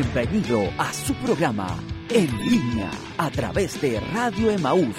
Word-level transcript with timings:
Bienvenido 0.00 0.62
a 0.78 0.92
su 0.92 1.12
programa 1.14 1.76
En 2.08 2.30
línea 2.48 2.88
a 3.16 3.32
través 3.32 3.80
de 3.80 3.98
Radio 3.98 4.48
Emaús. 4.48 4.94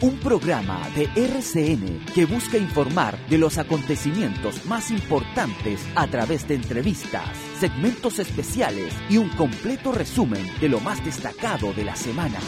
Un 0.00 0.20
programa 0.20 0.80
de 0.94 1.08
RCN 1.16 2.06
que 2.14 2.26
busca 2.26 2.58
informar 2.58 3.18
de 3.28 3.38
los 3.38 3.58
acontecimientos 3.58 4.64
más 4.66 4.92
importantes 4.92 5.84
a 5.96 6.06
través 6.06 6.46
de 6.46 6.54
entrevistas, 6.54 7.28
segmentos 7.58 8.20
especiales 8.20 8.94
y 9.10 9.16
un 9.16 9.30
completo 9.30 9.90
resumen 9.90 10.48
de 10.60 10.68
lo 10.68 10.78
más 10.78 11.04
destacado 11.04 11.72
de 11.72 11.82
la 11.82 11.96
semana. 11.96 12.38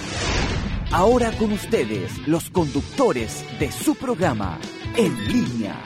Ahora 0.93 1.33
con 1.33 1.51
ustedes, 1.51 2.17
los 2.29 2.49
conductores 2.49 3.45
de 3.59 3.73
su 3.73 3.97
programa 3.97 4.61
En 4.97 5.27
línea. 5.27 5.83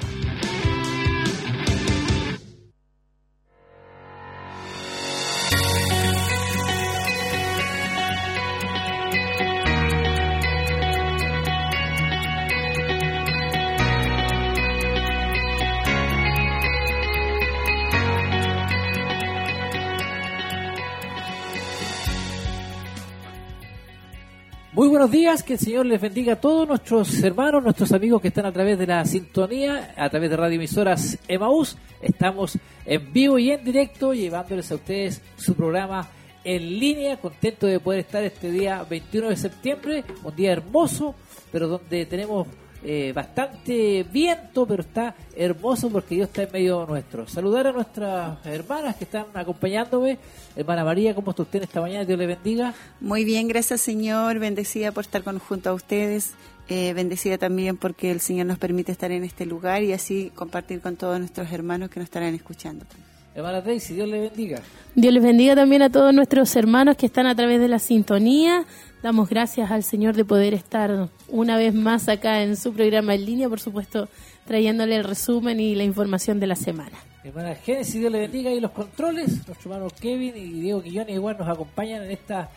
Buenos 25.00 25.12
días, 25.12 25.42
que 25.42 25.54
el 25.54 25.58
Señor 25.58 25.86
les 25.86 25.98
bendiga 25.98 26.34
a 26.34 26.36
todos 26.36 26.68
nuestros 26.68 27.22
hermanos, 27.22 27.62
nuestros 27.62 27.90
amigos 27.92 28.20
que 28.20 28.28
están 28.28 28.44
a 28.44 28.52
través 28.52 28.78
de 28.78 28.86
la 28.86 29.02
sintonía, 29.06 29.94
a 29.96 30.10
través 30.10 30.28
de 30.28 30.36
Radio 30.36 30.56
Emisoras 30.56 31.16
Emaús. 31.26 31.78
Estamos 32.02 32.58
en 32.84 33.10
vivo 33.10 33.38
y 33.38 33.50
en 33.50 33.64
directo 33.64 34.12
llevándoles 34.12 34.70
a 34.70 34.74
ustedes 34.74 35.22
su 35.38 35.54
programa 35.54 36.06
en 36.44 36.78
línea, 36.78 37.16
contento 37.16 37.66
de 37.66 37.80
poder 37.80 38.00
estar 38.00 38.22
este 38.22 38.50
día 38.50 38.84
21 38.90 39.30
de 39.30 39.36
septiembre, 39.38 40.04
un 40.22 40.36
día 40.36 40.52
hermoso, 40.52 41.14
pero 41.50 41.66
donde 41.66 42.04
tenemos 42.04 42.46
eh, 42.82 43.12
bastante 43.14 44.04
viento, 44.10 44.66
pero 44.66 44.82
está 44.82 45.14
hermoso 45.36 45.90
porque 45.90 46.14
Dios 46.14 46.28
está 46.28 46.44
en 46.44 46.52
medio 46.52 46.86
nuestro. 46.86 47.28
Saludar 47.28 47.66
a 47.66 47.72
nuestras 47.72 48.44
hermanas 48.46 48.96
que 48.96 49.04
están 49.04 49.26
acompañándome. 49.34 50.18
Hermana 50.56 50.84
María, 50.84 51.14
¿cómo 51.14 51.30
está 51.30 51.42
usted 51.42 51.62
esta 51.62 51.80
mañana? 51.80 52.04
Dios 52.04 52.18
le 52.18 52.26
bendiga. 52.26 52.74
Muy 53.00 53.24
bien, 53.24 53.48
gracias 53.48 53.80
Señor. 53.82 54.38
Bendecida 54.38 54.92
por 54.92 55.04
estar 55.04 55.22
con, 55.22 55.38
junto 55.38 55.70
a 55.70 55.74
ustedes. 55.74 56.32
Eh, 56.68 56.92
bendecida 56.94 57.36
también 57.36 57.76
porque 57.76 58.12
el 58.12 58.20
Señor 58.20 58.46
nos 58.46 58.58
permite 58.58 58.92
estar 58.92 59.10
en 59.10 59.24
este 59.24 59.44
lugar 59.44 59.82
y 59.82 59.92
así 59.92 60.30
compartir 60.34 60.80
con 60.80 60.96
todos 60.96 61.18
nuestros 61.18 61.50
hermanos 61.52 61.90
que 61.90 61.98
nos 61.98 62.04
estarán 62.06 62.32
escuchando. 62.34 62.86
Hermana 63.34 63.60
Daisy, 63.60 63.94
Dios 63.94 64.08
le 64.08 64.20
bendiga. 64.20 64.60
Dios 64.94 65.12
les 65.12 65.22
bendiga 65.22 65.54
también 65.54 65.82
a 65.82 65.90
todos 65.90 66.14
nuestros 66.14 66.54
hermanos 66.56 66.96
que 66.96 67.06
están 67.06 67.26
a 67.26 67.34
través 67.34 67.60
de 67.60 67.68
la 67.68 67.78
sintonía. 67.78 68.64
Damos 69.02 69.28
gracias 69.28 69.70
al 69.70 69.82
Señor 69.82 70.14
de 70.14 70.24
poder 70.24 70.52
estar 70.52 71.08
una 71.30 71.56
vez 71.56 71.74
más 71.74 72.08
acá 72.08 72.42
en 72.42 72.56
su 72.56 72.72
programa 72.72 73.14
en 73.14 73.24
línea, 73.24 73.48
por 73.48 73.60
supuesto, 73.60 74.08
trayéndole 74.46 74.96
el 74.96 75.04
resumen 75.04 75.60
y 75.60 75.74
la 75.74 75.84
información 75.84 76.40
de 76.40 76.46
la 76.46 76.56
semana. 76.56 76.98
Hermana 77.22 77.54
Génesis, 77.54 77.94
Dios 77.94 78.10
le 78.10 78.20
bendiga 78.20 78.50
y 78.50 78.60
los 78.60 78.70
controles. 78.70 79.46
Nuestro 79.46 79.72
hermano 79.72 79.90
Kevin 80.00 80.36
y 80.36 80.60
Diego 80.60 80.82
Quillones 80.82 81.14
igual 81.14 81.36
nos 81.38 81.48
acompañan 81.48 82.02
en 82.02 82.10
esta 82.10 82.48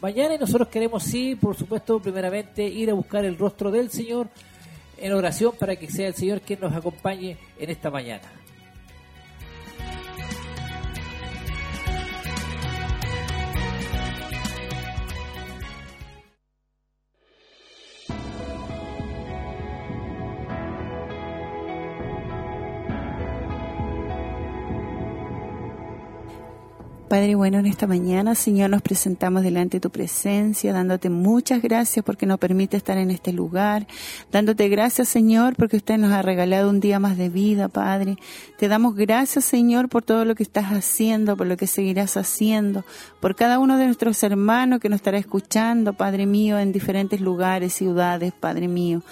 mañana 0.00 0.34
y 0.34 0.38
nosotros 0.38 0.68
queremos, 0.68 1.02
sí, 1.02 1.36
por 1.36 1.56
supuesto, 1.56 2.00
primeramente 2.00 2.64
ir 2.64 2.90
a 2.90 2.94
buscar 2.94 3.24
el 3.24 3.38
rostro 3.38 3.70
del 3.70 3.90
Señor 3.90 4.28
en 4.98 5.12
oración 5.12 5.54
para 5.58 5.76
que 5.76 5.90
sea 5.90 6.08
el 6.08 6.14
Señor 6.14 6.40
quien 6.42 6.60
nos 6.60 6.74
acompañe 6.74 7.36
en 7.58 7.70
esta 7.70 7.90
mañana. 7.90 8.39
Padre 27.10 27.34
bueno, 27.34 27.58
en 27.58 27.66
esta 27.66 27.88
mañana, 27.88 28.36
Señor, 28.36 28.70
nos 28.70 28.82
presentamos 28.82 29.42
delante 29.42 29.78
de 29.78 29.80
tu 29.80 29.90
presencia, 29.90 30.72
dándote 30.72 31.10
muchas 31.10 31.60
gracias 31.60 32.04
porque 32.04 32.24
nos 32.24 32.38
permite 32.38 32.76
estar 32.76 32.98
en 32.98 33.10
este 33.10 33.32
lugar, 33.32 33.88
dándote 34.30 34.68
gracias, 34.68 35.08
Señor, 35.08 35.56
porque 35.56 35.78
usted 35.78 35.98
nos 35.98 36.12
ha 36.12 36.22
regalado 36.22 36.70
un 36.70 36.78
día 36.78 37.00
más 37.00 37.18
de 37.18 37.28
vida, 37.28 37.66
Padre. 37.66 38.16
Te 38.58 38.68
damos 38.68 38.94
gracias, 38.94 39.44
Señor, 39.44 39.88
por 39.88 40.04
todo 40.04 40.24
lo 40.24 40.36
que 40.36 40.44
estás 40.44 40.66
haciendo, 40.66 41.36
por 41.36 41.48
lo 41.48 41.56
que 41.56 41.66
seguirás 41.66 42.16
haciendo, 42.16 42.84
por 43.18 43.34
cada 43.34 43.58
uno 43.58 43.76
de 43.76 43.86
nuestros 43.86 44.22
hermanos 44.22 44.78
que 44.78 44.88
nos 44.88 44.98
estará 44.98 45.18
escuchando, 45.18 45.94
Padre 45.94 46.26
mío, 46.26 46.60
en 46.60 46.70
diferentes 46.70 47.20
lugares, 47.20 47.72
ciudades, 47.72 48.32
Padre 48.38 48.68
mío. 48.68 49.02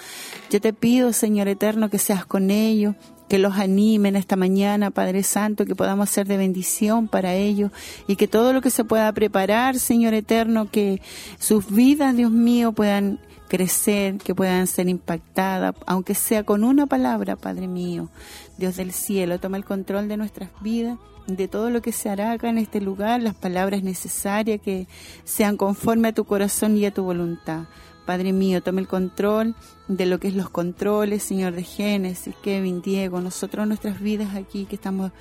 Yo 0.51 0.61
te 0.61 0.73
pido, 0.73 1.13
Señor 1.13 1.49
eterno, 1.49 1.91
que 1.91 1.99
seas 1.99 2.25
con 2.25 2.53
ellos, 2.53 2.95
que 3.29 3.39
los 3.39 3.57
animen 3.57 4.17
esta 4.17 4.37
mañana, 4.37 4.91
Padre 4.91 5.23
Santo, 5.23 5.65
que 5.65 5.75
podamos 5.75 6.11
ser 6.11 6.27
de 6.27 6.37
bendición 6.37 7.09
para 7.09 7.35
ellos 7.35 7.71
y 8.07 8.17
que 8.17 8.29
todo 8.29 8.53
lo 8.53 8.61
que 8.61 8.71
se 8.71 8.85
pueda 8.85 9.13
preparar, 9.13 9.79
Señor 9.79 10.15
Eterno, 10.15 10.71
que 10.71 11.01
sus 11.39 11.71
vidas, 11.71 12.17
Dios 12.17 12.31
mío, 12.31 12.73
puedan 12.73 13.21
crecer, 13.49 14.19
que 14.19 14.35
puedan 14.35 14.67
ser 14.67 14.89
impactadas, 14.89 15.75
aunque 15.87 16.15
sea 16.15 16.45
con 16.45 16.65
una 16.65 16.87
palabra, 16.87 17.37
Padre 17.37 17.69
mío. 17.69 18.09
Dios 18.57 18.77
del 18.77 18.93
cielo, 18.93 19.39
toma 19.39 19.57
el 19.57 19.65
control 19.65 20.09
de 20.09 20.17
nuestras 20.17 20.51
vidas 20.61 20.99
de 21.29 21.47
todo 21.47 21.69
lo 21.69 21.83
que 21.83 21.93
se 21.93 22.09
hará 22.09 22.33
acá 22.33 22.49
en 22.49 22.57
este 22.57 22.81
lugar, 22.81 23.23
las 23.23 23.35
palabras 23.35 23.83
necesarias 23.83 24.61
que 24.63 24.87
sean 25.25 25.59
conforme 25.59 26.09
a 26.09 26.15
tu 26.15 26.25
corazón 26.25 26.77
y 26.77 26.87
a 26.87 26.95
tu 26.95 27.03
voluntad. 27.05 27.65
Padre 28.09 28.33
mío, 28.33 28.63
tome 28.63 28.81
el 28.81 28.89
control 28.89 29.55
de 29.87 30.07
lo 30.07 30.19
que 30.19 30.29
es 30.29 30.35
los 30.35 30.49
controles, 30.49 31.23
Señor 31.23 31.53
de 31.53 31.63
Génesis, 31.63 32.35
Kevin, 32.43 32.81
Diego, 32.81 33.21
nosotros 33.21 33.69
nuestras 33.69 34.01
vidas 34.01 34.35
aquí 34.35 34.65
que 34.65 34.77
estamos 34.77 35.13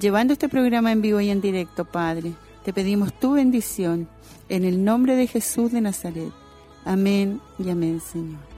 llevando 0.00 0.32
este 0.32 0.48
programa 0.48 0.92
en 0.92 1.02
vivo 1.02 1.20
y 1.20 1.28
en 1.28 1.42
directo, 1.42 1.84
Padre. 1.84 2.32
Te 2.64 2.72
pedimos 2.72 3.12
tu 3.12 3.32
bendición 3.32 4.08
en 4.48 4.64
el 4.64 4.82
nombre 4.82 5.14
de 5.14 5.26
Jesús 5.26 5.72
de 5.72 5.82
Nazaret. 5.82 6.32
Amén 6.86 7.38
y 7.58 7.68
amén, 7.68 8.00
Señor. 8.00 8.51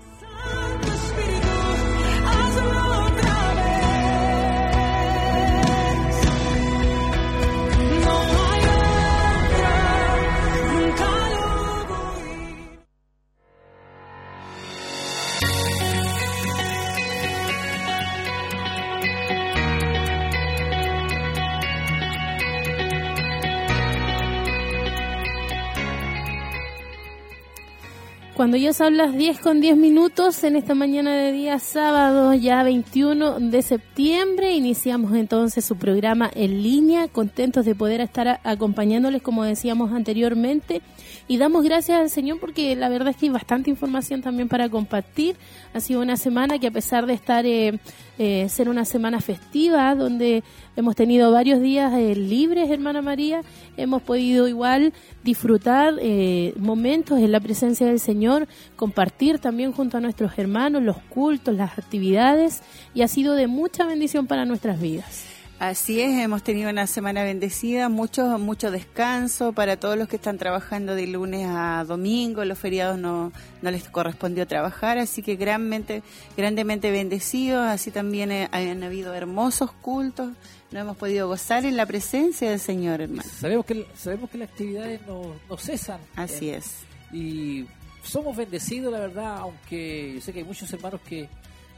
Cuando 28.55 28.67
ya 28.67 28.73
son 28.73 28.97
las 28.97 29.13
10 29.13 29.41
con 29.41 29.61
10 29.61 29.77
minutos, 29.77 30.45
en 30.45 30.55
esta 30.55 30.77
mañana 30.77 31.13
de 31.13 31.33
día 31.33 31.59
sábado, 31.59 32.35
ya 32.35 32.63
21 32.63 33.41
de 33.41 33.63
septiembre, 33.63 34.53
iniciamos 34.53 35.13
entonces 35.17 35.65
su 35.65 35.75
programa 35.75 36.31
en 36.33 36.63
línea, 36.63 37.09
contentos 37.09 37.65
de 37.65 37.75
poder 37.75 38.01
estar 38.01 38.39
acompañándoles, 38.45 39.23
como 39.23 39.43
decíamos 39.43 39.91
anteriormente, 39.91 40.83
y 41.27 41.39
damos 41.39 41.65
gracias 41.65 42.01
al 42.01 42.11
Señor 42.11 42.39
porque 42.41 42.77
la 42.77 42.89
verdad 42.89 43.09
es 43.09 43.17
que 43.17 43.27
hay 43.27 43.33
bastante 43.33 43.71
información 43.71 44.23
también 44.23 44.49
para 44.49 44.69
compartir. 44.69 45.37
Ha 45.73 45.81
sido 45.81 46.01
una 46.01 46.17
semana 46.17 46.59
que 46.59 46.67
a 46.67 46.71
pesar 46.71 47.07
de 47.07 47.15
estar 47.15 47.47
eh, 47.47 47.79
eh, 48.17 48.49
ser 48.49 48.69
una 48.69 48.85
semana 48.85 49.21
festiva, 49.21 49.93
donde 49.97 50.45
hemos 50.77 50.95
tenido 50.95 51.33
varios 51.33 51.61
días 51.61 51.93
eh, 51.95 52.15
libres, 52.15 52.71
hermana 52.71 53.03
María, 53.03 53.41
hemos 53.77 54.03
podido 54.03 54.47
igual 54.47 54.93
disfrutar 55.25 55.95
eh, 56.01 56.55
momentos 56.57 57.19
en 57.19 57.33
la 57.33 57.41
presencia 57.41 57.89
del 57.89 57.99
Señor, 57.99 58.47
compartir 58.77 59.41
también 59.41 59.73
junto 59.73 59.97
a 59.97 60.01
nuestros 60.01 60.39
hermanos 60.39 60.85
los 60.85 60.99
cultos, 60.99 61.57
las 61.57 61.77
actividades, 61.77 62.63
y 62.95 63.03
ha 63.03 63.09
sido 63.09 63.35
de 63.35 63.49
mucha 63.49 63.85
bendición 63.85 64.29
para 64.29 64.45
nuestras 64.45 64.81
vidas. 64.81 65.34
Así 65.69 65.99
es, 66.03 66.23
hemos 66.23 66.43
tenido 66.43 66.69
una 66.69 66.87
semana 66.87 67.23
bendecida, 67.23 67.89
mucho, 67.89 68.39
mucho 68.39 68.71
descanso 68.71 69.55
para 69.55 69.79
todos 69.79 69.97
los 69.97 70.09
que 70.09 70.17
están 70.17 70.37
trabajando 70.37 70.95
de 70.95 71.07
lunes 71.07 71.47
a 71.49 71.85
domingo, 71.89 72.45
los 72.45 72.59
feriados 72.59 72.99
no, 72.99 73.33
no 73.63 73.71
les 73.71 73.89
correspondió 73.89 74.47
trabajar, 74.47 74.99
así 74.99 75.23
que 75.23 75.37
grandemente, 75.37 76.03
grandemente 76.37 76.91
bendecidos, 76.91 77.67
así 77.67 77.91
también 77.91 78.31
eh, 78.31 78.51
han 78.53 78.83
habido 78.83 79.15
hermosos 79.15 79.73
cultos, 79.73 80.33
no 80.71 80.81
hemos 80.81 80.99
podido 80.99 81.29
gozar 81.29 81.65
en 81.65 81.79
la 81.79 81.87
presencia 81.87 82.51
del 82.51 82.61
Señor, 82.61 83.01
hermano. 83.01 83.31
Sabemos 83.41 83.65
que, 83.65 83.87
sabemos 83.97 84.29
que 84.29 84.37
las 84.37 84.51
actividades 84.51 85.01
no, 85.07 85.35
no 85.49 85.57
cesan. 85.57 85.99
Así 86.15 86.51
eh, 86.51 86.57
es. 86.57 86.81
Y 87.11 87.65
somos 88.03 88.37
bendecidos, 88.37 88.93
la 88.93 88.99
verdad, 88.99 89.39
aunque 89.39 90.13
yo 90.17 90.21
sé 90.21 90.35
que 90.35 90.41
hay 90.41 90.45
muchos 90.45 90.71
hermanos 90.75 91.01
que 91.09 91.27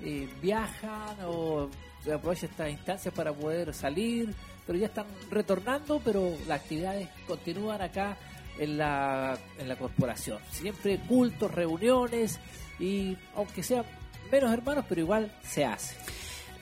eh, 0.03 0.29
viajan 0.43 1.17
o 1.25 1.71
aprovechan 2.13 2.51
estas 2.51 2.71
instancias 2.71 3.15
para 3.15 3.33
poder 3.33 3.73
salir, 3.75 4.35
pero 4.67 4.79
ya 4.79 4.87
están 4.87 5.07
retornando, 5.31 6.01
pero 6.05 6.33
las 6.47 6.61
actividades 6.61 7.09
continúan 7.27 7.83
acá 7.83 8.17
en 8.59 8.79
la, 8.79 9.39
en 9.59 9.69
la 9.69 9.77
corporación. 9.77 10.39
Siempre 10.51 10.99
cultos, 11.09 11.51
reuniones 11.53 12.39
y 12.79 13.17
aunque 13.35 13.63
sean 13.63 13.85
menos 14.31 14.53
hermanos, 14.53 14.85
pero 14.89 15.01
igual 15.01 15.33
se 15.43 15.65
hace. 15.65 15.95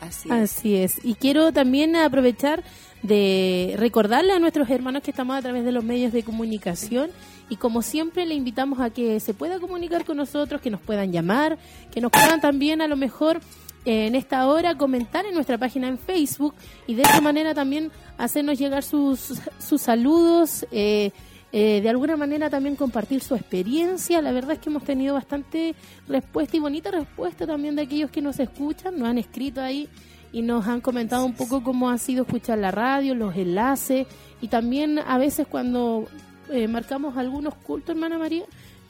Así 0.01 0.29
es. 0.29 0.35
Así 0.35 0.77
es. 0.77 1.05
Y 1.05 1.15
quiero 1.15 1.53
también 1.53 1.97
aprovechar 1.97 2.63
de 3.03 3.75
recordarle 3.79 4.33
a 4.33 4.39
nuestros 4.39 4.69
hermanos 4.71 5.03
que 5.03 5.11
estamos 5.11 5.37
a 5.37 5.43
través 5.43 5.65
de 5.65 5.73
los 5.73 5.85
medios 5.85 6.13
de 6.13 6.23
comunicación 6.23 7.11
y 7.49 7.57
como 7.57 7.83
siempre 7.83 8.25
le 8.25 8.35
invitamos 8.35 8.81
a 8.81 8.91
que 8.91 9.21
se 9.21 9.35
pueda 9.35 9.61
comunicar 9.61 10.05
con 10.05 10.17
nosotros, 10.17 10.61
que 10.61 10.71
nos 10.71 10.81
puedan 10.81 11.13
llamar, 11.13 11.59
que 11.93 12.01
nos 12.01 12.11
puedan 12.11 12.41
también 12.41 12.81
a 12.81 12.89
lo 12.89 12.97
mejor 12.97 13.41
en 13.85 14.15
esta 14.15 14.47
hora 14.47 14.77
comentar 14.77 15.27
en 15.27 15.35
nuestra 15.35 15.59
página 15.59 15.89
en 15.89 15.99
Facebook 15.99 16.55
y 16.87 16.95
de 16.95 17.03
esa 17.03 17.21
manera 17.21 17.55
también 17.55 17.91
hacernos 18.19 18.59
llegar 18.59 18.83
sus, 18.83 19.35
sus 19.59 19.83
saludos. 19.83 20.67
Eh, 20.71 21.13
eh, 21.57 21.81
de 21.81 21.89
alguna 21.89 22.17
manera 22.17 22.51
también 22.51 22.75
compartir 22.75 23.21
su 23.21 23.37
experiencia. 23.37 24.21
La 24.21 24.33
verdad 24.33 24.55
es 24.55 24.59
que 24.59 24.71
hemos 24.71 24.83
tenido 24.83 25.15
bastante 25.15 25.77
respuesta 26.09 26.57
y 26.57 26.61
bonita 26.61 26.91
respuesta 26.91 27.47
también 27.47 27.77
de 27.77 27.83
aquellos 27.83 28.11
que 28.11 28.21
nos 28.21 28.41
escuchan, 28.41 28.99
nos 28.99 29.07
han 29.07 29.19
escrito 29.19 29.61
ahí 29.61 29.89
y 30.33 30.43
nos 30.43 30.67
han 30.67 30.81
comentado 30.81 31.25
un 31.25 31.35
poco 31.35 31.63
cómo 31.63 31.91
ha 31.91 31.99
sido 31.99 32.25
escuchar 32.25 32.59
la 32.59 32.73
radio, 32.73 33.15
los 33.15 33.37
enlaces 33.37 34.09
y 34.41 34.49
también 34.49 34.99
a 34.99 35.17
veces 35.17 35.47
cuando 35.47 36.09
eh, 36.51 36.67
marcamos 36.67 37.17
algunos 37.17 37.55
cultos, 37.55 37.91
hermana 37.95 38.19
María, 38.19 38.45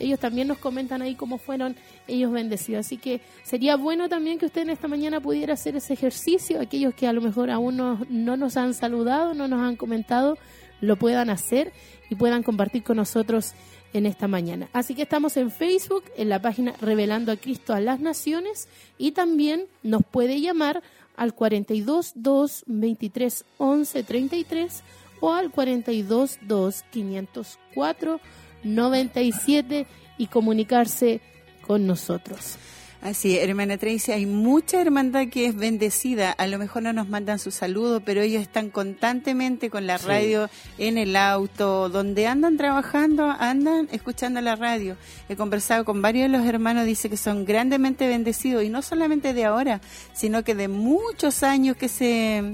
ellos 0.04 0.20
también 0.20 0.48
nos 0.48 0.58
comentan 0.58 1.02
ahí 1.02 1.14
cómo 1.14 1.38
fueron 1.38 1.76
ellos 2.06 2.30
bendecidos. 2.30 2.86
Así 2.86 2.96
que 2.96 3.20
sería 3.42 3.76
bueno 3.76 4.08
también 4.08 4.38
que 4.38 4.46
usted 4.46 4.62
en 4.62 4.70
esta 4.70 4.88
mañana 4.88 5.20
pudiera 5.20 5.54
hacer 5.54 5.76
ese 5.76 5.94
ejercicio, 5.94 6.60
aquellos 6.60 6.94
que 6.94 7.06
a 7.06 7.12
lo 7.12 7.20
mejor 7.20 7.50
aún 7.50 7.76
no, 7.76 8.00
no 8.08 8.36
nos 8.36 8.56
han 8.56 8.74
saludado, 8.74 9.34
no 9.34 9.48
nos 9.48 9.60
han 9.60 9.76
comentado, 9.76 10.38
lo 10.80 10.96
puedan 10.96 11.30
hacer 11.30 11.72
y 12.10 12.14
puedan 12.14 12.42
compartir 12.42 12.82
con 12.82 12.98
nosotros 12.98 13.54
en 13.92 14.06
esta 14.06 14.28
mañana. 14.28 14.68
Así 14.72 14.94
que 14.94 15.02
estamos 15.02 15.36
en 15.36 15.50
Facebook, 15.50 16.04
en 16.16 16.28
la 16.28 16.42
página 16.42 16.74
Revelando 16.80 17.32
a 17.32 17.36
Cristo 17.36 17.72
a 17.72 17.80
las 17.80 18.00
Naciones 18.00 18.68
y 18.98 19.12
también 19.12 19.66
nos 19.82 20.02
puede 20.04 20.40
llamar 20.40 20.82
al 21.16 21.34
42 21.34 22.12
2 22.16 22.64
23 22.66 23.44
11 23.58 24.02
33 24.02 24.82
o 25.20 25.32
al 25.32 25.50
42 25.50 26.38
2 26.42 26.84
504 26.90 28.20
97 28.64 29.86
y 30.18 30.26
comunicarse 30.26 31.20
con 31.66 31.86
nosotros. 31.86 32.58
Así, 33.04 33.36
hermana 33.36 33.76
Tracy, 33.76 34.12
hay 34.12 34.24
mucha 34.24 34.80
hermandad 34.80 35.28
que 35.28 35.44
es 35.44 35.54
bendecida. 35.54 36.32
A 36.32 36.46
lo 36.46 36.58
mejor 36.58 36.84
no 36.84 36.94
nos 36.94 37.06
mandan 37.06 37.38
su 37.38 37.50
saludo, 37.50 38.00
pero 38.00 38.22
ellos 38.22 38.40
están 38.40 38.70
constantemente 38.70 39.68
con 39.68 39.86
la 39.86 39.98
radio 39.98 40.48
en 40.78 40.96
el 40.96 41.14
auto, 41.14 41.90
donde 41.90 42.26
andan 42.26 42.56
trabajando, 42.56 43.24
andan 43.24 43.90
escuchando 43.92 44.40
la 44.40 44.56
radio. 44.56 44.96
He 45.28 45.36
conversado 45.36 45.84
con 45.84 46.00
varios 46.00 46.32
de 46.32 46.38
los 46.38 46.46
hermanos, 46.46 46.86
dice 46.86 47.10
que 47.10 47.18
son 47.18 47.44
grandemente 47.44 48.08
bendecidos, 48.08 48.64
y 48.64 48.70
no 48.70 48.80
solamente 48.80 49.34
de 49.34 49.44
ahora, 49.44 49.82
sino 50.14 50.42
que 50.42 50.54
de 50.54 50.68
muchos 50.68 51.42
años 51.42 51.76
que 51.76 51.90
se 51.90 52.52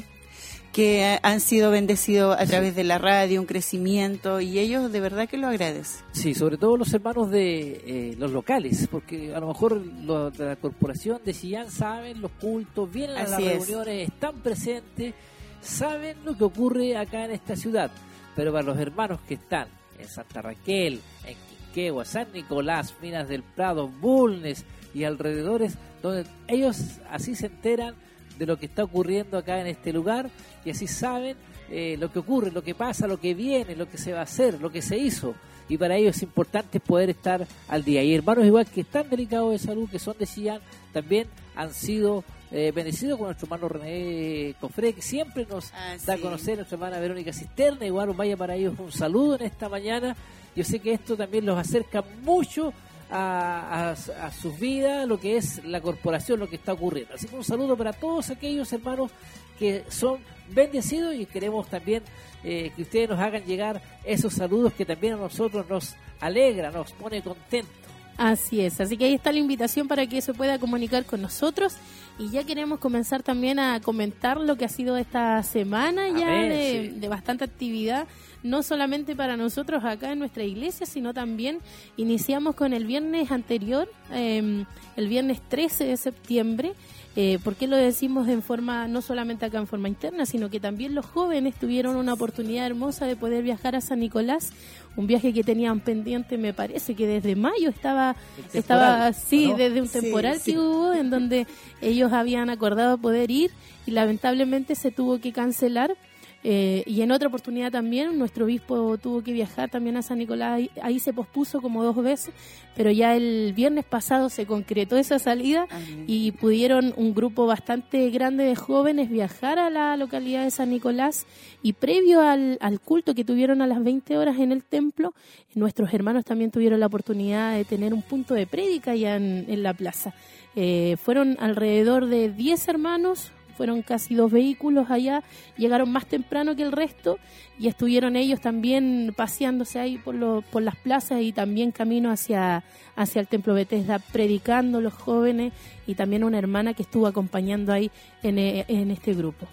que 0.72 1.18
han 1.22 1.40
sido 1.40 1.70
bendecidos 1.70 2.36
a 2.38 2.46
través 2.46 2.76
de 2.76 2.84
la 2.84 2.98
radio, 2.98 3.40
un 3.40 3.46
crecimiento, 3.46 4.40
y 4.40 4.58
ellos 4.58 4.92
de 4.92 5.00
verdad 5.00 5.28
que 5.28 5.36
lo 5.36 5.48
agradecen. 5.48 6.04
Sí, 6.12 6.34
sobre 6.34 6.58
todo 6.58 6.76
los 6.76 6.92
hermanos 6.94 7.30
de 7.30 7.82
eh, 7.84 8.16
los 8.18 8.30
locales, 8.30 8.86
porque 8.90 9.34
a 9.34 9.40
lo 9.40 9.48
mejor 9.48 9.84
los 9.84 10.36
de 10.36 10.44
la 10.46 10.56
corporación 10.56 11.20
de 11.24 11.34
Sillán 11.34 11.70
saben 11.70 12.20
los 12.20 12.30
cultos, 12.32 12.90
vienen 12.90 13.16
a 13.16 13.26
las 13.26 13.42
reuniones, 13.42 14.08
están 14.08 14.40
presentes, 14.42 15.14
saben 15.60 16.16
lo 16.24 16.36
que 16.36 16.44
ocurre 16.44 16.96
acá 16.96 17.24
en 17.24 17.32
esta 17.32 17.56
ciudad, 17.56 17.90
pero 18.36 18.52
para 18.52 18.64
los 18.64 18.78
hermanos 18.78 19.20
que 19.26 19.34
están 19.34 19.66
en 19.98 20.08
Santa 20.08 20.40
Raquel, 20.40 21.00
en 21.26 21.36
Quiquegua, 21.66 22.04
San 22.04 22.32
Nicolás, 22.32 22.94
Minas 23.02 23.28
del 23.28 23.42
Prado, 23.42 23.88
Bulnes 23.88 24.64
y 24.94 25.02
alrededores, 25.02 25.76
donde 26.00 26.26
ellos 26.46 27.00
así 27.10 27.34
se 27.34 27.46
enteran 27.46 27.94
de 28.40 28.46
lo 28.46 28.58
que 28.58 28.64
está 28.66 28.84
ocurriendo 28.84 29.36
acá 29.36 29.60
en 29.60 29.66
este 29.66 29.92
lugar 29.92 30.30
y 30.64 30.70
así 30.70 30.86
saben 30.86 31.36
eh, 31.70 31.96
lo 32.00 32.10
que 32.10 32.20
ocurre, 32.20 32.50
lo 32.50 32.64
que 32.64 32.74
pasa, 32.74 33.06
lo 33.06 33.20
que 33.20 33.34
viene, 33.34 33.76
lo 33.76 33.86
que 33.86 33.98
se 33.98 34.14
va 34.14 34.20
a 34.20 34.22
hacer, 34.22 34.58
lo 34.58 34.72
que 34.72 34.80
se 34.80 34.96
hizo. 34.96 35.34
Y 35.68 35.76
para 35.76 35.96
ellos 35.96 36.16
es 36.16 36.22
importante 36.22 36.80
poder 36.80 37.10
estar 37.10 37.46
al 37.68 37.84
día. 37.84 38.02
Y 38.02 38.14
hermanos 38.14 38.46
igual 38.46 38.64
que 38.64 38.80
están 38.80 39.10
delicados 39.10 39.52
de 39.52 39.58
salud, 39.58 39.90
que 39.90 39.98
son 39.98 40.16
de 40.18 40.26
Chillán, 40.26 40.62
también 40.90 41.28
han 41.54 41.74
sido 41.74 42.24
eh, 42.50 42.72
bendecidos 42.74 43.18
con 43.18 43.26
nuestro 43.26 43.44
hermano 43.44 43.68
René 43.68 44.54
Cofré, 44.58 44.94
que 44.94 45.02
siempre 45.02 45.46
nos 45.48 45.70
ah, 45.74 45.96
da 46.06 46.14
a 46.14 46.18
conocer, 46.18 46.56
nuestra 46.56 46.76
hermana 46.76 46.98
Verónica 46.98 47.34
Cisterna. 47.34 47.84
Igual 47.84 48.14
vaya 48.14 48.38
para 48.38 48.54
ellos 48.54 48.74
un 48.78 48.90
saludo 48.90 49.36
en 49.36 49.42
esta 49.42 49.68
mañana. 49.68 50.16
Yo 50.56 50.64
sé 50.64 50.78
que 50.78 50.94
esto 50.94 51.14
también 51.14 51.44
los 51.44 51.58
acerca 51.58 52.02
mucho 52.22 52.72
a, 53.10 53.94
sus 54.40 54.58
vidas 54.58 55.06
lo 55.06 55.18
que 55.18 55.36
es 55.36 55.64
la 55.64 55.80
corporación, 55.80 56.40
lo 56.40 56.48
que 56.48 56.56
está 56.56 56.72
ocurriendo. 56.72 57.14
Así 57.14 57.26
que 57.26 57.36
un 57.36 57.44
saludo 57.44 57.76
para 57.76 57.92
todos 57.92 58.30
aquellos 58.30 58.72
hermanos 58.72 59.10
que 59.58 59.84
son 59.88 60.20
bendecidos 60.54 61.14
y 61.14 61.26
queremos 61.26 61.68
también 61.68 62.02
eh, 62.42 62.72
que 62.74 62.82
ustedes 62.82 63.10
nos 63.10 63.20
hagan 63.20 63.44
llegar 63.44 63.82
esos 64.04 64.34
saludos 64.34 64.72
que 64.72 64.84
también 64.84 65.14
a 65.14 65.16
nosotros 65.16 65.68
nos 65.68 65.94
alegra, 66.20 66.70
nos 66.70 66.92
pone 66.92 67.22
contentos. 67.22 67.74
Así 68.16 68.60
es, 68.60 68.78
así 68.80 68.98
que 68.98 69.06
ahí 69.06 69.14
está 69.14 69.32
la 69.32 69.38
invitación 69.38 69.88
para 69.88 70.06
que 70.06 70.20
se 70.20 70.34
pueda 70.34 70.58
comunicar 70.58 71.06
con 71.06 71.22
nosotros 71.22 71.76
y 72.18 72.28
ya 72.28 72.44
queremos 72.44 72.78
comenzar 72.78 73.22
también 73.22 73.58
a 73.58 73.80
comentar 73.80 74.38
lo 74.38 74.56
que 74.56 74.66
ha 74.66 74.68
sido 74.68 74.98
esta 74.98 75.42
semana 75.42 76.06
ya 76.10 76.28
de, 76.28 77.08
bastante 77.08 77.44
actividad, 77.44 78.06
no 78.42 78.62
solamente 78.62 79.14
para 79.16 79.36
nosotros 79.36 79.84
acá 79.84 80.12
en 80.12 80.18
nuestra 80.18 80.44
iglesia, 80.44 80.86
sino 80.86 81.12
también 81.14 81.58
iniciamos 81.96 82.54
con 82.54 82.72
el 82.72 82.86
viernes 82.86 83.30
anterior, 83.30 83.90
em, 84.12 84.64
el 84.96 85.08
viernes 85.08 85.40
13 85.48 85.84
de 85.84 85.96
septiembre, 85.96 86.74
eh, 87.16 87.40
¿Por 87.42 87.56
qué 87.56 87.66
lo 87.66 87.76
decimos 87.76 88.28
en 88.28 88.40
forma, 88.40 88.86
no 88.86 89.02
solamente 89.02 89.44
acá 89.44 89.58
en 89.58 89.66
forma 89.66 89.88
interna, 89.88 90.26
sino 90.26 90.48
que 90.48 90.60
también 90.60 90.94
los 90.94 91.04
jóvenes 91.04 91.56
tuvieron 91.56 91.96
una 91.96 92.12
oportunidad 92.12 92.66
hermosa 92.66 93.04
de 93.06 93.16
poder 93.16 93.42
viajar 93.42 93.74
a 93.74 93.80
San 93.80 93.98
Nicolás, 93.98 94.52
un 94.96 95.08
viaje 95.08 95.32
que 95.32 95.42
tenían 95.42 95.80
pendiente, 95.80 96.38
me 96.38 96.54
parece 96.54 96.94
que 96.94 97.08
desde 97.08 97.34
mayo 97.34 97.68
estaba, 97.68 98.14
estaba 98.52 99.12
sí, 99.12 99.52
desde 99.56 99.82
un 99.82 99.88
temporal 99.88 100.40
que 100.40 100.56
hubo, 100.56 100.92
en 100.92 101.10
donde 101.10 101.48
ellos 101.80 102.12
habían 102.12 102.48
acordado 102.48 102.96
poder 102.96 103.32
ir 103.32 103.50
y 103.86 103.90
lamentablemente 103.90 104.76
se 104.76 104.92
tuvo 104.92 105.18
que 105.18 105.32
cancelar 105.32 105.96
eh, 106.42 106.82
y 106.86 107.02
en 107.02 107.10
otra 107.10 107.28
oportunidad 107.28 107.70
también, 107.70 108.18
nuestro 108.18 108.46
obispo 108.46 108.96
tuvo 108.98 109.22
que 109.22 109.32
viajar 109.32 109.70
también 109.70 109.96
a 109.96 110.02
San 110.02 110.18
Nicolás, 110.18 110.62
ahí 110.82 110.98
se 110.98 111.12
pospuso 111.12 111.60
como 111.60 111.84
dos 111.84 111.96
veces, 111.96 112.32
pero 112.74 112.90
ya 112.90 113.14
el 113.14 113.52
viernes 113.54 113.84
pasado 113.84 114.30
se 114.30 114.46
concretó 114.46 114.96
esa 114.96 115.18
salida 115.18 115.66
y 116.06 116.32
pudieron 116.32 116.94
un 116.96 117.14
grupo 117.14 117.46
bastante 117.46 118.08
grande 118.10 118.44
de 118.44 118.56
jóvenes 118.56 119.10
viajar 119.10 119.58
a 119.58 119.68
la 119.68 119.96
localidad 119.96 120.44
de 120.44 120.50
San 120.50 120.70
Nicolás. 120.70 121.26
Y 121.62 121.74
previo 121.74 122.22
al, 122.22 122.58
culto 122.82 123.14
que 123.14 123.24
tuvieron 123.24 123.60
a 123.60 123.66
las 123.66 123.84
20 123.84 124.16
horas 124.16 124.38
en 124.38 124.52
el 124.52 124.64
templo, 124.64 125.12
nuestros 125.54 125.92
hermanos 125.92 126.24
también 126.24 126.50
tuvieron 126.50 126.80
la 126.80 126.86
oportunidad 126.86 127.54
de 127.54 127.64
tener 127.64 127.92
un 127.92 128.02
punto 128.02 128.32
de 128.32 128.46
prédica 128.46 128.94
ya 128.94 129.16
en, 129.16 129.62
la 129.62 129.74
plaza. 129.74 130.14
Eh, 130.56 130.96
fueron 131.02 131.36
alrededor 131.38 132.06
de 132.06 132.30
10 132.30 132.68
hermanos, 132.68 133.30
fueron 133.60 133.82
casi 133.82 134.14
dos 134.14 134.32
vehículos 134.32 134.90
allá, 134.90 135.22
llegaron 135.58 135.92
más 135.92 136.06
temprano 136.06 136.56
que 136.56 136.62
el 136.62 136.72
resto 136.72 137.18
y 137.58 137.68
estuvieron 137.68 138.16
ellos 138.16 138.40
también 138.40 139.12
paseándose 139.14 139.78
ahí 139.78 139.98
por, 139.98 140.42
por 140.44 140.62
las 140.62 140.76
plazas 140.76 141.20
y 141.20 141.32
también 141.32 141.70
camino 141.70 142.10
hacia, 142.10 142.64
hacia 142.96 143.20
el 143.20 143.28
templo 143.28 143.52
Bethesda, 143.52 143.98
predicando 143.98 144.80
los 144.80 144.94
jóvenes 144.94 145.52
y 145.86 145.94
también 145.94 146.24
una 146.24 146.38
hermana 146.38 146.72
que 146.72 146.84
estuvo 146.84 147.06
acompañando 147.06 147.70
ahí 147.70 147.90
en, 148.22 148.38
eh, 148.38 148.64
este 148.66 149.12
grupo. 149.12 149.46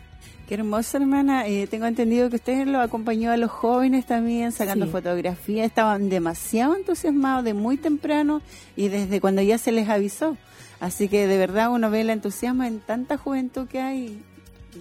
Qué 0.48 0.54
hermosa 0.54 1.00
hermana. 1.00 1.46
Eh, 1.46 1.68
tengo 1.68 1.86
entendido 1.86 2.30
que 2.30 2.38
usted 2.38 2.66
lo 2.66 2.80
acompañó 2.80 3.32
a 3.32 3.36
los 3.36 3.52
jóvenes 3.52 4.06
también, 4.06 4.54
sacando 4.54 4.88
fotografías. 4.88 5.66
Estaban 5.66 6.08
demasiado 6.08 6.78
entusiasmados 6.78 7.44
de 7.44 7.54
muy 7.54 7.76
temprano 7.76 8.42
y 8.78 8.88
desde 8.88 9.20
cuando 9.20 9.42
ya 9.42 9.58
se 9.58 9.74
les 9.74 9.90
avisó. 9.90 10.38
Así 10.79 11.10
que 11.10 11.27
de 11.27 11.38
verdad 11.38 11.72
uno 11.72 11.89
ve 11.89 12.01
el 12.01 12.10
entusiasmo 12.10 12.63
en 12.63 12.79
tanta 12.79 13.17
juventud 13.17 13.67
que 13.67 13.79
hay 13.79 14.24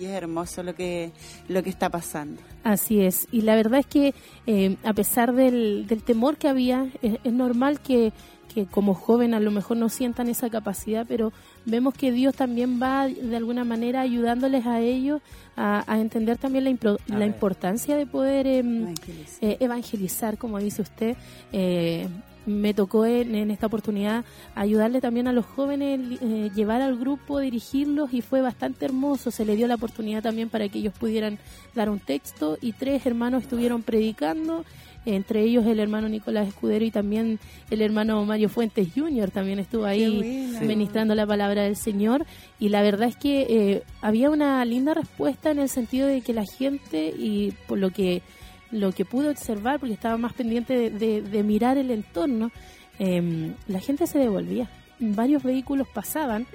y 0.01 0.05
es 0.05 0.11
hermoso 0.11 0.63
lo 0.63 0.75
que 0.75 1.13
lo 1.49 1.63
que 1.63 1.71
está 1.71 1.89
pasando. 1.89 2.41
Así 2.65 3.01
es, 3.01 3.29
y 3.31 3.43
la 3.43 3.55
verdad 3.55 3.81
es 3.81 3.87
que 3.87 4.15
eh, 4.47 4.77
a 4.85 4.93
pesar 4.93 5.33
del, 5.35 5.87
del, 5.87 6.03
temor 6.03 6.37
que 6.37 6.49
había, 6.49 6.89
es, 7.01 7.33
normal 7.33 7.81
que, 7.81 8.13
que, 8.53 8.67
como 8.67 8.95
joven 8.95 9.35
a 9.35 9.41
lo 9.41 9.51
mejor 9.51 9.77
no 9.77 9.89
sientan 9.89 10.29
esa 10.29 10.51
capacidad, 10.51 11.07
pero 11.09 11.33
vemos 11.65 11.95
que 11.95 12.11
Dios 12.11 12.35
también 12.35 12.83
va 12.83 13.07
de 13.07 13.37
alguna 13.37 13.65
manera 13.65 14.01
ayudándoles 14.01 14.67
a 14.67 14.81
ellos 14.81 15.23
a, 15.57 15.85
entender 15.99 16.39
también 16.39 16.65
la, 16.65 16.97
la 17.07 17.27
importancia 17.27 17.97
de 17.97 18.07
poder 18.07 18.47
em, 18.47 18.83
evangelizar. 18.83 19.39
Eh, 19.41 19.57
evangelizar. 19.61 20.39
como 20.39 20.59
dice 20.59 20.83
usted. 20.83 21.17
Me 22.47 22.75
tocó 22.75 23.05
en, 23.05 23.51
esta 23.51 23.67
oportunidad 23.67 24.25
ayudarle 24.55 25.01
también 25.01 25.29
a 25.29 25.33
los 25.33 25.45
jóvenes, 25.45 26.01
eh, 26.23 26.51
llevar 26.55 26.81
al 26.81 26.97
grupo, 26.97 27.41
dirigirlos 27.41 28.15
y 28.15 28.23
fue 28.23 28.41
bastante 28.41 28.85
hermoso. 28.85 29.31
Se 29.31 29.45
le 29.45 29.57
dio 29.57 29.67
la 29.67 29.75
oportunidad 29.75 30.23
también 30.23 30.49
para 30.49 30.69
que 30.69 30.79
ellos 30.79 30.95
pudieran 30.99 31.39
dar 31.75 31.91
un 31.91 31.99
texto 31.99 32.57
y 32.61 32.73
tres 32.73 33.05
hermanos 33.05 33.43
estuvieron 33.43 33.83
predicando 33.83 34.65
entre 35.07 35.43
ellos 35.43 35.65
el 35.67 35.79
hermano 35.79 36.09
Nicolás 36.09 36.49
Escudero 36.49 36.85
y 36.85 36.91
también 36.91 37.39
el 37.71 37.81
hermano 37.81 38.25
Mario 38.25 38.49
Fuentes 38.49 38.89
Jr. 38.95 39.31
también 39.31 39.61
estuvo 39.61 39.85
ahí 39.85 40.51
ministrando 40.61 41.15
la 41.15 41.27
palabra 41.27 41.63
del 41.63 41.77
Señor 41.77 42.27
y 42.59 42.69
la 42.69 42.83
verdad 42.83 43.09
es 43.09 43.17
que 43.17 43.47
eh, 43.49 43.83
había 44.03 44.31
una 44.31 44.65
linda 44.65 44.95
respuesta 44.95 45.53
en 45.53 45.61
el 45.61 45.69
sentido 45.69 46.09
de 46.09 46.21
que 46.21 46.35
la 46.35 46.45
gente 46.45 47.15
y 47.17 47.53
por 47.69 47.79
lo 47.79 47.91
que 47.91 48.23
lo 48.71 48.93
que 48.93 49.05
pude 49.05 49.29
observar 49.29 49.79
porque 49.79 49.95
estaba 49.95 50.17
más 50.17 50.33
pendiente 50.33 50.91
de, 50.91 51.43
mirar 51.43 51.79
el 51.79 51.91
entorno 51.91 52.51
em, 52.99 53.55
la 53.69 53.81
gente 53.81 54.07
se 54.07 54.19
devolvía. 54.19 54.69
Varios 54.99 55.43
vehículos 55.43 55.87
pasaban 55.89 56.47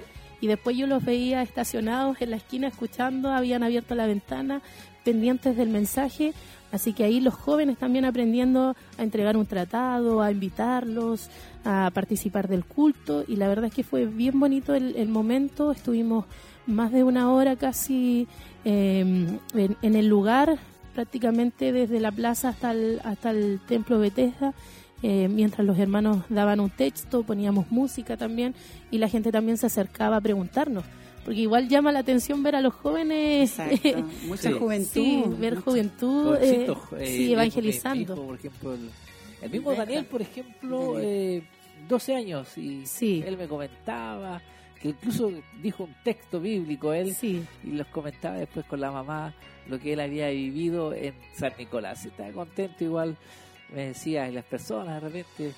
y 0.42 0.48
después 0.48 0.76
yo 0.76 0.88
los 0.88 1.04
veía 1.04 1.40
estacionados 1.40 2.20
en 2.20 2.30
la 2.30 2.36
esquina 2.36 2.66
escuchando, 2.66 3.30
habían 3.30 3.62
abierto 3.62 3.94
la 3.94 4.06
ventana, 4.06 4.60
pendientes 5.04 5.56
del 5.56 5.68
mensaje, 5.68 6.32
así 6.72 6.92
que 6.92 7.04
ahí 7.04 7.20
los 7.20 7.34
jóvenes 7.34 7.78
también 7.78 8.04
aprendiendo 8.04 8.74
a 8.98 9.02
entregar 9.02 9.36
un 9.36 9.46
tratado, 9.46 10.20
a 10.20 10.32
invitarlos, 10.32 11.30
a 11.64 11.90
participar 11.94 12.48
del 12.48 12.64
culto. 12.64 13.24
Y 13.28 13.36
la 13.36 13.46
verdad 13.46 13.66
es 13.66 13.74
que 13.74 13.84
fue 13.84 14.06
bien 14.06 14.40
bonito 14.40 14.74
el, 14.74 15.08
momento, 15.08 15.70
estuvimos 15.70 16.24
más 16.66 16.90
de 16.90 17.04
una 17.04 17.32
hora 17.32 17.54
casi 17.54 18.26
em, 18.64 19.38
en, 19.54 19.94
el 19.94 20.08
lugar, 20.08 20.58
prácticamente 20.94 21.72
desde 21.72 22.00
la 22.00 22.12
plaza 22.12 22.50
hasta 22.50 22.72
el, 22.72 23.00
hasta 23.04 23.30
el 23.30 23.60
templo 23.66 23.98
Bethesda. 23.98 24.54
Eh, 25.02 25.28
mientras 25.28 25.66
los 25.66 25.78
hermanos 25.78 26.24
daban 26.28 26.60
un 26.60 26.70
texto, 26.70 27.24
poníamos 27.24 27.70
música 27.72 28.16
también 28.16 28.54
y 28.90 28.98
la 28.98 29.08
gente 29.08 29.32
también 29.32 29.58
se 29.58 29.66
acercaba 29.66 30.16
a 30.16 30.20
preguntarnos 30.20 30.84
porque 31.24 31.40
igual 31.40 31.68
llama 31.68 31.92
la 31.92 32.00
atención 32.00 32.42
ver 32.42 32.56
a 32.56 32.60
los 32.60 32.74
jóvenes 32.74 33.56
mucha 34.26 34.52
juventud 34.52 35.36
ver 35.38 35.56
juventud 35.56 36.36
eh, 36.40 36.66
eh, 36.98 37.32
evangelizando. 37.32 38.14
por 38.14 38.36
ejemplo 38.36 38.74
el, 39.40 39.50
mismo 39.50 39.72
Daniel 39.74 40.04
por 40.04 40.22
ejemplo 40.22 40.98
eh, 40.98 41.42
12 41.88 42.14
años 42.14 42.58
y 42.58 42.84
él 43.24 43.36
me 43.36 43.48
comentaba 43.48 44.40
que 44.80 44.90
incluso 44.90 45.30
dijo 45.62 45.84
un 45.84 45.94
texto 46.02 46.40
bíblico 46.40 46.92
él 46.92 47.14
y 47.22 47.70
los 47.70 47.86
comentaba 47.88 48.36
después 48.36 48.66
con 48.66 48.80
la 48.80 48.90
mamá 48.90 49.32
lo 49.68 49.78
que 49.78 49.92
él 49.92 50.00
había 50.00 50.28
vivido 50.30 50.92
en 50.94 51.14
San 51.34 51.52
Nicolás 51.58 52.04
estaba 52.04 52.30
contento 52.32 52.84
igual 52.84 53.16
me 53.74 53.86
decía 53.86 54.28
y 54.28 54.32
las 54.32 54.44
personas 54.44 55.00
de 55.02 55.08
repente 55.08 55.52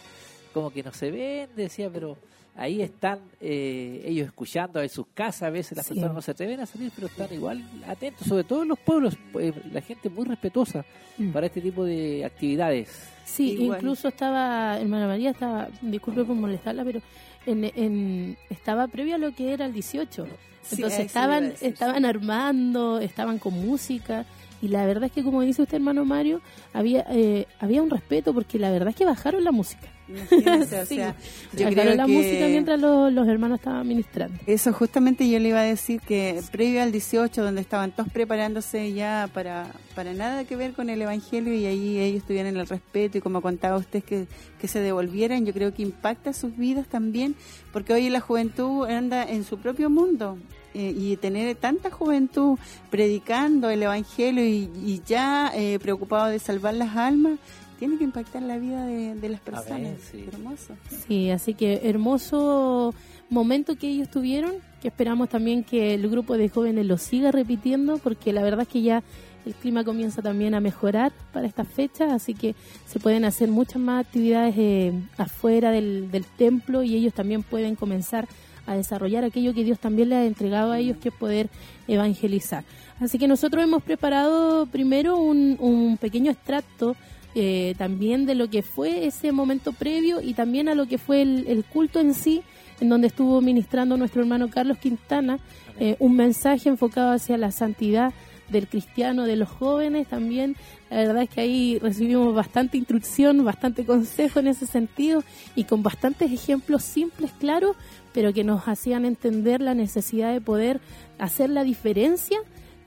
como 0.52 0.70
que 0.70 0.82
no 0.82 0.92
se 0.92 1.11
ven 1.11 1.50
decía 1.56 1.90
pero 1.90 2.16
ahí 2.56 2.82
están 2.82 3.20
eh, 3.40 4.02
ellos 4.04 4.28
escuchando 4.28 4.80
en 4.80 4.88
sus 4.88 5.06
casas, 5.12 5.42
a 5.42 5.50
veces 5.50 5.76
las 5.76 5.88
personas 5.88 6.14
no 6.14 6.23
se 6.23 6.30
atreven 6.30 6.61
a 6.61 6.66
salir, 6.66 6.92
pero 6.94 7.08
están 7.08 7.32
igual 7.32 7.62
atentos, 7.87 8.26
sobre 8.26 8.44
todo 8.44 8.62
en 8.62 8.68
los 8.68 8.78
pueblos, 8.78 9.16
eh, 9.40 9.52
la 9.73 9.80
gente 9.80 10.08
muy 10.08 10.25
respetuosa 10.25 10.84
mm. 11.18 11.30
para 11.30 11.46
este 11.46 11.61
tipo 11.61 11.84
de 11.84 12.25
actividades. 12.25 13.08
Sí, 13.25 13.56
incluso 13.61 14.08
estaba, 14.08 14.78
hermana 14.78 15.06
María 15.06 15.30
estaba, 15.30 15.68
disculpe 15.80 16.25
por 16.25 16.37
molestarla, 16.37 16.84
pero 16.84 17.00
en, 17.46 18.37
estaba 18.50 18.87
previo 18.88 19.16
a 19.16 19.18
lo 19.18 19.34
que 19.34 19.52
era 19.52 19.66
el 19.66 19.73
18. 19.73 20.26
Entonces 20.73 21.00
estaban, 21.00 21.54
estaban 21.61 22.04
armando, 22.04 22.99
estaban 22.99 23.38
con 23.38 23.54
música 23.54 24.25
y 24.62 24.68
la 24.68 24.87
verdad 24.87 25.04
es 25.04 25.12
que 25.12 25.23
como 25.23 25.42
dice 25.42 25.62
usted 25.62 25.76
hermano 25.76 26.04
Mario 26.04 26.40
había 26.73 27.04
eh, 27.11 27.47
había 27.61 27.83
un 27.83 27.90
respeto 27.90 28.33
porque 28.33 28.59
la 28.59 28.71
verdad 28.71 28.88
es 28.88 28.97
que 28.97 29.04
bajaron 29.04 29.44
la 29.44 29.52
música 29.52 29.88
o 30.08 30.64
sea, 30.87 31.16
yo 31.52 31.68
creo 31.68 31.94
la 31.94 32.06
música 32.06 32.46
mientras 32.46 32.80
los, 32.80 33.28
hermanos 33.28 33.58
estaban 33.58 33.87
ministrando. 33.87 34.38
Eso 34.46 34.73
justamente 34.73 35.28
yo 35.28 35.38
le 35.38 35.49
iba 35.49 35.61
a 35.61 35.64
decir 35.64 36.00
que 36.00 36.42
previo 36.52 36.82
al 36.82 36.92
18, 36.92 37.42
donde 37.42 37.61
estaban 37.61 37.92
todos 37.92 38.12
preparándose 38.12 38.92
ya 38.92 39.28
para, 39.32 39.73
para 39.94 40.12
nada 40.12 40.44
que 40.44 40.56
ver 40.56 40.73
con 40.75 40.90
el 40.90 41.00
Evangelio 41.00 41.54
y 41.54 41.66
ahí 41.66 41.99
ellos 41.99 42.25
tuvieran 42.25 42.56
el 42.56 42.66
respeto 42.66 43.18
y 43.18 43.20
como 43.20 43.40
contaba 43.40 43.76
usted 43.76 44.02
que, 44.02 44.26
que 44.61 44.68
se 44.68 44.80
devolvieran, 44.80 45.46
yo 45.46 45.52
creo 45.52 45.73
que 45.73 45.82
impacta 45.82 46.32
sus 46.32 46.56
vidas 46.56 46.87
también, 46.87 47.34
porque 47.73 47.92
hoy 47.92 48.11
la 48.11 48.20
juventud 48.20 48.87
anda 48.87 49.25
en 49.25 49.44
su 49.44 49.58
propio 49.58 49.88
mundo 49.88 50.38
eh, 50.76 50.92
y 50.96 51.16
tener 51.18 51.54
tanta 51.54 51.88
juventud 51.88 52.58
predicando 52.90 53.70
el 53.70 53.84
Evangelio 53.84 54.44
y, 54.44 55.00
ya 55.06 55.52
eh, 55.54 55.78
preocupado 55.78 56.26
de 56.26 56.40
salvar 56.40 56.75
las 56.75 56.96
almas, 56.96 57.38
tiene 57.78 57.98
que 57.98 58.04
impactar 58.04 58.42
la 58.42 58.58
vida 58.58 58.86
de, 58.86 59.28
las 59.28 59.40
personas. 59.40 59.92
sí. 60.10 60.24
Hermoso. 60.32 60.76
Sí, 61.06 61.30
así 61.30 61.54
que 61.54 61.80
hermoso 61.84 62.94
momento 63.30 63.76
que 63.76 63.88
ellos 63.88 64.08
tuvieron, 64.10 64.54
que 64.80 64.88
esperamos 64.88 65.28
también 65.28 65.64
que 65.64 65.94
el 65.94 66.08
grupo 66.08 66.36
de 66.36 66.48
jóvenes 66.48 66.86
lo 66.86 66.98
siga 66.98 67.32
repitiendo, 67.32 67.98
porque 67.98 68.32
la 68.32 68.42
verdad 68.42 68.62
es 68.62 68.68
que 68.68 68.82
ya 68.82 69.02
el 69.46 69.54
clima 69.54 69.84
comienza 69.84 70.22
también 70.22 70.54
a 70.54 70.60
mejorar 70.60 71.12
para 71.32 71.46
estas 71.46 71.68
fechas, 71.68 72.12
así 72.12 72.34
que 72.34 72.54
se 72.86 72.98
pueden 72.98 73.24
hacer 73.24 73.48
muchas 73.48 73.80
más 73.80 74.06
actividades 74.06 74.54
eh, 74.56 74.92
afuera 75.18 75.70
del, 75.70 76.10
del 76.10 76.24
templo 76.24 76.82
y 76.82 76.94
ellos 76.94 77.12
también 77.12 77.42
pueden 77.42 77.76
comenzar 77.76 78.26
a 78.66 78.74
desarrollar 78.74 79.24
aquello 79.24 79.52
que 79.52 79.64
Dios 79.64 79.78
también 79.78 80.08
les 80.08 80.18
ha 80.18 80.24
entregado 80.24 80.72
a 80.72 80.78
ellos, 80.78 80.96
que 80.96 81.10
es 81.10 81.14
poder 81.14 81.50
evangelizar. 81.86 82.64
Así 83.00 83.18
que 83.18 83.28
nosotros 83.28 83.62
hemos 83.62 83.82
preparado 83.82 84.66
primero 84.66 85.18
un, 85.18 85.56
un 85.60 85.98
pequeño 85.98 86.30
extracto 86.30 86.96
eh, 87.34 87.74
también 87.78 88.26
de 88.26 88.34
lo 88.34 88.48
que 88.48 88.62
fue 88.62 89.06
ese 89.06 89.32
momento 89.32 89.72
previo 89.72 90.20
y 90.20 90.34
también 90.34 90.68
a 90.68 90.74
lo 90.74 90.86
que 90.86 90.98
fue 90.98 91.22
el, 91.22 91.64
culto 91.64 92.00
en 92.00 92.14
sí, 92.14 92.42
en 92.80 92.88
donde 92.88 93.08
estuvo 93.08 93.40
ministrando 93.40 93.96
nuestro 93.96 94.22
hermano 94.22 94.50
Carlos 94.50 94.78
Quintana, 94.78 95.38
eh, 95.78 95.96
un 95.98 96.14
mensaje 96.14 96.68
enfocado 96.68 97.12
hacia 97.12 97.36
la 97.36 97.50
santidad 97.50 98.12
del 98.48 98.68
cristiano, 98.68 99.24
de 99.24 99.36
los 99.36 99.48
jóvenes 99.48 100.06
también. 100.06 100.56
La 100.90 100.98
verdad 100.98 101.22
es 101.22 101.30
que 101.30 101.40
ahí 101.40 101.78
recibimos 101.78 102.34
bastante 102.34 102.76
instrucción, 102.76 103.44
bastante 103.44 103.84
consejo 103.84 104.38
en 104.40 104.48
ese 104.48 104.66
sentido 104.66 105.24
y 105.56 105.64
con 105.64 105.82
bastantes 105.82 106.30
ejemplos 106.30 106.82
simples, 106.82 107.32
claros, 107.38 107.76
pero 108.12 108.32
que 108.32 108.44
nos 108.44 108.68
hacían 108.68 109.04
entender 109.04 109.60
la 109.60 109.74
necesidad 109.74 110.32
de 110.32 110.40
poder 110.40 110.80
hacer 111.18 111.50
la 111.50 111.64
diferencia 111.64 112.38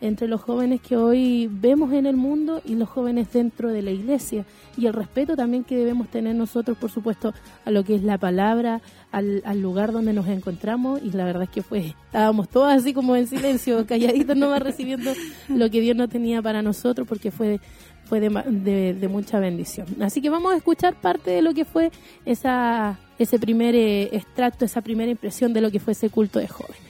entre 0.01 0.27
los 0.27 0.41
jóvenes 0.41 0.81
que 0.81 0.95
hoy 0.95 1.49
vemos 1.51 1.93
en 1.93 2.05
el 2.05 2.15
mundo 2.15 2.61
y 2.65 2.75
los 2.75 2.89
jóvenes 2.89 3.31
dentro 3.33 3.69
de 3.69 3.81
la 3.81 3.91
iglesia 3.91 4.45
y 4.77 4.85
el 4.85 4.93
respeto 4.93 5.35
también 5.35 5.63
que 5.63 5.75
debemos 5.75 6.07
tener 6.09 6.35
nosotros, 6.35 6.77
por 6.77 6.91
supuesto, 6.91 7.33
a 7.65 7.71
lo 7.71 7.83
que 7.83 7.95
es 7.95 8.03
la 8.03 8.17
palabra, 8.17 8.81
al, 9.11 9.41
lugar 9.59 9.91
donde 9.91 10.13
nos 10.13 10.27
encontramos 10.27 11.01
y 11.03 11.11
la 11.11 11.25
verdad 11.25 11.43
es 11.43 11.49
que 11.49 11.63
fue, 11.63 11.95
estábamos 12.05 12.49
todos 12.49 12.71
así 12.71 12.93
como 12.93 13.15
en 13.15 13.27
silencio, 13.27 13.85
calladitos 13.87 14.37
nomás 14.37 14.61
recibiendo 14.61 15.11
lo 15.49 15.69
que 15.69 15.81
Dios 15.81 15.95
no 15.95 16.07
tenía 16.07 16.41
para 16.41 16.61
nosotros 16.61 17.07
porque 17.07 17.31
fue 17.31 17.59
fue 18.07 18.21
de, 18.21 19.07
mucha 19.09 19.39
bendición. 19.39 19.87
Así 20.01 20.21
que 20.21 20.29
vamos 20.29 20.53
a 20.53 20.57
escuchar 20.57 20.95
parte 20.99 21.31
de 21.31 21.41
lo 21.41 21.53
que 21.53 21.65
fue 21.65 21.91
esa, 22.25 22.97
ese 23.19 23.37
primer 23.37 23.75
eh, 23.75 24.03
extracto, 24.13 24.63
esa 24.63 24.81
primera 24.81 25.11
impresión 25.11 25.51
de 25.53 25.59
lo 25.59 25.71
que 25.71 25.79
fue 25.79 25.91
ese 25.91 26.09
culto 26.09 26.39
de 26.39 26.47
jóvenes. 26.47 26.86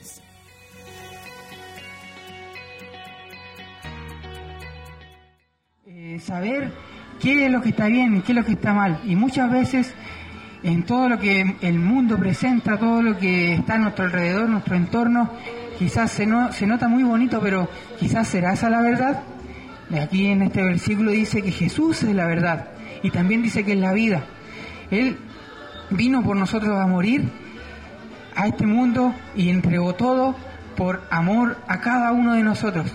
Saber 6.19 6.71
qué 7.19 7.45
es 7.45 7.51
lo 7.51 7.62
que 7.62 7.69
está 7.69 7.88
bien 7.88 8.17
y 8.17 8.21
qué 8.21 8.31
es 8.31 8.38
lo 8.38 8.45
que 8.45 8.53
está 8.53 8.74
mal. 8.74 9.00
Y 9.05 9.15
muchas 9.15 9.51
veces 9.51 9.93
en 10.63 10.83
todo 10.83 11.09
lo 11.09 11.19
que 11.19 11.55
el 11.62 11.79
mundo 11.79 12.17
presenta, 12.17 12.77
todo 12.77 13.01
lo 13.01 13.17
que 13.17 13.53
está 13.53 13.75
a 13.75 13.77
nuestro 13.77 14.05
alrededor, 14.05 14.50
nuestro 14.50 14.75
entorno, 14.75 15.31
quizás 15.77 16.12
se, 16.12 16.25
no, 16.25 16.51
se 16.51 16.67
nota 16.67 16.88
muy 16.88 17.03
bonito, 17.03 17.39
pero 17.41 17.69
quizás 18.00 18.27
será 18.27 18.53
esa 18.53 18.69
la 18.69 18.81
verdad. 18.81 19.24
Aquí 20.01 20.27
en 20.27 20.41
este 20.41 20.63
versículo 20.63 21.12
dice 21.12 21.41
que 21.41 21.51
Jesús 21.51 22.03
es 22.03 22.13
la 22.13 22.25
verdad 22.25 22.67
y 23.03 23.12
también 23.12 23.41
dice 23.41 23.63
que 23.63 23.74
es 23.74 23.79
la 23.79 23.93
vida. 23.93 24.24
Él 24.91 25.17
vino 25.89 26.24
por 26.24 26.36
nosotros 26.36 26.77
a 26.77 26.88
morir 26.88 27.29
a 28.36 28.47
este 28.47 28.65
mundo 28.65 29.13
y 29.36 29.50
entregó 29.50 29.93
todo 29.95 30.36
por 30.75 31.01
amor 31.09 31.57
a 31.67 31.79
cada 31.79 32.12
uno 32.12 32.33
de 32.33 32.43
nosotros. 32.43 32.91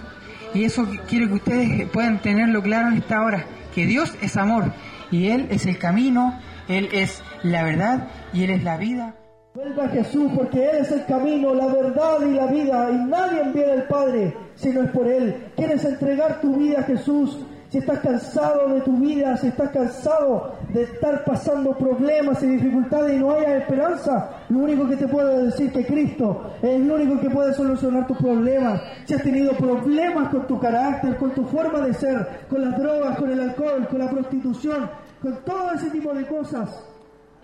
Y 0.55 0.65
eso 0.65 0.87
quiero 1.09 1.29
que 1.29 1.35
ustedes 1.35 1.89
puedan 1.91 2.21
tenerlo 2.21 2.63
claro 2.63 2.89
en 2.89 2.99
esta 2.99 3.23
hora, 3.23 3.45
que 3.75 3.87
Dios 3.87 4.15
es 4.21 4.37
amor 4.37 4.73
y 5.11 5.29
Él 5.29 5.47
es 5.51 5.67
el 5.67 5.79
camino, 5.79 6.39
Él 6.69 6.89
es 6.93 7.23
la 7.43 7.63
verdad 7.63 8.09
y 8.33 8.45
Él 8.45 8.51
es 8.51 8.63
la 8.63 8.77
vida. 8.77 9.15
Vuelva 9.55 9.85
a 9.85 9.89
Jesús 9.89 10.31
porque 10.35 10.65
Él 10.65 10.77
es 10.81 10.91
el 10.91 11.05
camino, 11.05 11.55
la 11.55 11.67
verdad 11.67 12.21
y 12.27 12.35
la 12.35 12.47
vida 12.47 12.91
y 12.91 12.97
nadie 13.09 13.43
viene 13.53 13.73
al 13.73 13.87
Padre 13.87 14.35
si 14.55 14.71
no 14.71 14.83
es 14.83 14.91
por 14.91 15.07
Él. 15.07 15.37
¿Quieres 15.57 15.85
entregar 15.85 16.41
tu 16.41 16.57
vida 16.57 16.81
a 16.81 16.85
Jesús? 16.85 17.39
si 17.73 17.79
estás 17.79 18.01
cansado 18.01 18.69
de 18.69 18.83
tu 18.83 18.99
vida, 18.99 19.35
si 19.39 19.47
estás 19.47 19.71
cansado 19.71 20.59
de 20.69 20.83
estar 20.83 21.25
pasando 21.25 21.75
problemas 21.75 22.43
y 22.43 22.47
dificultades 22.49 23.17
y 23.17 23.19
no 23.19 23.33
haya 23.33 23.57
esperanza, 23.57 24.29
lo 24.51 24.59
único 24.59 24.87
que 24.87 24.97
te 24.97 25.09
puedo 25.09 25.45
decir 25.47 25.69
es 25.69 25.73
que 25.73 25.87
Cristo 25.87 26.53
es 26.61 26.69
el 26.69 26.91
único 26.91 27.19
que 27.19 27.31
puede 27.31 27.55
solucionar 27.55 28.07
tus 28.07 28.19
problemas. 28.19 28.83
Si 29.07 29.15
has 29.15 29.23
tenido 29.23 29.55
problemas 29.55 30.29
con 30.29 30.47
tu 30.47 30.61
carácter, 30.61 31.17
con 31.17 31.31
tu 31.31 31.45
forma 31.47 31.81
de 31.81 31.95
ser, 31.95 32.45
con 32.51 32.61
las 32.61 32.79
drogas, 32.79 33.17
con 33.17 33.31
el 33.31 33.41
alcohol, 33.41 33.89
con 33.89 33.99
la 34.01 34.11
prostitución, 34.11 34.91
con 35.23 35.35
todo 35.43 35.73
ese 35.73 35.89
tipo 35.89 36.13
de 36.13 36.27
cosas, 36.27 36.79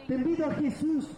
te 0.07 0.15
invito 0.15 0.45
a 0.45 0.51
Jesús. 0.57 1.09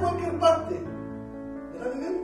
cualquier 0.00 0.38
parte. 0.38 0.74
¿Verdad, 1.72 1.94
Miguel? 1.94 2.22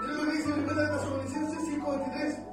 Miren 0.00 0.16
lo 0.16 0.24
que 0.24 0.36
dice 0.36 0.50
en 0.50 0.64
1 0.64 0.74
Tesalonicenses 0.74 1.58
5.23. 1.68 2.46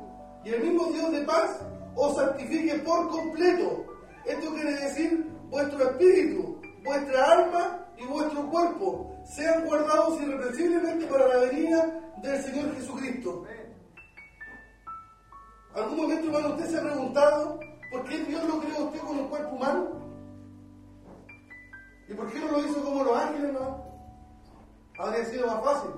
Y 0.43 0.49
el 0.49 0.63
mismo 0.63 0.85
Dios 0.91 1.11
de 1.11 1.21
paz 1.21 1.59
os 1.95 2.15
santifique 2.15 2.75
por 2.79 3.09
completo. 3.09 3.85
Esto 4.25 4.53
quiere 4.53 4.73
decir 4.73 5.25
vuestro 5.49 5.89
espíritu, 5.89 6.61
vuestra 6.83 7.31
alma 7.31 7.85
y 7.97 8.05
vuestro 8.05 8.49
cuerpo 8.49 9.11
sean 9.25 9.65
guardados 9.65 10.21
irreprensiblemente 10.21 11.05
para 11.07 11.27
la 11.27 11.37
venida 11.37 11.99
del 12.21 12.41
Señor 12.43 12.75
Jesucristo. 12.75 13.45
¿Algún 15.75 15.97
momento, 15.97 16.27
hermano, 16.27 16.55
usted 16.55 16.71
se 16.71 16.77
ha 16.77 16.81
preguntado 16.81 17.59
por 17.91 18.03
qué 18.05 18.17
Dios 18.23 18.43
lo 18.45 18.59
creó 18.59 18.85
usted 18.85 18.99
con 18.99 19.19
un 19.19 19.27
cuerpo 19.27 19.55
humano? 19.55 19.96
¿Y 22.07 22.13
por 22.13 22.31
qué 22.31 22.39
no 22.39 22.51
lo 22.51 22.59
hizo 22.59 22.83
como 22.83 23.03
los 23.03 23.17
ángeles, 23.17 23.53
hermano? 23.53 23.83
Habría 24.97 25.25
sido 25.25 25.47
más 25.47 25.63
fácil. 25.63 25.91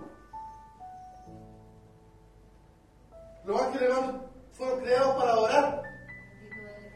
Los 3.45 3.61
ángeles, 3.61 3.89
hermano, 3.89 4.23
fueron 4.53 4.79
creados 4.79 5.15
para 5.15 5.31
adorar. 5.31 5.83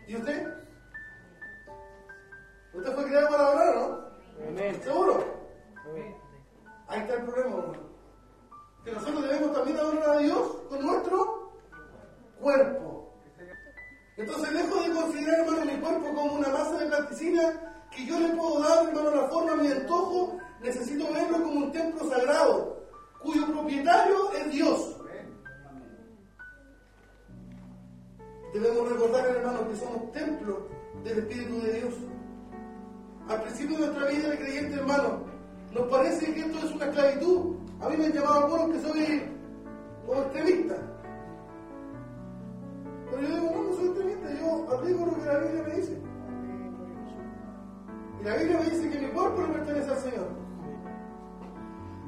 ¿Y 0.08 0.16
usted? 0.16 0.54
¿Usted 2.74 2.96
fue 2.96 3.06
creado 3.06 3.30
para 3.30 3.48
adorar, 3.48 3.76
no? 3.76 4.84
¿Seguro? 4.84 5.26
Ahí 6.88 7.00
está 7.02 7.14
el 7.14 7.24
problema, 7.24 7.50
hermano. 7.58 7.94
Que 8.84 8.92
nosotros 8.92 9.22
debemos 9.22 9.54
también 9.54 9.78
adorar 9.78 10.10
a 10.10 10.18
Dios 10.18 10.48
con 10.70 10.86
nuestro 10.86 11.54
cuerpo. 12.40 13.14
Entonces, 14.18 14.54
lejos 14.54 14.88
de 14.88 14.94
considerar, 14.94 15.40
hermano, 15.40 15.66
mi 15.66 15.80
cuerpo 15.80 16.06
como 16.08 16.34
una 16.34 16.50
masa 16.50 16.78
de 16.78 16.86
plasticina, 16.88 17.73
que 17.96 18.06
yo 18.06 18.20
le 18.20 18.30
puedo 18.30 18.60
dar, 18.60 18.88
hermano, 18.88 19.12
la 19.12 19.28
forma 19.28 19.54
a 19.54 19.56
mi 19.56 19.68
antojo, 19.68 20.38
necesito 20.62 21.06
verlo 21.14 21.44
como 21.44 21.66
un 21.66 21.72
templo 21.72 22.10
sagrado, 22.10 22.78
cuyo 23.22 23.46
propietario 23.48 24.32
es 24.34 24.52
Dios. 24.52 24.98
Debemos 28.54 28.88
recordar, 28.90 29.26
hermanos, 29.26 29.62
que 29.68 29.76
somos 29.78 30.12
templo 30.12 30.68
del 31.04 31.20
Espíritu 31.20 31.60
de 31.62 31.74
Dios. 31.74 31.94
Al 33.28 33.42
principio 33.42 33.78
de 33.78 33.88
nuestra 33.88 34.08
vida, 34.10 34.28
el 34.28 34.40
creyente, 34.40 34.76
hermano, 34.76 35.24
nos 35.72 35.88
parece 35.88 36.34
que 36.34 36.42
esto 36.42 36.60
es 36.60 36.72
una 36.72 36.86
esclavitud. 36.86 37.56
A 37.82 37.90
mí 37.90 37.98
me 37.98 38.06
han 38.06 38.14
llamado 38.14 38.46
algunos 38.46 38.70
que 38.70 38.88
soy 38.88 39.02
eh, 39.02 39.32
como 40.06 40.22
extremista. 40.22 40.76
Pero 43.10 43.22
yo 43.24 43.28
digo, 43.28 43.52
no, 43.52 43.64
no 43.64 43.76
soy 43.76 43.86
extremista, 43.88 44.34
yo 44.40 44.72
aplico 44.72 45.06
lo 45.06 45.16
que 45.16 45.26
la 45.26 45.38
Biblia 45.40 45.64
me 45.64 45.76
dice. 45.76 46.03
La 48.24 48.36
Biblia 48.36 48.58
me 48.58 48.70
dice 48.70 48.90
que 48.90 49.00
mi 49.00 49.08
cuerpo 49.10 49.42
le 49.42 49.48
pertenece 49.50 49.92
al 49.92 49.98
Señor. 49.98 50.28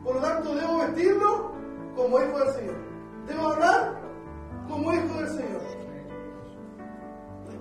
Por 0.02 0.16
lo 0.16 0.22
tanto, 0.22 0.56
debo 0.56 0.78
vestirlo 0.78 1.52
como 1.94 2.20
hijo 2.22 2.40
del 2.40 2.54
Señor. 2.54 2.76
Debo 3.28 3.48
hablar 3.48 4.00
como 4.70 4.94
hijo 4.94 5.14
del 5.20 5.30
Señor. 5.30 5.62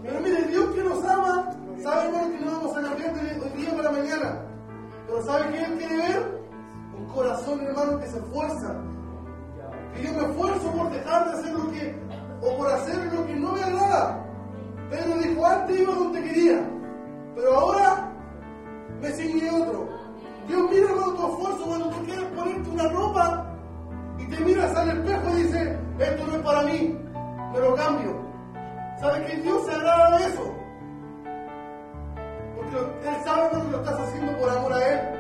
Pero 0.04 0.20
mire, 0.20 0.42
Dios 0.44 0.66
que 0.74 0.84
nos 0.84 1.04
ama, 1.04 1.50
sabe 1.82 2.06
hermano 2.06 2.30
que 2.30 2.44
no 2.44 2.52
vamos 2.52 2.76
a 2.76 2.82
cambiar 2.82 3.14
de 3.14 3.40
hoy 3.40 3.48
día 3.56 3.76
para 3.76 3.90
mañana. 3.90 4.42
Pero 5.06 5.22
sabe 5.24 5.50
que 5.50 5.64
Él 5.64 5.78
quiere 5.78 5.96
ver 5.96 6.40
un 6.96 7.06
corazón, 7.06 7.60
hermano, 7.60 7.98
que 7.98 8.06
se 8.06 8.18
esfuerza. 8.18 8.76
Que 9.94 10.02
yo 10.02 10.12
me 10.12 10.30
esfuerzo 10.30 10.70
por 10.72 10.90
dejar 10.92 11.24
de 11.24 11.32
hacer 11.32 11.52
lo 11.54 11.70
que, 11.72 11.96
o 12.40 12.56
por 12.56 12.70
hacer 12.70 13.12
lo 13.12 13.26
que 13.26 13.34
no 13.34 13.52
me 13.52 13.64
agrada. 13.64 14.24
Pedro 14.90 15.18
dijo, 15.18 15.44
antes 15.44 15.80
iba 15.80 15.94
donde 15.94 16.22
quería, 16.22 16.70
pero 17.34 17.54
ahora 17.54 18.13
persigue 19.04 19.50
otro. 19.50 19.88
Dios 20.48 20.70
mira 20.70 20.88
con 20.88 21.16
tu 21.16 21.26
esfuerzo 21.26 21.64
cuando 21.66 21.88
tú 21.90 22.04
quieres 22.04 22.24
ponerte 22.24 22.70
una 22.70 22.88
ropa 22.88 23.46
y 24.18 24.26
te 24.26 24.40
miras 24.40 24.76
al 24.76 24.88
espejo 24.90 25.28
y 25.30 25.42
dices, 25.42 25.78
esto 25.98 26.26
no 26.26 26.36
es 26.36 26.42
para 26.42 26.62
mí, 26.62 26.98
me 27.52 27.60
lo 27.60 27.74
cambio. 27.74 28.24
¿Sabes 29.00 29.30
que 29.30 29.36
Dios 29.42 29.66
se 29.66 29.72
agrada 29.72 30.18
de 30.18 30.26
eso? 30.26 30.54
Porque 32.56 33.08
Él 33.08 33.16
sabe 33.24 33.48
cuando 33.50 33.70
lo 33.70 33.84
estás 33.84 34.00
haciendo 34.00 34.38
por 34.38 34.50
amor 34.50 34.72
a 34.72 34.88
Él. 34.88 35.13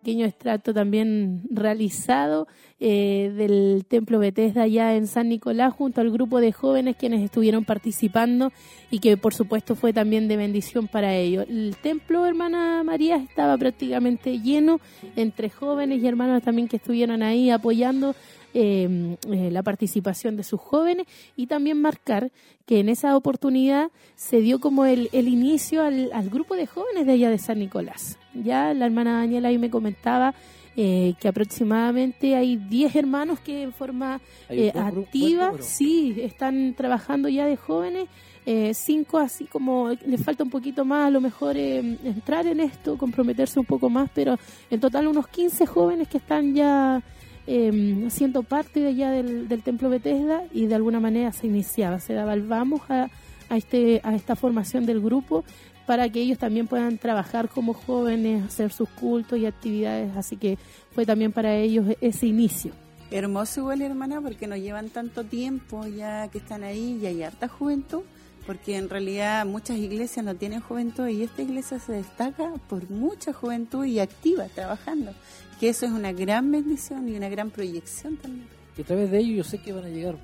pequeño 0.00 0.24
extracto 0.24 0.72
también 0.72 1.42
realizado 1.50 2.48
eh, 2.80 3.32
del 3.36 3.84
Templo 3.86 4.18
Bethesda 4.18 4.62
allá 4.62 4.96
en 4.96 5.06
San 5.06 5.28
Nicolás 5.28 5.74
junto 5.74 6.00
al 6.00 6.10
grupo 6.10 6.40
de 6.40 6.52
jóvenes 6.52 6.96
quienes 6.98 7.22
estuvieron 7.22 7.66
participando 7.66 8.50
y 8.90 9.00
que 9.00 9.18
por 9.18 9.34
supuesto 9.34 9.74
fue 9.74 9.92
también 9.92 10.26
de 10.26 10.38
bendición 10.38 10.88
para 10.88 11.14
ellos. 11.14 11.44
El 11.48 11.76
templo, 11.82 12.24
hermana 12.24 12.82
María, 12.82 13.16
estaba 13.16 13.58
prácticamente 13.58 14.40
lleno 14.40 14.80
entre 15.16 15.50
jóvenes 15.50 16.02
y 16.02 16.06
hermanos 16.06 16.42
también 16.42 16.66
que 16.66 16.76
estuvieron 16.76 17.22
ahí 17.22 17.50
apoyando 17.50 18.14
Em, 18.52 19.12
eh, 19.30 19.50
la 19.52 19.62
participación 19.62 20.36
de 20.36 20.42
sus 20.42 20.60
jóvenes 20.60 21.06
y 21.36 21.46
también 21.46 21.80
marcar 21.80 22.32
que 22.66 22.80
en 22.80 22.88
esa 22.88 23.16
oportunidad 23.16 23.92
se 24.16 24.40
dio 24.40 24.58
como 24.58 24.86
el, 24.86 25.08
el 25.12 25.28
inicio 25.28 25.82
al, 25.82 26.10
al, 26.12 26.30
grupo 26.30 26.56
de 26.56 26.66
jóvenes 26.66 27.06
de 27.06 27.12
allá 27.12 27.30
de 27.30 27.38
San 27.38 27.60
Nicolás. 27.60 28.18
Ya 28.34 28.74
la 28.74 28.86
hermana 28.86 29.20
Daniela 29.20 29.48
ahí 29.48 29.58
me 29.58 29.70
comentaba 29.70 30.34
eh, 30.76 31.14
que 31.20 31.26
aproximadamente 31.26 32.36
hay 32.36 32.56
10 32.56 32.94
hermanos 32.94 33.40
que 33.40 33.62
en 33.62 33.72
forma 33.72 34.20
eh, 34.48 34.72
activa 34.74 35.52
sí 35.60 36.16
están 36.22 36.74
trabajando 36.74 37.28
ya 37.28 37.44
de 37.46 37.56
jóvenes. 37.56 38.08
Eh, 38.46 38.72
cinco 38.72 39.18
así 39.18 39.44
como 39.44 39.90
les 40.06 40.24
falta 40.24 40.42
un 40.42 40.48
poquito 40.48 40.86
más 40.86 41.08
a 41.08 41.10
lo 41.10 41.20
mejor 41.20 41.58
em, 41.58 41.98
entrar 42.02 42.46
en 42.46 42.60
esto, 42.60 42.96
comprometerse 42.96 43.60
un 43.60 43.66
poco 43.66 43.90
más, 43.90 44.08
pero 44.14 44.38
en 44.70 44.80
total 44.80 45.08
unos 45.08 45.28
15 45.28 45.66
jóvenes 45.66 46.08
que 46.08 46.16
están 46.16 46.54
ya 46.54 47.02
eh, 47.46 48.06
siendo 48.10 48.42
parte 48.42 48.80
de 48.80 48.88
allá 48.88 49.10
del, 49.10 49.48
del, 49.48 49.62
templo 49.62 49.90
Bethesda 49.90 50.44
y 50.52 50.66
de 50.66 50.74
alguna 50.74 51.00
manera 51.00 51.32
se 51.32 51.46
iniciaba, 51.46 51.98
se 51.98 52.14
daba 52.14 52.34
el 52.34 52.42
vamos 52.42 52.82
a, 52.88 53.10
a, 53.48 53.56
este, 53.56 54.00
a 54.04 54.14
esta 54.14 54.36
formación 54.36 54.86
del 54.86 55.00
grupo 55.00 55.44
para 55.86 56.08
que 56.08 56.20
ellos 56.20 56.38
también 56.38 56.68
puedan 56.68 56.98
trabajar 56.98 57.48
como 57.48 57.74
jóvenes, 57.74 58.44
hacer 58.44 58.72
sus 58.72 58.88
cultos 58.88 59.38
y 59.38 59.46
actividades, 59.46 60.16
así 60.16 60.36
que 60.36 60.56
fue 60.92 61.04
también 61.04 61.32
para 61.32 61.56
ellos 61.56 61.88
e, 61.88 61.98
ese 62.00 62.28
inicio. 62.28 62.72
Hermoso 63.10 63.62
igual, 63.62 63.82
hermana, 63.82 64.20
porque 64.20 64.46
no 64.46 64.56
llevan 64.56 64.88
tanto 64.88 65.24
tiempo 65.24 65.84
ya 65.88 66.28
que 66.28 66.38
están 66.38 66.62
ahí 66.62 67.00
y 67.02 67.06
hay 67.06 67.24
harta 67.24 67.48
juventud, 67.48 68.02
porque 68.46 68.76
en 68.76 68.88
realidad 68.88 69.44
muchas 69.46 69.78
iglesias 69.78 70.24
no 70.24 70.36
tienen 70.36 70.60
juventud 70.60 71.08
y 71.08 71.24
esta 71.24 71.42
iglesia 71.42 71.80
se 71.80 71.92
destaca 71.92 72.52
por 72.68 72.88
mucha 72.88 73.32
juventud 73.32 73.84
y 73.84 73.98
activa, 73.98 74.44
trabajando 74.54 75.12
que 75.60 75.68
eso 75.68 75.84
es 75.84 75.92
una 75.92 76.10
gran 76.10 76.50
bendición 76.50 77.06
y 77.06 77.16
una 77.16 77.28
gran 77.28 77.50
proyección 77.50 78.16
también. 78.16 78.46
Y 78.78 78.80
a 78.80 78.84
través 78.84 79.10
de 79.10 79.18
ello 79.18 79.36
yo 79.36 79.44
sé 79.44 79.58
que 79.58 79.74
van 79.74 79.84
a 79.84 79.88
llegar 79.88 80.16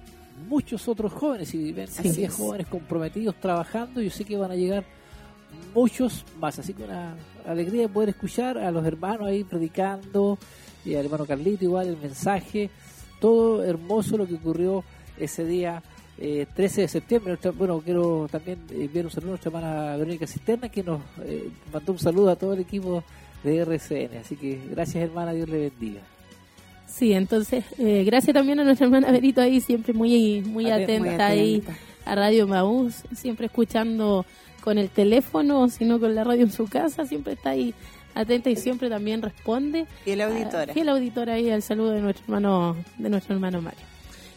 muchos 0.49 0.89
otros 0.89 1.13
jóvenes 1.13 1.55
y 1.55 1.79
Así 1.79 2.27
jóvenes 2.27 2.67
comprometidos 2.67 3.39
trabajando, 3.39 4.01
yo 4.01 4.11
sé 4.11 4.25
que 4.25 4.39
van 4.39 4.51
a 4.51 4.57
llegar 4.57 4.85
muchos 5.75 6.25
más, 6.41 6.59
así 6.59 6.73
que 6.73 6.85
una 6.85 7.15
alegría 7.47 7.83
de 7.83 7.89
poder 7.91 8.09
escuchar 8.11 8.57
a 8.57 8.71
los 8.71 8.85
hermanos 8.87 9.29
ahí 9.29 9.45
predicando, 9.45 10.39
y 10.87 10.95
al 10.95 11.05
hermano 11.05 11.27
Carlito 11.27 11.65
igual 11.65 11.89
el 11.89 11.99
mensaje, 11.99 12.71
todo 13.21 13.63
hermoso 13.63 14.17
lo 14.17 14.27
que 14.27 14.35
ocurrió 14.35 14.85
ese 15.19 15.45
día 15.45 15.83
13 16.17 16.47
eh, 16.47 16.47
de 16.57 16.89
septiembre. 16.89 17.39
Bueno, 17.57 17.83
quiero 17.85 18.27
también 18.31 18.59
enviar 18.71 19.05
un 19.05 19.11
saludo 19.11 19.29
a 19.29 19.33
nuestra 19.33 19.51
hermana 19.51 19.97
Verónica 19.97 20.27
Cisterna 20.27 20.71
que 20.71 20.83
nos 20.83 21.01
eh, 21.25 21.51
mandó 21.71 21.93
un 21.93 21.99
saludo 21.99 22.31
a 22.31 22.37
todo 22.37 22.55
el 22.55 22.61
equipo 22.61 23.05
de 23.47 23.59
RCN. 23.59 24.19
Así 24.19 24.37
que 24.37 24.61
gracias 24.71 25.05
hermana, 25.05 25.33
Dios 25.33 25.49
le 25.49 25.71
bendiga. 25.71 26.01
Sí, 26.87 27.13
entonces 27.13 27.65
eh, 27.79 28.05
gracias 28.05 28.35
también 28.35 28.61
a 28.61 28.65
nuestra 28.65 28.87
hermana 28.87 29.11
Verito 29.11 29.41
ahí, 29.41 29.61
siempre 29.61 29.93
muy, 29.93 30.41
muy, 30.43 30.71
atenta, 30.71 31.27
ahí 31.27 31.63
a 32.05 32.15
Radio 32.15 32.47
Maús, 32.47 33.03
siempre 33.15 33.47
escuchando 33.47 34.25
con 34.63 34.79
el 34.79 34.89
teléfono, 34.89 35.69
sino 35.69 36.01
con 36.01 36.15
la 36.15 36.25
radio 36.25 36.43
en 36.43 36.53
su 36.53 36.67
casa, 36.67 37.05
siempre 37.05 37.35
está 37.35 37.51
ahí 37.51 37.75
atenta 38.15 38.49
y 38.49 38.57
siempre 38.57 38.89
también 38.89 39.21
responde. 39.21 39.87
Y 40.07 40.13
el 40.13 40.23
auditora. 40.23 40.73
Y 40.75 40.81
el 40.81 40.89
auditora 40.89 41.35
ahí 41.35 41.51
al 41.51 41.63
saludo 41.63 41.91
de 41.91 42.01
nuestro 42.01 42.25
hermano, 42.25 42.77
de 42.99 43.11
nuestro 43.11 43.35
hermano 43.35 43.61
Mario. 43.61 43.85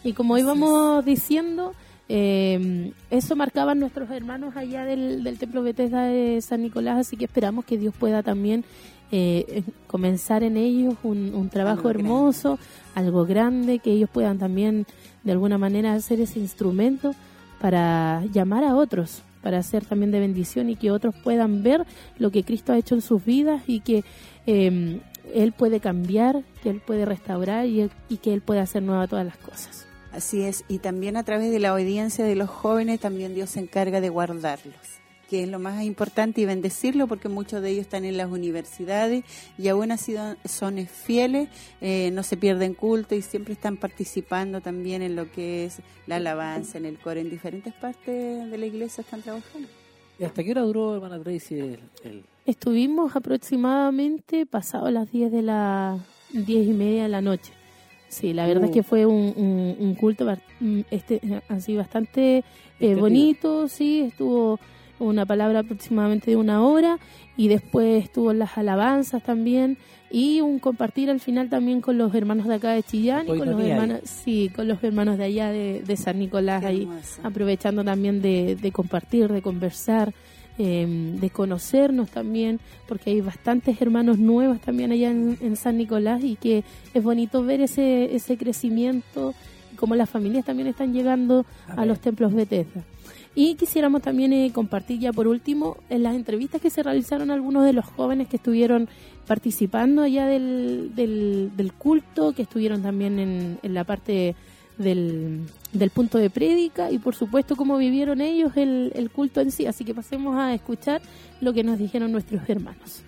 Y 0.04 0.14
como 0.14 0.38
íbamos 0.38 1.06
diciendo, 1.06 1.74
eh, 2.10 2.92
eso 3.10 3.36
marcaban 3.36 3.80
nuestros 3.80 4.10
hermanos 4.12 4.58
allá 4.58 4.84
del, 4.84 5.24
del 5.24 5.38
Templo 5.38 5.62
Bethesda 5.64 6.04
de 6.04 6.42
San 6.42 6.62
Nicolás, 6.62 6.98
así 6.98 7.16
que 7.16 7.26
esperamos 7.26 7.64
que 7.66 7.78
Dios 7.78 7.94
pueda 7.98 8.22
también 8.22 8.66
eh, 9.12 9.64
comenzar 9.88 10.44
en 10.44 10.56
ellos 10.56 10.96
un, 11.04 11.34
un 11.34 11.50
trabajo 11.50 11.90
hermoso, 11.90 12.60
algo 12.94 13.26
grande, 13.26 13.80
que 13.80 13.92
ellos 13.92 14.10
puedan 14.12 14.38
también 14.38 14.86
de 15.24 15.32
alguna 15.32 15.58
manera 15.58 15.94
hacer 15.94 16.22
ese 16.22 16.40
instrumento 16.40 17.16
para 17.60 18.24
llamar 18.32 18.64
a 18.64 18.76
otros, 18.76 19.24
para 19.42 19.64
ser 19.64 19.86
también 19.86 20.12
de 20.12 20.20
bendición 20.20 20.70
y 20.70 20.76
que 20.76 20.92
otros 20.92 21.16
puedan 21.24 21.64
ver 21.64 21.86
lo 22.18 22.32
que 22.32 22.44
Cristo 22.44 22.72
ha 22.72 22.78
hecho 22.78 22.96
en 22.96 23.02
sus 23.02 23.24
vidas 23.26 23.64
y 23.68 23.80
que 23.80 24.04
em, 24.46 25.00
Él 25.34 25.54
puede 25.54 25.80
cambiar, 25.80 26.44
que 26.62 26.70
Él 26.70 26.82
puede 26.86 27.06
restaurar 27.06 27.66
y, 27.66 27.90
y 28.10 28.18
que 28.18 28.34
Él 28.34 28.42
puede 28.42 28.60
hacer 28.60 28.84
nueva 28.84 29.08
todas 29.08 29.26
las 29.26 29.38
cosas. 29.38 29.88
Así 30.12 30.42
es, 30.42 30.66
y 30.68 30.80
también 30.80 31.18
a 31.18 31.24
través 31.24 31.52
de 31.52 31.60
la 31.60 31.74
obediencia 31.74 32.26
de 32.26 32.36
los 32.36 32.50
jóvenes 32.50 33.00
también 33.00 33.36
Dios 33.36 33.52
se 33.52 33.60
encarga 33.60 34.02
de 34.02 34.10
guardarlos 34.10 34.99
que 35.30 35.44
es 35.44 35.50
lo 35.50 35.60
más 35.60 35.84
importante 35.84 36.42
y 36.42 36.46
bendecirlo 36.46 37.08
porque 37.08 37.30
muchos 37.30 37.62
de 37.62 37.70
ellos 37.70 37.82
están 37.82 38.04
en 38.04 38.18
las 38.18 38.32
universidades 38.32 39.24
y 39.58 39.68
aún 39.68 39.92
así 39.92 40.16
son 40.46 40.78
fieles, 40.88 41.50
eh, 41.82 42.10
no 42.14 42.24
se 42.24 42.36
pierden 42.36 42.74
culto 42.74 43.14
y 43.14 43.22
siempre 43.22 43.54
están 43.54 43.78
participando 43.78 44.60
también 44.60 45.02
en 45.02 45.16
lo 45.16 45.32
que 45.32 45.66
es 45.66 45.82
la 46.08 46.16
alabanza, 46.16 46.80
en 46.80 46.86
el 46.86 46.98
coro, 46.98 47.20
en 47.20 47.30
diferentes 47.30 47.74
partes 47.74 48.50
de 48.50 48.58
la 48.58 48.66
iglesia 48.66 49.02
están 49.02 49.22
trabajando. 49.22 49.68
¿Y 50.18 50.24
hasta 50.24 50.44
qué 50.44 50.52
hora 50.52 50.62
duró, 50.62 50.96
hermana 50.96 51.22
Tracy, 51.22 51.78
el, 52.04 52.24
Estuvimos 52.46 53.16
aproximadamente 53.16 54.48
pasado 54.48 54.90
las 54.90 55.12
10 55.12 55.32
de 55.32 55.42
la 55.44 56.00
10 56.34 56.68
y 56.68 56.74
media 56.74 57.04
de 57.04 57.10
la 57.10 57.22
noche. 57.22 57.54
Sí, 58.08 58.34
la 58.34 58.48
verdad 58.48 58.66
es 58.66 58.72
que 58.72 58.80
uh. 58.80 58.84
fue 58.84 59.06
un, 59.06 59.96
culto 60.00 60.26
mm, 60.60 60.80
este, 60.90 61.22
así 61.48 61.78
bastante 61.78 62.44
eh, 62.80 62.96
bonito, 62.96 63.68
sí, 63.68 64.02
estuvo 64.08 64.60
una 65.00 65.26
palabra 65.26 65.60
aproximadamente 65.60 66.32
de 66.32 66.38
una 66.38 66.62
hora 66.64 67.00
y 67.38 67.48
después 67.48 68.04
estuvo 68.04 68.34
las 68.34 68.58
alabanzas 68.58 69.24
también 69.24 69.78
y 70.12 70.42
un 70.42 70.60
compartir 70.60 71.10
al 71.10 71.20
final 71.20 71.50
también 71.50 71.82
con 71.82 71.98
los 71.98 72.14
hermanos 72.14 72.48
de 72.48 72.56
acá 72.56 72.72
de 72.72 72.84
Chillán 72.84 73.28
y 73.28 73.38
con 73.38 73.52
los 73.52 73.62
hermanos 73.62 74.02
sí 74.04 74.50
con 74.54 74.68
los 74.68 74.84
hermanos 74.84 75.18
de 75.18 75.24
allá 75.26 75.52
de, 75.52 75.98
San 75.98 76.20
Nicolás 76.20 76.64
ahí 76.66 76.88
aprovechando 77.24 77.84
también 77.84 78.22
de, 78.22 78.72
compartir 78.74 79.32
de 79.32 79.42
conversar 79.42 80.14
em, 80.58 81.18
de 81.20 81.30
conocernos 81.30 82.10
también 82.10 82.60
porque 82.88 83.12
hay 83.12 83.22
bastantes 83.22 83.82
hermanos 83.82 84.18
nuevos 84.18 84.60
también 84.60 84.92
allá 84.92 85.12
en, 85.12 85.56
San 85.56 85.78
Nicolás 85.78 86.24
y 86.24 86.36
que 86.36 86.64
es 86.94 87.04
bonito 87.04 87.44
ver 87.44 87.62
ese 87.62 88.16
ese 88.16 88.38
crecimiento 88.38 89.34
como 89.80 89.96
las 89.96 90.10
familias 90.10 90.46
también 90.46 90.68
están 90.68 90.94
llegando 90.94 91.46
a, 91.70 91.86
los 91.86 92.00
templos 92.02 92.34
Bethesda. 92.34 92.84
Y 93.36 93.56
quisiéramos 93.56 94.02
también 94.02 94.34
eh, 94.34 94.52
compartir 94.54 95.00
ya 95.00 95.14
por 95.14 95.28
último 95.28 95.78
en 95.90 96.04
las 96.04 96.16
entrevistas 96.16 96.62
que 96.62 96.70
se 96.70 96.84
realizaron 96.84 97.32
algunos 97.32 97.66
de 97.66 97.74
los 97.74 97.86
jóvenes 97.86 98.28
que 98.28 98.38
estuvieron 98.38 98.90
participando 99.28 100.02
allá 100.02 100.26
del, 100.26 100.92
del, 100.96 101.74
culto, 101.78 102.34
que 102.34 102.42
estuvieron 102.42 102.82
también 102.82 103.20
en, 103.20 103.60
en 103.62 103.74
la 103.74 103.84
parte 103.84 104.36
del, 104.80 105.42
del, 105.72 105.90
punto 105.92 106.18
de 106.18 106.32
prédica 106.32 106.92
y 106.92 106.98
por 106.98 107.14
supuesto 107.14 107.56
cómo 107.56 107.78
vivieron 107.78 108.22
ellos 108.22 108.54
el, 108.56 108.92
el 108.96 109.12
culto 109.12 109.42
en 109.42 109.52
sí. 109.52 109.68
Así 109.68 109.86
que 109.86 109.94
pasemos 109.94 110.36
a 110.36 110.54
escuchar 110.54 111.02
lo 111.42 111.54
que 111.54 111.64
nos 111.64 111.78
dijeron 111.78 112.12
nuestros 112.12 112.42
hermanos. 112.50 113.04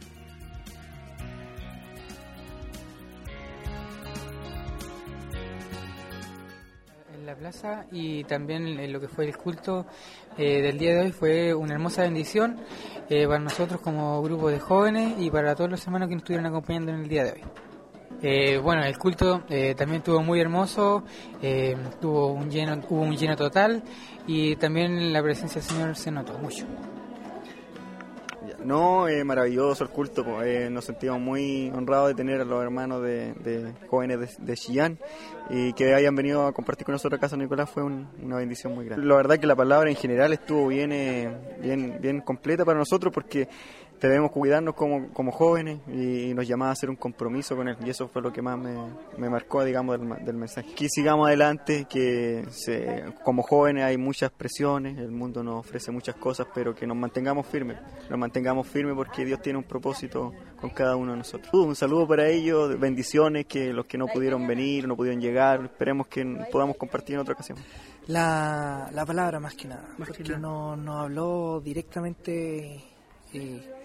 Plaza 7.36 7.86
y 7.92 8.24
también 8.24 8.92
lo 8.92 9.00
que 9.00 9.08
fue 9.08 9.26
el 9.26 9.38
culto 9.38 9.86
eh, 10.38 10.62
del 10.62 10.78
día 10.78 10.96
de 10.96 11.02
hoy 11.02 11.12
fue 11.12 11.54
una 11.54 11.74
hermosa 11.74 12.04
bendición 12.04 12.60
eh, 13.10 13.28
para 13.28 13.40
nosotros 13.40 13.82
como 13.82 14.22
grupo 14.22 14.50
de 14.50 14.60
jóvenes 14.60 15.16
y 15.20 15.30
para 15.30 15.56
todos 15.56 15.70
los 15.70 15.86
hermanos 15.86 16.10
que 16.10 16.16
nos 16.16 16.24
estuvieron 16.24 16.46
acompañando 16.46 16.92
en 16.92 17.02
el 17.02 17.08
día 17.08 17.24
de 17.26 17.32
hoy. 17.32 17.42
Eh, 18.24 18.58
bueno, 18.60 18.84
el 18.84 18.98
culto 18.98 19.40
también 19.76 19.96
estuvo 19.96 20.22
muy 20.22 20.40
hermoso, 20.40 21.04
tuvo 22.00 22.28
un 22.28 22.52
lleno, 22.52 22.80
hubo 22.90 23.02
un 23.02 23.18
lleno 23.18 23.36
total 23.36 23.84
y 24.28 24.56
también 24.58 25.12
la 25.12 25.24
presencia 25.24 25.60
del 25.60 25.70
Señor 25.70 25.96
se 25.96 26.12
notó 26.12 26.38
mucho. 26.38 26.66
No, 28.64 29.08
eh, 29.08 29.24
maravilloso 29.24 29.84
el 29.84 29.90
culto. 29.90 30.44
Eh, 30.44 30.70
nos 30.70 30.86
sentimos 30.86 31.20
muy 31.20 31.72
honrados 31.76 32.10
de 32.10 32.16
tener 32.16 32.42
a 32.42 32.46
los 32.46 32.62
hermanos 32.64 33.02
de, 33.04 33.74
jóvenes 33.88 34.38
de, 34.40 34.54
Chillán 34.56 34.98
y 35.50 35.74
que 35.74 35.94
hayan 35.94 36.16
venido 36.16 36.46
a 36.48 36.54
compartir 36.54 36.86
con 36.86 36.94
nosotros 36.94 37.18
a 37.18 37.22
Casa 37.22 37.38
Nicolás 37.38 37.70
fue 37.70 37.84
una 37.84 38.38
bendición 38.38 38.74
muy 38.74 38.86
grande. 38.86 39.06
La 39.06 39.16
verdad 39.16 39.38
que 39.38 39.48
la 39.48 39.56
palabra 39.56 39.90
en 39.90 39.96
general 39.96 40.34
estuvo 40.34 40.68
bien, 40.68 40.92
eh, 40.92 41.30
bien, 41.62 42.00
bien 42.02 42.22
completa 42.22 42.66
para 42.66 42.80
nosotros 42.80 43.14
porque 43.14 43.48
debemos 44.08 44.32
cuidarnos 44.32 44.76
como, 44.76 45.10
como 45.14 45.32
jóvenes 45.32 45.80
y, 45.88 46.34
nos 46.34 46.48
llamaba 46.48 46.70
a 46.70 46.74
hacer 46.74 46.90
un 46.90 46.96
compromiso 46.96 47.56
con 47.56 47.68
él 47.68 47.78
y 47.86 47.90
eso 47.90 48.08
fue 48.08 48.22
lo 48.22 48.32
que 48.32 48.42
más 48.42 48.58
me, 48.58 48.76
me 49.18 49.30
marcó 49.30 49.64
digamos 49.64 50.00
del, 50.00 50.26
del, 50.26 50.36
mensaje. 50.36 50.74
Que 50.74 50.88
sigamos 50.90 51.28
adelante 51.28 51.86
que 51.90 52.46
como 53.24 53.44
jóvenes 53.44 53.84
hay 53.84 53.98
muchas 53.98 54.32
presiones 54.32 54.98
el 54.98 55.12
mundo 55.12 55.44
nos 55.44 55.66
ofrece 55.66 55.92
muchas 55.92 56.16
cosas 56.16 56.48
pero 56.54 56.74
que 56.74 56.88
nos 56.88 56.98
mantengamos 56.98 57.46
firmes 57.46 57.78
nos 58.10 58.18
mantengamos 58.18 58.68
firmes 58.68 58.96
porque 58.96 59.26
Dios 59.26 59.42
tiene 59.42 59.60
un 59.60 59.66
propósito 59.66 60.32
con 60.60 60.70
cada 60.70 60.96
uno 60.96 61.12
de 61.14 61.18
nosotros. 61.18 61.52
Un 61.54 61.76
saludo 61.76 62.08
para 62.08 62.28
ellos 62.28 62.80
bendiciones 62.80 63.46
que 63.46 63.74
los 63.74 63.86
que 63.86 63.98
no 63.98 64.08
pudieron 64.08 64.48
venir 64.48 64.88
no 64.88 64.96
pudieron 64.96 65.22
llegar 65.22 65.66
esperemos 65.66 66.08
que 66.08 66.24
podamos 66.52 66.78
compartir 66.78 67.16
en 67.16 67.22
otra 67.22 67.34
ocasión. 67.34 67.58
La, 68.08 68.90
la 68.94 69.06
palabra 69.06 69.40
más 69.40 69.56
que 69.56 69.68
nada 69.68 69.86
porque 69.98 70.24
no 70.24 70.76
nos 70.76 71.04
habló 71.04 71.62
directamente 71.64 72.84
eh, 73.34 73.81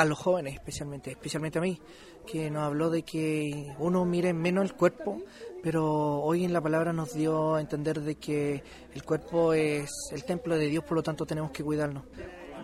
a 0.00 0.04
los 0.06 0.18
jóvenes 0.18 0.54
especialmente, 0.54 1.10
especialmente 1.10 1.58
a 1.58 1.62
mí, 1.62 1.78
que 2.26 2.50
nos 2.50 2.62
habló 2.62 2.88
de 2.88 3.02
que 3.02 3.74
uno 3.78 4.06
mire 4.06 4.32
menos 4.32 4.64
el 4.64 4.72
cuerpo, 4.72 5.20
pero 5.62 6.22
hoy 6.22 6.42
en 6.46 6.54
la 6.54 6.62
palabra 6.62 6.94
nos 6.94 7.12
dio 7.12 7.56
a 7.56 7.60
entender 7.60 8.00
de 8.00 8.14
que 8.14 8.62
el 8.94 9.02
cuerpo 9.04 9.52
es 9.52 9.90
el 10.10 10.24
templo 10.24 10.56
de 10.56 10.68
Dios, 10.68 10.84
por 10.84 10.96
lo 10.96 11.02
tanto 11.02 11.26
tenemos 11.26 11.50
que 11.50 11.62
cuidarnos. 11.62 12.04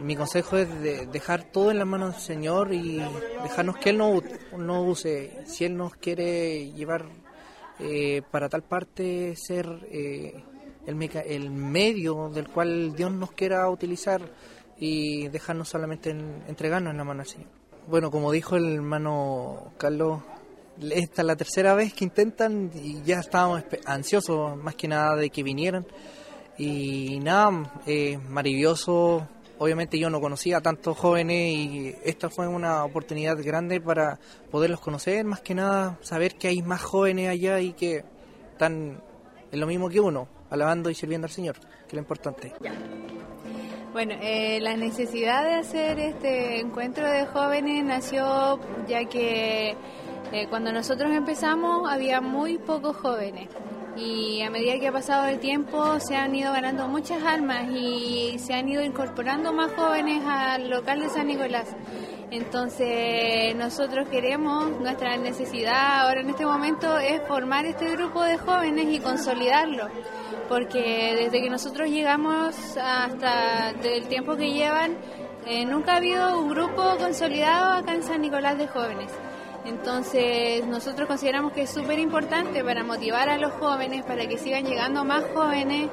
Mi 0.01 0.17
consejo 0.17 0.57
es 0.57 0.81
de 0.81 1.07
dejar 1.09 1.45
todo 1.53 1.71
en 1.71 1.79
las 1.79 1.87
manos 1.87 2.15
del 2.15 2.23
Señor 2.23 2.73
y 2.73 3.03
dejarnos 3.43 3.77
que 3.77 3.91
Él 3.91 3.99
no, 3.99 4.23
no 4.57 4.83
use. 4.85 5.45
Si 5.45 5.67
Él 5.67 5.77
nos 5.77 5.95
quiere 5.95 6.73
llevar 6.73 7.05
eh, 7.81 8.23
para 8.31 8.49
tal 8.49 8.63
parte, 8.63 9.35
ser 9.37 9.67
eh, 9.91 10.43
el, 10.87 11.03
el 11.27 11.51
medio 11.51 12.31
del 12.31 12.49
cual 12.49 12.97
Dios 12.97 13.13
nos 13.13 13.33
quiera 13.33 13.69
utilizar 13.69 14.23
y 14.79 15.29
dejarnos 15.29 15.69
solamente 15.69 16.11
entregarnos 16.11 16.91
en 16.91 16.97
la 16.99 17.05
mano 17.05 17.23
del 17.23 17.31
Señor. 17.31 17.49
Bueno, 17.87 18.11
como 18.11 18.33
dijo 18.33 18.57
el 18.57 18.75
hermano 18.75 19.73
Carlos, 19.79 20.23
esta 20.81 21.23
es 21.23 21.27
la 21.27 21.37
tercera 21.37 21.75
vez 21.75 21.95
que 21.95 22.05
intentan 22.05 22.71
y 22.75 23.03
ya 23.03 23.21
estábamos 23.21 23.65
ansiosos 23.85 24.57
más 24.57 24.75
que 24.75 24.89
nada 24.89 25.17
de 25.17 25.31
que 25.31 25.43
vinieran. 25.43 25.87
Y 26.59 27.21
nada, 27.21 27.73
eh, 27.87 28.19
maravilloso 28.29 29.29
obviamente 29.59 29.99
yo 29.99 30.11
no 30.11 30.21
conocía 30.21 30.59
a 30.59 30.61
tantos 30.61 30.97
jóvenes 30.97 31.55
y 31.55 31.95
esta 32.05 32.31
fue 32.31 32.47
una 32.47 32.85
oportunidad 32.85 33.37
grande 33.43 33.81
para 33.81 34.19
poderlos 34.51 34.81
conocer, 34.81 35.25
más 35.25 35.41
que 35.41 35.55
nada 35.55 35.99
saber 36.03 36.37
que 36.37 36.49
hay 36.49 36.63
más 36.63 36.83
jóvenes 36.83 37.29
allá 37.29 37.61
y 37.61 37.73
que 37.73 38.05
están 38.53 39.03
en 39.53 39.61
lo 39.61 39.67
mismo 39.67 39.89
que 39.89 40.01
uno, 40.01 40.29
alabando 40.51 40.91
y 40.91 40.95
sirviendo 40.95 41.27
al 41.27 41.33
Señor, 41.33 41.57
que 41.59 41.89
es 41.89 41.95
lo 41.95 42.01
importante. 42.01 42.53
Bueno, 43.97 44.13
eh, 44.21 44.59
la 44.61 44.77
necesidad 44.77 45.43
de 45.43 45.55
hacer 45.55 45.99
este 45.99 46.61
encuentro 46.61 47.11
de 47.11 47.25
jóvenes 47.25 47.83
nació 47.83 48.61
ya 48.87 49.07
que 49.07 49.75
eh, 50.33 50.47
cuando 50.51 50.71
nosotros 50.71 51.11
empezamos 51.13 51.91
había 51.91 52.21
muy 52.21 52.59
pocos 52.59 52.95
jóvenes 52.95 53.49
y 53.97 54.43
a 54.43 54.51
medida 54.51 54.79
que 54.79 54.89
ha 54.89 54.93
pasado 54.93 55.29
el 55.29 55.41
tiempo 55.41 55.99
se 55.99 56.15
han 56.15 56.35
ido 56.35 56.53
ganando 56.53 56.89
muchas 56.89 57.23
almas 57.23 57.71
y 57.71 58.39
se 58.39 58.53
han 58.53 58.69
ido 58.69 58.85
incorporando 58.85 59.55
más 59.55 59.73
jóvenes 59.73 60.23
al 60.27 60.69
local 60.69 61.01
de 61.01 61.09
San 61.09 61.29
Nicolás. 61.29 61.75
Entonces 62.31 63.57
nosotros 63.57 64.09
queremos, 64.11 64.79
nuestra 64.79 65.17
necesidad 65.17 66.01
ahora 66.01 66.21
en 66.21 66.29
este 66.29 66.45
momento 66.45 66.99
es 66.99 67.23
formar 67.27 67.65
este 67.65 67.93
grupo 67.93 68.23
de 68.23 68.37
jóvenes 68.37 68.89
y 68.91 68.99
consolidarlo, 68.99 69.89
porque 70.49 71.15
desde 71.17 71.43
que 71.43 71.51
nosotros 71.51 71.89
llegamos 71.89 72.55
hasta 72.77 73.71
el 73.71 74.07
tiempo 74.09 74.37
que 74.37 74.53
llevan, 74.53 74.97
eh, 75.47 75.65
nunca 75.65 75.95
ha 75.95 75.97
habido 75.97 76.41
un 76.41 76.51
grupo 76.51 76.97
consolidado 76.99 77.75
acá 77.75 77.95
en 77.95 78.03
San 78.03 78.21
Nicolás 78.21 78.59
de 78.59 78.67
jóvenes. 78.67 79.11
Entonces 79.65 80.65
nosotros 80.67 81.09
consideramos 81.09 81.53
que 81.53 81.63
es 81.63 81.71
súper 81.71 81.99
importante 81.99 82.63
para 82.63 82.85
motivar 82.85 83.29
a 83.29 83.37
los 83.37 83.53
jóvenes, 83.55 84.05
para 84.05 84.27
que 84.27 84.39
sigan 84.39 84.65
llegando 84.65 85.05
más 85.05 85.25
jóvenes. 85.35 85.89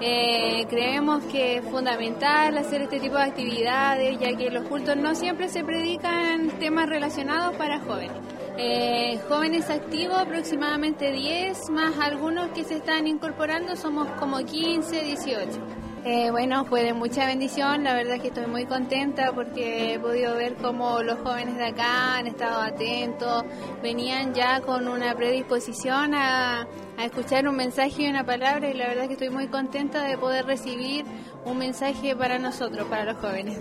Eh, 0.00 0.66
creemos 0.70 1.22
que 1.24 1.56
es 1.56 1.64
fundamental 1.64 2.56
hacer 2.56 2.82
este 2.82 2.98
tipo 2.98 3.16
de 3.16 3.24
actividades, 3.24 4.18
ya 4.18 4.34
que 4.34 4.50
los 4.50 4.64
cultos 4.64 4.96
no 4.96 5.14
siempre 5.14 5.50
se 5.50 5.62
predican 5.62 6.48
temas 6.58 6.88
relacionados 6.88 7.54
para 7.56 7.80
jóvenes. 7.80 8.16
Eh, 8.56 9.18
jóvenes 9.28 9.70
activos, 9.70 10.18
aproximadamente 10.18 11.12
10, 11.12 11.70
más 11.70 11.98
algunos 11.98 12.48
que 12.50 12.64
se 12.64 12.76
están 12.76 13.06
incorporando, 13.06 13.76
somos 13.76 14.08
como 14.18 14.38
15, 14.38 15.02
18. 15.02 15.80
Eh, 16.02 16.30
bueno, 16.30 16.64
fue 16.64 16.82
de 16.82 16.94
mucha 16.94 17.26
bendición, 17.26 17.84
la 17.84 17.92
verdad 17.92 18.14
es 18.14 18.22
que 18.22 18.28
estoy 18.28 18.46
muy 18.46 18.64
contenta 18.64 19.32
porque 19.34 19.94
he 19.94 19.98
podido 19.98 20.34
ver 20.34 20.54
cómo 20.54 21.02
los 21.02 21.18
jóvenes 21.18 21.58
de 21.58 21.66
acá 21.66 22.16
han 22.16 22.26
estado 22.26 22.62
atentos, 22.62 23.44
venían 23.82 24.32
ya 24.32 24.62
con 24.62 24.88
una 24.88 25.14
predisposición 25.14 26.14
a, 26.14 26.66
escuchar 26.98 27.48
un 27.48 27.56
mensaje 27.56 28.02
y 28.02 28.08
una 28.08 28.24
palabra 28.24 28.68
y 28.68 28.74
la 28.74 28.88
verdad 28.88 29.04
es 29.04 29.08
que 29.08 29.14
estoy 29.14 29.30
muy 29.30 29.48
contenta 29.48 30.02
de 30.04 30.18
poder 30.18 30.44
recibir 30.44 31.04
un 31.46 31.56
mensaje 31.56 32.14
para 32.14 32.38
nosotros, 32.38 32.86
para 32.88 33.04
los 33.04 33.16
jóvenes. 33.16 33.58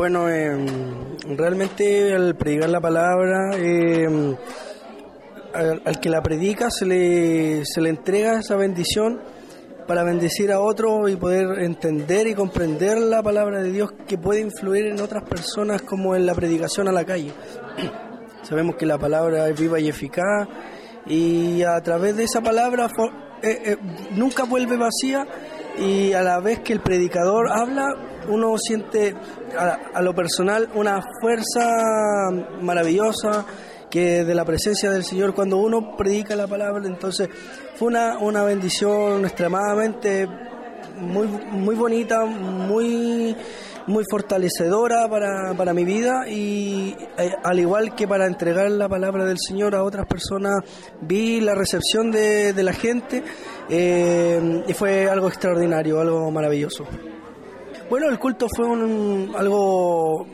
Bueno, 0.00 0.30
em, 0.30 0.66
realmente 1.36 2.14
al 2.14 2.34
predicar 2.34 2.70
la 2.70 2.80
palabra, 2.80 3.54
em, 3.58 4.34
al, 5.52 6.00
que 6.00 6.08
la 6.08 6.22
predica 6.22 6.70
se 6.70 6.86
le, 6.86 7.66
se 7.66 7.82
le 7.82 7.90
entrega 7.90 8.38
esa 8.38 8.56
bendición 8.56 9.20
para 9.86 10.02
bendecir 10.02 10.52
a 10.52 10.60
otros 10.60 11.10
y 11.10 11.16
poder 11.16 11.62
entender 11.64 12.28
y 12.28 12.34
comprender 12.34 12.96
la 12.96 13.22
palabra 13.22 13.60
de 13.60 13.72
Dios 13.72 13.90
que 14.08 14.16
puede 14.16 14.40
influir 14.40 14.86
en 14.86 15.02
otras 15.02 15.28
personas 15.28 15.82
como 15.82 16.16
en 16.16 16.24
la 16.24 16.34
predicación 16.34 16.88
a 16.88 16.92
la 16.92 17.04
calle. 17.04 17.34
Sabemos 18.42 18.76
que 18.76 18.86
la 18.86 18.96
palabra 18.96 19.50
es 19.50 19.60
viva 19.60 19.78
y 19.80 19.88
eficaz 19.88 20.48
y 21.04 21.62
a 21.62 21.78
través 21.82 22.16
de 22.16 22.24
esa 22.24 22.40
palabra 22.40 22.88
eh, 23.42 23.62
eh, 23.66 23.76
nunca 24.12 24.44
vuelve 24.44 24.78
vacía 24.78 25.26
y 25.78 26.14
a 26.14 26.22
la 26.22 26.40
vez 26.40 26.60
que 26.60 26.72
el 26.72 26.80
predicador 26.80 27.50
habla 27.52 28.10
uno 28.28 28.56
siente 28.58 29.14
a 29.56 30.02
lo 30.02 30.14
personal 30.14 30.68
una 30.74 31.00
fuerza 31.20 31.68
maravillosa 32.60 33.44
que 33.90 34.24
de 34.24 34.34
la 34.34 34.44
presencia 34.44 34.90
del 34.90 35.04
Señor 35.04 35.34
cuando 35.34 35.56
uno 35.58 35.96
predica 35.96 36.36
la 36.36 36.46
palabra, 36.46 36.86
entonces 36.86 37.28
fue 37.74 37.88
una, 37.88 38.18
una 38.18 38.44
bendición 38.44 39.24
extremadamente 39.24 40.28
muy, 40.96 41.26
muy 41.26 41.74
bonita, 41.74 42.24
muy, 42.24 43.36
muy 43.86 44.04
fortalecedora 44.08 45.08
para, 45.08 45.54
para 45.54 45.74
mi 45.74 45.84
vida 45.84 46.28
y 46.28 46.96
eh, 47.18 47.32
al 47.42 47.58
igual 47.58 47.94
que 47.94 48.06
para 48.06 48.26
entregar 48.26 48.70
la 48.70 48.88
palabra 48.88 49.24
del 49.24 49.38
Señor 49.38 49.74
a 49.74 49.82
otras 49.82 50.06
personas, 50.06 50.60
vi 51.00 51.40
la 51.40 51.54
recepción 51.54 52.10
de, 52.10 52.52
de 52.52 52.62
la 52.62 52.72
gente 52.72 53.22
eh, 53.68 54.62
y 54.66 54.72
fue 54.72 55.08
algo 55.08 55.28
extraordinario, 55.28 56.00
algo 56.00 56.30
maravilloso. 56.30 56.86
Bueno, 57.90 58.08
el 58.08 58.20
culto 58.20 58.46
fue 58.48 58.66
un, 58.66 59.32
algo 59.36 60.24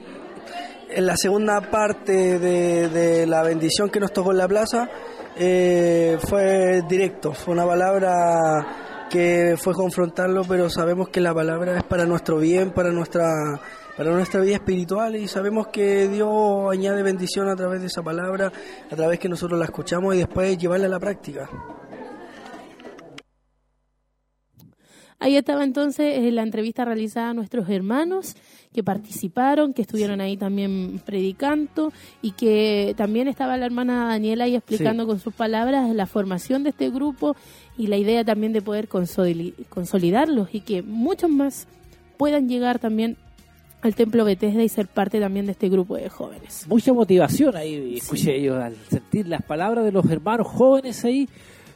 en 0.90 1.06
la 1.06 1.16
segunda 1.16 1.58
parte 1.62 2.38
de, 2.38 3.26
la 3.26 3.42
bendición 3.42 3.88
que 3.88 3.98
nos 3.98 4.12
tocó 4.12 4.32
en 4.32 4.36
la 4.36 4.46
plaza 4.46 4.90
eh, 5.38 6.18
fue 6.28 6.82
directo, 6.86 7.32
fue 7.32 7.54
una 7.54 7.64
palabra 7.64 9.06
que 9.08 9.56
fue 9.56 9.72
confrontarlo, 9.72 10.42
pero 10.46 10.68
sabemos 10.68 11.08
que 11.08 11.22
la 11.22 11.32
palabra 11.32 11.78
es 11.78 11.84
para 11.84 12.04
nuestro 12.04 12.36
bien, 12.36 12.72
para 12.72 12.90
nuestra 12.90 13.26
para 13.96 14.10
nuestra 14.10 14.42
vida 14.42 14.56
espiritual 14.56 15.16
y 15.16 15.26
sabemos 15.26 15.68
que 15.68 16.08
Dios 16.08 16.28
añade 16.70 17.02
bendición 17.02 17.48
a 17.48 17.56
través 17.56 17.80
de 17.80 17.86
esa 17.86 18.02
palabra, 18.02 18.52
a 18.90 18.94
través 18.94 19.18
que 19.18 19.30
nosotros 19.30 19.58
la 19.58 19.64
escuchamos 19.64 20.14
y 20.14 20.18
después 20.18 20.58
llevarla 20.58 20.88
a 20.88 20.90
la 20.90 21.00
práctica. 21.00 21.48
Ahí 25.18 25.37
estaba 25.37 25.64
entonces 25.64 26.18
eh, 26.18 26.31
la 26.31 26.42
entrevista 26.42 26.85
realizada 26.85 27.31
a 27.31 27.35
nuestros 27.35 27.68
hermanos 27.70 28.37
que 28.74 28.83
participaron, 28.83 29.72
que 29.72 29.83
estuvieron 29.83 30.20
ahí 30.20 30.37
también 30.37 31.00
predicando 31.05 31.92
y 32.20 32.33
que 32.33 32.94
también 32.96 33.26
estaba 33.26 33.57
la 33.57 33.64
hermana 33.64 34.07
Daniela 34.09 34.44
ahí 34.44 34.57
explicando 34.57 35.07
con 35.07 35.18
sus 35.18 35.33
palabras 35.33 35.94
la 35.94 36.07
formación 36.07 36.62
de 36.62 36.70
este 36.70 36.90
grupo 36.90 37.35
y 37.79 37.87
la 37.87 37.96
idea 37.96 38.24
también 38.24 38.52
de 38.52 38.61
poder 38.61 38.88
consolidarlos 38.88 40.48
y 40.52 40.61
que 40.61 40.83
muchos 40.83 41.31
más 41.31 41.66
puedan 42.18 42.48
llegar 42.48 42.79
también 42.79 43.16
al 43.81 43.94
templo 43.94 44.24
Bethesda 44.24 44.62
y 44.62 44.68
ser 44.68 44.88
parte 44.88 45.20
también 45.20 45.46
de 45.46 45.52
este 45.52 45.68
grupo 45.68 45.96
de 45.96 46.09
jóvenes. 46.09 46.66
Mucha 46.68 46.92
motivación 46.92 47.57
ahí, 47.57 47.96
escuché 47.96 48.42
yo, 48.42 48.61
al 48.61 48.76
sentir 48.90 49.29
las 49.29 49.42
palabras 49.42 49.85
de 49.85 49.92
los 49.92 50.05
hermanos 50.11 50.46
jóvenes 50.46 51.05
ahí, 51.05 51.29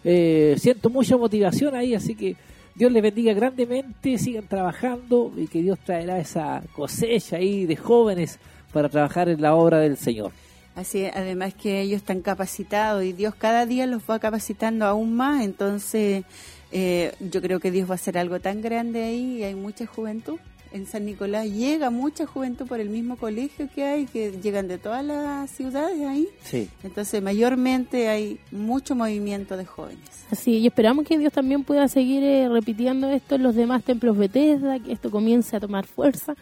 eh, 0.05 0.57
siento 0.59 0.91
mucha 0.91 1.17
motivación 1.17 1.75
ahí, 1.75 1.95
así 1.95 2.15
que 2.15 2.37
Dios 2.81 2.93
les 2.93 3.03
bendiga 3.03 3.35
grandemente, 3.35 4.17
sigan 4.17 4.49
trabajando 4.49 5.31
y 5.37 5.49
que 5.49 5.61
Dios 5.61 5.79
traerá 5.85 6.19
esa 6.19 6.63
cosecha 6.73 7.37
ahí 7.37 7.67
de 7.67 7.77
jóvenes 7.77 8.39
para 8.73 8.89
trabajar 8.89 9.29
en 9.29 9.43
la 9.43 9.55
obra 9.55 9.81
del 9.81 9.99
Señor. 9.99 10.33
Así, 10.75 11.05
además 11.05 11.53
que 11.53 11.83
ellos 11.83 11.99
están 11.99 12.23
capacitados 12.23 13.05
y 13.05 13.13
Dios 13.13 13.35
cada 13.35 13.67
día 13.67 13.87
los 13.87 14.05
va 14.09 14.19
capacitando 14.19 14.87
aún 14.87 15.15
más, 15.15 15.45
entonces 15.45 16.25
eh, 16.73 17.13
yo 17.21 17.43
creo 17.43 17.61
que 17.61 17.71
Dios 17.71 17.87
va 17.87 17.93
a 17.93 17.97
hacer 17.97 18.17
algo 18.17 18.41
tan 18.41 18.63
grande 18.63 19.05
ahí 19.05 19.41
y 19.41 19.45
hay 19.45 19.55
mucha 19.55 19.85
juventud 19.85 20.39
en 20.73 20.87
San 20.87 21.05
Nicolás 21.05 21.47
llega 21.49 21.91
mucha 21.91 22.27
juventud 22.27 22.67
por 22.67 22.81
el 22.81 22.89
mismo 22.89 23.17
colegio 23.17 23.69
que 23.75 23.85
hay, 23.85 24.07
que 24.07 24.33
llegan 24.43 24.69
de 24.69 24.79
todas 24.79 25.05
las 25.05 25.51
ciudades 25.51 26.01
ahí. 26.07 26.29
Sí. 26.43 26.69
Entonces, 26.83 27.23
mayormente 27.23 28.09
hay 28.09 28.39
mucho 28.51 28.95
movimiento 28.95 29.57
de 29.57 29.65
jóvenes. 29.65 30.27
Así, 30.31 30.59
y 30.59 30.67
esperamos 30.67 31.07
que 31.07 31.19
Dios 31.19 31.33
también 31.33 31.65
pueda 31.65 31.89
seguir 31.89 32.23
eh, 32.23 32.49
repitiendo 32.49 33.09
esto 33.09 33.35
en 33.35 33.43
los 33.43 33.55
demás 33.55 33.83
templos 33.83 34.17
Bethesda, 34.17 34.79
que 34.79 34.93
esto 34.93 35.11
comience 35.11 35.57
a 35.57 35.61
tomar 35.61 35.87
fuerza 35.87 36.35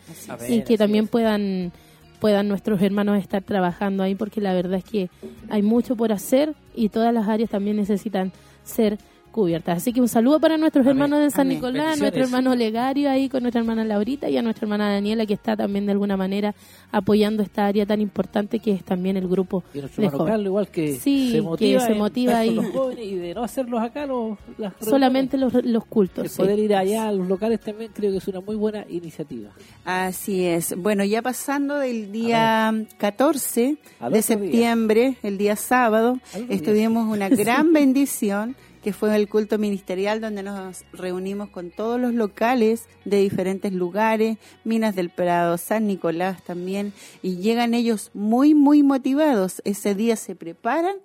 y 0.48 0.62
que 0.62 0.76
también 0.76 1.06
puedan 1.06 1.72
puedan 2.18 2.48
nuestros 2.48 2.82
hermanos 2.82 3.18
estar 3.18 3.42
trabajando 3.42 4.02
ahí, 4.02 4.14
porque 4.14 4.40
la 4.40 4.52
verdad 4.52 4.78
es 4.78 4.84
que 4.84 5.08
hay 5.50 5.62
mucho 5.62 5.96
por 5.96 6.12
hacer 6.12 6.54
y 6.74 6.88
todas 6.88 7.14
las 7.14 7.28
áreas 7.28 7.50
también 7.50 7.76
necesitan 7.76 8.32
ser 8.64 8.98
cubiertas. 9.38 9.76
Así 9.76 9.92
que 9.92 10.00
un 10.00 10.08
saludo 10.08 10.40
para 10.40 10.58
nuestros 10.58 10.84
hermanos 10.84 11.20
de 11.20 11.30
San 11.30 11.46
Nicolás, 11.46 12.00
nuestro 12.00 12.24
hermano 12.24 12.56
Legario 12.56 13.08
ahí 13.08 13.28
con 13.28 13.42
nuestra 13.42 13.60
hermana 13.60 13.84
Laurita 13.84 14.28
y 14.28 14.36
a 14.36 14.42
nuestra 14.42 14.64
hermana 14.64 14.90
Daniela 14.90 15.26
que 15.26 15.34
está 15.34 15.56
también 15.56 15.86
de 15.86 15.92
alguna 15.92 16.16
manera 16.16 16.56
apoyando 16.90 17.44
esta 17.44 17.66
área 17.66 17.86
tan 17.86 18.00
importante 18.00 18.58
que 18.58 18.72
es 18.72 18.82
también 18.82 19.16
el 19.16 19.28
grupo 19.28 19.62
y 19.72 19.78
nuestro 19.78 20.02
hermano 20.02 20.24
Carlos 20.24 20.46
igual 20.46 20.68
que 20.68 20.96
se 20.96 21.40
motiva, 21.40 21.86
que 21.86 21.86
se 21.86 21.94
motiva 21.96 22.38
ahí. 22.38 22.58
y 23.00 23.14
de 23.14 23.32
no 23.32 23.44
hacerlos 23.44 23.80
acá 23.80 24.06
los, 24.06 24.38
solamente 24.80 25.38
los, 25.38 25.54
los 25.64 25.84
cultos. 25.84 26.24
El 26.24 26.36
poder 26.36 26.58
ir 26.58 26.74
allá 26.74 27.06
a 27.06 27.12
los 27.12 27.28
locales 27.28 27.60
también 27.60 27.92
creo 27.94 28.10
que 28.10 28.18
es 28.18 28.26
una 28.26 28.40
muy 28.40 28.56
buena 28.56 28.86
iniciativa. 28.88 29.50
Así 29.84 30.46
es. 30.46 30.74
Bueno, 30.76 31.04
ya 31.04 31.22
pasando 31.22 31.76
del 31.76 32.10
día 32.10 32.74
14 32.98 33.76
de 34.10 34.22
septiembre, 34.22 35.16
el 35.22 35.38
día 35.38 35.54
sábado, 35.54 36.18
estuvimos 36.48 37.06
una 37.06 37.28
gran 37.28 37.72
bendición 37.72 38.56
que 38.82 38.92
fue 38.92 39.14
el 39.14 39.28
culto 39.28 39.58
ministerial 39.58 40.20
donde 40.20 40.42
nos 40.42 40.84
reunimos 40.92 41.50
con 41.50 41.70
todos 41.70 42.00
los 42.00 42.14
locales 42.14 42.88
de 43.04 43.18
diferentes 43.18 43.72
lugares, 43.72 44.38
Minas 44.64 44.94
del 44.94 45.10
Prado, 45.10 45.58
San 45.58 45.86
Nicolás 45.86 46.42
también, 46.44 46.92
y 47.22 47.36
llegan 47.36 47.74
ellos 47.74 48.10
muy, 48.14 48.54
muy 48.54 48.82
motivados. 48.82 49.62
Ese 49.64 49.94
día 49.94 50.16
se 50.16 50.34
preparan 50.34 50.96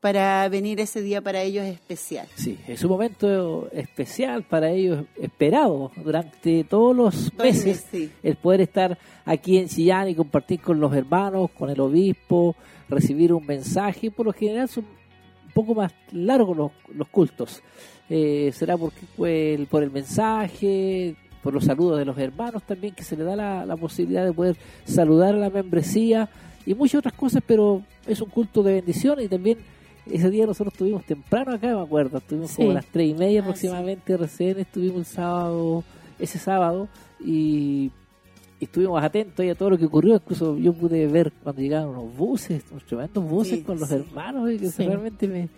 para 0.00 0.48
venir 0.48 0.80
ese 0.80 1.02
día 1.02 1.20
para 1.20 1.42
ellos 1.42 1.66
especial. 1.66 2.26
Sí, 2.34 2.58
es 2.66 2.82
un 2.82 2.90
momento 2.90 3.68
especial 3.70 4.44
para 4.44 4.70
ellos, 4.70 5.04
esperado 5.20 5.92
durante 6.02 6.64
todos 6.64 6.96
los 6.96 7.34
meses, 7.38 7.86
el 8.22 8.36
poder 8.36 8.62
estar 8.62 8.98
aquí 9.26 9.58
en 9.58 9.68
Chillán 9.68 10.08
y 10.08 10.14
compartir 10.14 10.60
con 10.60 10.80
los 10.80 10.94
hermanos, 10.94 11.50
con 11.50 11.68
el 11.68 11.80
obispo, 11.80 12.56
recibir 12.88 13.32
un 13.34 13.44
mensaje. 13.44 14.10
Por 14.10 14.26
lo 14.26 14.32
general 14.32 14.68
son 14.68 14.86
un 15.50 15.54
poco 15.54 15.74
más 15.74 15.92
largos 16.12 16.56
los, 16.56 16.72
los 16.94 17.08
cultos. 17.08 17.62
Eh, 18.08 18.50
será 18.54 18.76
porque, 18.76 19.00
pues, 19.16 19.68
por 19.68 19.82
el 19.82 19.90
mensaje, 19.90 21.16
por 21.42 21.54
los 21.54 21.64
saludos 21.64 21.98
de 21.98 22.04
los 22.04 22.18
hermanos 22.18 22.62
también, 22.62 22.94
que 22.94 23.04
se 23.04 23.16
le 23.16 23.24
da 23.24 23.36
la, 23.36 23.66
la 23.66 23.76
posibilidad 23.76 24.24
de 24.24 24.32
poder 24.32 24.56
saludar 24.84 25.34
a 25.34 25.38
la 25.38 25.50
membresía 25.50 26.28
y 26.66 26.74
muchas 26.74 27.00
otras 27.00 27.14
cosas, 27.14 27.42
pero 27.46 27.82
es 28.06 28.20
un 28.20 28.30
culto 28.30 28.62
de 28.62 28.74
bendición 28.74 29.20
y 29.20 29.28
también 29.28 29.58
ese 30.06 30.30
día 30.30 30.46
nosotros 30.46 30.74
estuvimos 30.74 31.04
temprano 31.04 31.52
acá, 31.52 31.74
me 31.74 31.82
acuerdo, 31.82 32.18
estuvimos 32.18 32.54
como 32.54 32.70
a 32.70 32.74
las 32.74 32.86
tres 32.86 33.10
y 33.10 33.14
media 33.14 33.40
ah, 33.40 33.42
aproximadamente, 33.42 34.16
recién 34.16 34.58
estuvimos 34.58 34.98
el 34.98 35.04
sábado, 35.04 35.84
ese 36.18 36.38
sábado, 36.38 36.88
y, 37.20 37.90
estuvimos 38.60 39.02
atentos 39.02 39.46
a 39.46 39.54
todo 39.54 39.70
lo 39.70 39.78
que 39.78 39.86
ocurrió, 39.86 40.14
incluso 40.14 40.56
yo 40.58 40.72
pude 40.72 41.06
ver 41.06 41.32
cuando 41.42 41.62
llegaron 41.62 41.94
los 41.94 42.16
buses, 42.16 42.62
los 42.72 42.84
tremendos 42.84 43.24
buses 43.24 43.64
con 43.64 43.78
los 43.80 43.90
hermanos, 43.90 44.50
y 44.50 44.58
que 44.58 44.70
realmente 44.76 45.26
me, 45.26 45.48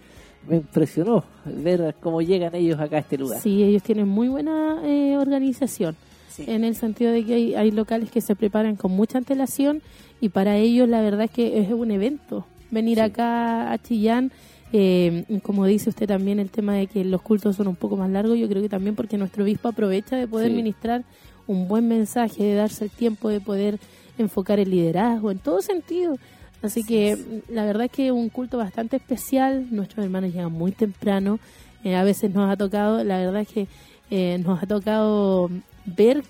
me 0.48 0.56
impresionó 0.56 1.24
ver 1.44 1.94
cómo 2.00 2.22
llegan 2.22 2.54
ellos 2.54 2.78
acá 2.80 2.96
a 2.96 3.00
este 3.00 3.18
lugar. 3.18 3.40
Sí, 3.40 3.62
ellos 3.62 3.82
tienen 3.82 4.08
muy 4.08 4.28
buena 4.28 4.80
eh, 4.84 5.16
organización. 5.16 5.96
En 6.38 6.64
el 6.64 6.74
sentido 6.76 7.12
de 7.12 7.24
que 7.26 7.34
hay, 7.34 7.54
hay 7.54 7.70
locales 7.70 8.10
que 8.10 8.22
se 8.22 8.34
preparan 8.34 8.76
con 8.76 8.92
mucha 8.92 9.18
antelación 9.18 9.82
y 10.20 10.30
para 10.30 10.56
ellos 10.56 10.88
la 10.88 11.02
verdad 11.02 11.24
es 11.24 11.30
que 11.30 11.60
es 11.60 11.70
un 11.70 11.90
evento 11.90 12.46
venir 12.70 13.00
acá 13.00 13.70
a 13.72 13.78
Chillán. 13.78 14.32
Eh, 14.72 15.24
como 15.42 15.66
dice 15.66 15.90
usted 15.90 16.06
también, 16.06 16.40
el 16.40 16.48
tema 16.48 16.74
de 16.74 16.86
que 16.86 17.04
los 17.04 17.20
cultos 17.20 17.56
son 17.56 17.68
un 17.68 17.76
poco 17.76 17.96
más 17.98 18.08
largos, 18.08 18.38
yo 18.38 18.48
creo 18.48 18.62
que 18.62 18.70
también 18.70 18.96
porque 18.96 19.18
nuestro 19.18 19.44
obispo 19.44 19.68
aprovecha 19.68 20.16
de 20.16 20.26
poder 20.26 20.50
ministrar 20.50 21.04
un 21.52 21.68
buen 21.68 21.86
mensaje, 21.88 22.42
de 22.42 22.54
darse 22.54 22.84
el 22.84 22.90
tiempo 22.90 23.28
de 23.28 23.40
poder 23.40 23.78
enfocar 24.18 24.58
el 24.58 24.70
liderazgo 24.70 25.30
en 25.30 25.38
todo 25.38 25.62
sentido. 25.62 26.16
Así 26.62 26.84
que 26.84 27.18
la 27.48 27.64
verdad 27.64 27.86
es 27.86 27.90
que 27.90 28.06
es 28.06 28.12
un 28.12 28.28
culto 28.28 28.58
bastante 28.58 28.96
especial, 28.96 29.66
nuestros 29.70 30.04
hermanos 30.04 30.32
llegan 30.32 30.52
muy 30.52 30.72
temprano, 30.72 31.40
eh, 31.82 31.96
a 31.96 32.04
veces 32.04 32.32
nos 32.32 32.50
ha 32.50 32.56
tocado, 32.56 33.02
la 33.02 33.18
verdad 33.18 33.42
es 33.42 33.48
que 33.48 33.66
eh, 34.10 34.38
nos 34.44 34.62
ha 34.62 34.66
tocado 34.66 35.50
ver 35.84 36.22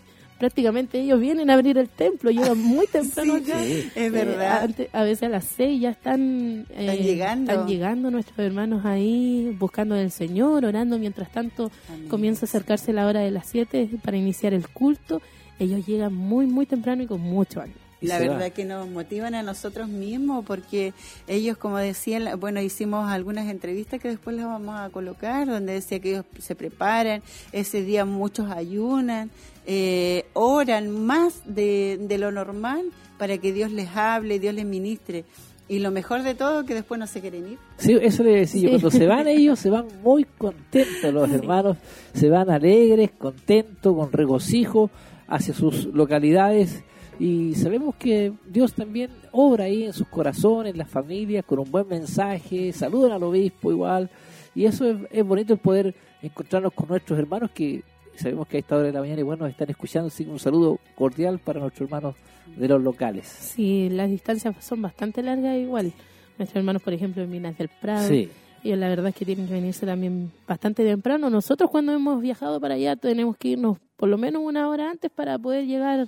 prácticamente 0.42 0.98
ellos 0.98 1.20
vienen 1.20 1.50
a 1.50 1.54
abrir 1.54 1.78
el 1.78 1.88
templo, 1.88 2.32
llegan 2.32 2.58
muy 2.58 2.84
temprano 2.92 3.36
es 3.36 3.48
eh, 3.94 4.10
verdad. 4.10 4.68
a 4.92 5.04
veces 5.04 5.22
a 5.22 5.28
las 5.28 5.44
seis 5.44 5.80
ya 5.80 5.90
están, 5.90 6.66
eh, 6.70 6.98
llegando. 7.00 7.52
están 7.52 7.68
llegando 7.68 8.10
nuestros 8.10 8.36
hermanos 8.40 8.84
ahí 8.84 9.56
buscando 9.56 9.94
al 9.94 10.10
Señor, 10.10 10.64
orando, 10.64 10.98
mientras 10.98 11.30
tanto 11.30 11.70
comienza 12.08 12.44
a 12.44 12.48
acercarse 12.48 12.92
la 12.92 13.06
hora 13.06 13.20
de 13.20 13.30
las 13.30 13.46
siete 13.46 13.88
para 14.02 14.16
iniciar 14.16 14.52
el 14.52 14.66
culto. 14.68 15.22
Ellos 15.60 15.86
llegan 15.86 16.12
muy, 16.12 16.46
muy 16.46 16.66
temprano 16.66 17.04
y 17.04 17.06
con 17.06 17.20
mucho 17.20 17.60
ánimo. 17.60 17.78
La 18.00 18.18
verdad 18.18 18.50
que 18.52 18.64
nos 18.64 18.88
motivan 18.88 19.36
a 19.36 19.44
nosotros 19.44 19.88
mismos 19.88 20.44
porque 20.44 20.92
ellos, 21.28 21.56
como 21.56 21.78
decían, 21.78 22.28
bueno, 22.40 22.60
hicimos 22.60 23.08
algunas 23.08 23.48
entrevistas 23.48 24.00
que 24.00 24.08
después 24.08 24.34
las 24.34 24.46
vamos 24.46 24.74
a 24.80 24.90
colocar, 24.90 25.46
donde 25.46 25.74
decía 25.74 26.00
que 26.00 26.10
ellos 26.10 26.24
se 26.40 26.56
preparan, 26.56 27.22
ese 27.52 27.84
día 27.84 28.04
muchos 28.04 28.50
ayunan, 28.50 29.30
eh, 29.66 30.26
oran 30.32 30.90
más 30.90 31.42
de, 31.44 31.98
de 32.00 32.18
lo 32.18 32.32
normal 32.32 32.86
para 33.18 33.38
que 33.38 33.52
Dios 33.52 33.70
les 33.70 33.88
hable, 33.96 34.38
Dios 34.38 34.54
les 34.54 34.64
ministre. 34.64 35.24
Y 35.68 35.78
lo 35.78 35.90
mejor 35.90 36.22
de 36.22 36.34
todo, 36.34 36.64
que 36.64 36.74
después 36.74 36.98
no 36.98 37.06
se 37.06 37.20
quieren 37.20 37.52
ir. 37.52 37.58
Sí, 37.78 37.96
eso 38.00 38.22
le 38.24 38.32
decía 38.32 38.68
Cuando 38.70 38.90
se 38.90 39.06
van 39.06 39.26
ellos, 39.28 39.58
se 39.58 39.70
van 39.70 39.86
muy 40.02 40.24
contentos 40.24 41.14
los 41.14 41.30
hermanos, 41.30 41.76
se 42.12 42.28
van 42.28 42.50
alegres, 42.50 43.10
contentos, 43.12 43.96
con 43.96 44.12
regocijo 44.12 44.90
hacia 45.28 45.54
sus 45.54 45.86
localidades 45.86 46.82
y 47.18 47.54
sabemos 47.54 47.94
que 47.96 48.32
Dios 48.46 48.74
también 48.74 49.10
obra 49.30 49.64
ahí 49.64 49.84
en 49.84 49.92
sus 49.92 50.08
corazones, 50.08 50.72
en 50.72 50.78
las 50.78 50.90
familias, 50.90 51.44
con 51.44 51.60
un 51.60 51.70
buen 51.70 51.86
mensaje, 51.86 52.72
saludan 52.72 53.12
al 53.12 53.22
obispo 53.22 53.70
igual. 53.70 54.10
Y 54.56 54.64
eso 54.64 54.90
es, 55.10 55.24
bonito 55.24 55.52
el 55.52 55.60
poder 55.60 55.94
encontrarnos 56.20 56.72
con 56.72 56.88
nuestros 56.88 57.18
hermanos 57.18 57.50
que 57.54 57.84
sabemos 58.16 58.46
que 58.46 58.58
a 58.58 58.60
esta 58.60 58.76
hora 58.76 58.86
de 58.86 58.92
la 58.92 59.00
mañana 59.00 59.20
igual 59.20 59.38
nos 59.38 59.50
están 59.50 59.70
escuchando, 59.70 60.08
así 60.08 60.24
que 60.24 60.30
un 60.30 60.38
saludo 60.38 60.78
cordial 60.94 61.38
para 61.38 61.60
nuestros 61.60 61.88
hermanos 61.88 62.14
de 62.56 62.68
los 62.68 62.82
locales. 62.82 63.26
Sí, 63.26 63.88
las 63.90 64.10
distancias 64.10 64.54
son 64.60 64.82
bastante 64.82 65.22
largas 65.22 65.56
igual. 65.56 65.92
Nuestros 66.38 66.56
hermanos, 66.56 66.82
por 66.82 66.92
ejemplo, 66.92 67.22
en 67.22 67.30
Minas 67.30 67.56
del 67.56 67.68
Prado. 67.68 68.08
Sí. 68.08 68.30
Y 68.64 68.74
la 68.76 68.88
verdad 68.88 69.08
es 69.08 69.14
que 69.16 69.24
tienen 69.24 69.48
que 69.48 69.54
venirse 69.54 69.86
también 69.86 70.30
bastante 70.46 70.84
temprano. 70.84 71.28
Nosotros 71.30 71.68
cuando 71.70 71.92
hemos 71.92 72.20
viajado 72.20 72.60
para 72.60 72.74
allá 72.74 72.94
tenemos 72.94 73.36
que 73.36 73.48
irnos 73.48 73.78
por 73.96 74.08
lo 74.08 74.18
menos 74.18 74.42
una 74.44 74.68
hora 74.68 74.90
antes 74.90 75.10
para 75.10 75.38
poder 75.38 75.66
llegar 75.66 76.06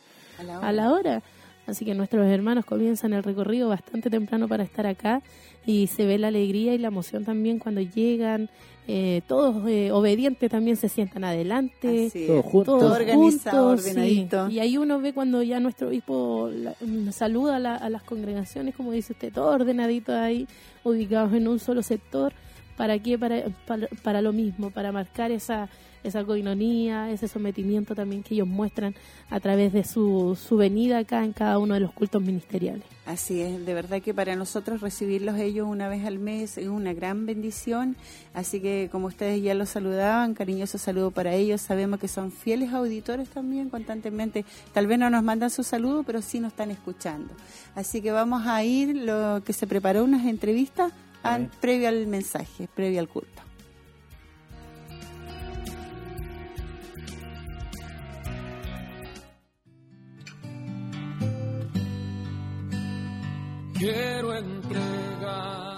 a 0.60 0.72
la, 0.72 0.92
hora. 0.92 1.22
Así 1.66 1.84
que 1.84 1.94
nuestros 1.94 2.26
hermanos 2.26 2.64
comienzan 2.64 3.12
el 3.12 3.22
recorrido 3.22 3.68
bastante 3.68 4.08
temprano 4.08 4.46
para 4.46 4.62
estar 4.62 4.86
acá 4.86 5.22
y 5.66 5.86
se 5.86 6.06
ve 6.06 6.18
la 6.18 6.28
alegría 6.28 6.74
y 6.74 6.78
la 6.78 6.88
emoción 6.88 7.24
también 7.24 7.58
cuando 7.58 7.80
llegan. 7.80 8.50
Eh, 8.86 9.22
todos 9.26 9.66
eh, 9.66 9.90
obedientes 9.92 10.50
también 10.50 10.76
se 10.76 10.90
sientan 10.90 11.24
adelante, 11.24 12.10
todos 12.26 12.44
juntos, 12.44 12.80
todo 12.80 12.92
organizado, 12.92 13.68
ordenadito. 13.70 14.50
Y 14.50 14.58
ahí 14.58 14.76
uno 14.76 15.00
ve 15.00 15.14
cuando 15.14 15.42
ya 15.42 15.58
nuestro 15.58 15.88
obispo 15.88 16.50
mm, 16.80 17.08
saluda 17.08 17.56
a, 17.56 17.88
las 17.88 18.02
congregaciones, 18.02 18.74
como 18.74 18.92
dice 18.92 19.14
usted, 19.14 19.32
todo 19.32 19.46
ordenadito 19.46 20.14
ahí, 20.14 20.46
ubicados 20.82 21.32
en 21.32 21.48
un 21.48 21.58
solo 21.60 21.82
sector. 21.82 22.34
¿Para 22.76 22.98
qué? 22.98 23.18
para, 23.18 23.44
para 24.02 24.20
lo 24.20 24.32
mismo, 24.32 24.70
para 24.70 24.90
marcar 24.92 25.30
esa 25.30 25.70
esa 26.04 26.24
coinonía, 26.24 27.10
ese 27.10 27.26
sometimiento 27.26 27.94
también 27.94 28.22
que 28.22 28.34
ellos 28.34 28.46
muestran 28.46 28.94
a 29.30 29.40
través 29.40 29.72
de 29.72 29.84
su, 29.84 30.38
su 30.40 30.56
venida 30.56 30.98
acá 30.98 31.24
en 31.24 31.32
cada 31.32 31.58
uno 31.58 31.74
de 31.74 31.80
los 31.80 31.92
cultos 31.92 32.22
ministeriales. 32.22 32.84
Así 33.06 33.42
es, 33.42 33.66
de 33.66 33.74
verdad 33.74 34.00
que 34.00 34.14
para 34.14 34.34
nosotros 34.34 34.80
recibirlos 34.80 35.36
ellos 35.36 35.66
una 35.68 35.88
vez 35.88 36.06
al 36.06 36.18
mes 36.18 36.56
es 36.56 36.68
una 36.68 36.94
gran 36.94 37.26
bendición, 37.26 37.96
así 38.32 38.60
que 38.60 38.88
como 38.90 39.08
ustedes 39.08 39.42
ya 39.42 39.52
los 39.52 39.68
saludaban, 39.68 40.32
cariñoso 40.32 40.78
saludo 40.78 41.10
para 41.10 41.34
ellos, 41.34 41.60
sabemos 41.60 42.00
que 42.00 42.08
son 42.08 42.32
fieles 42.32 42.72
auditores 42.72 43.28
también 43.28 43.68
constantemente, 43.68 44.46
tal 44.72 44.86
vez 44.86 44.98
no 44.98 45.10
nos 45.10 45.22
mandan 45.22 45.50
su 45.50 45.64
saludo, 45.64 46.02
pero 46.02 46.22
sí 46.22 46.40
nos 46.40 46.52
están 46.52 46.70
escuchando. 46.70 47.34
Así 47.74 48.00
que 48.00 48.10
vamos 48.10 48.46
a 48.46 48.64
ir, 48.64 48.96
lo 48.96 49.42
que 49.44 49.52
se 49.52 49.66
preparó 49.66 50.04
unas 50.04 50.24
entrevistas 50.24 50.92
previo 51.60 51.88
al 51.88 52.06
mensaje, 52.06 52.68
previo 52.74 53.00
al 53.00 53.08
culto. 53.08 53.42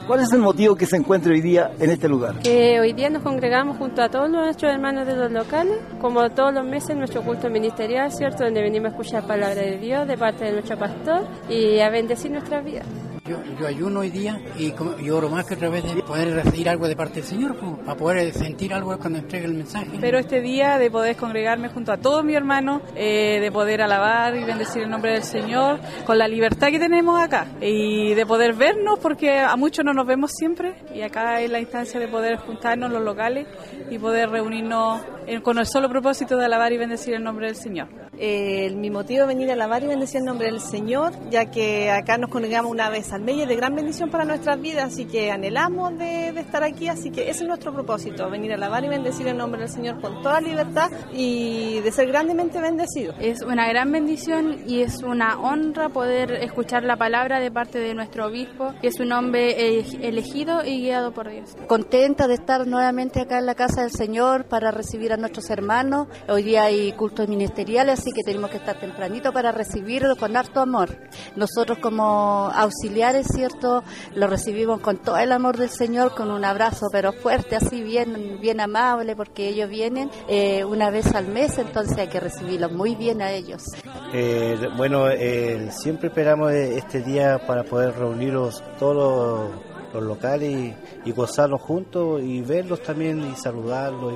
¿Cuál 0.06 0.20
es 0.20 0.32
el 0.32 0.40
motivo 0.40 0.76
que 0.76 0.86
se 0.86 0.96
encuentra 0.96 1.32
hoy 1.32 1.40
día 1.40 1.72
en 1.80 1.90
este 1.90 2.08
lugar? 2.08 2.38
Que 2.40 2.78
hoy 2.78 2.92
día 2.92 3.08
nos 3.08 3.22
congregamos 3.22 3.78
junto 3.78 4.02
a 4.02 4.08
todos 4.08 4.28
nuestros 4.30 4.70
hermanos 4.72 5.06
de 5.06 5.16
los 5.16 5.32
locales, 5.32 5.78
como 6.00 6.28
todos 6.30 6.52
los 6.52 6.64
meses 6.64 6.94
nuestro 6.96 7.22
culto 7.22 7.48
ministerial, 7.48 8.12
¿cierto? 8.12 8.44
Donde 8.44 8.62
venimos 8.62 8.88
a 8.88 8.90
escuchar 8.90 9.26
palabra 9.26 9.62
de 9.62 9.78
Dios 9.78 10.06
de 10.06 10.16
parte 10.16 10.44
de 10.44 10.52
nuestro 10.52 10.78
pastor 10.78 11.26
y 11.48 11.80
a 11.80 11.88
bendecir 11.90 12.30
nuestras 12.30 12.64
vidas. 12.64 12.86
Yo, 13.28 13.38
yo, 13.58 13.66
ayuno 13.66 14.00
hoy 14.00 14.10
día 14.10 14.40
y, 14.56 14.72
yo 15.02 15.16
oro 15.16 15.28
más 15.28 15.46
que 15.46 15.54
otra 15.54 15.68
vez 15.68 15.82
de 15.82 16.02
poder 16.02 16.32
recibir 16.32 16.68
algo 16.68 16.86
de 16.86 16.94
parte 16.94 17.16
del 17.16 17.24
Señor, 17.24 17.56
para 17.84 17.96
poder 17.96 18.32
sentir 18.32 18.72
algo 18.72 18.96
cuando 18.98 19.18
entregue 19.18 19.46
el 19.46 19.54
mensaje. 19.54 19.98
Pero 20.00 20.18
este 20.18 20.40
día 20.40 20.78
de 20.78 20.90
poder 20.90 21.16
congregarme 21.16 21.68
junto 21.68 21.92
a 21.92 21.96
todos 21.96 22.24
mis 22.24 22.36
hermanos, 22.36 22.82
eh, 22.94 23.40
de 23.40 23.50
poder 23.50 23.82
alabar 23.82 24.36
y 24.36 24.44
bendecir 24.44 24.82
el 24.82 24.90
nombre 24.90 25.12
del 25.12 25.24
Señor, 25.24 25.80
con 26.04 26.18
la 26.18 26.28
libertad 26.28 26.68
que 26.68 26.78
tenemos 26.78 27.20
acá 27.20 27.46
y 27.60 28.14
de 28.14 28.26
poder 28.26 28.54
vernos, 28.54 28.98
porque 29.00 29.38
a 29.38 29.56
muchos 29.56 29.84
no 29.84 29.92
nos 29.92 30.06
vemos 30.06 30.30
siempre 30.32 30.74
y 30.94 31.02
acá 31.02 31.40
es 31.40 31.50
la 31.50 31.58
instancia 31.58 31.98
de 31.98 32.08
poder 32.08 32.36
juntarnos 32.36 32.92
los 32.92 33.02
locales 33.02 33.46
y 33.90 33.98
poder 33.98 34.30
reunirnos 34.30 35.00
con 35.42 35.58
el 35.58 35.66
solo 35.66 35.88
propósito 35.88 36.36
de 36.36 36.44
alabar 36.44 36.72
y 36.72 36.78
bendecir 36.78 37.14
el 37.14 37.24
nombre 37.24 37.46
del 37.46 37.56
Señor. 37.56 38.05
Eh, 38.18 38.72
mi 38.74 38.90
motivo 38.90 39.20
de 39.22 39.26
venir 39.26 39.50
a 39.50 39.52
alabar 39.52 39.82
y 39.82 39.86
bendecir 39.86 40.20
el 40.20 40.24
nombre 40.24 40.46
del 40.46 40.60
Señor, 40.60 41.12
ya 41.30 41.50
que 41.50 41.90
acá 41.90 42.16
nos 42.16 42.30
congregamos 42.30 42.70
una 42.70 42.88
vez 42.88 43.12
al 43.12 43.20
mes 43.20 43.36
y 43.36 43.42
es 43.42 43.48
de 43.48 43.56
gran 43.56 43.74
bendición 43.74 44.10
para 44.10 44.24
nuestras 44.24 44.60
vidas, 44.60 44.92
así 44.92 45.04
que 45.04 45.30
anhelamos 45.30 45.98
de, 45.98 46.28
estar 46.28 46.62
aquí, 46.62 46.88
así 46.88 47.10
que 47.10 47.28
ese 47.28 47.42
es 47.42 47.48
nuestro 47.48 47.72
propósito, 47.72 48.30
venir 48.30 48.52
a 48.52 48.54
alabar 48.54 48.84
y 48.84 48.88
bendecir 48.88 49.26
el 49.26 49.36
nombre 49.36 49.60
del 49.60 49.68
Señor 49.68 50.00
con 50.00 50.22
toda 50.22 50.40
libertad 50.40 50.90
y 51.12 51.80
de 51.80 51.92
ser 51.92 52.08
grandemente 52.08 52.60
bendecido. 52.60 53.14
Es 53.20 53.42
una 53.42 53.68
gran 53.68 53.92
bendición 53.92 54.60
y 54.66 54.80
es 54.80 55.02
una 55.02 55.38
honra 55.38 55.90
poder 55.90 56.32
escuchar 56.32 56.84
la 56.84 56.96
palabra 56.96 57.38
de 57.40 57.50
parte 57.50 57.78
de 57.78 57.94
nuestro 57.94 58.26
obispo, 58.26 58.72
que 58.80 58.88
es 58.88 58.98
un 59.00 59.12
hombre 59.12 59.80
elegido 60.02 60.64
y 60.64 60.80
guiado 60.80 61.12
por 61.12 61.28
Dios. 61.30 61.54
Contenta 61.66 62.28
de 62.28 62.34
estar 62.34 62.66
nuevamente 62.66 63.20
acá 63.20 63.38
en 63.38 63.46
la 63.46 63.54
casa 63.54 63.82
del 63.82 63.90
Señor 63.90 64.46
para 64.46 64.70
recibir 64.70 65.12
a 65.12 65.16
nuestros 65.16 65.50
hermanos. 65.50 66.08
Hoy 66.28 66.42
día 66.42 66.64
hay 66.64 66.92
cultos 66.92 67.28
ministeriales 67.28 68.05
así 68.06 68.12
que 68.12 68.22
tenemos 68.22 68.50
que 68.50 68.58
estar 68.58 68.78
tempranito 68.78 69.32
para 69.32 69.50
recibirlo 69.50 70.14
con 70.14 70.36
harto 70.36 70.60
amor. 70.60 70.90
Nosotros 71.34 71.78
como 71.78 72.52
auxiliares, 72.54 73.26
¿cierto? 73.26 73.82
Lo 74.14 74.28
recibimos 74.28 74.80
con 74.80 74.98
todo 74.98 75.16
el 75.16 75.32
amor 75.32 75.56
del 75.56 75.70
Señor, 75.70 76.14
con 76.14 76.30
un 76.30 76.44
abrazo 76.44 76.86
pero 76.92 77.12
fuerte, 77.12 77.56
así 77.56 77.82
bien, 77.82 78.38
bien 78.40 78.60
amable, 78.60 79.16
porque 79.16 79.48
ellos 79.48 79.68
vienen 79.68 80.08
eh, 80.28 80.64
una 80.64 80.90
vez 80.90 81.16
al 81.16 81.26
mes, 81.26 81.58
entonces 81.58 81.98
hay 81.98 82.06
que 82.06 82.20
recibirlos 82.20 82.70
muy 82.70 82.94
bien 82.94 83.20
a 83.22 83.32
ellos. 83.32 83.64
Eh, 84.12 84.56
bueno, 84.76 85.08
eh, 85.10 85.68
siempre 85.72 86.08
esperamos 86.08 86.52
este 86.52 87.02
día 87.02 87.44
para 87.44 87.64
poder 87.64 87.98
reunirnos 87.98 88.62
todos 88.78 89.50
los, 89.92 90.04
locales 90.04 90.74
y, 91.04 91.10
gozarlos 91.10 91.60
juntos 91.60 92.22
y 92.22 92.42
verlos 92.42 92.82
también 92.82 93.32
y 93.32 93.34
saludarlos 93.34 94.12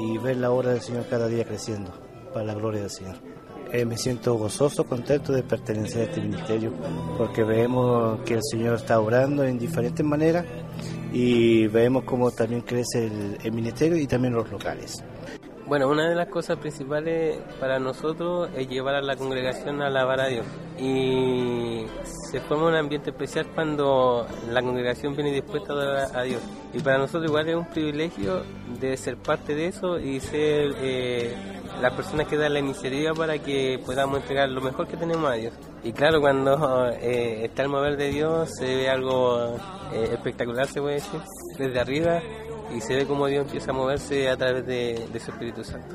y, 0.00 0.16
ver 0.18 0.36
la 0.36 0.50
obra 0.50 0.70
del 0.70 0.80
Señor 0.80 1.06
cada 1.10 1.26
día 1.26 1.44
creciendo 1.44 1.90
para 2.32 2.46
la 2.46 2.54
gloria 2.54 2.82
del 2.82 2.90
Señor. 2.90 3.33
Eh, 3.74 3.84
me 3.84 3.98
siento 3.98 4.34
gozoso, 4.36 4.84
contento 4.84 5.32
de 5.32 5.42
pertenecer 5.42 6.02
a 6.02 6.04
este 6.04 6.20
ministerio 6.20 6.72
porque 7.18 7.42
vemos 7.42 8.20
que 8.20 8.34
el 8.34 8.42
Señor 8.48 8.76
está 8.76 9.00
obrando 9.00 9.42
en 9.42 9.58
diferentes 9.58 10.06
maneras 10.06 10.46
y 11.12 11.66
vemos 11.66 12.04
cómo 12.04 12.30
también 12.30 12.60
crece 12.60 13.10
el 13.42 13.50
ministerio 13.50 13.96
y 13.96 14.06
también 14.06 14.32
los 14.32 14.48
locales. 14.48 15.02
Bueno, 15.66 15.88
una 15.88 16.06
de 16.06 16.14
las 16.14 16.28
cosas 16.28 16.58
principales 16.58 17.38
para 17.58 17.78
nosotros 17.78 18.50
es 18.54 18.68
llevar 18.68 18.96
a 18.96 19.00
la 19.00 19.16
congregación 19.16 19.80
a 19.80 19.86
alabar 19.86 20.20
a 20.20 20.26
Dios. 20.26 20.44
Y 20.78 21.86
se 22.30 22.40
forma 22.40 22.66
un 22.66 22.74
ambiente 22.74 23.10
especial 23.10 23.46
cuando 23.54 24.26
la 24.50 24.60
congregación 24.60 25.16
viene 25.16 25.32
dispuesta 25.32 25.72
a 25.72 25.76
adorar 25.76 26.16
a 26.16 26.22
Dios. 26.22 26.42
Y 26.74 26.80
para 26.80 26.98
nosotros 26.98 27.30
igual 27.30 27.48
es 27.48 27.56
un 27.56 27.64
privilegio 27.66 28.42
de 28.78 28.94
ser 28.98 29.16
parte 29.16 29.54
de 29.54 29.68
eso 29.68 29.98
y 29.98 30.20
ser 30.20 30.74
eh, 30.82 31.34
las 31.80 31.94
personas 31.94 32.28
que 32.28 32.36
dan 32.36 32.52
la 32.52 32.58
iniciativa 32.58 33.14
para 33.14 33.38
que 33.38 33.80
podamos 33.86 34.20
entregar 34.20 34.50
lo 34.50 34.60
mejor 34.60 34.86
que 34.86 34.98
tenemos 34.98 35.30
a 35.30 35.34
Dios. 35.34 35.54
Y 35.82 35.92
claro, 35.92 36.20
cuando 36.20 36.88
eh, 36.90 37.44
está 37.44 37.62
el 37.62 37.70
mover 37.70 37.96
de 37.96 38.10
Dios 38.10 38.50
se 38.58 38.66
ve 38.66 38.90
algo 38.90 39.56
eh, 39.94 40.10
espectacular, 40.12 40.66
se 40.66 40.82
puede 40.82 40.96
decir, 40.96 41.20
desde 41.56 41.80
arriba 41.80 42.20
y 42.74 42.80
se 42.80 42.94
ve 42.94 43.06
como 43.06 43.26
Dios 43.26 43.46
empieza 43.46 43.70
a 43.70 43.74
moverse 43.74 44.28
a 44.28 44.36
través 44.36 44.66
de, 44.66 45.20
su 45.20 45.30
Espíritu 45.30 45.64
Santo. 45.64 45.94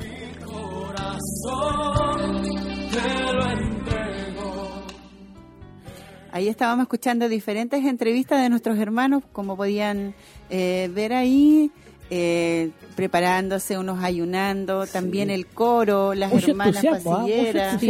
Ahí 6.31 6.47
estábamos 6.47 6.83
escuchando 6.83 7.27
diferentes 7.27 7.83
entrevistas 7.85 8.41
de 8.41 8.49
nuestros 8.49 8.77
hermanos, 8.77 9.23
como 9.31 9.57
podían 9.57 10.13
eh, 10.49 10.89
ver 10.93 11.13
ahí, 11.13 11.71
eh, 12.09 12.71
preparándose, 12.95 13.77
unos 13.77 14.03
ayunando, 14.03 14.87
también 14.87 15.29
el 15.29 15.45
coro, 15.45 16.13
las 16.13 16.31
hermanas 16.31 16.83
¿ah? 16.85 16.99
pasilleras. 17.03 17.81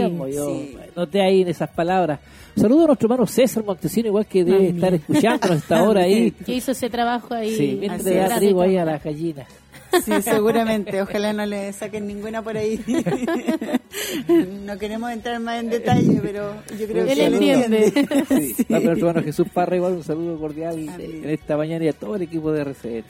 No 0.96 1.08
te 1.08 1.22
ahí 1.22 1.42
en 1.42 1.48
esas 1.48 1.70
palabras. 1.70 2.20
Saludo 2.56 2.84
a 2.84 2.88
nuestro 2.88 3.06
hermano 3.08 3.26
César 3.26 3.64
Montesino, 3.64 4.08
igual 4.08 4.26
que 4.26 4.44
debe 4.44 4.70
estar 4.70 4.94
escuchando 4.94 5.54
esta 5.54 5.84
hora 5.88 6.04
ahí. 6.04 6.32
Que 6.32 6.56
hizo 6.56 6.72
ese 6.72 6.90
trabajo 6.90 7.34
ahí. 7.34 7.56
Sí, 7.56 7.78
mientras 7.80 8.04
da 8.04 8.38
trigo 8.38 8.62
ahí 8.62 8.78
a 8.78 8.86
las 8.86 9.04
gallinas. 9.04 9.48
Sí, 10.04 10.22
seguramente. 10.22 11.02
Ojalá 11.02 11.34
no 11.34 11.46
le 11.46 11.74
saquen 11.74 12.06
ninguna 12.06 12.42
por 12.42 12.58
ahí. 12.58 12.80
no 14.66 14.78
queremos 14.78 15.12
entrar 15.12 15.40
más 15.40 15.60
en 15.60 15.70
detalle, 15.70 16.20
pero 16.22 16.54
yo 16.78 16.88
creo 16.88 17.06
que 17.06 17.14
él 17.14 17.34
entiende. 17.34 17.92
Sí. 18.28 18.54
sí. 18.54 18.66
nuestro 18.70 19.10
hermano 19.10 19.24
Jesús 19.24 19.48
Parra, 19.52 19.76
igual 19.76 19.94
un 19.94 20.04
saludo 20.04 20.38
cordial 20.38 20.78
en 20.78 21.30
esta 21.30 21.58
mañana 21.58 21.86
y 21.86 21.88
a 21.88 21.94
todo 21.94 22.16
el 22.16 22.24
equipo 22.24 22.52
de 22.52 22.62
RCR. 22.62 23.04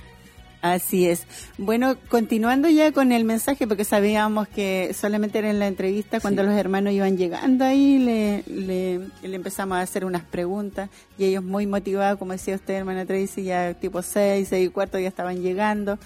Así 0.62 1.08
es. 1.08 1.26
Bueno, 1.58 1.96
continuando 2.10 2.68
ya 2.68 2.92
con 2.92 3.14
el 3.14 3.24
mensaje, 3.24 3.66
porque 3.66 3.86
sabíamos 3.86 4.50
que 4.50 4.94
solamente 4.94 5.40
era 5.40 5.50
en 5.50 5.58
la 5.58 5.68
entrevista 5.68 6.20
cuando 6.20 6.44
los 6.44 6.54
hermanos 6.54 6.92
iban 6.92 7.18
llegando 7.18 7.64
ahí, 7.64 7.98
le, 7.98 8.44
le, 8.46 9.00
empezamos 9.24 9.78
a 9.78 9.82
hacer 9.82 10.04
unas 10.04 10.24
preguntas 10.24 10.90
y 11.18 11.26
ellos 11.26 11.46
muy 11.46 11.66
motivados, 11.66 12.20
como 12.20 12.34
decía 12.34 12.56
usted, 12.56 12.74
hermana 12.74 13.06
Tracy, 13.06 13.44
ya 13.44 13.74
tipo 13.74 14.02
seis, 14.02 14.50
seis 14.50 14.68
y 14.68 14.70
cuarto 14.70 15.00
ya 15.00 15.08
estaban 15.08 15.42
llegando. 15.42 15.98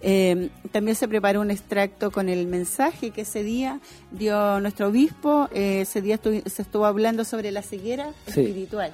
Eh, 0.00 0.48
también 0.72 0.94
se 0.94 1.06
preparó 1.06 1.42
un 1.42 1.50
extracto 1.50 2.10
con 2.10 2.30
el 2.30 2.46
mensaje 2.46 3.10
que 3.10 3.22
ese 3.22 3.42
día 3.42 3.78
dio 4.10 4.58
nuestro 4.60 4.88
obispo. 4.88 5.50
Eh, 5.52 5.82
ese 5.82 6.00
día 6.00 6.18
se 6.22 6.62
estuvo 6.62 6.86
hablando 6.86 7.26
sobre 7.26 7.50
la 7.50 7.60
ceguera 7.60 8.12
espiritual. 8.26 8.92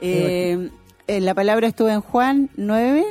Eh, 0.00 0.70
la 1.06 1.34
palabra 1.34 1.66
estuvo 1.66 1.90
en 1.90 2.00
Juan 2.00 2.48
9 2.56 3.04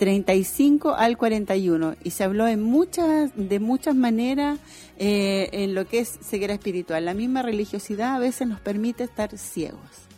35 0.00 0.94
al 0.94 1.18
41 1.18 1.96
y 2.02 2.10
se 2.12 2.24
habló 2.24 2.48
en 2.48 2.62
muchas 2.62 3.32
de 3.36 3.60
muchas 3.60 3.94
maneras 3.94 4.58
eh, 4.98 5.50
en 5.52 5.74
lo 5.74 5.86
que 5.86 5.98
es 5.98 6.18
ceguera 6.22 6.54
espiritual. 6.54 7.04
La 7.04 7.12
misma 7.12 7.42
religiosidad 7.42 8.16
a 8.16 8.18
veces 8.18 8.48
nos 8.48 8.60
permite 8.60 9.04
estar 9.04 9.36
ciegos. 9.36 10.08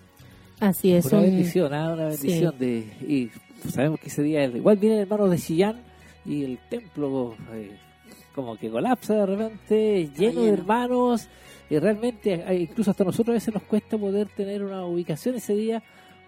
Así 0.60 0.92
es. 0.92 1.06
Una 1.06 1.22
bendición, 1.22 1.74
¿ah? 1.74 1.94
una 1.94 2.04
bendición 2.04 2.54
de 2.60 2.78
y 3.08 3.30
sabemos 3.68 3.98
que 3.98 4.06
ese 4.06 4.22
día 4.22 4.44
igual 4.44 4.76
viene 4.76 4.98
el 4.98 5.02
hermano 5.02 5.28
de 5.28 5.36
Chillán 5.36 5.82
y 6.24 6.44
el 6.44 6.60
templo 6.70 7.34
eh, 7.52 7.76
como 8.36 8.56
que 8.56 8.70
colapsa 8.70 9.14
de 9.14 9.26
repente, 9.26 10.10
lleno, 10.16 10.42
de 10.42 10.50
hermanos 10.50 11.26
y 11.68 11.76
realmente 11.80 12.44
incluso 12.56 12.92
hasta 12.92 13.02
nosotros 13.02 13.32
a 13.32 13.38
veces 13.38 13.52
nos 13.52 13.64
cuesta 13.64 13.98
poder 13.98 14.28
tener 14.28 14.62
una 14.62 14.84
ubicación 14.86 15.34
ese 15.34 15.56
día 15.56 15.82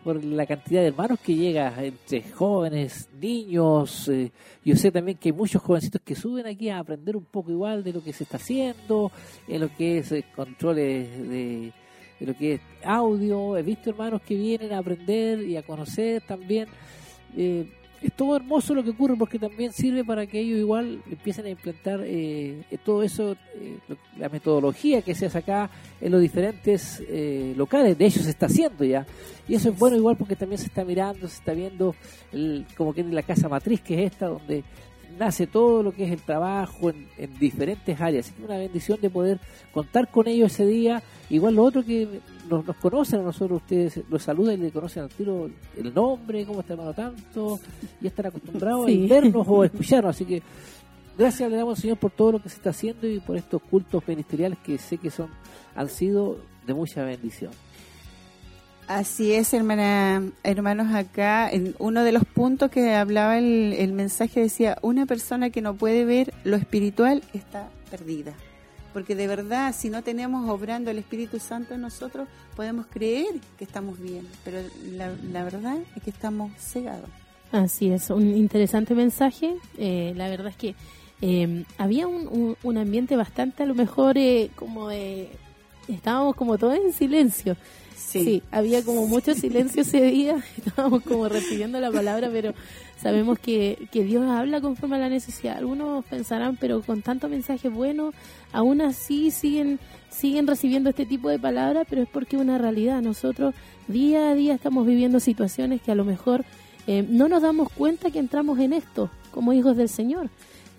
por 0.05 0.23
la 0.23 0.45
cantidad 0.45 0.83
de 0.83 0.89
hermanos 0.89 1.19
que 1.19 1.35
llega 1.35 1.75
entre 1.83 2.23
jóvenes, 2.23 3.09
niños. 3.19 4.07
Eh, 4.09 4.31
yo 4.63 4.77
sé 4.77 4.93
también 4.93 5.17
que 5.17 5.31
hay 5.31 5.33
muchos 5.33 5.63
jovencitos 5.63 6.03
que 6.05 6.15
suben 6.15 6.47
aquí 6.47 6.69
a 6.69 6.79
aprender 6.79 7.17
un 7.17 7.25
poco 7.25 7.51
igual 7.51 7.83
de 7.83 7.95
lo 7.95 8.05
que 8.05 8.13
se 8.13 8.25
está 8.25 8.37
haciendo, 8.37 9.11
en 9.49 9.63
lo 9.63 9.75
que 9.75 9.99
es 9.99 10.13
eh, 10.13 10.25
controles 10.37 11.11
de, 11.29 11.73
de, 12.21 12.27
lo 12.27 12.37
que 12.37 12.55
es 12.55 12.61
audio. 12.85 13.57
He 13.57 13.63
visto 13.63 13.89
hermanos 13.89 14.21
que 14.21 14.35
vienen 14.35 14.75
a 14.75 14.79
aprender 14.79 15.41
y 15.41 15.57
a 15.57 15.63
conocer 15.63 16.23
también. 16.27 16.69
Eh, 17.35 17.67
es 18.07 18.13
todo 18.13 18.37
hermoso 18.37 18.75
lo 18.75 18.85
que 18.85 18.91
ocurre 18.91 19.17
porque 19.17 19.39
también 19.39 19.73
sirve 19.73 20.05
para 20.05 20.27
que 20.27 20.41
ellos 20.41 20.59
igual 20.59 21.03
empiecen 21.11 21.47
a 21.47 21.51
implementar 21.51 22.01
eh, 22.05 22.63
todo 22.85 23.03
eso, 23.03 23.33
eh, 23.33 23.79
la 24.19 24.29
metodología 24.29 25.01
que 25.03 25.15
se 25.15 25.27
hace 25.27 25.39
acá 25.39 25.71
en 26.01 26.13
los 26.13 26.21
diferentes 26.21 27.03
eh, 27.09 27.55
locales. 27.57 27.97
De 27.97 28.07
hecho, 28.07 28.23
se 28.23 28.31
está 28.31 28.47
haciendo 28.47 28.85
ya. 28.85 29.07
Y 29.49 29.55
eso 29.55 29.71
es 29.71 29.79
bueno 29.79 29.97
igual 29.97 30.17
porque 30.17 30.37
también 30.37 30.59
se 30.59 30.67
está 30.67 30.85
mirando, 30.85 31.29
se 31.29 31.37
está 31.37 31.53
viendo 31.53 31.95
como 32.77 32.93
que 32.93 33.01
en 33.01 33.15
la 33.15 33.23
casa 33.23 33.49
matriz 33.49 33.81
que 33.81 33.95
es 33.95 34.13
esta, 34.13 34.27
donde 34.27 34.65
nace 35.19 35.47
todo 35.47 35.83
lo 35.83 35.93
que 35.93 36.05
es 36.05 36.13
el 36.13 36.21
trabajo 36.21 36.91
en, 36.91 37.39
diferentes 37.39 38.01
áreas. 38.01 38.29
Es 38.29 38.35
una 38.45 38.59
bendición 38.59 39.01
de 39.01 39.11
poder 39.11 39.41
contar 39.73 40.11
con 40.11 40.29
ellos 40.29 40.53
ese 40.53 40.67
día. 40.67 41.03
Igual 41.31 41.55
lo 41.55 41.65
otro 41.65 41.85
que 41.85 42.21
nos, 42.49 42.65
conocen 42.77 43.21
a 43.21 43.23
nosotros, 43.23 43.63
ustedes 43.63 44.01
los 44.09 44.23
saludan 44.23 44.55
y 44.61 44.65
le 44.65 44.71
conocen 44.71 45.05
al 45.05 45.09
tiro 45.09 45.51
el 45.77 45.95
nombre, 45.95 46.45
cómo 46.45 46.61
está 46.61 46.75
hermano 46.75 46.95
tanto, 46.95 47.61
y 48.01 48.07
están 48.07 48.27
acostumbrados 48.27 48.89
a 48.89 49.09
vernos 49.09 49.47
o 49.49 49.63
a 49.63 49.67
escucharnos. 49.67 50.15
Así 50.15 50.25
que 50.25 50.43
gracias 51.17 51.51
le 51.51 51.57
damos 51.57 51.79
al 51.79 51.83
Señor 51.83 51.99
por 51.99 52.11
todo 52.11 52.33
lo 52.33 52.43
que 52.43 52.49
se 52.49 52.57
está 52.57 52.71
haciendo 52.71 53.09
y 53.09 53.21
por 53.21 53.37
estos 53.37 53.63
cultos 53.63 54.07
ministeriales 54.07 54.59
que 54.59 54.79
sé 54.79 54.99
que 54.99 55.11
son 55.11 55.29
han 55.75 55.89
sido 55.89 56.39
de 56.67 56.75
mucha 56.75 57.05
bendición. 57.05 57.51
Así 58.87 59.33
es, 59.33 59.55
hermana, 59.55 60.31
hermanos, 60.43 60.95
acá 60.95 61.51
en 61.51 61.75
uno 61.79 62.05
de 62.05 62.13
los 62.13 62.25
puntos 62.25 62.71
que 62.71 62.95
hablaba 62.95 63.39
el, 63.39 63.93
mensaje 63.95 64.41
decía, 64.41 64.77
una 64.83 65.07
persona 65.07 65.49
que 65.49 65.63
no 65.63 65.75
puede 65.75 66.05
ver 66.05 66.35
lo 66.45 66.57
espiritual 66.57 67.23
está 67.33 67.71
perdida. 67.91 68.35
Porque 68.93 69.17
de 69.17 69.27
verdad, 69.27 69.75
si 69.75 69.89
no 69.89 70.03
tenemos 70.03 70.49
obrando 70.51 70.91
el 70.91 70.99
Espíritu 70.99 71.41
Santo 71.41 71.75
en 71.75 71.81
nosotros, 71.81 72.29
podemos 72.55 72.87
creer 72.87 73.41
que 73.59 73.65
estamos 73.65 73.99
bien, 73.99 74.29
pero 74.45 74.59
la, 74.93 75.45
verdad 75.45 75.79
es 75.97 76.03
que 76.03 76.11
estamos 76.11 76.53
cegados. 76.59 77.09
Así 77.53 77.91
es, 77.91 78.11
un 78.11 78.37
interesante 78.37 78.95
mensaje. 78.95 79.57
Eh, 79.79 80.13
la 80.15 80.29
verdad 80.29 80.49
es 80.49 80.57
que 80.57 80.75
eh, 81.23 81.65
había 81.79 82.07
un, 82.07 82.57
un, 82.63 82.79
ambiente 82.79 83.17
bastante, 83.17 83.63
a 83.63 83.67
lo 83.67 83.75
mejor, 83.75 84.19
eh, 84.19 84.51
como 84.55 84.89
de... 84.89 85.31
Estábamos 85.89 86.35
como 86.37 86.57
todos 86.57 86.77
en 86.77 86.93
silencio. 86.93 87.57
Sí. 87.97 88.43
había 88.51 88.83
como 88.83 89.07
mucho 89.07 89.35
silencio 89.35 89.83
ese 89.83 90.03
día, 90.03 90.37
estábamos 90.57 91.03
como 91.03 91.29
recibiendo 91.29 91.81
la 91.81 91.91
palabra, 91.91 92.29
pero 92.31 92.55
sabemos 93.01 93.39
que, 93.39 93.89
que 93.91 94.05
Dios 94.05 94.25
habla 94.29 94.61
conforme 94.61 94.97
a 94.97 95.01
la 95.01 95.09
necesidad. 95.09 95.59
Algunos 95.59 96.05
pensarán, 96.05 96.57
pero 96.57 96.83
con 96.83 97.03
tanto 97.03 97.29
mensaje 97.29 97.69
bueno, 97.69 98.13
aún 98.53 98.81
así 98.81 99.31
siguen, 99.31 99.79
siguen 100.11 100.47
recibiendo 100.47 100.91
este 100.91 101.07
tipo 101.07 101.29
de 101.29 101.39
palabras, 101.39 101.87
pero 101.89 102.03
es 102.03 102.09
porque 102.09 102.37
es 102.37 102.43
una 102.43 102.59
realidad. 102.59 103.03
Nosotros 103.03 103.55
día 103.89 104.31
a 104.31 104.35
día 104.35 104.55
estamos 104.55 104.87
viviendo 104.87 105.21
situaciones 105.21 105.83
que 105.83 105.93
a 105.93 105.95
lo 105.95 106.05
mejor 106.05 106.45
eh, 106.87 107.05
no 107.09 107.29
nos 107.29 107.43
damos 107.43 107.71
cuenta 107.71 108.11
que 108.11 108.19
entramos 108.19 108.59
en 108.59 108.73
esto 108.73 109.11
como 109.31 109.53
hijos 109.53 109.77
del 109.77 109.89
Señor. 109.89 110.31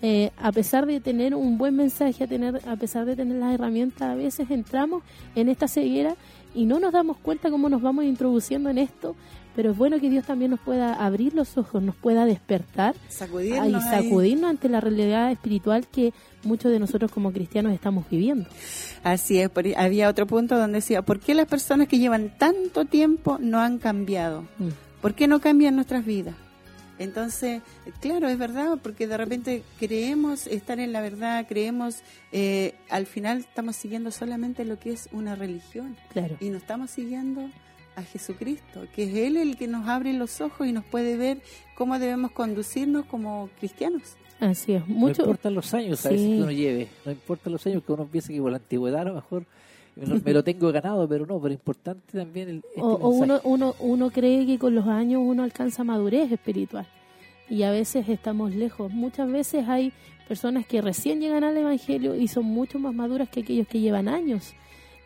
Eh, 0.02 0.30
a 0.36 0.52
pesar 0.52 0.84
de 0.84 1.00
tener 1.00 1.34
un 1.34 1.56
buen 1.56 1.74
mensaje, 1.74 2.24
a, 2.24 2.26
tener, 2.26 2.60
a 2.68 2.76
pesar 2.76 3.06
de 3.06 3.16
tener 3.16 3.38
las 3.38 3.54
herramientas, 3.54 4.02
a 4.02 4.14
veces 4.14 4.50
entramos 4.50 5.02
en 5.34 5.48
esta 5.48 5.68
ceguera 5.68 6.16
y 6.56 6.64
no 6.64 6.80
nos 6.80 6.92
damos 6.92 7.18
cuenta 7.18 7.50
cómo 7.50 7.68
nos 7.68 7.82
vamos 7.82 8.04
introduciendo 8.04 8.70
en 8.70 8.78
esto 8.78 9.14
pero 9.56 9.70
es 9.70 9.76
bueno 9.76 9.98
que 9.98 10.10
Dios 10.10 10.26
también 10.26 10.50
nos 10.50 10.60
pueda 10.60 10.92
abrir 10.92 11.34
los 11.34 11.56
ojos, 11.56 11.82
nos 11.82 11.96
pueda 11.96 12.26
despertar 12.26 12.94
sacudirnos, 13.08 13.82
y 13.82 13.88
sacudirnos 13.88 14.50
ante 14.50 14.68
la 14.68 14.80
realidad 14.80 15.32
espiritual 15.32 15.86
que 15.88 16.12
muchos 16.44 16.70
de 16.70 16.78
nosotros 16.78 17.10
como 17.10 17.32
cristianos 17.32 17.72
estamos 17.72 18.04
viviendo. 18.10 18.46
Así 19.02 19.40
es, 19.40 19.50
había 19.76 20.10
otro 20.10 20.26
punto 20.26 20.58
donde 20.58 20.76
decía, 20.76 21.00
¿por 21.00 21.20
qué 21.20 21.34
las 21.34 21.48
personas 21.48 21.88
que 21.88 21.98
llevan 21.98 22.36
tanto 22.36 22.84
tiempo 22.84 23.38
no 23.40 23.60
han 23.60 23.78
cambiado? 23.78 24.42
Mm. 24.58 24.68
¿Por 25.00 25.14
qué 25.14 25.26
no 25.26 25.40
cambian 25.40 25.74
nuestras 25.74 26.04
vidas? 26.04 26.34
Entonces, 26.98 27.62
claro, 28.00 28.28
es 28.28 28.38
verdad, 28.38 28.78
porque 28.82 29.06
de 29.06 29.16
repente 29.16 29.62
creemos 29.78 30.46
estar 30.46 30.80
en 30.80 30.92
la 30.92 31.00
verdad, 31.00 31.46
creemos, 31.48 32.02
eh, 32.32 32.74
al 32.88 33.06
final 33.06 33.38
estamos 33.38 33.76
siguiendo 33.76 34.10
solamente 34.10 34.64
lo 34.64 34.78
que 34.78 34.92
es 34.92 35.08
una 35.12 35.34
religión. 35.34 35.96
Claro. 36.12 36.36
Y 36.40 36.50
no 36.50 36.56
estamos 36.56 36.90
siguiendo 36.90 37.50
a 37.96 38.02
Jesucristo, 38.02 38.86
que 38.94 39.04
es 39.04 39.14
Él 39.14 39.36
el 39.36 39.56
que 39.56 39.66
nos 39.66 39.88
abre 39.88 40.12
los 40.12 40.40
ojos 40.40 40.66
y 40.66 40.72
nos 40.72 40.84
puede 40.84 41.16
ver 41.16 41.40
cómo 41.74 41.98
debemos 41.98 42.30
conducirnos 42.32 43.06
como 43.06 43.48
cristianos. 43.58 44.16
Así 44.38 44.74
es. 44.74 44.86
Mucho... 44.86 45.22
No 45.22 45.28
importan 45.28 45.54
los 45.54 45.72
años 45.72 46.04
a 46.04 46.10
veces 46.10 46.26
que 46.26 46.34
uno 46.34 46.50
lleve, 46.50 46.88
no 47.04 47.12
importa 47.12 47.50
los 47.50 47.66
años 47.66 47.82
que 47.84 47.92
uno 47.92 48.06
piensa 48.06 48.32
que 48.32 48.40
por 48.40 48.50
la 48.50 48.58
antigüedad 48.58 49.00
a 49.00 49.04
lo 49.04 49.14
mejor 49.14 49.46
me 50.24 50.32
lo 50.32 50.44
tengo 50.44 50.70
ganado, 50.72 51.08
pero 51.08 51.26
no, 51.26 51.40
pero 51.40 51.54
importante 51.54 52.18
también 52.18 52.48
el... 52.48 52.56
Este 52.56 52.80
o, 52.82 53.08
uno, 53.08 53.40
uno, 53.44 53.74
uno 53.80 54.10
cree 54.10 54.46
que 54.46 54.58
con 54.58 54.74
los 54.74 54.86
años 54.86 55.22
uno 55.24 55.42
alcanza 55.42 55.84
madurez 55.84 56.30
espiritual 56.30 56.86
y 57.48 57.62
a 57.62 57.70
veces 57.70 58.08
estamos 58.08 58.54
lejos. 58.54 58.92
Muchas 58.92 59.30
veces 59.30 59.68
hay 59.68 59.92
personas 60.28 60.66
que 60.66 60.82
recién 60.82 61.20
llegan 61.20 61.44
al 61.44 61.56
Evangelio 61.56 62.14
y 62.14 62.28
son 62.28 62.44
mucho 62.44 62.78
más 62.78 62.94
maduras 62.94 63.28
que 63.28 63.40
aquellos 63.40 63.68
que 63.68 63.80
llevan 63.80 64.08
años 64.08 64.54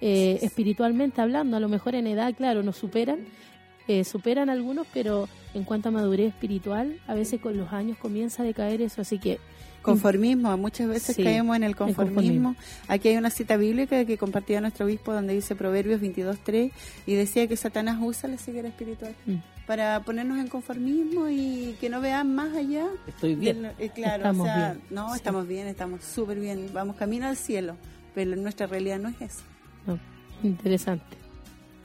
eh, 0.01 0.39
espiritualmente 0.43 1.21
hablando. 1.21 1.57
A 1.57 1.61
lo 1.61 1.69
mejor 1.69 1.95
en 1.95 2.07
edad, 2.07 2.35
claro, 2.35 2.63
nos 2.63 2.77
superan, 2.77 3.27
eh, 3.87 4.05
superan 4.05 4.49
algunos, 4.49 4.87
pero 4.93 5.29
en 5.55 5.65
cuanto 5.65 5.91
a 5.91 5.93
madurez 5.93 6.29
espiritual, 6.29 6.99
a 7.07 7.15
veces 7.15 7.41
con 7.41 7.57
los 7.57 7.73
años 7.73 7.99
comienza 7.99 8.43
a 8.43 8.47
decaer 8.47 8.81
eso. 8.81 9.03
Así 9.03 9.19
que 9.19 9.39
Conformismo, 9.83 10.55
muchas 10.59 10.89
veces 10.89 11.17
caemos 11.17 11.57
en 11.57 11.63
el 11.63 11.75
conformismo. 11.75 12.55
Aquí 12.87 13.09
hay 13.09 13.17
una 13.17 13.31
cita 13.31 13.57
bíblica 13.57 14.05
que 14.05 14.19
compartía 14.19 14.61
nuestro 14.61 14.87
obispo 14.87 15.13
donde 15.13 15.35
dice 15.35 15.55
Proverbios 15.55 16.01
22.3 16.01 16.71
y 17.07 17.15
decía 17.15 17.47
que 17.47 17.57
Satanás 17.57 17.99
usa 18.01 18.29
la 18.29 18.37
ceguera 18.37 18.69
espiritual 18.69 19.15
mm. 19.25 19.37
para 19.67 20.01
ponernos 20.01 20.39
en 20.39 20.49
conformismo 20.49 21.29
y 21.29 21.77
que 21.81 21.89
no 21.89 22.01
vean 22.01 22.35
más 22.35 22.55
allá. 22.55 22.89
Estoy 23.07 23.35
bien. 23.37 23.73
Eh, 23.79 23.91
claro, 23.95 24.17
estamos 24.17 24.47
bien. 24.55 24.81
no, 24.91 25.15
estamos 25.15 25.49
bien, 25.49 25.67
estamos 25.67 26.05
súper 26.05 26.39
bien, 26.39 26.71
vamos 26.75 26.97
camino 26.97 27.27
al 27.27 27.37
cielo, 27.37 27.77
pero 28.15 28.37
nuestra 28.37 28.67
realidad 28.67 28.99
no 28.99 29.09
es 29.09 29.21
esa. 29.21 29.43
interesante. 30.43 31.17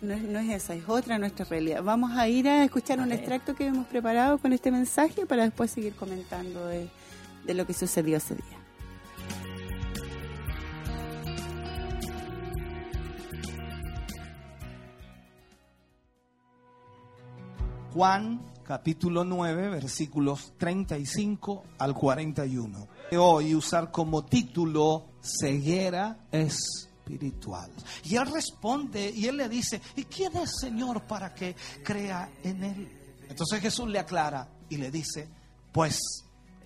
No 0.01 0.13
es, 0.13 0.21
no 0.21 0.39
es, 0.39 0.49
esa, 0.49 0.75
es 0.75 0.83
otra 0.87 1.17
nuestra 1.17 1.45
realidad. 1.45 1.81
Vamos 1.81 2.11
a 2.11 2.27
ir 2.27 2.47
a 2.47 2.63
escuchar 2.63 2.99
un 2.99 3.11
extracto 3.11 3.55
que 3.55 3.65
hemos 3.65 3.87
preparado 3.87 4.37
con 4.37 4.51
este 4.51 4.69
mensaje 4.69 5.25
para 5.25 5.43
después 5.43 5.71
seguir 5.71 5.95
comentando 5.95 6.67
de 6.67 6.89
de 7.45 7.53
lo 7.53 7.65
que 7.65 7.73
sucedió 7.73 8.17
ese 8.17 8.35
día. 8.35 8.65
Juan 17.93 18.41
capítulo 18.65 19.23
9 19.23 19.69
versículos 19.69 20.53
35 20.57 21.63
al 21.77 21.93
41. 21.93 22.87
Hoy 23.17 23.55
usar 23.55 23.89
como 23.89 24.25
título 24.25 25.05
ceguera 25.21 26.27
espiritual. 26.29 27.71
Y 28.03 28.17
él 28.17 28.25
responde 28.29 29.09
y 29.15 29.27
él 29.27 29.37
le 29.37 29.47
dice, 29.47 29.81
¿y 29.95 30.03
quién 30.03 30.35
es 30.35 30.59
Señor 30.59 31.03
para 31.03 31.33
que 31.33 31.55
crea 31.83 32.29
en 32.43 32.63
él? 32.65 32.91
Entonces 33.29 33.61
Jesús 33.61 33.87
le 33.87 33.99
aclara 33.99 34.49
y 34.67 34.75
le 34.75 34.91
dice, 34.91 35.29
pues 35.71 36.24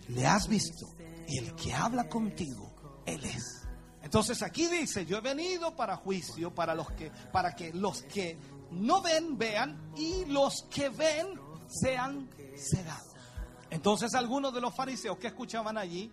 le 0.10 0.26
has 0.26 0.48
visto 0.48 0.88
y 1.28 1.38
el 1.38 1.56
que 1.56 1.74
habla 1.74 2.08
contigo, 2.08 2.72
Él 3.06 3.24
es. 3.24 3.68
Entonces 4.02 4.42
aquí 4.42 4.68
dice, 4.68 5.06
yo 5.06 5.18
he 5.18 5.22
venido 5.22 5.76
para 5.76 5.96
juicio, 5.98 6.54
para, 6.54 6.74
los 6.74 6.90
que, 6.92 7.12
para 7.32 7.54
que 7.54 7.74
los 7.74 8.02
que 8.04 8.38
no 8.72 9.02
ven, 9.02 9.38
vean, 9.38 9.92
y 9.96 10.26
los 10.26 10.66
que 10.70 10.90
ven 10.90 11.28
sean 11.68 12.30
cegados. 12.56 13.14
Entonces 13.70 14.14
algunos 14.16 14.54
de 14.54 14.62
los 14.62 14.74
fariseos 14.74 15.18
que 15.18 15.28
escuchaban 15.28 15.78
allí 15.78 16.12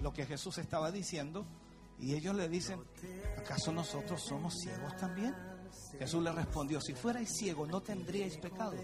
lo 0.00 0.12
que 0.12 0.26
Jesús 0.26 0.58
estaba 0.58 0.90
diciendo, 0.90 1.46
y 1.98 2.14
ellos 2.14 2.34
le 2.36 2.48
dicen, 2.48 2.80
¿acaso 3.38 3.72
nosotros 3.72 4.22
somos 4.22 4.54
ciegos 4.54 4.96
también? 4.96 5.34
Jesús 5.98 6.22
le 6.22 6.30
respondió, 6.30 6.80
si 6.80 6.94
fuerais 6.94 7.28
ciegos 7.36 7.68
no 7.68 7.80
tendríais 7.80 8.36
pecado. 8.36 8.76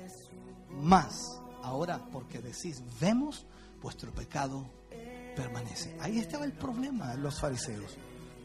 Más, 0.70 1.40
ahora 1.62 2.04
porque 2.10 2.40
decís, 2.40 2.82
vemos, 3.00 3.46
vuestro 3.84 4.10
pecado 4.12 4.64
permanece. 5.36 5.94
Ahí 6.00 6.18
estaba 6.18 6.46
el 6.46 6.52
problema 6.52 7.10
de 7.10 7.18
los 7.18 7.38
fariseos. 7.38 7.96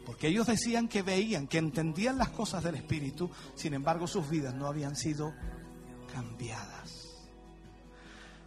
Porque 0.04 0.28
ellos 0.28 0.46
decían 0.46 0.86
que 0.86 1.02
veían, 1.02 1.46
que 1.46 1.58
entendían 1.58 2.18
las 2.18 2.28
cosas 2.28 2.62
del 2.62 2.74
Espíritu, 2.74 3.30
sin 3.54 3.74
embargo 3.74 4.06
sus 4.06 4.28
vidas 4.28 4.54
no 4.54 4.66
habían 4.66 4.96
sido 4.96 5.32
cambiadas. 6.12 7.08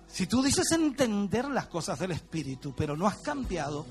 Si 0.08 0.28
tú 0.28 0.44
dices 0.44 0.72
entender 0.72 1.46
las 1.46 1.68
cosas 1.68 1.98
del 1.98 2.12
Espíritu, 2.12 2.76
pero 2.78 2.96
no 2.96 3.08
has 3.08 3.18
cambiado, 3.18 3.88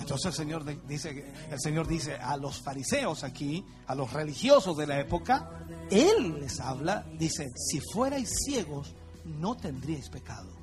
entonces 0.00 0.26
el 0.26 0.32
Señor 0.32 0.86
dice, 0.88 1.32
el 1.48 1.60
Señor 1.60 1.86
dice 1.86 2.16
a 2.16 2.36
los 2.36 2.60
fariseos 2.60 3.22
aquí, 3.22 3.64
a 3.86 3.94
los 3.94 4.12
religiosos 4.12 4.76
de 4.76 4.86
la 4.88 4.98
época, 4.98 5.64
Él 5.90 6.40
les 6.40 6.58
habla, 6.58 7.06
dice, 7.16 7.52
si 7.54 7.78
fuerais 7.92 8.32
ciegos, 8.44 8.94
no 9.24 9.56
tendríais 9.56 10.08
pecado. 10.08 10.59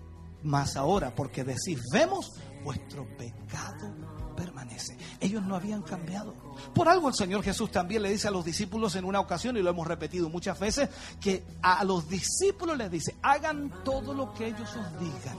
Mas 0.48 0.78
ahora, 0.78 1.14
porque 1.14 1.44
decís, 1.44 1.78
vemos, 1.92 2.32
vuestro 2.64 3.06
pecado 3.18 3.94
permanece. 4.34 4.98
Ellos 5.20 5.44
no 5.44 5.58
habían 5.58 5.82
cambiado. 5.82 6.34
Por 6.74 6.88
algo 6.88 7.10
el 7.10 7.16
Señor 7.16 7.44
Jesús 7.44 7.70
también 7.70 8.02
le 8.02 8.10
dice 8.10 8.30
a 8.30 8.32
los 8.32 8.46
discípulos 8.46 8.96
en 8.96 9.04
una 9.04 9.20
ocasión, 9.20 9.58
y 9.58 9.62
lo 9.62 9.70
hemos 9.70 9.86
repetido 9.86 10.30
muchas 10.30 10.58
veces, 10.58 10.90
que 11.20 11.44
a 11.62 11.84
los 11.84 12.08
discípulos 12.08 12.78
les 12.78 12.90
dice, 12.90 13.18
hagan 13.24 13.84
todo 13.84 14.14
lo 14.14 14.34
que 14.34 14.48
ellos 14.48 14.74
os 14.74 15.00
digan. 15.02 15.38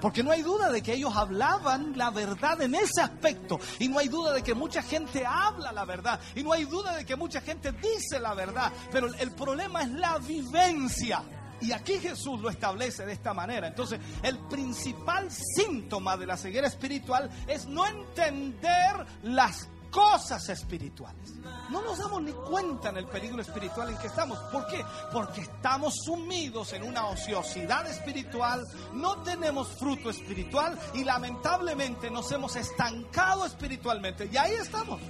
Porque 0.00 0.22
no 0.22 0.30
hay 0.30 0.40
duda 0.40 0.72
de 0.72 0.80
que 0.80 0.94
ellos 0.94 1.14
hablaban 1.14 1.98
la 1.98 2.08
verdad 2.08 2.62
en 2.62 2.74
ese 2.74 3.02
aspecto. 3.02 3.60
Y 3.78 3.88
no 3.88 3.98
hay 3.98 4.08
duda 4.08 4.32
de 4.32 4.42
que 4.42 4.54
mucha 4.54 4.80
gente 4.80 5.26
habla 5.26 5.72
la 5.72 5.84
verdad. 5.84 6.20
Y 6.34 6.42
no 6.42 6.54
hay 6.54 6.64
duda 6.64 6.96
de 6.96 7.04
que 7.04 7.16
mucha 7.16 7.42
gente 7.42 7.72
dice 7.72 8.18
la 8.18 8.32
verdad. 8.32 8.72
Pero 8.90 9.12
el 9.12 9.32
problema 9.32 9.82
es 9.82 9.90
la 9.90 10.18
vivencia. 10.18 11.22
Y 11.60 11.72
aquí 11.72 11.98
Jesús 11.98 12.40
lo 12.40 12.50
establece 12.50 13.04
de 13.04 13.12
esta 13.12 13.34
manera. 13.34 13.68
Entonces, 13.68 14.00
el 14.22 14.38
principal 14.48 15.28
síntoma 15.30 16.16
de 16.16 16.26
la 16.26 16.36
ceguera 16.36 16.68
espiritual 16.68 17.30
es 17.46 17.66
no 17.66 17.86
entender 17.86 19.06
las 19.22 19.68
cosas 19.90 20.48
espirituales. 20.48 21.34
No 21.70 21.82
nos 21.82 21.98
damos 21.98 22.22
ni 22.22 22.32
cuenta 22.32 22.90
en 22.90 22.98
el 22.98 23.06
peligro 23.06 23.42
espiritual 23.42 23.90
en 23.90 23.98
que 23.98 24.06
estamos. 24.06 24.38
¿Por 24.52 24.66
qué? 24.66 24.84
Porque 25.12 25.42
estamos 25.42 25.94
sumidos 26.04 26.72
en 26.72 26.82
una 26.82 27.06
ociosidad 27.06 27.86
espiritual, 27.86 28.66
no 28.92 29.22
tenemos 29.22 29.68
fruto 29.78 30.10
espiritual 30.10 30.78
y 30.94 31.04
lamentablemente 31.04 32.10
nos 32.10 32.30
hemos 32.32 32.56
estancado 32.56 33.44
espiritualmente. 33.44 34.28
Y 34.30 34.36
ahí 34.36 34.52
estamos. 34.52 35.00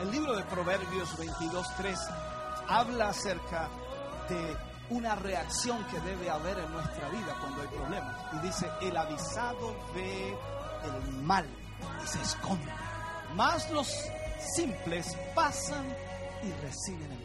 El 0.00 0.10
libro 0.10 0.34
de 0.34 0.42
Proverbios 0.44 1.16
22.3 1.16 1.96
habla 2.68 3.10
acerca 3.10 3.68
de 4.28 4.71
una 4.92 5.14
reacción 5.14 5.84
que 5.86 6.00
debe 6.00 6.30
haber 6.30 6.58
en 6.58 6.72
nuestra 6.72 7.08
vida 7.08 7.36
cuando 7.40 7.62
hay 7.62 7.68
problemas. 7.68 8.16
Y 8.34 8.46
dice, 8.46 8.70
el 8.80 8.96
avisado 8.96 9.76
ve 9.94 10.36
el 10.84 11.12
mal 11.22 11.46
y 12.02 12.06
se 12.06 12.20
esconde. 12.20 12.70
Más 13.34 13.70
los 13.70 13.88
simples 14.54 15.16
pasan 15.34 15.86
y 16.42 16.52
reciben 16.64 17.10
el 17.10 17.21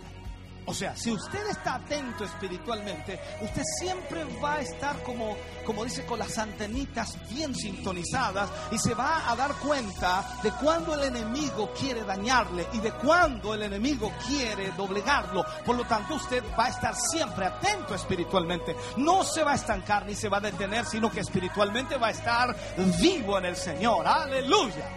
o 0.70 0.74
sea, 0.74 0.93
si 0.97 1.11
usted 1.11 1.47
está 1.47 1.76
atento 1.76 2.26
espiritualmente, 2.26 3.18
usted 3.39 3.63
siempre 3.80 4.26
va 4.43 4.55
a 4.55 4.61
estar 4.61 5.01
como, 5.01 5.38
como 5.65 5.86
dice, 5.86 6.05
con 6.05 6.20
las 6.20 6.38
antenitas 6.38 7.18
bien 7.30 7.55
sintonizadas 7.55 8.49
y 8.70 8.78
se 8.78 8.93
va 8.93 9.32
a 9.32 9.36
dar 9.38 9.53
cuenta 9.55 10.26
de 10.43 10.51
cuando 10.51 10.93
el 10.93 11.05
enemigo 11.05 11.72
quiere 11.72 12.03
dañarle 12.03 12.68
y 12.74 12.80
de 12.80 12.91
cuando 12.91 13.53
el 13.53 13.63
enemigo 13.63 14.11
quiere 14.28 14.72
doblegarlo. 14.72 15.45
Por 15.65 15.78
lo 15.78 15.86
tanto, 15.86 16.15
usted 16.15 16.43
va 16.59 16.65
a 16.65 16.70
estar 16.70 16.93
siempre 16.95 17.45
atento 17.45 17.95
espiritualmente. 17.95 18.76
No 18.97 19.24
se 19.24 19.45
va 19.45 19.53
a 19.53 19.55
estancar 19.55 20.05
ni 20.05 20.15
se 20.15 20.28
va 20.28 20.39
a 20.39 20.41
detener, 20.41 20.86
sino 20.86 21.09
que 21.09 21.22
espiritualmente 21.22 21.95
va 21.95 22.07
a 22.07 22.11
estar 22.11 22.53
vivo 22.99 23.38
en 23.38 23.45
el 23.45 23.55
Señor. 23.55 24.05
Aleluya. 24.05 24.89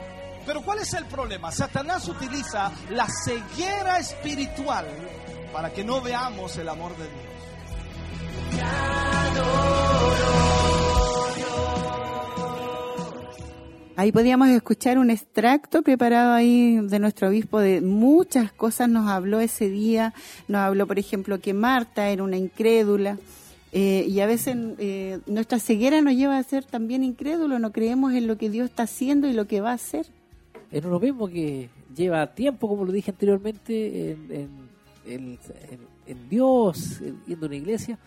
Pero 0.44 0.62
¿cuál 0.62 0.80
es 0.80 0.92
el 0.94 1.06
problema? 1.06 1.52
Satanás 1.52 2.08
utiliza 2.08 2.72
la 2.90 3.06
ceguera 3.24 3.98
espiritual 3.98 4.86
para 5.52 5.72
que 5.72 5.84
no 5.84 6.00
veamos 6.00 6.56
el 6.58 6.68
amor 6.68 6.92
de 6.96 7.04
Dios. 7.04 7.14
Ahí 13.96 14.12
podíamos 14.12 14.48
escuchar 14.48 14.98
un 14.98 15.10
extracto 15.10 15.82
preparado 15.82 16.32
ahí 16.32 16.78
de 16.80 16.98
nuestro 16.98 17.28
obispo 17.28 17.60
de 17.60 17.82
muchas 17.82 18.50
cosas 18.50 18.88
nos 18.88 19.08
habló 19.08 19.40
ese 19.40 19.68
día. 19.68 20.14
Nos 20.48 20.60
habló, 20.60 20.86
por 20.86 20.98
ejemplo, 20.98 21.38
que 21.38 21.52
Marta 21.52 22.08
era 22.08 22.22
una 22.22 22.36
incrédula, 22.36 23.18
Eh, 23.72 24.04
y 24.08 24.18
a 24.18 24.26
veces 24.26 24.56
eh, 24.78 25.20
nuestra 25.26 25.60
ceguera 25.60 26.00
nos 26.00 26.14
lleva 26.14 26.36
a 26.38 26.42
ser 26.42 26.64
también 26.64 27.04
incrédulos, 27.04 27.60
no 27.60 27.70
creemos 27.70 28.12
en 28.14 28.26
lo 28.26 28.36
que 28.36 28.50
Dios 28.50 28.68
está 28.68 28.82
haciendo 28.82 29.28
y 29.28 29.32
lo 29.32 29.46
que 29.46 29.60
va 29.60 29.70
a 29.70 29.74
hacer. 29.74 30.06
Es 30.72 30.82
lo 30.82 30.98
mismo 30.98 31.28
que 31.28 31.68
lleva 31.94 32.34
tiempo, 32.34 32.66
como 32.66 32.84
lo 32.84 32.90
dije 32.90 33.12
anteriormente, 33.12 34.10
en, 34.10 34.32
en, 34.32 34.48
en, 35.06 35.38
Dios, 36.28 37.00
yendo 37.26 37.46
a 37.46 37.48
una 37.48 37.56
iglesia, 37.56 37.98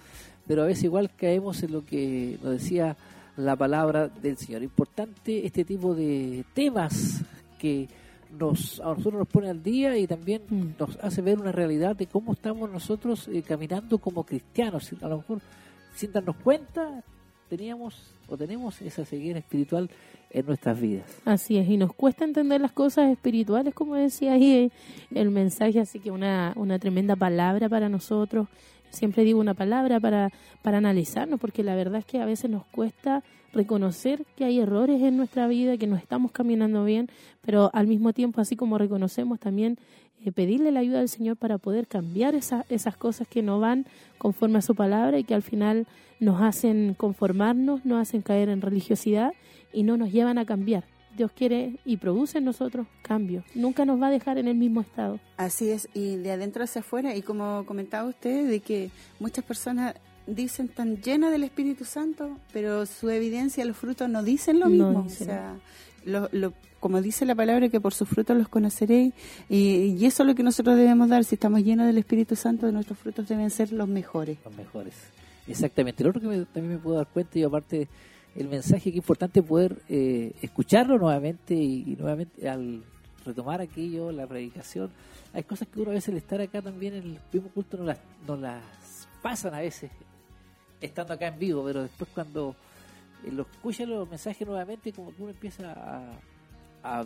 pero 0.48 0.64
a 0.64 0.66
veces 0.66 0.86
igual 0.86 1.12
caemos 1.16 1.64
en 1.64 1.72
lo 1.72 1.86
que 1.86 2.38
nos 2.44 2.54
decía 2.54 2.96
la 3.38 3.56
palabra 3.56 4.08
del 4.08 4.38
Señor. 4.38 4.64
Importante 4.64 5.46
este 5.46 5.66
tipo 5.66 5.96
de 5.96 6.46
temas 6.54 7.22
que 7.60 7.88
nos, 8.38 8.80
a 8.80 8.86
nosotros 8.86 9.14
nos 9.14 9.28
pone 9.28 9.50
al 9.50 9.64
día 9.64 9.98
y 9.98 10.08
también 10.08 10.42
mm. 10.50 10.66
nos 10.80 10.98
hace 10.98 11.22
ver 11.22 11.40
una 11.40 11.52
realidad 11.52 11.96
de 11.96 12.08
cómo 12.08 12.34
estamos 12.34 12.70
nosotros 12.70 13.28
eh, 13.28 13.42
caminando 13.42 13.98
como 13.98 14.24
cristianos. 14.24 14.92
A 15.02 15.08
lo 15.08 15.18
mejor, 15.18 15.42
sin 15.96 16.12
darnos 16.12 16.36
cuenta, 16.38 17.04
teníamos 17.50 18.14
o 18.28 18.38
tenemos 18.38 18.82
esa 18.82 19.06
ceguera 19.06 19.40
espiritual 19.40 19.90
en 20.34 20.46
nuestras 20.46 20.80
vidas. 20.80 21.06
Así 21.26 21.58
es, 21.58 21.70
y 21.70 21.78
nos 21.78 21.94
cuesta 21.94 22.26
entender 22.26 22.60
las 22.60 22.72
cosas 22.72 23.12
espirituales, 23.12 23.74
como 23.74 23.96
decía 23.96 24.34
ahí 24.34 24.52
eh, 24.52 24.72
el 25.14 25.30
mensaje, 25.30 25.80
así 25.80 26.00
que 26.00 26.12
una, 26.12 26.54
una 26.56 26.80
tremenda 26.80 27.16
palabra 27.16 27.70
para 27.70 27.88
nosotros. 27.88 28.48
Siempre 28.90 29.24
digo 29.24 29.40
una 29.40 29.54
palabra 29.54 30.00
para, 30.00 30.32
para 30.62 30.78
analizarnos, 30.80 31.40
porque 31.40 31.64
la 31.64 31.76
verdad 31.76 32.00
es 32.00 32.06
que 32.06 32.20
a 32.20 32.26
veces 32.26 32.50
nos 32.50 32.66
cuesta 32.66 33.24
reconocer 33.54 34.26
que 34.36 34.46
hay 34.46 34.60
errores 34.60 35.02
en 35.02 35.18
nuestra 35.18 35.48
vida, 35.48 35.78
que 35.78 35.88
no 35.88 35.96
estamos 35.96 36.32
caminando 36.32 36.84
bien, 36.84 37.08
pero 37.42 37.70
al 37.74 37.88
mismo 37.88 38.14
tiempo, 38.14 38.42
así 38.42 38.56
como 38.56 38.78
reconocemos 38.78 39.40
también 39.40 39.78
eh, 40.26 40.32
pedirle 40.32 40.72
la 40.72 40.80
ayuda 40.80 41.00
del 41.00 41.10
Señor 41.10 41.38
para 41.38 41.58
poder 41.60 41.88
cambiar 41.88 42.34
esa, 42.34 42.66
esas 42.70 42.98
cosas 42.98 43.28
que 43.28 43.44
no 43.44 43.60
van 43.60 43.86
conforme 44.18 44.58
a 44.58 44.62
su 44.62 44.74
palabra 44.74 45.20
y 45.20 45.24
que 45.24 45.36
al 45.36 45.44
final 45.44 45.86
nos 46.20 46.42
hacen 46.42 46.96
conformarnos, 46.98 47.86
nos 47.86 48.02
hacen 48.02 48.22
caer 48.22 48.50
en 48.50 48.62
religiosidad 48.62 49.34
y 49.74 49.84
no 49.84 49.98
nos 49.98 50.12
llevan 50.12 50.38
a 50.38 50.46
cambiar. 50.46 50.86
Dios 51.16 51.32
quiere 51.32 51.78
y 51.86 51.98
produce 51.98 52.40
en 52.40 52.46
nosotros 52.46 52.88
cambio. 53.02 53.44
Nunca 53.54 53.86
nos 53.86 54.02
va 54.02 54.08
a 54.08 54.12
dejar 54.12 54.38
en 54.38 54.48
el 54.48 54.56
mismo 54.56 54.82
estado. 54.82 55.20
Así 55.38 55.70
es, 55.70 55.88
y 55.94 56.16
de 56.18 56.32
adentro 56.32 56.64
hacia 56.64 56.82
afuera, 56.82 57.16
y 57.16 57.22
como 57.22 57.66
comentaba 57.66 58.08
usted, 58.08 58.50
de 58.50 58.60
que 58.62 58.90
muchas 59.20 59.46
personas 59.46 59.96
dicen 60.26 60.70
tan 60.70 61.02
llena 61.02 61.30
del 61.30 61.44
Espíritu 61.44 61.86
Santo, 61.86 62.38
pero 62.52 62.86
su 62.86 63.10
evidencia, 63.10 63.66
los 63.66 63.78
frutos 63.78 64.10
no 64.10 64.24
dicen 64.24 64.60
lo 64.60 64.70
mismo. 64.70 65.04
O 65.06 65.10
sea, 65.10 65.56
lo, 66.06 66.54
como 66.80 67.02
dice 67.02 67.26
la 67.26 67.36
palabra, 67.36 67.70
que 67.70 67.80
por 67.80 67.94
sus 67.94 68.10
frutos 68.10 68.36
los 68.36 68.48
conoceréis, 68.48 69.14
y, 69.50 69.96
y, 70.00 70.06
eso 70.06 70.24
es 70.24 70.28
lo 70.28 70.36
que 70.36 70.44
nosotros 70.44 70.78
debemos 70.78 71.10
dar. 71.10 71.24
Si 71.24 71.36
estamos 71.36 71.64
llenos 71.64 71.86
del 71.86 71.98
Espíritu 71.98 72.36
Santo, 72.36 72.72
nuestros 72.72 72.98
frutos 72.98 73.28
deben 73.28 73.50
ser 73.52 73.72
los 73.72 73.88
mejores. 73.88 74.38
Los 74.44 74.56
mejores, 74.56 74.96
exactamente. 75.48 76.04
Lo 76.04 76.10
otro 76.10 76.22
que 76.22 76.46
también 76.54 76.76
me 76.76 76.78
puedo 76.78 76.98
dar 76.98 77.08
cuenta, 77.08 77.38
y 77.38 77.44
aparte 77.44 77.88
el 78.36 78.48
mensaje, 78.48 78.92
que 78.92 78.98
importante 78.98 79.42
poder 79.42 79.78
eh, 79.90 80.34
escucharlo 80.42 80.98
nuevamente 80.98 81.54
y, 81.54 81.96
nuevamente 82.00 82.50
al 82.50 82.84
retomar 83.26 83.62
aquello, 83.62 84.12
la 84.12 84.28
predicación, 84.28 84.90
hay 85.34 85.44
cosas 85.44 85.68
que 85.68 85.80
uno 85.80 85.92
a 85.92 85.94
veces 85.94 86.10
al 86.10 86.18
estar 86.18 86.42
acá 86.42 86.62
también 86.62 86.96
en 86.96 87.04
el 87.04 87.20
mismo 87.32 87.50
culto 87.50 87.78
no 87.78 87.86
las, 87.86 88.00
no 88.28 88.36
las 88.36 88.62
pasan 89.22 89.54
a 89.54 89.60
veces 89.60 89.90
estando 90.82 91.14
acá 91.14 91.28
en 91.28 91.40
vivo, 91.40 91.64
pero 91.64 91.84
después 91.84 92.10
cuando 92.14 92.56
eh, 93.26 93.32
lo 93.32 93.44
escucha 93.44 93.86
los 93.86 94.10
mensajes 94.10 94.46
nuevamente, 94.46 94.92
como 94.92 95.16
que 95.16 95.22
uno 95.22 95.32
empieza 95.32 95.74
a, 96.84 97.06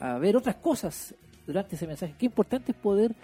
a, 0.00 0.18
ver 0.18 0.36
otras 0.36 0.56
cosas 0.56 1.14
durante 1.46 1.76
ese 1.76 1.86
mensaje. 1.86 2.14
Qué 2.18 2.26
importante 2.26 2.72
es 2.72 2.78
poder 2.78 3.14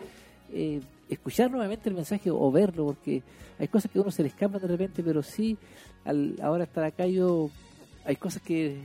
eh, 0.55 0.81
escuchar 1.09 1.51
nuevamente 1.51 1.89
el 1.89 1.97
mensaje 1.97 2.31
o 2.31 2.51
verlo, 2.51 2.87
porque 2.87 3.23
hay 3.59 3.69
cosas 3.69 3.91
que 3.91 3.99
a 3.99 4.03
uno 4.03 4.11
se 4.11 4.23
le 4.23 4.29
escapan 4.29 4.61
de 4.61 4.69
repente, 4.69 5.03
pero 5.03 5.23
sí, 5.23 5.59
al 6.05 6.37
ahora 6.41 6.65
estar 6.65 6.85
acá 6.85 7.07
yo, 7.07 7.51
hay 8.05 8.17
cosas 8.17 8.41
que, 8.41 8.79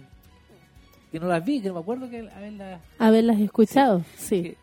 que 1.11 1.20
no 1.20 1.28
las 1.28 1.45
vi, 1.45 1.61
que 1.61 1.67
no 1.70 1.76
me 1.76 1.80
acuerdo 1.82 2.09
que 2.09 2.28
haberlas... 2.30 2.82
Haberlas 2.97 3.39
escuchado, 3.39 4.03
sí. 4.17 4.55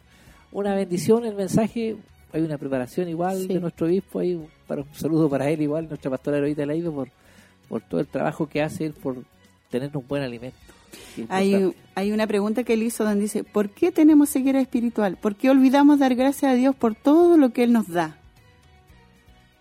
Una 0.51 0.75
bendición 0.75 1.25
el 1.25 1.35
mensaje, 1.35 1.97
hay 2.33 2.43
una 2.43 2.59
preparación 2.59 3.09
igual 3.09 3.47
de 3.47 3.61
nuestro 3.61 3.87
obispo, 3.87 4.19
ahí 4.19 4.41
para 4.67 4.83
un 4.83 4.95
saludo 4.95 5.29
para 5.29 5.49
él 5.49 5.63
igual, 5.63 5.89
nuestra 5.89 6.11
pastora 6.11 6.39
Heroíta 6.39 6.67
Leiva, 6.67 6.91
por, 6.91 7.09
por 7.69 7.83
todo 7.83 8.01
el 8.01 8.09
trabajo 8.09 8.49
que 8.49 8.63
hace 8.63 8.87
él 8.87 8.93
por 8.95 9.17
tener 9.71 9.97
un 9.97 10.07
buen 10.07 10.23
alimento. 10.23 10.59
Hay, 11.29 11.75
hay 11.95 12.13
una 12.13 12.27
pregunta 12.27 12.65
que 12.65 12.75
él 12.75 12.83
hizo 12.83 13.05
donde 13.05 13.23
dice, 13.23 13.45
¿por 13.45 13.71
qué 13.71 13.93
tenemos 13.93 14.31
ceguera 14.31 14.61
espiritual? 14.61 15.17
¿Por 15.17 15.37
qué 15.37 15.51
olvidamos 15.51 15.99
dar 15.99 16.15
gracias 16.15 16.53
a 16.53 16.55
Dios 16.55 16.75
por 16.77 16.95
todo 16.95 17.37
lo 17.37 17.53
que 17.53 17.65
Él 17.65 17.73
nos 17.73 17.89
da? 17.89 18.17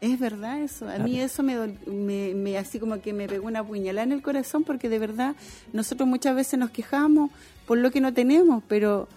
Es 0.02 0.20
verdad 0.20 0.62
eso. 0.62 0.88
A 0.88 1.00
mí 1.00 1.20
eso 1.20 1.42
me, 1.42 1.56
me, 1.88 2.58
así 2.58 2.80
como 2.80 3.02
que 3.02 3.14
me 3.14 3.28
pegó 3.28 3.48
una 3.48 3.64
puñalada 3.64 4.04
en 4.04 4.12
el 4.12 4.22
corazón 4.22 4.64
porque 4.64 4.90
de 4.90 5.00
verdad 5.00 5.36
nosotros 5.74 6.08
muchas 6.08 6.36
veces 6.36 6.60
nos 6.60 6.70
quejamos 6.70 7.32
por 7.66 7.78
lo 7.78 7.90
que 7.90 8.02
no 8.02 8.14
tenemos, 8.14 8.64
pero 8.68 9.08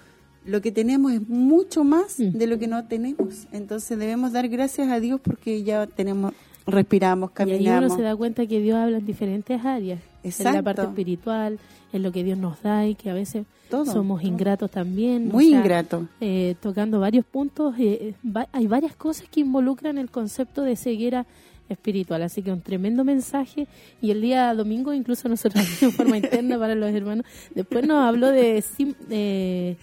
lo 0.47 0.63
que 0.63 0.73
tenemos 0.73 1.13
es 1.13 1.29
mucho 1.29 1.85
más 1.85 2.17
de 2.17 2.47
lo 2.47 2.59
que 2.59 2.69
no 2.69 2.87
tenemos. 2.87 3.49
Entonces 3.53 3.99
debemos 3.99 4.33
dar 4.33 4.49
gracias 4.49 4.89
a 4.89 4.99
Dios 4.99 5.21
porque 5.21 5.63
ya 5.63 5.87
tenemos 5.87 6.33
respiramos, 6.71 7.31
caminamos. 7.31 7.65
Y 7.65 7.69
ahí 7.69 7.79
uno 7.79 7.97
se 7.97 8.03
da 8.03 8.17
cuenta 8.17 8.47
que 8.47 8.61
Dios 8.61 8.77
habla 8.77 8.99
en 8.99 9.07
diferentes 9.07 9.65
áreas. 9.65 10.01
En 10.23 10.55
la 10.55 10.63
parte 10.63 10.83
espiritual, 10.83 11.59
en 11.93 12.03
lo 12.03 12.13
que 12.13 12.25
Dios 12.25 12.39
nos 12.39 12.63
da 12.63 12.87
y 12.87 12.95
que 12.95 13.11
a 13.11 13.15
veces 13.15 13.47
somos 13.71 14.23
ingratos 14.23 14.71
también. 14.71 15.29
Muy 15.29 15.55
ingratos. 15.55 16.05
Eh, 16.21 16.55
tocando 16.61 17.01
varios 17.01 17.25
puntos, 17.25 17.75
eh, 17.79 18.15
hay 18.53 18.67
varias 18.67 18.95
cosas 18.97 19.29
que 19.29 19.41
involucran 19.41 19.99
el 19.99 20.11
concepto 20.11 20.63
de 20.63 20.77
ceguera 20.77 21.27
espiritual. 21.69 22.23
Así 22.23 22.43
que 22.43 22.53
un 22.53 22.61
tremendo 22.61 23.05
mensaje. 23.05 23.69
Y 24.01 24.11
el 24.11 24.21
día 24.21 24.53
domingo, 24.55 24.93
incluso 24.93 25.29
nosotros 25.29 25.65
en 25.83 25.93
forma 25.93 26.17
interna 26.19 26.59
para 26.59 26.75
los 26.75 26.91
hermanos, 26.93 27.25
después 27.55 27.87
nos 27.87 28.07
habló 28.07 28.29
de 28.29 29.77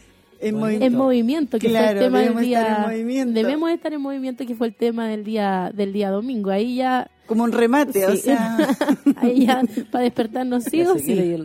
en, 0.48 0.96
movimiento. 0.96 1.60
que 1.60 1.70
fue 1.70 1.92
el 1.92 2.00
tema 2.00 2.22
del 2.22 2.38
día. 2.38 2.88
Debemos 2.90 3.72
estar 3.72 3.94
en 3.94 4.02
movimiento, 4.02 4.46
que 4.46 4.56
fue 4.56 4.68
el 4.68 4.76
tema 4.76 5.08
del 5.08 5.24
día 5.24 5.72
del 5.74 5.94
día 5.94 6.10
domingo. 6.10 6.50
Ahí 6.50 6.76
ya. 6.78 7.10
Como 7.26 7.44
un 7.44 7.52
remate, 7.52 8.06
o 8.06 8.16
sea. 8.16 8.58
ahí 9.18 9.46
ya, 9.46 9.62
para 9.92 10.04
despertarnos 10.04 10.64
sí 10.66 10.82
o 10.84 10.98
sí. 10.98 11.36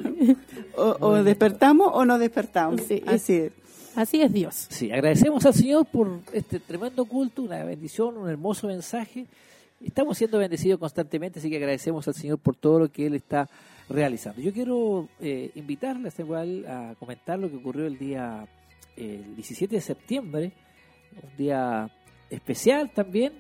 O, 0.77 1.23
despertamos 1.23 1.91
o 1.93 2.05
no 2.05 2.19
despertamos. 2.19 2.81
Así 3.07 3.35
es. 3.35 3.53
Así 3.97 4.23
es 4.23 4.33
Dios. 4.33 4.67
Sí, 4.71 4.93
agradecemos 4.93 5.45
al 5.47 5.55
Señor 5.55 5.85
por 5.87 6.21
este 6.33 6.61
tremendo 6.61 7.05
culto, 7.05 7.43
una 7.43 7.65
bendición, 7.65 8.17
un 8.17 8.29
hermoso 8.29 8.67
mensaje. 8.67 9.27
Estamos 9.85 10.19
siendo 10.19 10.39
bendecidos 10.39 10.79
constantemente, 10.79 11.39
así 11.39 11.51
que 11.51 11.57
agradecemos 11.57 12.07
al 12.07 12.15
Señor 12.15 12.39
por 12.39 12.55
todo 12.55 12.79
lo 12.79 12.93
que 12.93 13.07
Él 13.07 13.15
está 13.15 13.49
realizando. 13.89 14.41
Yo 14.41 14.53
quiero 14.53 15.09
eh, 15.21 15.51
invitarles 15.55 16.19
igual 16.19 16.65
a 16.67 16.95
comentar 16.99 17.39
lo 17.39 17.51
que 17.51 17.57
ocurrió 17.57 17.87
el 17.87 17.99
día 17.99 18.47
el 18.97 19.35
17 19.37 19.75
de 19.75 19.81
septiembre, 19.81 20.53
un 21.23 21.37
día 21.37 21.91
especial 22.29 22.91
también, 22.91 23.33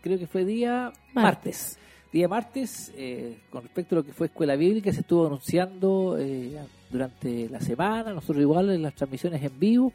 creo 0.00 0.18
que 0.18 0.26
fue 0.26 0.44
día 0.44 0.92
martes. 1.12 1.78
Día 2.12 2.26
martes, 2.26 2.92
eh, 2.96 3.38
con 3.50 3.62
respecto 3.62 3.94
a 3.94 3.98
lo 3.98 4.04
que 4.04 4.12
fue 4.12 4.28
Escuela 4.28 4.56
Bíblica, 4.56 4.92
se 4.92 5.00
estuvo 5.00 5.26
anunciando 5.26 6.16
eh, 6.18 6.56
durante 6.90 7.48
la 7.50 7.60
semana, 7.60 8.14
nosotros 8.14 8.40
igual 8.40 8.70
en 8.70 8.82
las 8.82 8.94
transmisiones 8.94 9.42
en 9.42 9.58
vivo, 9.58 9.92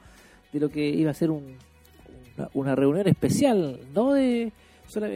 de 0.52 0.60
lo 0.60 0.70
que 0.70 0.88
iba 0.88 1.10
a 1.10 1.16
ser 1.16 1.32
un, 1.32 1.56
una, 2.54 2.76
reunión 2.76 3.08
especial, 3.08 3.80
no 3.96 4.14
de 4.14 4.52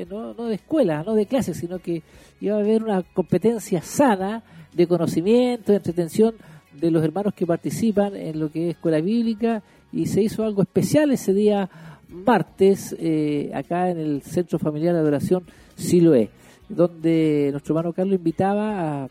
no, 0.09 0.33
no 0.33 0.45
de 0.45 0.55
escuela, 0.55 1.03
no 1.03 1.13
de 1.13 1.27
clases, 1.27 1.57
sino 1.57 1.77
que 1.77 2.01
iba 2.41 2.55
a 2.55 2.59
haber 2.59 2.83
una 2.83 3.03
competencia 3.03 3.83
sana 3.83 4.41
de 4.73 4.87
conocimiento, 4.87 5.71
de 5.71 5.77
entretención 5.77 6.33
de 6.73 6.89
los 6.89 7.03
hermanos 7.03 7.35
que 7.35 7.45
participan 7.45 8.15
en 8.15 8.39
lo 8.39 8.51
que 8.51 8.69
es 8.69 8.75
escuela 8.75 8.99
bíblica 9.01 9.61
y 9.91 10.07
se 10.07 10.21
hizo 10.21 10.43
algo 10.43 10.61
especial 10.61 11.11
ese 11.11 11.33
día 11.33 11.69
martes 12.09 12.95
eh, 12.99 13.51
acá 13.53 13.89
en 13.89 13.99
el 13.99 14.21
Centro 14.21 14.59
Familiar 14.59 14.93
de 14.93 14.99
Adoración 14.99 15.43
Siloé, 15.75 16.29
donde 16.69 17.49
nuestro 17.51 17.73
hermano 17.73 17.93
Carlos 17.93 18.15
invitaba 18.15 19.03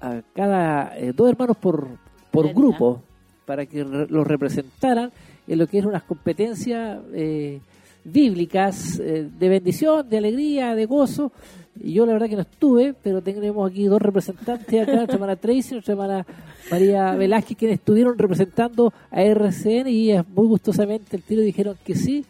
a, 0.00 0.22
cada 0.34 0.98
eh, 0.98 1.12
dos 1.14 1.30
hermanos 1.30 1.56
por, 1.56 1.88
por 2.30 2.52
grupo 2.52 3.02
para 3.46 3.66
que 3.66 3.84
los 3.84 4.26
representaran 4.26 5.12
en 5.46 5.58
lo 5.58 5.66
que 5.66 5.78
es 5.78 5.84
unas 5.84 6.02
competencias 6.02 7.00
eh, 7.12 7.60
bíblicas 8.04 8.98
de 8.98 9.48
bendición, 9.48 10.08
de 10.08 10.18
alegría, 10.18 10.74
de 10.74 10.84
gozo, 10.84 11.32
y 11.80 11.92
yo 11.92 12.06
la 12.06 12.12
verdad 12.12 12.28
que 12.28 12.36
no 12.36 12.42
estuve, 12.42 12.94
pero 13.02 13.20
tenemos 13.22 13.70
aquí 13.70 13.84
dos 13.84 14.00
representantes 14.00 14.82
acá, 14.82 14.92
nuestra 14.96 15.14
hermana 15.14 15.36
Tracy 15.36 15.70
y 15.70 15.72
nuestra 15.74 15.92
hermana 15.92 16.26
María 16.70 17.14
Velázquez, 17.14 17.56
quienes 17.56 17.78
estuvieron 17.78 18.16
representando 18.16 18.92
a 19.10 19.22
RCN 19.22 19.88
y 19.88 20.12
muy 20.34 20.46
gustosamente 20.46 21.16
el 21.16 21.22
tiro 21.22 21.42
dijeron 21.42 21.76
que 21.84 21.94
sí. 21.94 22.24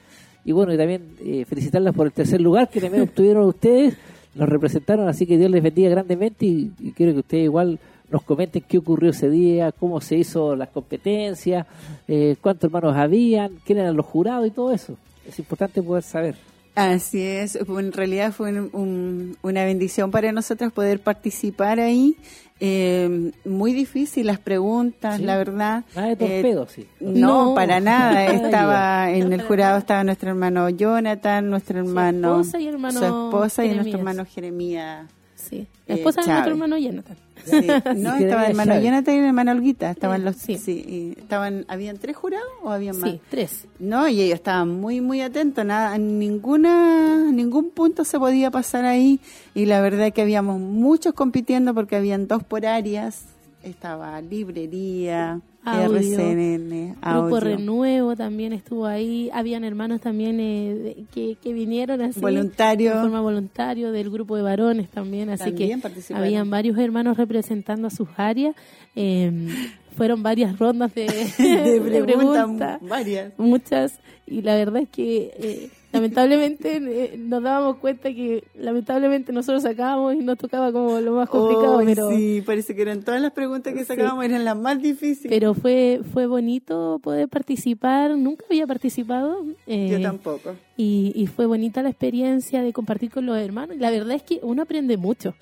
Y 0.46 0.52
bueno, 0.52 0.74
y 0.74 0.76
también 0.76 1.16
eh, 1.20 1.44
felicitarlas 1.46 1.94
por 1.94 2.06
el 2.06 2.12
tercer 2.12 2.40
lugar 2.40 2.68
que 2.68 2.80
también 2.80 3.02
obtuvieron 3.08 3.44
ustedes, 3.44 3.96
nos 4.34 4.48
representaron, 4.48 5.08
así 5.08 5.26
que 5.26 5.38
Dios 5.38 5.50
les 5.50 5.62
bendiga 5.62 5.90
grandemente 5.90 6.46
y, 6.46 6.70
quiero 6.96 7.12
que 7.12 7.20
ustedes 7.20 7.44
igual 7.44 7.78
nos 8.10 8.22
comenten 8.22 8.64
qué 8.66 8.78
ocurrió 8.78 9.10
ese 9.10 9.30
día, 9.30 9.72
cómo 9.72 10.00
se 10.00 10.16
hizo 10.16 10.56
las 10.56 10.68
competencias, 10.68 11.66
eh, 12.08 12.36
cuántos 12.40 12.68
hermanos 12.68 12.96
habían, 12.96 13.58
quién 13.64 13.78
eran 13.78 13.96
los 13.96 14.06
jurados 14.06 14.46
y 14.46 14.50
todo 14.50 14.72
eso. 14.72 14.96
Es 15.26 15.38
importante 15.38 15.82
poder 15.82 16.02
saber. 16.02 16.36
Así 16.74 17.22
es, 17.22 17.54
en 17.56 17.92
realidad 17.92 18.32
fue 18.32 18.50
un- 18.50 18.70
un- 18.72 19.36
una 19.42 19.64
bendición 19.64 20.10
para 20.10 20.32
nosotros 20.32 20.72
poder 20.72 21.00
participar 21.00 21.78
ahí. 21.78 22.16
Eh, 22.60 23.30
muy 23.44 23.72
difícil 23.72 24.26
las 24.26 24.38
preguntas, 24.38 25.18
Sí. 25.18 25.22
la 25.24 25.36
verdad. 25.36 25.84
Nada 25.94 26.08
de 26.08 26.12
Eh, 26.14 26.16
torpedo, 26.16 26.66
sí. 26.68 26.86
No, 27.00 27.50
No. 27.50 27.54
para 27.54 27.78
nada. 27.80 28.26
Estaba 28.58 29.10
en 29.10 29.32
el 29.32 29.42
jurado 29.42 29.78
estaba 29.78 30.02
nuestro 30.04 30.30
hermano 30.30 30.68
Jonathan, 30.68 31.48
nuestro 31.50 31.78
hermano, 31.80 32.40
esposa 32.40 32.58
y 32.60 32.66
hermano 32.68 32.98
su 32.98 33.04
esposa 33.04 33.64
y 33.64 33.74
nuestro 33.74 33.98
hermano 33.98 34.24
Jeremías. 34.24 35.06
Sí. 35.36 35.56
eh, 35.56 35.66
La 35.88 35.94
esposa 35.96 36.20
de 36.22 36.28
nuestro 36.28 36.52
hermano 36.52 36.78
Jonathan. 36.78 37.16
Sí, 37.44 37.66
no, 37.96 38.14
estaba 38.16 38.44
el 38.44 38.50
hermano 38.50 38.72
Chávez. 38.72 38.84
Jonathan 38.84 39.14
y 39.14 39.18
el 39.18 39.24
hermano 39.24 39.50
Olguita. 39.52 39.90
Estaban 39.90 40.20
Eh, 40.22 40.24
los, 40.24 40.36
sí. 40.36 40.56
sí. 40.58 40.84
y 41.16 41.20
estaban, 41.20 41.64
¿habían 41.68 41.98
tres 41.98 42.16
jurados 42.16 42.46
o 42.62 42.70
habían 42.70 42.98
más? 42.98 43.10
Sí, 43.10 43.20
tres. 43.30 43.66
No, 43.78 44.08
y 44.08 44.20
ellos 44.22 44.36
estaban 44.36 44.70
muy, 44.80 45.00
muy 45.00 45.20
atentos. 45.20 45.64
Nada, 45.64 45.98
ninguna, 45.98 47.30
ningún 47.32 47.70
punto 47.70 48.04
se 48.04 48.18
podía 48.18 48.50
pasar 48.50 48.84
ahí. 48.84 49.20
Y 49.54 49.66
la 49.66 49.80
verdad 49.80 50.12
que 50.12 50.22
habíamos 50.22 50.60
muchos 50.60 51.12
compitiendo 51.14 51.74
porque 51.74 51.96
habían 51.96 52.28
dos 52.28 52.42
por 52.44 52.64
áreas. 52.66 53.24
Estaba 53.62 54.20
librería, 54.20 55.40
Audio. 55.64 55.98
RCN, 55.98 56.96
Grupo. 57.00 57.40
Renuevo 57.40 58.16
también 58.16 58.52
estuvo 58.52 58.86
ahí. 58.86 59.30
Habían 59.32 59.64
hermanos 59.64 60.00
también 60.00 60.38
eh, 60.38 61.04
que, 61.12 61.36
que 61.42 61.52
vinieron 61.52 62.02
así. 62.02 62.20
Voluntario. 62.20 62.94
De 62.94 63.00
forma 63.00 63.20
voluntario 63.20 63.90
del 63.92 64.10
grupo 64.10 64.36
de 64.36 64.42
varones 64.42 64.90
también. 64.90 65.30
Así 65.30 65.44
También 65.44 65.80
que 65.80 66.14
habían 66.14 66.50
varios 66.50 66.76
hermanos 66.78 67.16
representando 67.16 67.88
a 67.88 67.90
sus 67.90 68.08
áreas. 68.16 68.54
Eh, 68.94 69.48
fueron 69.96 70.22
varias 70.22 70.58
rondas 70.58 70.94
de, 70.94 71.06
De 71.38 71.80
de 71.80 71.80
preguntas, 71.80 72.04
preguntas, 72.04 72.78
varias. 72.82 73.32
Muchas. 73.38 74.00
Y 74.26 74.42
la 74.42 74.56
verdad 74.56 74.82
es 74.82 74.88
que 74.88 75.32
eh, 75.38 75.70
lamentablemente 75.94 76.76
eh, 76.76 77.16
nos 77.18 77.42
dábamos 77.42 77.76
cuenta 77.76 78.12
que 78.12 78.44
lamentablemente 78.58 79.32
nosotros 79.32 79.62
sacábamos 79.62 80.14
y 80.14 80.18
nos 80.18 80.36
tocaba 80.38 80.72
como 80.72 81.00
lo 81.00 81.12
más 81.14 81.28
complicado. 81.28 81.80
Pero 81.84 82.10
sí, 82.10 82.42
parece 82.44 82.74
que 82.74 82.82
eran 82.82 83.02
todas 83.02 83.20
las 83.22 83.32
preguntas 83.32 83.72
que 83.72 83.80
Sí. 83.80 83.86
sacábamos 83.86 84.24
eran 84.24 84.44
las 84.44 84.56
más 84.56 84.80
difíciles. 84.82 85.28
pero 85.30 85.54
fue 85.54 86.00
fue 86.12 86.26
bonito 86.26 86.98
poder 87.02 87.28
participar 87.28 88.16
nunca 88.16 88.44
había 88.50 88.66
participado 88.66 89.44
eh, 89.66 89.88
Yo 89.90 90.00
tampoco. 90.02 90.54
y, 90.76 91.12
y 91.14 91.26
fue 91.26 91.46
bonita 91.46 91.82
la 91.82 91.90
experiencia 91.90 92.62
de 92.62 92.72
compartir 92.72 93.10
con 93.10 93.26
los 93.26 93.38
hermanos 93.38 93.76
la 93.78 93.90
verdad 93.90 94.12
es 94.16 94.22
que 94.22 94.40
uno 94.42 94.62
aprende 94.62 94.96
mucho 94.96 95.34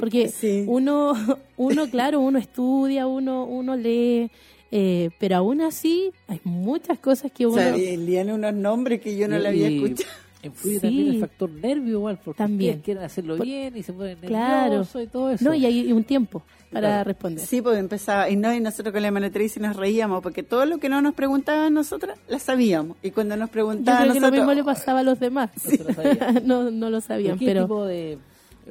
porque 0.00 0.30
uno 0.66 1.12
uno 1.56 1.88
claro 1.90 2.20
uno 2.20 2.38
estudia 2.38 3.06
uno 3.06 3.44
uno 3.44 3.76
lee 3.76 4.30
eh, 4.70 5.10
pero 5.18 5.36
aún 5.36 5.60
así 5.60 6.10
hay 6.26 6.40
muchas 6.44 6.98
cosas 6.98 7.32
que 7.32 7.46
uno 7.46 7.56
Salían 7.62 8.30
unos 8.30 8.54
nombres 8.54 9.00
que 9.00 9.16
yo 9.16 9.28
no 9.28 9.36
Y- 9.38 9.40
le 9.42 9.48
había 9.48 9.68
y 9.70 9.76
escuchado. 9.84 10.10
Influye 10.40 10.76
Sí. 10.76 10.80
también 10.82 11.08
el 11.08 11.20
factor 11.20 11.50
nervio 11.50 11.92
igual, 11.98 12.20
porque 12.24 12.38
También. 12.38 12.80
quieren 12.80 13.02
hacerlo 13.02 13.36
Por- 13.38 13.44
bien 13.46 13.76
y 13.76 13.82
se 13.82 13.92
ponen 13.92 14.18
claro 14.18 14.70
nerviosos 14.70 15.02
y 15.02 15.06
todo 15.08 15.30
eso. 15.30 15.44
no 15.44 15.52
y 15.52 15.66
hay 15.66 15.92
un 15.92 16.04
tiempo 16.04 16.44
para 16.70 16.86
Claro. 16.88 17.04
responder 17.08 17.44
Sí, 17.44 17.60
porque 17.60 17.80
empezaba, 17.80 18.30
y 18.30 18.36
no, 18.36 18.54
y 18.54 18.60
nosotros 18.60 18.92
con 18.92 19.02
la 19.02 19.30
Tracy 19.32 19.58
nos 19.58 19.74
reíamos, 19.74 20.22
porque 20.22 20.44
todo 20.44 20.64
lo 20.64 20.78
que 20.78 20.88
no 20.88 21.02
nos 21.02 21.14
preguntaban 21.14 21.74
nosotras, 21.74 22.20
la 22.28 22.38
sabíamos. 22.38 22.96
Y 23.02 23.10
cuando 23.10 23.36
nos 23.36 23.48
yo 23.48 23.52
preguntaban 23.52 24.02
creo 24.02 24.14
que 24.14 24.20
lo 24.20 24.30
mismo 24.30 24.52
le 24.54 24.62
pasaba 24.62 25.00
a 25.00 25.02
los 25.02 25.18
demás 25.18 25.50
No 25.64 25.70
se 25.72 25.82
lo 25.84 25.92
sabían. 25.92 26.42
no, 26.46 26.70
no 26.70 26.88
lo 26.90 27.00
sabían 27.00 27.36
¿Qué 27.36 27.46
pero 27.46 27.62
tipo 27.64 27.84
de, 27.84 28.18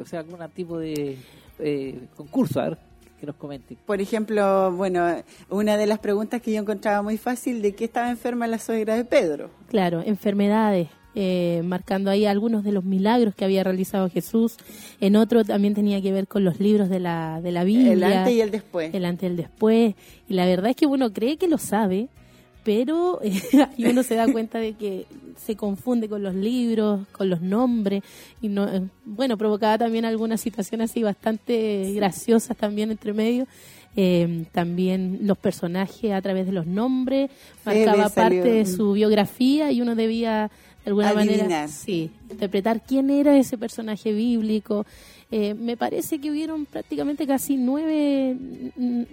o 0.02 0.06
sea, 0.06 0.22
algún 0.22 0.40
tipo 0.56 0.80
de 0.80 1.18
eh, 1.60 2.00
concurso? 2.16 2.62
A 2.62 2.70
ver, 2.70 2.78
que 3.20 3.26
nos 3.26 3.36
comenten. 3.36 3.78
por 3.86 4.02
ejemplo, 4.02 4.72
bueno, 4.72 5.06
una 5.50 5.78
de 5.78 5.88
las 5.88 6.00
preguntas 6.00 6.42
que 6.42 6.54
yo 6.54 6.62
encontraba 6.62 7.02
muy 7.02 7.18
fácil, 7.18 7.62
¿de 7.62 7.74
qué 7.74 7.86
estaba 7.86 8.10
enferma 8.10 8.48
la 8.48 8.60
suegra 8.60 8.96
de 8.96 9.06
Pedro? 9.06 9.50
Claro, 9.70 10.02
enfermedades, 10.06 10.90
eh, 11.20 11.62
marcando 11.64 12.12
ahí 12.12 12.28
algunos 12.28 12.64
de 12.64 12.72
los 12.72 12.84
milagros 12.84 13.34
que 13.34 13.44
había 13.44 13.64
realizado 13.64 14.08
Jesús. 14.08 14.58
En 15.02 15.16
otro 15.16 15.44
también 15.44 15.74
tenía 15.74 16.00
que 16.00 16.12
ver 16.12 16.28
con 16.28 16.44
los 16.44 16.60
libros 16.60 16.90
de 16.90 17.00
la, 17.00 17.42
de 17.42 17.52
la 17.52 17.64
Biblia. 17.64 17.94
El 17.94 18.04
antes 18.04 18.34
y 18.34 18.42
el 18.42 18.52
después. 18.52 18.94
El 18.94 19.04
antes 19.04 19.24
y 19.24 19.26
el 19.26 19.36
después. 19.36 19.96
Y 20.30 20.36
la 20.36 20.46
verdad 20.46 20.70
es 20.70 20.76
que 20.76 20.86
uno 20.86 21.12
cree 21.12 21.38
que 21.38 21.48
lo 21.48 21.58
sabe, 21.58 22.10
pero 22.68 23.22
eh, 23.24 23.42
y 23.78 23.86
uno 23.86 24.04
se 24.04 24.16
da 24.16 24.30
cuenta 24.30 24.60
de 24.60 24.74
que 24.74 25.06
se 25.38 25.56
confunde 25.56 26.10
con 26.10 26.22
los 26.22 26.36
libros, 26.36 27.08
con 27.14 27.30
los 27.30 27.42
nombres. 27.42 28.04
Y 28.42 28.50
no, 28.50 28.68
eh, 28.68 28.84
bueno, 29.06 29.38
provocaba 29.38 29.78
también 29.78 30.04
algunas 30.04 30.42
situaciones 30.42 30.92
así 30.92 31.02
bastante 31.02 31.94
graciosas 31.96 32.58
también 32.58 32.92
entre 32.92 33.14
medio. 33.14 33.48
Eh, 33.96 34.44
también 34.52 35.20
los 35.22 35.38
personajes 35.38 36.12
a 36.12 36.22
través 36.22 36.46
de 36.46 36.52
los 36.52 36.68
nombres, 36.68 37.32
marcaba 37.64 38.10
parte 38.10 38.52
de 38.52 38.66
su 38.66 38.92
biografía 38.92 39.72
y 39.72 39.82
uno 39.82 39.96
debía 39.96 40.52
de 40.84 40.90
alguna 40.90 41.14
manera 41.14 41.44
Adivinar. 41.46 41.70
sí, 41.70 42.12
interpretar 42.30 42.82
quién 42.86 43.10
era 43.10 43.38
ese 43.38 43.58
personaje 43.58 44.12
bíblico. 44.12 44.86
Eh, 45.30 45.54
me 45.56 45.76
parece 45.76 46.20
que 46.20 46.32
hubieron 46.32 46.66
prácticamente 46.66 47.28
casi 47.28 47.58
nueve, 47.58 48.38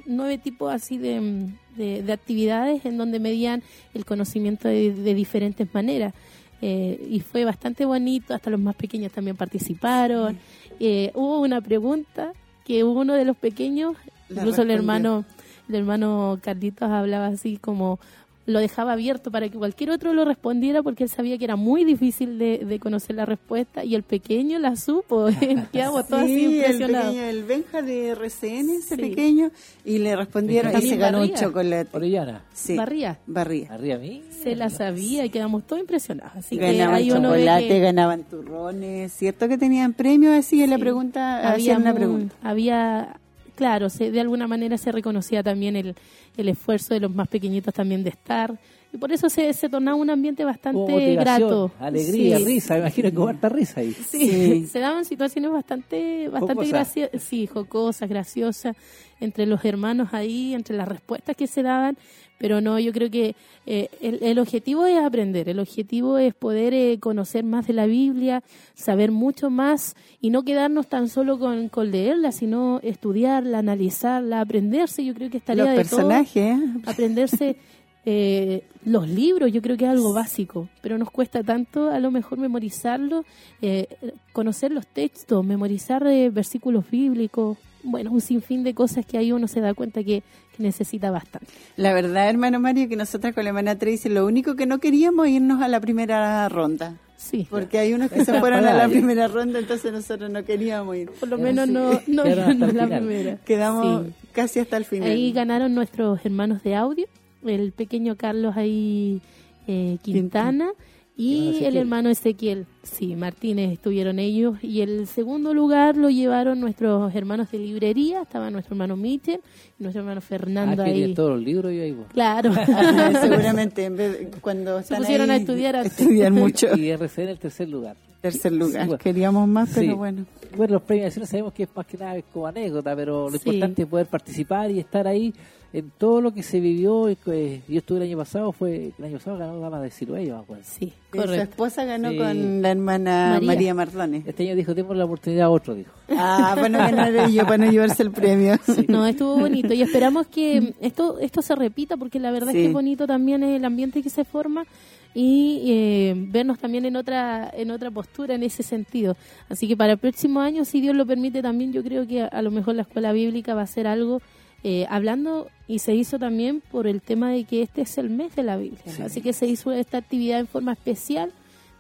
nueve 0.07 0.39
tipos 0.39 0.73
así 0.73 0.97
de, 0.97 1.49
de- 1.77 2.03
de 2.03 2.13
actividades 2.13 2.85
en 2.85 2.97
donde 2.99 3.19
medían 3.19 3.63
el 3.95 4.05
conocimiento 4.05 4.69
de, 4.69 4.93
de 4.95 5.15
diferentes 5.15 5.73
maneras. 5.75 6.15
Eh, 6.63 7.05
y 7.11 7.21
fue 7.21 7.45
bastante 7.45 7.85
bonito, 7.85 8.33
hasta 8.33 8.49
los 8.51 8.61
más 8.61 8.77
pequeños 8.77 9.13
también 9.13 9.37
participaron. 9.37 10.39
Eh, 10.81 11.11
hubo 11.15 11.41
una 11.41 11.61
pregunta 11.61 12.33
que 12.65 12.85
uno 12.85 13.15
de 13.15 13.25
los 13.25 13.37
pequeños, 13.37 13.97
La 14.29 14.43
incluso 14.43 14.63
el 14.63 14.71
hermano, 14.71 15.25
el 15.69 15.75
hermano 15.75 16.39
Carlitos 16.43 16.89
hablaba 16.91 17.27
así 17.27 17.57
como 17.59 17.99
lo 18.47 18.59
dejaba 18.59 18.93
abierto 18.93 19.31
para 19.31 19.49
que 19.49 19.57
cualquier 19.57 19.91
otro 19.91 20.13
lo 20.13 20.25
respondiera 20.25 20.83
porque 20.83 21.05
él 21.05 21.09
sabía 21.09 21.39
que 21.39 21.45
era 21.45 21.57
muy 21.57 21.85
difícil 21.85 22.39
de, 22.39 22.59
de 22.59 22.79
conocer 22.79 23.17
la 23.17 23.25
respuesta 23.25 23.85
y 23.85 23.95
el 23.95 24.03
pequeño 24.03 24.59
la 24.59 24.77
supo. 24.77 25.27
Quedamos 25.73 26.07
todos 26.09 26.23
así 26.25 26.35
Sí, 26.35 26.45
el 26.45 26.53
impresionados. 26.57 27.07
pequeño, 27.15 27.25
el 27.29 27.45
Benja 27.45 27.83
de 27.83 28.09
RCN, 28.11 28.71
ese 28.71 28.97
Sí. 28.97 29.01
pequeño, 29.01 29.51
y 29.85 29.99
le 29.99 30.15
respondieron, 30.17 30.73
y 30.77 30.83
se 30.89 30.97
ganó 30.97 31.23
un 31.23 31.29
Barría. 31.29 31.47
chocolate. 31.47 31.89
Orellana. 31.93 32.43
Sí. 32.53 32.77
Barría. 32.77 33.19
Barría. 33.27 33.73
Arriba 33.73 33.95
a 33.97 33.99
mí. 33.99 34.23
Se 34.43 34.55
la 34.57 34.69
sabía 34.71 35.25
y 35.25 35.31
quedamos 35.31 35.67
todos 35.67 35.81
impresionados. 35.81 36.37
Así 36.37 36.59
que 36.59 36.73
Ganaban 36.73 36.95
ahí 36.97 37.11
uno 37.11 37.31
ve 37.31 37.39
chocolate, 37.39 37.69
que 37.69 37.81
ganaban 37.81 38.25
turrones, 38.25 39.13
¿cierto 39.13 39.49
que 39.49 39.57
tenían 39.59 39.95
premios? 39.95 40.35
Así 40.35 40.63
en 40.63 40.71
la 40.71 40.79
pregunta, 40.79 41.51
hacían 41.51 41.81
una 41.83 41.95
pregunta. 41.95 42.35
Había, 42.43 43.17
claro, 43.55 43.89
se, 43.91 44.11
de 44.11 44.21
alguna 44.21 44.47
manera 44.47 44.79
se 44.79 44.93
reconocía 44.93 45.43
también 45.43 45.77
el, 45.77 45.95
el 46.37 46.49
esfuerzo 46.49 46.95
de 46.95 47.01
los 47.01 47.15
más 47.15 47.29
pequeñitos 47.29 47.75
también 47.75 48.05
de 48.05 48.11
estar. 48.11 48.59
Y 48.95 48.97
por 48.97 49.11
eso 49.11 49.29
se, 49.29 49.53
se 49.53 49.69
tornaba 49.69 49.97
un 49.97 50.09
ambiente 50.09 50.45
bastante 50.45 51.17
grato. 51.17 51.73
alegría, 51.81 52.39
Sí. 52.39 52.45
risa. 52.45 52.75
Me 52.75 52.81
imagino 52.81 53.11
que 53.11 53.19
hubo 53.19 53.27
harta 53.27 53.49
risa 53.49 53.81
ahí. 53.81 53.93
Sí, 53.93 54.67
se 54.71 54.79
daban 54.79 55.05
situaciones 55.05 55.51
bastante, 55.51 56.29
bastante 56.29 56.67
graciosas, 56.69 57.21
sí, 57.23 57.49
jocosas, 57.49 58.09
graciosas, 58.09 58.77
entre 59.21 59.47
los 59.47 59.65
hermanos 59.65 60.11
ahí, 60.13 60.55
entre 60.55 60.77
las 60.77 60.87
respuestas 60.87 61.35
que 61.37 61.49
se 61.49 61.63
daban, 61.65 61.97
pero 62.39 62.61
no, 62.61 62.79
yo 62.79 62.93
creo 62.93 63.11
que 63.11 63.35
eh, 63.67 63.89
el, 64.01 64.23
el 64.23 64.39
objetivo 64.39 64.87
es 64.87 64.99
aprender, 65.03 65.49
el 65.49 65.59
objetivo 65.61 66.19
es 66.19 66.35
poder 66.35 66.75
eh, 66.75 66.99
conocer 67.01 67.43
más 67.45 67.67
de 67.67 67.73
la 67.73 67.87
Biblia, 67.87 68.43
saber 68.75 69.11
mucho 69.13 69.51
más 69.51 69.95
y 70.21 70.31
no 70.31 70.43
quedarnos 70.43 70.89
tan 70.89 71.09
solo 71.09 71.39
con, 71.39 71.69
con 71.69 71.91
leerla, 71.91 72.33
sino 72.33 72.81
estudiarla, 72.83 73.59
analizarla, 73.59 74.41
aprenderse, 74.41 75.05
yo 75.05 75.15
creo 75.15 75.31
que 75.31 75.39
es 75.39 75.45
tarea 75.45 75.65
Los 75.65 75.71
de 75.77 75.85
todos, 75.85 75.91
personajes, 75.91 76.37
¿eh? 76.37 76.59
aprenderse 76.87 77.57
eh, 78.07 78.65
los 78.85 79.09
libros, 79.09 79.51
yo 79.53 79.63
creo 79.63 79.77
que 79.77 79.85
es 79.85 79.91
algo 79.91 80.13
básico, 80.13 80.69
pero 80.83 80.99
nos 80.99 81.11
cuesta 81.11 81.43
tanto 81.43 81.91
a 81.91 81.99
lo 82.01 82.11
mejor 82.11 82.39
memorizarlo, 82.39 83.25
eh, 83.63 83.87
conocer 84.33 84.73
los 84.73 84.87
textos, 84.87 85.45
memorizar 85.45 86.07
eh, 86.07 86.29
versículos 86.31 86.91
bíblicos, 86.91 87.57
bueno, 87.83 88.11
un 88.13 88.21
sinfín 88.21 88.63
de 88.65 88.75
cosas 88.75 89.05
que 89.07 89.19
ahí 89.19 89.33
uno 89.33 89.47
se 89.49 89.61
da 89.61 89.75
cuenta 89.75 90.03
que, 90.03 90.23
que 90.57 90.63
necesita 90.63 91.11
bastante. 91.11 91.47
La 91.77 91.93
verdad, 91.93 92.29
hermano 92.29 92.59
Mario, 92.61 92.89
que 92.89 92.97
nosotras 92.97 93.35
con 93.35 93.45
la 93.45 93.51
hermana 93.51 93.79
Tracy 93.79 94.09
lo 94.09 94.25
único 94.27 94.55
que 94.57 94.67
no 94.67 94.79
queríamos 94.79 95.29
irnos 95.29 95.63
a 95.63 95.69
la 95.69 95.81
primera 95.81 96.49
ronda. 96.49 96.97
Sí. 97.17 97.47
Porque 97.49 97.79
hay 97.79 97.95
unos 97.95 98.11
que 98.11 98.25
se 98.25 98.39
fueron 98.41 98.67
a 98.67 98.75
la 98.75 98.89
primera 98.89 99.29
ronda, 99.29 99.59
entonces 99.59 99.93
nosotros 99.93 100.31
no 100.31 100.45
queríamos 100.45 100.97
ir. 100.97 101.11
Por 101.11 101.29
lo 101.29 101.39
menos 101.39 101.69
no, 101.69 101.93
no 102.07 102.27
irnos 102.27 102.69
el 102.71 102.77
la 102.77 102.87
primera. 102.87 103.37
Quedamos 103.47 104.07
Sí. 104.07 104.13
casi 104.33 104.61
hasta 104.61 104.77
el 104.77 104.85
final. 104.85 105.11
Ahí 105.11 105.33
ganaron 105.33 105.75
nuestros 105.75 106.25
hermanos 106.25 106.63
de 106.63 106.75
audio, 106.75 107.07
el 107.47 107.73
pequeño 107.73 108.17
Carlos 108.17 108.57
ahí 108.57 109.21
eh, 109.67 109.99
Quintana 110.03 110.71
y 111.17 111.63
el 111.65 111.77
hermano 111.77 112.09
Ezequiel. 112.11 112.67
Sí, 112.83 113.15
Martínez 113.15 113.73
estuvieron 113.73 114.19
ellos. 114.19 114.57
Y 114.63 114.81
el 114.81 115.07
segundo 115.07 115.55
lugar 115.55 115.97
lo 115.97 116.11
llevaron 116.11 116.59
nuestros 116.61 117.15
hermanos 117.15 117.51
de 117.53 117.59
librería. 117.61 118.23
Estaba 118.23 118.51
nuestro 118.51 118.75
hermano 118.75 118.97
Michel 118.97 119.41
y 119.79 119.83
nuestro 119.85 120.01
hermano 120.03 120.21
Fernando 120.21 120.83
Ah, 120.83 120.85
que 120.87 120.91
ahí. 120.91 121.15
todos 121.15 121.31
los 121.37 121.41
libros 121.43 121.73
yo 121.73 121.83
ahí. 121.83 121.93
vos. 121.93 122.07
Claro. 122.13 122.53
Seguramente 123.21 123.85
en 123.85 123.97
vez 123.97 124.13
de- 124.19 124.27
cuando 124.41 124.77
Se 124.79 124.83
están 124.85 124.99
pusieron 124.99 125.31
ahí, 125.31 125.37
a 125.37 125.41
estudiar 125.41 125.77
antes. 125.77 126.01
estudian 126.01 126.35
mucho. 126.35 126.67
Y 126.77 126.91
RCN 126.91 127.29
el 127.31 127.39
tercer 127.39 127.69
lugar. 127.69 127.97
Tercer 128.21 128.53
lugar. 128.53 128.83
Sí, 128.83 128.89
bueno. 128.89 128.99
Queríamos 128.99 129.47
más, 129.49 129.71
pero 129.75 129.93
Sí. 129.93 129.93
bueno. 129.97 130.25
Bueno, 130.57 130.75
los 130.75 130.83
premios 130.83 131.15
sabemos 131.15 131.53
que 131.53 131.65
es 131.65 131.69
más 131.77 131.87
que 131.87 131.99
nada 131.99 132.21
como 132.33 132.47
anécdota, 132.47 132.97
pero 132.97 133.29
lo 133.31 133.39
Sí. 133.39 133.49
importante 133.51 133.83
es 133.83 133.89
poder 133.89 134.07
participar 134.07 134.71
y 134.71 134.79
estar 134.81 135.07
ahí 135.07 135.33
en 135.75 135.91
todo 135.99 136.21
lo 136.21 136.33
que 136.33 136.45
se 136.45 136.61
vivió. 136.61 137.11
y 137.11 137.17
que 137.17 137.63
yo 137.69 137.79
estuve 137.79 137.99
el 137.99 138.05
año 138.05 138.17
pasado, 138.17 138.53
fue 138.53 138.93
el 138.97 139.05
año 139.05 139.19
pasado 139.19 139.37
ganó 139.37 139.59
Dama 139.59 139.81
de 139.81 139.91
yo 140.25 140.37
acuerdo. 140.39 140.63
Sí, 140.65 140.93
Su 141.13 141.21
esposa 141.33 141.85
ganó 141.85 142.13
Sí. 142.13 142.17
con 142.19 142.63
la 142.63 142.71
hermana 142.71 143.31
María. 143.35 143.47
María, 143.47 143.75
Mardones. 143.75 144.25
Este 144.27 144.45
año 144.45 144.55
dijo, 144.55 144.73
tenemos 144.73 144.97
la 144.97 145.05
oportunidad 145.05 145.47
a 145.47 145.51
otro, 145.51 145.75
dijo. 145.75 145.91
Ah, 146.11 146.53
para 146.55 146.69
no 146.69 146.79
ganar 146.79 147.29
ellos, 147.29 147.45
para 147.45 147.59
no 147.59 147.71
llevarse 147.73 148.03
el 148.05 148.13
premio. 148.13 148.55
No, 148.89 149.05
estuvo 149.07 149.37
bonito 149.37 149.75
y 149.75 149.83
esperamos 149.83 150.29
que 150.29 150.75
esto 150.81 151.19
esto 151.19 151.43
se 151.43 151.57
repita 151.57 151.97
porque 151.97 152.21
la 152.21 152.31
verdad 152.31 152.51
es 152.51 152.55
que 152.55 152.67
es 152.67 152.73
bonito 152.73 153.07
también 153.09 153.43
el 153.43 153.65
ambiente 153.65 154.03
que 154.03 154.11
se 154.11 154.25
forma 154.25 154.65
y 155.13 155.63
eh, 155.67 156.15
vernos 156.17 156.59
también 156.59 156.85
en 156.85 156.95
otra 156.97 157.51
en 157.53 157.73
otra 157.73 157.91
postura 157.91 158.35
en 158.37 158.45
ese 158.45 158.63
sentido. 158.63 159.17
Así 159.49 159.67
que 159.67 159.77
para 159.77 159.93
el 159.93 159.99
próximo 159.99 160.41
año, 160.41 160.65
si 160.65 160.81
Dios 160.81 160.95
lo 160.95 161.05
permite, 161.07 161.43
también 161.43 161.73
yo 161.73 161.83
creo 161.83 162.07
que 162.07 162.23
a, 162.23 162.27
a 162.27 162.43
lo 162.43 162.53
mejor 162.53 162.77
la 162.77 162.83
escuela 162.83 163.13
bíblica 163.13 163.55
va 163.55 163.63
a 163.63 163.67
ser 163.67 163.87
algo 163.89 164.21
eh, 164.65 164.87
hablando 164.89 165.49
y 165.69 165.79
se 165.79 165.95
hizo 165.95 166.19
también 166.19 166.63
por 166.73 166.87
el 166.87 167.03
tema 167.03 167.31
de 167.31 167.45
que 167.45 167.63
este 167.63 167.83
es 167.83 167.99
el 167.99 168.09
mes 168.09 168.35
de 168.35 168.43
la 168.43 168.57
Biblia. 168.57 168.81
Sí. 168.87 169.03
Así 169.03 169.21
que 169.21 169.35
se 169.35 169.47
hizo 169.47 169.71
esta 169.73 169.99
actividad 169.99 170.41
en 170.41 170.47
forma 170.47 170.73
especial, 170.73 171.33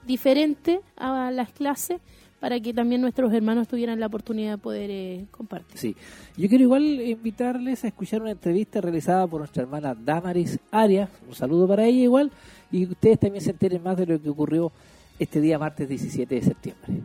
diferente 0.06 0.80
a 0.96 1.30
las 1.30 1.50
clases 1.50 2.00
para 2.40 2.60
que 2.60 2.74
también 2.74 3.00
nuestros 3.00 3.32
hermanos 3.32 3.68
tuvieran 3.68 3.98
la 3.98 4.06
oportunidad 4.06 4.50
de 4.50 4.58
poder 4.58 4.90
eh, 4.90 5.24
compartir. 5.30 5.78
Sí. 5.78 5.96
Yo 6.36 6.46
quiero 6.46 6.64
igual 6.64 6.82
invitarles 7.00 7.84
a 7.84 7.86
escuchar 7.86 8.20
una 8.20 8.32
entrevista 8.32 8.82
realizada 8.82 9.26
por 9.26 9.40
nuestra 9.40 9.62
hermana 9.62 9.94
Damaris 9.94 10.58
Arias. 10.70 11.08
Un 11.26 11.34
saludo 11.34 11.66
para 11.66 11.86
ella 11.86 12.02
igual. 12.02 12.30
Y 12.70 12.84
ustedes 12.84 13.18
también 13.18 13.42
se 13.42 13.52
enteren 13.52 13.82
más 13.82 13.96
de 13.96 14.04
lo 14.04 14.20
que 14.20 14.28
ocurrió 14.28 14.70
este 15.18 15.40
día 15.40 15.58
martes 15.58 15.88
17 15.88 16.34
de 16.34 16.42
septiembre. 16.42 17.02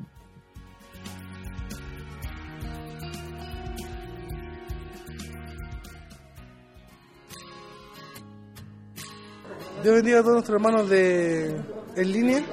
Dios 9.83 9.95
bendiga 9.95 10.19
a 10.19 10.21
todos 10.21 10.33
nuestros 10.35 10.55
hermanos 10.59 10.89
de 10.89 11.47
en 11.95 12.11
línea. 12.11 12.43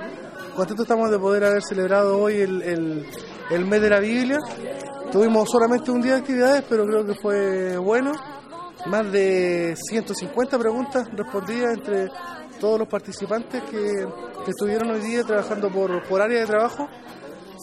Contentos 0.54 0.84
estamos 0.84 1.10
de 1.10 1.18
poder 1.18 1.44
haber 1.44 1.62
celebrado 1.62 2.18
hoy 2.18 2.40
el, 2.40 2.62
el- 3.50 3.64
mes 3.66 3.80
de 3.80 3.90
la 3.90 4.00
Biblia. 4.00 4.38
Tuvimos 5.12 5.48
solamente 5.50 5.90
un 5.90 6.00
día 6.00 6.12
de 6.14 6.18
actividades, 6.20 6.64
pero 6.68 6.84
creo 6.86 7.04
que 7.04 7.14
fue 7.14 7.76
bueno. 7.78 8.12
Más 8.86 9.10
de 9.10 9.74
150 9.88 10.58
preguntas 10.58 11.08
respondidas 11.12 11.74
entre 11.76 12.08
todos 12.60 12.78
los 12.78 12.88
participantes 12.88 13.62
que, 13.64 13.78
que 14.44 14.50
estuvieron 14.50 14.90
hoy 14.90 15.00
día 15.00 15.24
trabajando 15.24 15.68
por, 15.70 16.02
por 16.08 16.20
área 16.22 16.40
de 16.40 16.46
trabajo. 16.46 16.88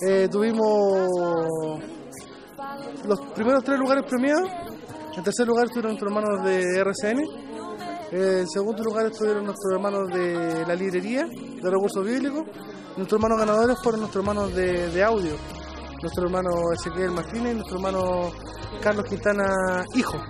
Eh, 0.07 0.27
tuvimos 0.29 1.07
los 3.07 3.19
primeros 3.33 3.63
tres 3.63 3.79
lugares 3.79 4.03
premiados. 4.09 4.49
En 5.15 5.23
tercer 5.23 5.47
lugar 5.47 5.65
estuvieron 5.65 5.91
nuestros 5.91 6.11
hermanos 6.11 6.43
de 6.45 6.79
RCN. 6.79 7.52
Eh, 8.13 8.41
en 8.41 8.47
segundo 8.47 8.83
lugar 8.83 9.07
estuvieron 9.07 9.43
nuestros 9.43 9.73
hermanos 9.73 10.07
de 10.13 10.63
la 10.67 10.75
librería 10.75 11.25
de 11.25 11.67
recursos 11.67 12.05
bíblicos. 12.05 12.43
Nuestros 12.95 13.17
hermanos 13.17 13.39
ganadores 13.39 13.77
fueron 13.81 14.01
nuestros 14.01 14.23
hermanos 14.23 14.53
de, 14.53 15.03
audio. 15.03 15.35
Nuestro 15.99 16.25
hermano 16.25 16.51
Ezequiel 16.73 17.09
Martínez 17.09 17.53
y 17.53 17.55
nuestro 17.55 17.77
hermano 17.77 18.31
Carlos 18.83 19.05
Quintana 19.09 19.83
Hijo. 19.95 20.21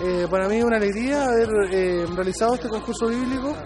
Eh, 0.00 0.28
para 0.30 0.48
mí 0.48 0.58
es 0.58 0.64
una 0.64 0.76
alegría 0.76 1.24
haber 1.24 1.48
eh, 1.72 2.06
realizado 2.14 2.54
este 2.54 2.68
concurso 2.68 3.08
bíblico. 3.08 3.56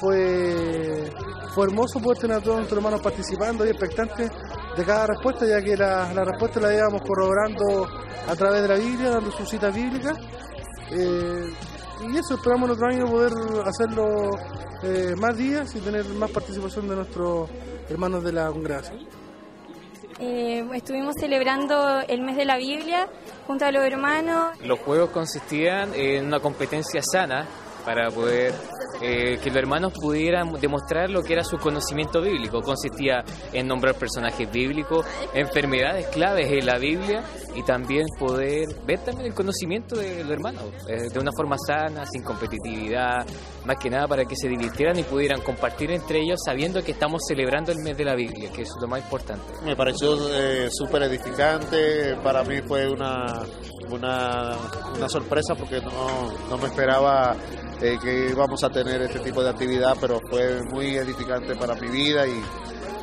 Fue, 0.00 1.12
fue 1.54 1.66
hermoso 1.66 2.00
poder 2.00 2.18
tener 2.18 2.38
a 2.38 2.40
todos 2.40 2.56
nuestros 2.56 2.78
hermanos 2.78 3.00
participando 3.00 3.64
y 3.64 3.68
expectantes 3.68 4.32
de 4.76 4.84
cada 4.84 5.06
respuesta, 5.06 5.46
ya 5.46 5.62
que 5.62 5.76
la, 5.76 6.12
la 6.12 6.24
respuesta 6.24 6.58
la 6.58 6.74
íbamos 6.74 7.02
corroborando 7.02 7.86
a 8.26 8.34
través 8.34 8.62
de 8.62 8.68
la 8.68 8.74
Biblia, 8.74 9.10
dando 9.10 9.30
sus 9.30 9.48
citas 9.48 9.72
bíblicas. 9.72 10.18
Y 12.00 12.16
eso, 12.16 12.34
esperamos 12.34 12.68
el 12.68 12.74
otro 12.74 12.86
año 12.86 13.06
poder 13.06 13.32
hacerlo 13.64 14.30
eh, 14.82 15.14
más 15.16 15.36
días 15.36 15.74
y 15.74 15.80
tener 15.80 16.04
más 16.06 16.30
participación 16.30 16.88
de 16.88 16.96
nuestros 16.96 17.48
hermanos 17.88 18.22
de 18.22 18.32
la 18.32 18.48
congregación. 18.48 19.06
Eh, 20.20 20.66
estuvimos 20.74 21.14
celebrando 21.18 22.00
el 22.00 22.22
mes 22.22 22.36
de 22.36 22.44
la 22.44 22.56
Biblia 22.56 23.08
junto 23.46 23.64
a 23.64 23.72
los 23.72 23.84
hermanos. 23.84 24.58
Los 24.64 24.80
juegos 24.80 25.10
consistían 25.10 25.94
en 25.94 26.26
una 26.26 26.40
competencia 26.40 27.00
sana 27.02 27.46
para 27.84 28.10
poder 28.10 28.52
eh, 29.00 29.38
que 29.42 29.50
los 29.50 29.56
hermanos 29.56 29.92
pudieran 29.92 30.52
demostrar 30.60 31.10
lo 31.10 31.22
que 31.22 31.34
era 31.34 31.44
su 31.44 31.56
conocimiento 31.58 32.20
bíblico. 32.20 32.60
Consistía 32.62 33.24
en 33.52 33.66
nombrar 33.66 33.94
personajes 33.94 34.50
bíblicos, 34.50 35.06
enfermedades 35.34 36.06
claves 36.08 36.50
en 36.50 36.66
la 36.66 36.78
Biblia 36.78 37.22
y 37.54 37.62
también 37.62 38.06
poder 38.18 38.66
ver 38.86 39.00
también 39.00 39.26
el 39.26 39.34
conocimiento 39.34 39.96
de 39.96 40.22
los 40.22 40.32
hermanos 40.32 40.64
eh, 40.88 41.08
de 41.12 41.18
una 41.18 41.32
forma 41.32 41.56
sana, 41.58 42.04
sin 42.06 42.22
competitividad, 42.22 43.26
más 43.64 43.76
que 43.78 43.90
nada 43.90 44.06
para 44.06 44.24
que 44.24 44.36
se 44.36 44.48
divirtieran 44.48 44.98
y 44.98 45.02
pudieran 45.02 45.40
compartir 45.40 45.90
entre 45.90 46.20
ellos 46.20 46.40
sabiendo 46.44 46.82
que 46.82 46.92
estamos 46.92 47.22
celebrando 47.26 47.72
el 47.72 47.78
mes 47.78 47.96
de 47.96 48.04
la 48.04 48.14
Biblia, 48.14 48.50
que 48.50 48.62
es 48.62 48.70
lo 48.80 48.88
más 48.88 49.00
importante. 49.00 49.44
Me 49.64 49.76
pareció 49.76 50.16
eh, 50.32 50.68
súper 50.70 51.02
edificante, 51.04 52.16
para 52.22 52.42
mí 52.44 52.60
fue 52.66 52.88
una, 52.88 53.42
una, 53.90 54.56
una 54.96 55.08
sorpresa 55.08 55.54
porque 55.54 55.80
no, 55.80 56.48
no 56.48 56.58
me 56.58 56.66
esperaba 56.66 57.36
eh, 57.80 57.98
que 58.02 58.30
íbamos 58.30 58.62
a 58.64 58.70
tener 58.70 59.02
este 59.02 59.20
tipo 59.20 59.42
de 59.42 59.50
actividad, 59.50 59.96
pero 60.00 60.20
fue 60.30 60.62
muy 60.70 60.96
edificante 60.96 61.54
para 61.54 61.74
mi 61.74 61.88
vida 61.88 62.26
y, 62.26 62.42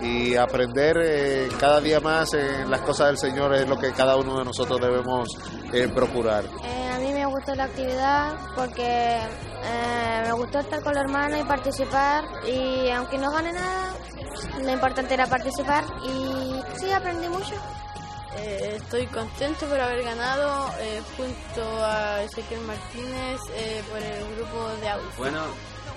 y 0.02 0.36
aprender 0.36 0.98
eh, 1.02 1.50
cada 1.60 1.80
día 1.80 2.00
más 2.00 2.34
en 2.34 2.70
las 2.70 2.82
cosas 2.82 3.08
del 3.08 3.18
Señor 3.18 3.54
es 3.56 3.68
lo 3.68 3.78
que 3.78 3.92
cada 3.92 4.16
uno 4.18 4.40
de 4.40 4.46
nosotros 4.46 4.80
debemos 4.80 5.30
eh, 5.74 5.88
procurar. 5.94 6.44
Eh, 6.64 6.90
a 6.94 7.00
mí 7.00 7.12
me 7.14 7.26
gustó 7.26 7.56
la 7.56 7.66
actividad 7.66 8.36
porque 8.56 9.18
eh, 9.18 10.22
me 10.26 10.32
gustó 10.34 10.60
estar 10.60 10.82
con 10.84 10.94
los 10.94 11.04
hermanos 11.04 11.40
y 11.40 11.44
participar 11.44 12.26
y 12.48 12.90
aunque 12.90 13.18
no 13.18 13.32
gane 13.32 13.54
nada, 13.54 13.94
lo 14.62 14.72
importante 14.72 15.14
era 15.14 15.28
participar 15.28 15.84
y 16.04 16.62
sí, 16.78 16.92
aprendí 16.92 17.28
mucho. 17.30 17.56
Eh, 18.38 18.74
estoy 18.76 19.06
contento 19.08 19.66
por 19.66 19.80
haber 19.80 20.04
ganado 20.04 20.70
eh, 20.80 21.02
junto 21.16 21.86
a 21.86 22.22
Ezequiel 22.24 22.62
Martínez 22.62 23.40
eh, 23.56 23.82
por 23.90 24.02
el 24.02 24.36
grupo 24.36 24.68
de 24.82 24.90
audio. 24.90 25.08
Bueno, 25.18 25.42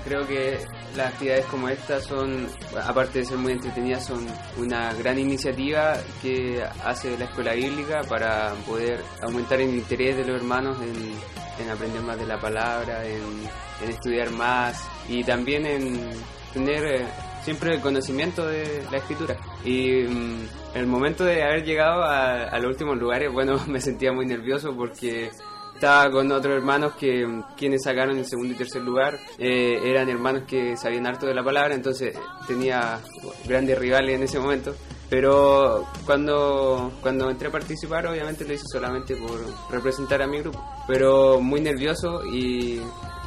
creo 0.05 0.27
que 0.27 0.59
las 0.95 1.13
actividades 1.13 1.47
como 1.47 1.69
estas 1.69 2.05
son, 2.05 2.49
aparte 2.85 3.21
de 3.21 3.25
ser 3.25 3.39
muy 3.39 3.53
entretenidas, 3.53 4.07
son 4.07 4.27
una 4.57 4.93
gran 4.95 5.19
iniciativa 5.19 5.97
que 6.23 6.63
hace 6.85 7.19
la 7.19 7.25
escuela 7.25 7.55
bíblica 7.55 8.03
para 8.09 8.55
poder 8.67 9.03
aumentar 9.23 9.61
el 9.61 9.75
interés 9.75 10.17
de 10.17 10.25
los 10.25 10.41
hermanos 10.41 10.79
en, 10.81 11.65
en 11.65 11.71
aprender 11.71 12.03
más 12.03 12.19
de 12.19 12.27
la 12.27 12.39
palabra, 12.39 13.05
en, 13.05 13.49
en 13.83 13.91
estudiar 13.91 14.31
más 14.31 14.81
y 15.09 15.25
también 15.25 15.67
en 15.67 16.11
tener 16.53 16.85
eh, 16.85 17.07
siempre 17.49 17.75
el 17.77 17.81
conocimiento 17.81 18.47
de 18.47 18.85
la 18.91 18.99
escritura. 18.99 19.35
Y 19.65 20.03
mm, 20.03 20.49
el 20.75 20.87
momento 20.87 21.25
de 21.25 21.43
haber 21.43 21.65
llegado 21.65 22.03
a, 22.03 22.43
a 22.43 22.59
los 22.59 22.73
últimos 22.73 22.99
lugares, 22.99 23.33
bueno, 23.33 23.59
me 23.67 23.81
sentía 23.81 24.13
muy 24.13 24.27
nervioso 24.27 24.77
porque 24.77 25.31
estaba 25.73 26.11
con 26.11 26.31
otros 26.31 26.55
hermanos 26.55 26.93
que 27.01 27.27
mm, 27.27 27.55
quienes 27.57 27.85
sacaron 27.85 28.19
el 28.19 28.27
segundo 28.27 28.53
y 28.53 28.57
tercer 28.59 28.83
lugar 28.83 29.19
eh, 29.39 29.81
eran 29.83 30.11
hermanos 30.11 30.43
que 30.47 30.77
sabían 30.77 31.07
harto 31.07 31.25
de 31.25 31.33
la 31.33 31.43
palabra, 31.43 31.75
entonces 31.75 32.15
tenía 32.47 33.01
grandes 33.47 33.79
rivales 33.79 34.17
en 34.17 34.25
ese 34.25 34.39
momento. 34.39 34.75
Pero 35.09 35.87
cuando, 36.05 36.93
cuando 37.01 37.31
entré 37.31 37.49
a 37.49 37.51
participar, 37.51 38.09
obviamente 38.09 38.45
lo 38.45 38.53
hice 38.53 38.67
solamente 38.71 39.17
por 39.17 39.41
representar 39.71 40.21
a 40.21 40.27
mi 40.27 40.41
grupo. 40.41 40.63
Pero 40.87 41.41
muy 41.41 41.63
nervioso 41.63 42.23
y 42.27 42.79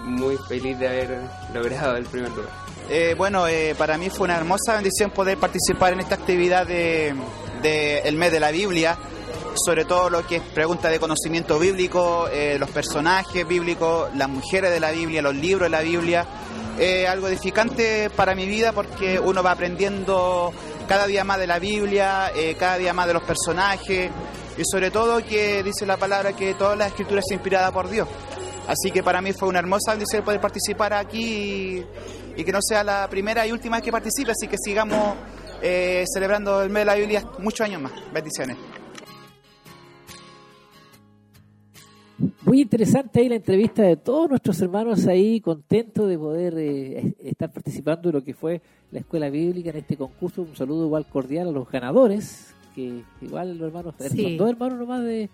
muy 0.03 0.37
feliz 0.47 0.77
de 0.77 0.87
haber 0.87 1.21
logrado 1.55 1.97
el 1.97 2.05
primer 2.05 2.29
lugar. 2.29 2.70
Eh, 2.93 3.15
bueno, 3.17 3.47
eh, 3.47 3.73
para 3.77 3.97
mí 3.97 4.09
fue 4.09 4.25
una 4.25 4.35
hermosa 4.35 4.73
bendición 4.73 5.11
poder 5.11 5.37
participar 5.37 5.93
en 5.93 6.01
esta 6.01 6.15
actividad 6.15 6.67
de, 6.67 7.15
de 7.61 7.99
el 7.99 8.17
mes 8.17 8.33
de 8.33 8.41
la 8.41 8.51
Biblia, 8.51 8.97
sobre 9.55 9.85
todo 9.85 10.09
lo 10.09 10.27
que 10.27 10.35
es 10.35 10.41
pregunta 10.41 10.89
de 10.89 10.99
conocimiento 10.99 11.57
bíblico, 11.57 12.27
eh, 12.27 12.57
los 12.59 12.69
personajes 12.69 13.47
bíblicos, 13.47 14.13
las 14.17 14.27
mujeres 14.27 14.71
de 14.71 14.81
la 14.81 14.91
Biblia, 14.91 15.21
los 15.21 15.33
libros 15.33 15.67
de 15.67 15.69
la 15.69 15.81
Biblia. 15.81 16.25
Algo 17.07 17.27
edificante 17.27 18.09
para 18.09 18.33
mi 18.33 18.47
vida 18.47 18.73
porque 18.73 19.19
uno 19.19 19.43
va 19.43 19.51
aprendiendo 19.51 20.51
cada 20.87 21.05
día 21.05 21.23
más 21.23 21.37
de 21.37 21.45
la 21.45 21.59
Biblia, 21.59 22.31
cada 22.57 22.77
día 22.77 22.91
más 22.91 23.05
de 23.05 23.13
los 23.13 23.21
personajes 23.21 24.09
y 24.57 24.63
sobre 24.65 24.89
todo 24.89 25.23
que 25.23 25.61
dice 25.61 25.85
la 25.85 25.97
palabra 25.97 26.33
que 26.33 26.55
toda 26.55 26.75
la 26.75 26.87
escritura 26.87 27.19
es 27.19 27.31
inspirada 27.31 27.71
por 27.71 27.87
Dios. 27.87 28.07
Así 28.67 28.89
que 28.91 29.03
para 29.03 29.21
mí 29.21 29.31
fue 29.33 29.47
una 29.49 29.59
hermosa 29.59 29.91
bendición 29.91 30.23
poder 30.23 30.41
participar 30.41 30.93
aquí 30.93 31.83
y 32.37 32.43
que 32.43 32.51
no 32.51 32.59
sea 32.61 32.83
la 32.83 33.07
primera 33.09 33.45
y 33.47 33.51
última 33.51 33.77
vez 33.77 33.83
que 33.85 33.91
participe, 33.91 34.31
así 34.31 34.47
que 34.47 34.57
sigamos 34.57 35.15
eh, 35.61 36.03
celebrando 36.11 36.61
el 36.61 36.69
mes 36.69 36.81
de 36.81 36.85
la 36.85 36.95
Biblia 36.95 37.23
muchos 37.39 37.61
años 37.61 37.81
más. 37.81 37.91
Bendiciones. 38.13 38.57
Muy 42.45 42.61
interesante 42.61 43.19
ahí 43.19 43.29
la 43.29 43.35
entrevista 43.35 43.81
de 43.81 43.97
todos 43.97 44.29
nuestros 44.29 44.61
hermanos 44.61 45.07
ahí, 45.07 45.41
contentos 45.41 46.07
de 46.07 46.17
poder 46.19 46.53
eh, 46.57 47.15
estar 47.23 47.51
participando 47.51 48.09
de 48.09 48.13
lo 48.13 48.23
que 48.23 48.35
fue 48.35 48.61
la 48.91 48.99
escuela 48.99 49.29
bíblica 49.29 49.71
en 49.71 49.77
este 49.77 49.97
concurso. 49.97 50.43
Un 50.43 50.55
saludo 50.55 50.85
igual 50.85 51.07
cordial 51.07 51.47
a 51.47 51.51
los 51.51 51.67
ganadores, 51.69 52.53
que 52.75 53.01
igual 53.21 53.57
los 53.57 53.67
hermanos, 53.69 53.95
Sí. 54.11 54.21
son 54.23 54.37
dos 54.37 54.49
hermanos 54.51 54.77
nomás 54.79 55.01
de, 55.03 55.29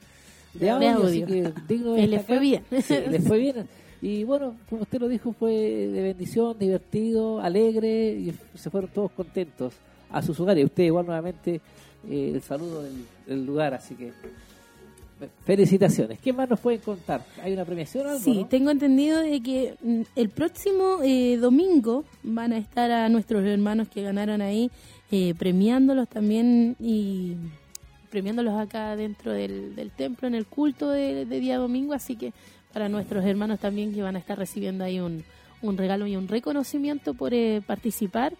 de 0.54 0.70
audio, 0.70 0.90
audio. 0.92 1.08
así 1.08 1.24
que 1.24 1.54
digno 1.68 1.94
de 1.94 2.02
le 2.08 2.08
destacar. 2.08 2.26
fue 2.26 2.40
bien. 2.40 2.64
Sí, 2.82 2.96
le 3.10 3.20
fue 3.20 3.38
bien. 3.38 3.68
Y 4.02 4.24
bueno, 4.24 4.56
como 4.70 4.84
usted 4.84 5.00
lo 5.00 5.08
dijo, 5.08 5.34
fue 5.34 5.52
de 5.54 6.02
bendición, 6.04 6.58
divertido, 6.60 7.40
alegre 7.40 8.12
y 8.14 8.34
se 8.58 8.70
fueron 8.70 8.90
todos 8.92 9.12
contentos 9.12 9.74
a 10.12 10.22
sus 10.22 10.40
hogares. 10.40 10.66
Usted 10.66 10.84
igual 10.84 11.06
nuevamente 11.06 11.62
eh, 12.08 12.32
el 12.36 12.42
saludo 12.42 12.84
del, 12.84 12.94
del 13.26 13.46
lugar, 13.46 13.74
así 13.74 13.96
que 13.96 14.12
fe- 15.20 15.30
felicitaciones. 15.46 16.20
¿Qué 16.20 16.32
más 16.32 16.48
nos 16.48 16.60
pueden 16.60 16.80
contar? 16.82 17.26
¿Hay 17.42 17.54
una 17.54 17.66
premiación 17.66 18.06
o 18.06 18.10
algo? 18.10 18.22
Sí, 18.24 18.42
no? 18.42 18.48
tengo 18.48 18.70
entendido 18.70 19.20
de 19.20 19.42
que 19.42 19.76
mm, 19.82 20.02
el 20.16 20.30
próximo 20.30 21.00
eh, 21.04 21.38
domingo 21.38 22.06
van 22.22 22.54
a 22.54 22.58
estar 22.60 22.92
a 22.92 23.10
nuestros 23.10 23.44
hermanos 23.46 23.88
que 23.90 24.04
ganaron 24.04 24.42
ahí, 24.42 24.70
eh, 25.12 25.34
premiándolos 25.40 26.08
también 26.08 26.76
y 26.80 27.34
premiándolos 28.12 28.54
acá 28.54 28.96
dentro 28.96 29.34
del, 29.34 29.76
del 29.76 29.92
templo 29.92 30.28
en 30.28 30.36
el 30.36 30.46
culto 30.46 30.90
de, 30.90 31.26
de 31.26 31.40
día 31.40 31.58
domingo, 31.58 31.94
así 31.94 32.16
que 32.16 32.32
para 32.78 32.90
nuestros 32.90 33.26
hermanos 33.26 33.60
también 33.60 33.92
que 33.92 34.04
van 34.04 34.16
a 34.16 34.20
estar 34.20 34.38
recibiendo 34.38 34.84
ahí 34.84 35.00
un, 35.00 35.24
un 35.64 35.78
regalo 35.78 36.06
y 36.06 36.16
un 36.16 36.28
reconocimiento 36.28 37.16
por 37.16 37.34
eh, 37.34 37.60
participar 37.66 38.34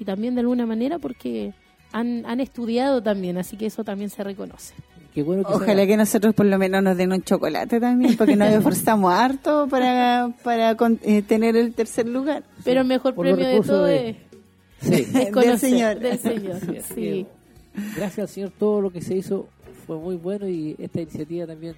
y 0.00 0.04
también 0.04 0.34
de 0.34 0.40
alguna 0.40 0.66
manera 0.66 0.98
porque 0.98 1.52
han, 1.92 2.26
han 2.26 2.40
estudiado 2.40 3.00
también, 3.00 3.38
así 3.38 3.56
que 3.56 3.66
eso 3.66 3.84
también 3.84 4.10
se 4.10 4.24
reconoce. 4.24 4.74
Qué 5.14 5.22
bueno 5.22 5.44
que 5.44 5.52
Ojalá 5.52 5.74
sea- 5.76 5.86
que 5.86 5.96
nosotros 5.96 6.34
por 6.34 6.46
lo 6.46 6.58
menos 6.58 6.82
nos 6.82 6.96
den 6.96 7.12
un 7.12 7.22
chocolate 7.22 7.78
también, 7.78 8.16
porque 8.16 8.34
nos 8.34 8.48
esforzamos 8.52 9.12
harto 9.14 9.68
para, 9.70 10.34
para 10.42 10.76
con- 10.76 10.98
eh, 11.04 11.22
tener 11.22 11.54
el 11.56 11.72
tercer 11.72 12.08
lugar. 12.08 12.42
Pero 12.64 12.80
el 12.80 12.88
mejor 12.88 13.14
Por 13.14 13.26
premio 13.26 13.46
de 13.46 13.60
todo 13.60 13.84
de- 13.84 14.08
es, 14.08 14.16
Sí. 14.80 14.92
es 15.02 15.12
Del 15.12 15.30
conocer, 15.32 15.58
Señor. 15.60 16.00
Del 16.00 16.18
Señor, 16.18 16.56
sí. 16.92 17.26
Gracias 17.96 18.18
al 18.18 18.28
Señor, 18.28 18.52
todo 18.58 18.80
lo 18.80 18.90
que 18.90 19.00
se 19.00 19.14
hizo 19.16 19.46
fue 19.86 19.96
muy 19.98 20.16
bueno 20.16 20.48
y 20.48 20.74
esta 20.80 21.00
iniciativa 21.00 21.46
también 21.46 21.76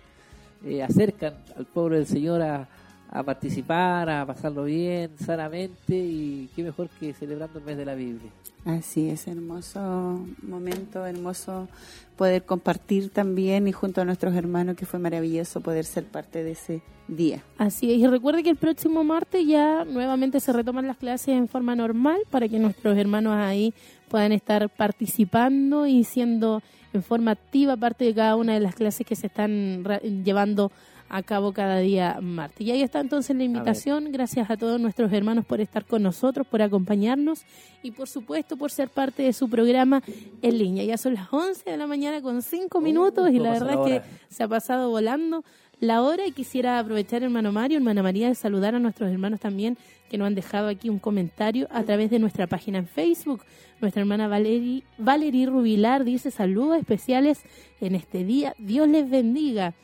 eh, 0.66 0.82
acercan 0.82 1.34
al 1.56 1.64
pueblo 1.66 1.96
del 1.96 2.06
Señor 2.06 2.42
a, 2.42 2.68
a 3.10 3.22
participar, 3.22 4.10
a 4.10 4.26
pasarlo 4.26 4.64
bien, 4.64 5.10
sanamente 5.18 5.96
y 5.96 6.50
qué 6.54 6.62
mejor 6.62 6.88
que 6.88 7.12
celebrando 7.14 7.58
el 7.58 7.64
mes 7.64 7.76
de 7.76 7.84
la 7.84 7.94
Biblia. 7.94 8.30
Así 8.64 9.08
es, 9.08 9.28
hermoso 9.28 10.26
momento, 10.42 11.06
hermoso 11.06 11.68
poder 12.16 12.42
compartir 12.42 13.10
también 13.10 13.68
y 13.68 13.72
junto 13.72 14.00
a 14.00 14.04
nuestros 14.04 14.34
hermanos, 14.34 14.76
que 14.76 14.86
fue 14.86 14.98
maravilloso 14.98 15.60
poder 15.60 15.84
ser 15.84 16.04
parte 16.04 16.42
de 16.42 16.50
ese 16.52 16.82
día. 17.06 17.44
Así 17.58 17.92
es, 17.92 17.98
y 17.98 18.06
recuerde 18.08 18.42
que 18.42 18.50
el 18.50 18.56
próximo 18.56 19.04
martes 19.04 19.46
ya 19.46 19.84
nuevamente 19.84 20.40
se 20.40 20.52
retoman 20.52 20.88
las 20.88 20.96
clases 20.96 21.28
en 21.28 21.46
forma 21.46 21.76
normal 21.76 22.18
para 22.28 22.48
que 22.48 22.58
nuestros 22.58 22.98
hermanos 22.98 23.34
ahí 23.34 23.72
puedan 24.08 24.32
estar 24.32 24.68
participando 24.68 25.86
y 25.86 26.02
siendo 26.02 26.60
en 26.96 27.02
forma 27.02 27.30
activa 27.30 27.76
parte 27.76 28.04
de 28.04 28.14
cada 28.14 28.36
una 28.36 28.54
de 28.54 28.60
las 28.60 28.74
clases 28.74 29.06
que 29.06 29.14
se 29.14 29.28
están 29.28 29.84
llevando 30.24 30.72
a 31.08 31.22
cabo 31.22 31.52
cada 31.52 31.78
día 31.78 32.18
martes. 32.20 32.66
Y 32.66 32.70
ahí 32.70 32.82
está 32.82 33.00
entonces 33.00 33.36
la 33.36 33.44
invitación. 33.44 34.10
Gracias 34.10 34.50
a 34.50 34.56
todos 34.56 34.80
nuestros 34.80 35.12
hermanos 35.12 35.44
por 35.44 35.60
estar 35.60 35.84
con 35.84 36.02
nosotros, 36.02 36.46
por 36.46 36.62
acompañarnos 36.62 37.44
y 37.82 37.92
por 37.92 38.08
supuesto 38.08 38.56
por 38.56 38.70
ser 38.70 38.88
parte 38.88 39.22
de 39.22 39.32
su 39.32 39.48
programa 39.48 40.02
en 40.42 40.58
línea. 40.58 40.84
Ya 40.84 40.98
son 40.98 41.14
las 41.14 41.32
11 41.32 41.70
de 41.70 41.76
la 41.76 41.86
mañana 41.86 42.20
con 42.20 42.42
5 42.42 42.80
minutos 42.80 43.28
y 43.30 43.38
¿cómo 43.38 43.44
la 43.44 43.52
verdad 43.52 43.86
es 43.86 44.02
que 44.02 44.08
se 44.28 44.42
ha 44.42 44.48
pasado 44.48 44.90
volando 44.90 45.44
la 45.80 46.02
hora 46.02 46.26
y 46.26 46.32
quisiera 46.32 46.78
aprovechar, 46.78 47.22
hermano 47.22 47.52
Mario, 47.52 47.76
hermana 47.76 48.02
María, 48.02 48.28
de 48.28 48.34
saludar 48.34 48.74
a 48.74 48.78
nuestros 48.78 49.10
hermanos 49.10 49.40
también 49.40 49.76
que 50.08 50.16
nos 50.16 50.26
han 50.26 50.34
dejado 50.34 50.68
aquí 50.68 50.88
un 50.88 50.98
comentario 50.98 51.68
a 51.70 51.82
través 51.82 52.10
de 52.10 52.18
nuestra 52.18 52.46
página 52.46 52.78
en 52.78 52.86
Facebook. 52.86 53.42
Nuestra 53.80 54.00
hermana 54.00 54.26
Valerie, 54.28 54.84
Valerie 54.96 55.46
Rubilar 55.46 56.04
dice 56.04 56.30
saludos 56.30 56.78
especiales 56.78 57.42
en 57.80 57.94
este 57.94 58.24
día. 58.24 58.54
Dios 58.58 58.88
les 58.88 59.10
bendiga. 59.10 59.74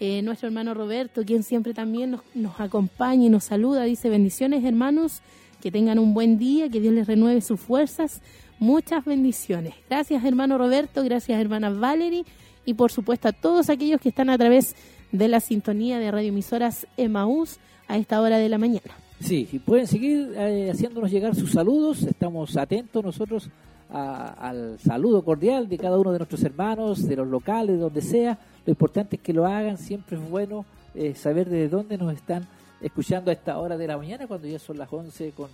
Eh, 0.00 0.22
nuestro 0.22 0.48
hermano 0.48 0.74
Roberto, 0.74 1.22
quien 1.24 1.42
siempre 1.42 1.74
también 1.74 2.12
nos, 2.12 2.22
nos 2.34 2.58
acompaña 2.58 3.26
y 3.26 3.28
nos 3.28 3.44
saluda, 3.44 3.84
dice 3.84 4.08
bendiciones 4.08 4.64
hermanos, 4.64 5.20
que 5.60 5.70
tengan 5.70 5.98
un 5.98 6.14
buen 6.14 6.38
día, 6.38 6.68
que 6.70 6.80
Dios 6.80 6.94
les 6.94 7.06
renueve 7.06 7.40
sus 7.40 7.60
fuerzas. 7.60 8.22
Muchas 8.58 9.04
bendiciones. 9.04 9.74
Gracias 9.88 10.24
hermano 10.24 10.56
Roberto, 10.58 11.04
gracias 11.04 11.40
hermana 11.40 11.70
Valerie 11.70 12.24
y 12.64 12.74
por 12.74 12.90
supuesto 12.90 13.28
a 13.28 13.32
todos 13.32 13.70
aquellos 13.70 14.00
que 14.00 14.08
están 14.08 14.30
a 14.30 14.38
través 14.38 14.74
de 15.12 15.28
la 15.28 15.40
sintonía 15.40 15.98
de 15.98 16.10
radioemisoras 16.10 16.86
Emaús 16.96 17.58
a 17.86 17.98
esta 17.98 18.20
hora 18.20 18.38
de 18.38 18.48
la 18.48 18.58
mañana. 18.58 18.92
Sí, 19.20 19.48
y 19.52 19.58
pueden 19.60 19.86
seguir 19.86 20.32
eh, 20.36 20.70
haciéndonos 20.72 21.10
llegar 21.10 21.34
sus 21.34 21.52
saludos. 21.52 22.02
Estamos 22.02 22.56
atentos 22.56 23.04
nosotros 23.04 23.48
al 23.92 24.78
saludo 24.78 25.22
cordial 25.22 25.68
de 25.68 25.76
cada 25.76 25.98
uno 25.98 26.12
de 26.12 26.18
nuestros 26.18 26.42
hermanos, 26.42 27.06
de 27.06 27.14
los 27.14 27.28
locales, 27.28 27.76
de 27.76 27.82
donde 27.82 28.00
sea. 28.00 28.38
Lo 28.64 28.70
importante 28.70 29.16
es 29.16 29.22
que 29.22 29.34
lo 29.34 29.46
hagan. 29.46 29.76
Siempre 29.76 30.16
es 30.16 30.30
bueno 30.30 30.64
eh, 30.94 31.14
saber 31.14 31.48
de 31.48 31.68
dónde 31.68 31.98
nos 31.98 32.12
están 32.14 32.48
escuchando 32.80 33.30
a 33.30 33.34
esta 33.34 33.58
hora 33.58 33.76
de 33.76 33.86
la 33.86 33.96
mañana, 33.98 34.26
cuando 34.26 34.48
ya 34.48 34.58
son 34.58 34.78
las 34.78 34.90
11 34.90 35.32
con 35.32 35.48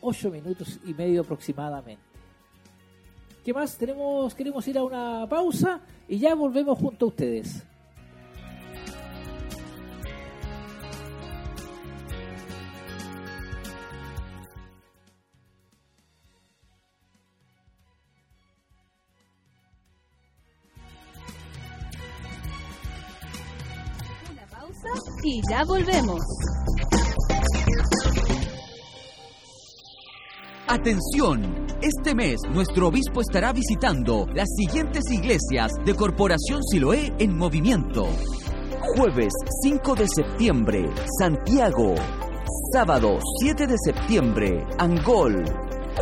8 0.00 0.30
minutos 0.30 0.80
y 0.84 0.92
medio 0.92 1.22
aproximadamente. 1.22 2.02
¿Qué 3.44 3.54
más? 3.54 3.76
Tenemos, 3.76 4.34
queremos 4.34 4.66
ir 4.66 4.76
a 4.76 4.82
una 4.82 5.26
pausa 5.28 5.80
y 6.08 6.18
ya 6.18 6.34
volvemos 6.34 6.78
junto 6.78 7.06
a 7.06 7.08
ustedes. 7.08 7.62
Y 25.24 25.40
ya 25.48 25.64
volvemos. 25.64 26.20
Atención, 30.68 31.66
este 31.82 32.14
mes 32.14 32.36
nuestro 32.52 32.88
obispo 32.88 33.20
estará 33.20 33.52
visitando 33.52 34.26
las 34.34 34.48
siguientes 34.56 35.04
iglesias 35.10 35.72
de 35.84 35.94
Corporación 35.94 36.62
Siloé 36.64 37.12
en 37.18 37.36
movimiento. 37.36 38.06
Jueves 38.96 39.32
5 39.62 39.94
de 39.94 40.06
septiembre, 40.14 40.90
Santiago. 41.18 41.94
Sábado 42.72 43.18
7 43.40 43.66
de 43.66 43.76
septiembre, 43.78 44.66
Angol. 44.78 45.44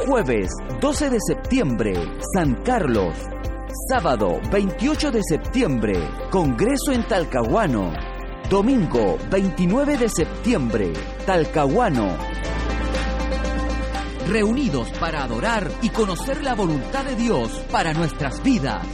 Jueves 0.07 0.51
12 0.81 1.11
de 1.11 1.19
septiembre, 1.25 1.93
San 2.35 2.63
Carlos. 2.65 3.15
Sábado 3.89 4.41
28 4.51 5.11
de 5.13 5.21
septiembre, 5.23 5.95
Congreso 6.31 6.93
en 6.93 7.07
Talcahuano. 7.07 8.12
Domingo 8.53 9.17
29 9.31 9.97
de 9.97 10.11
septiembre, 10.11 10.93
Talcahuano. 11.25 12.15
Reunidos 14.29 14.91
para 15.01 15.25
adorar 15.25 15.71
y 15.81 15.89
conocer 15.89 16.45
la 16.45 16.55
voluntad 16.55 17.03
de 17.03 17.17
Dios 17.17 17.51
para 17.73 17.95
nuestras 17.95 18.43
vidas. 18.43 18.87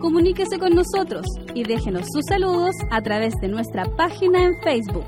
Comuníquese 0.00 0.58
con 0.58 0.72
nosotros 0.72 1.26
y 1.54 1.64
déjenos 1.64 2.06
sus 2.10 2.24
saludos 2.26 2.74
a 2.90 3.02
través 3.02 3.34
de 3.42 3.48
nuestra 3.48 3.84
página 3.94 4.42
en 4.42 4.54
Facebook. 4.62 5.04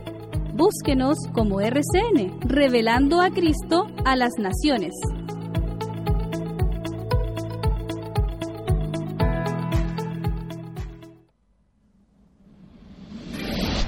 Búsquenos 0.52 1.16
como 1.32 1.62
RCN, 1.62 2.38
revelando 2.42 3.22
a 3.22 3.30
Cristo 3.30 3.86
a 4.04 4.14
las 4.14 4.32
naciones. 4.38 4.92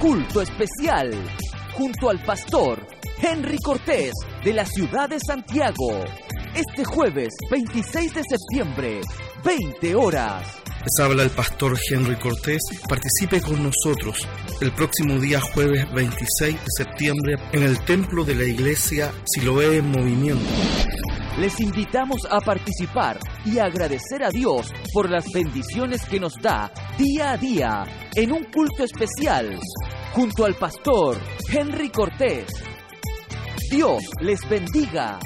Culto 0.00 0.40
especial 0.40 1.12
junto 1.74 2.08
al 2.08 2.24
pastor 2.24 2.86
Henry 3.20 3.58
Cortés 3.58 4.14
de 4.42 4.54
la 4.54 4.64
ciudad 4.64 5.10
de 5.10 5.20
Santiago. 5.20 5.90
Este 6.54 6.84
jueves 6.86 7.28
26 7.50 8.14
de 8.14 8.22
septiembre, 8.22 9.02
20 9.44 9.94
horas. 9.94 10.56
Les 10.66 11.04
habla 11.04 11.22
el 11.22 11.28
pastor 11.28 11.78
Henry 11.90 12.16
Cortés. 12.16 12.62
Participe 12.88 13.42
con 13.42 13.62
nosotros 13.62 14.26
el 14.62 14.72
próximo 14.72 15.18
día 15.18 15.38
jueves 15.38 15.84
26 15.92 16.54
de 16.54 16.84
septiembre 16.84 17.34
en 17.52 17.62
el 17.62 17.78
templo 17.84 18.24
de 18.24 18.36
la 18.36 18.44
iglesia 18.44 19.12
Siloé 19.26 19.76
en 19.76 19.90
Movimiento. 19.90 20.48
Les 21.38 21.58
invitamos 21.60 22.26
a 22.28 22.40
participar 22.40 23.18
y 23.44 23.58
agradecer 23.58 24.22
a 24.22 24.30
Dios 24.30 24.72
por 24.92 25.08
las 25.08 25.24
bendiciones 25.32 26.04
que 26.04 26.20
nos 26.20 26.34
da 26.34 26.70
día 26.98 27.32
a 27.32 27.36
día 27.36 27.84
en 28.14 28.32
un 28.32 28.44
culto 28.44 28.84
especial 28.84 29.58
junto 30.12 30.44
al 30.44 30.54
pastor 30.54 31.16
Henry 31.50 31.90
Cortés. 31.90 32.46
Dios 33.70 34.02
les 34.20 34.46
bendiga. 34.48 35.18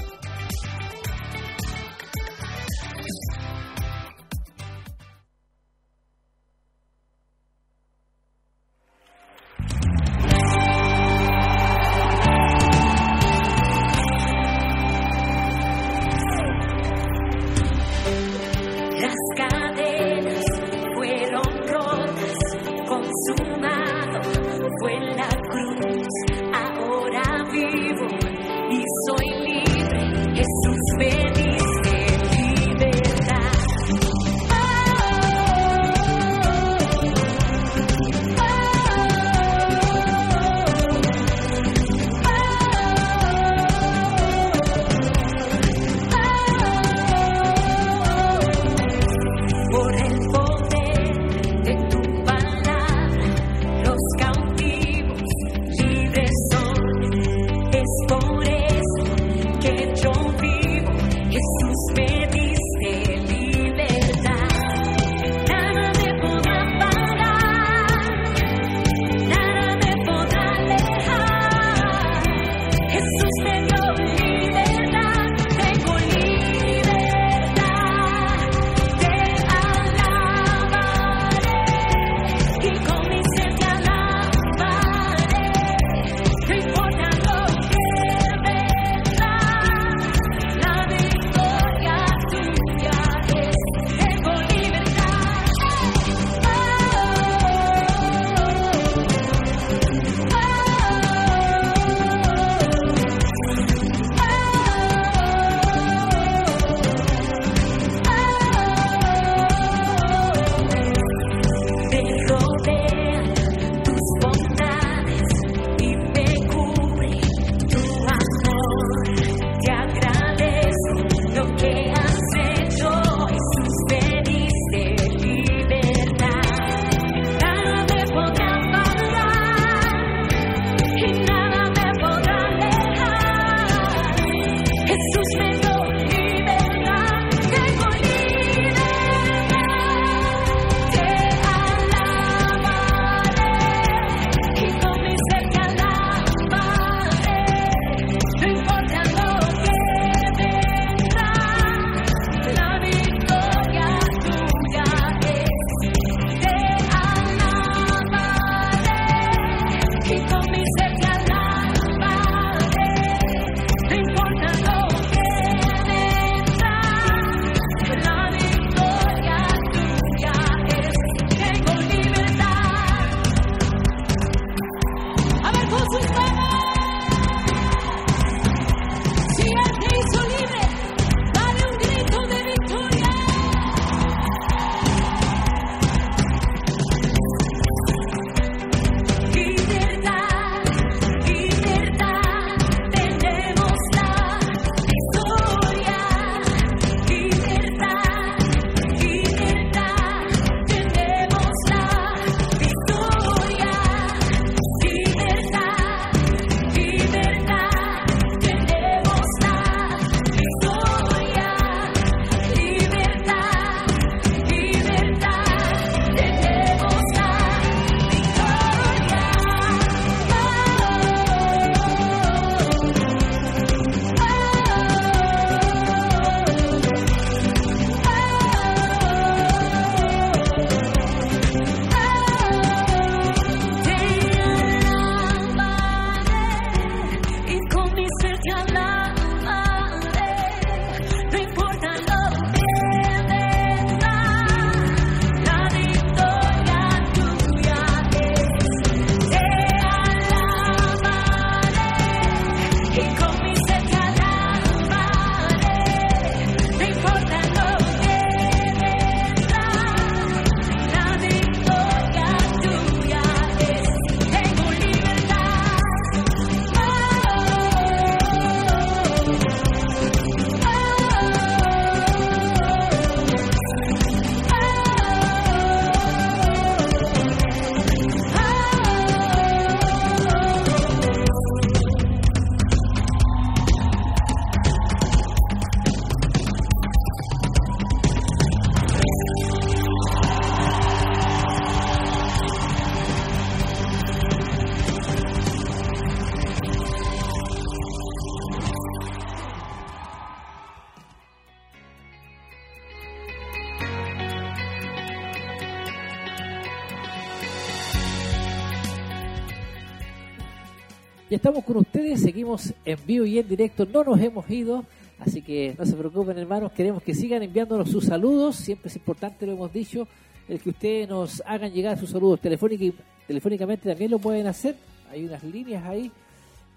Estamos 311.35 311.65
con 311.65 311.78
ustedes, 311.78 312.23
seguimos 312.23 312.73
en 312.85 312.97
vivo 313.05 313.24
y 313.24 313.40
en 313.40 313.48
directo, 313.48 313.85
no 313.85 314.05
nos 314.05 314.20
hemos 314.20 314.48
ido, 314.48 314.85
así 315.19 315.43
que 315.43 315.74
no 315.77 315.85
se 315.85 315.94
preocupen 315.94 316.39
hermanos, 316.39 316.70
queremos 316.70 317.02
que 317.02 317.12
sigan 317.12 317.43
enviándonos 317.43 317.90
sus 317.90 318.05
saludos, 318.05 318.55
siempre 318.55 318.89
es 318.89 318.94
importante, 318.94 319.44
lo 319.44 319.52
hemos 319.52 319.73
dicho, 319.73 320.06
el 320.48 320.61
que 320.61 320.70
ustedes 320.70 321.09
nos 321.09 321.43
hagan 321.44 321.73
llegar 321.73 321.98
sus 321.98 322.11
saludos 322.11 322.40
telefónica, 322.40 322.97
telefónicamente 323.27 323.89
también 323.89 324.12
lo 324.12 324.20
pueden 324.20 324.47
hacer, 324.47 324.77
hay 325.11 325.24
unas 325.24 325.43
líneas 325.43 325.85
ahí 325.85 326.12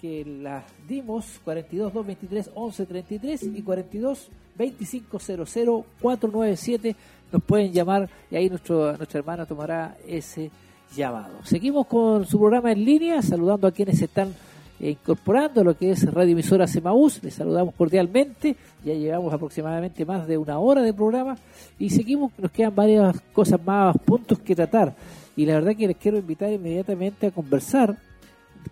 que 0.01 0.25
las 0.25 0.63
dimos 0.87 1.39
42 1.43 1.93
223 1.93 2.51
11 2.55 2.85
33 2.87 3.43
y 3.43 3.61
42 3.61 4.29
2500 4.57 5.85
497 6.01 6.95
nos 7.31 7.43
pueden 7.43 7.71
llamar 7.71 8.09
y 8.31 8.35
ahí 8.35 8.49
nuestro, 8.49 8.97
nuestra 8.97 9.19
hermana 9.19 9.45
tomará 9.45 9.97
ese 10.07 10.49
llamado. 10.95 11.43
Seguimos 11.43 11.85
con 11.87 12.25
su 12.25 12.39
programa 12.39 12.71
en 12.71 12.83
línea, 12.83 13.21
saludando 13.21 13.67
a 13.67 13.71
quienes 13.71 14.01
están 14.01 14.33
incorporando 14.79 15.61
a 15.61 15.63
lo 15.63 15.77
que 15.77 15.91
es 15.91 16.11
Radio 16.11 16.33
Emisora 16.33 16.67
Semaús. 16.67 17.21
Les 17.23 17.33
saludamos 17.33 17.73
cordialmente. 17.75 18.55
Ya 18.83 18.93
llevamos 18.93 19.33
aproximadamente 19.33 20.05
más 20.05 20.27
de 20.27 20.37
una 20.37 20.59
hora 20.59 20.81
de 20.81 20.93
programa 20.93 21.37
y 21.79 21.89
seguimos, 21.89 22.31
nos 22.37 22.51
quedan 22.51 22.75
varias 22.75 23.19
cosas 23.33 23.63
más, 23.65 23.95
puntos 24.05 24.39
que 24.39 24.55
tratar. 24.55 24.95
Y 25.35 25.45
la 25.45 25.55
verdad 25.55 25.75
que 25.75 25.87
les 25.87 25.97
quiero 25.97 26.17
invitar 26.17 26.51
inmediatamente 26.51 27.27
a 27.27 27.31
conversar. 27.31 27.97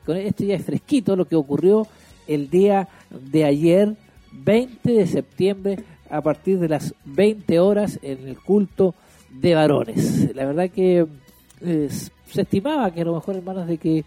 Con 0.05 0.17
esto 0.17 0.43
ya 0.43 0.55
es 0.55 0.65
fresquito 0.65 1.15
lo 1.15 1.25
que 1.25 1.35
ocurrió 1.35 1.87
el 2.27 2.49
día 2.49 2.87
de 3.09 3.45
ayer, 3.45 3.95
20 4.31 4.91
de 4.91 5.07
septiembre, 5.07 5.83
a 6.09 6.21
partir 6.21 6.59
de 6.59 6.69
las 6.69 6.93
20 7.05 7.59
horas 7.59 7.99
en 8.01 8.27
el 8.27 8.37
culto 8.39 8.95
de 9.31 9.55
varones. 9.55 10.35
La 10.35 10.45
verdad 10.45 10.69
que 10.69 11.05
eh, 11.61 11.89
se 11.89 12.41
estimaba 12.41 12.91
que 12.91 13.01
a 13.01 13.05
lo 13.05 13.15
mejor, 13.15 13.35
hermanos, 13.35 13.67
de 13.67 13.77
que 13.77 14.03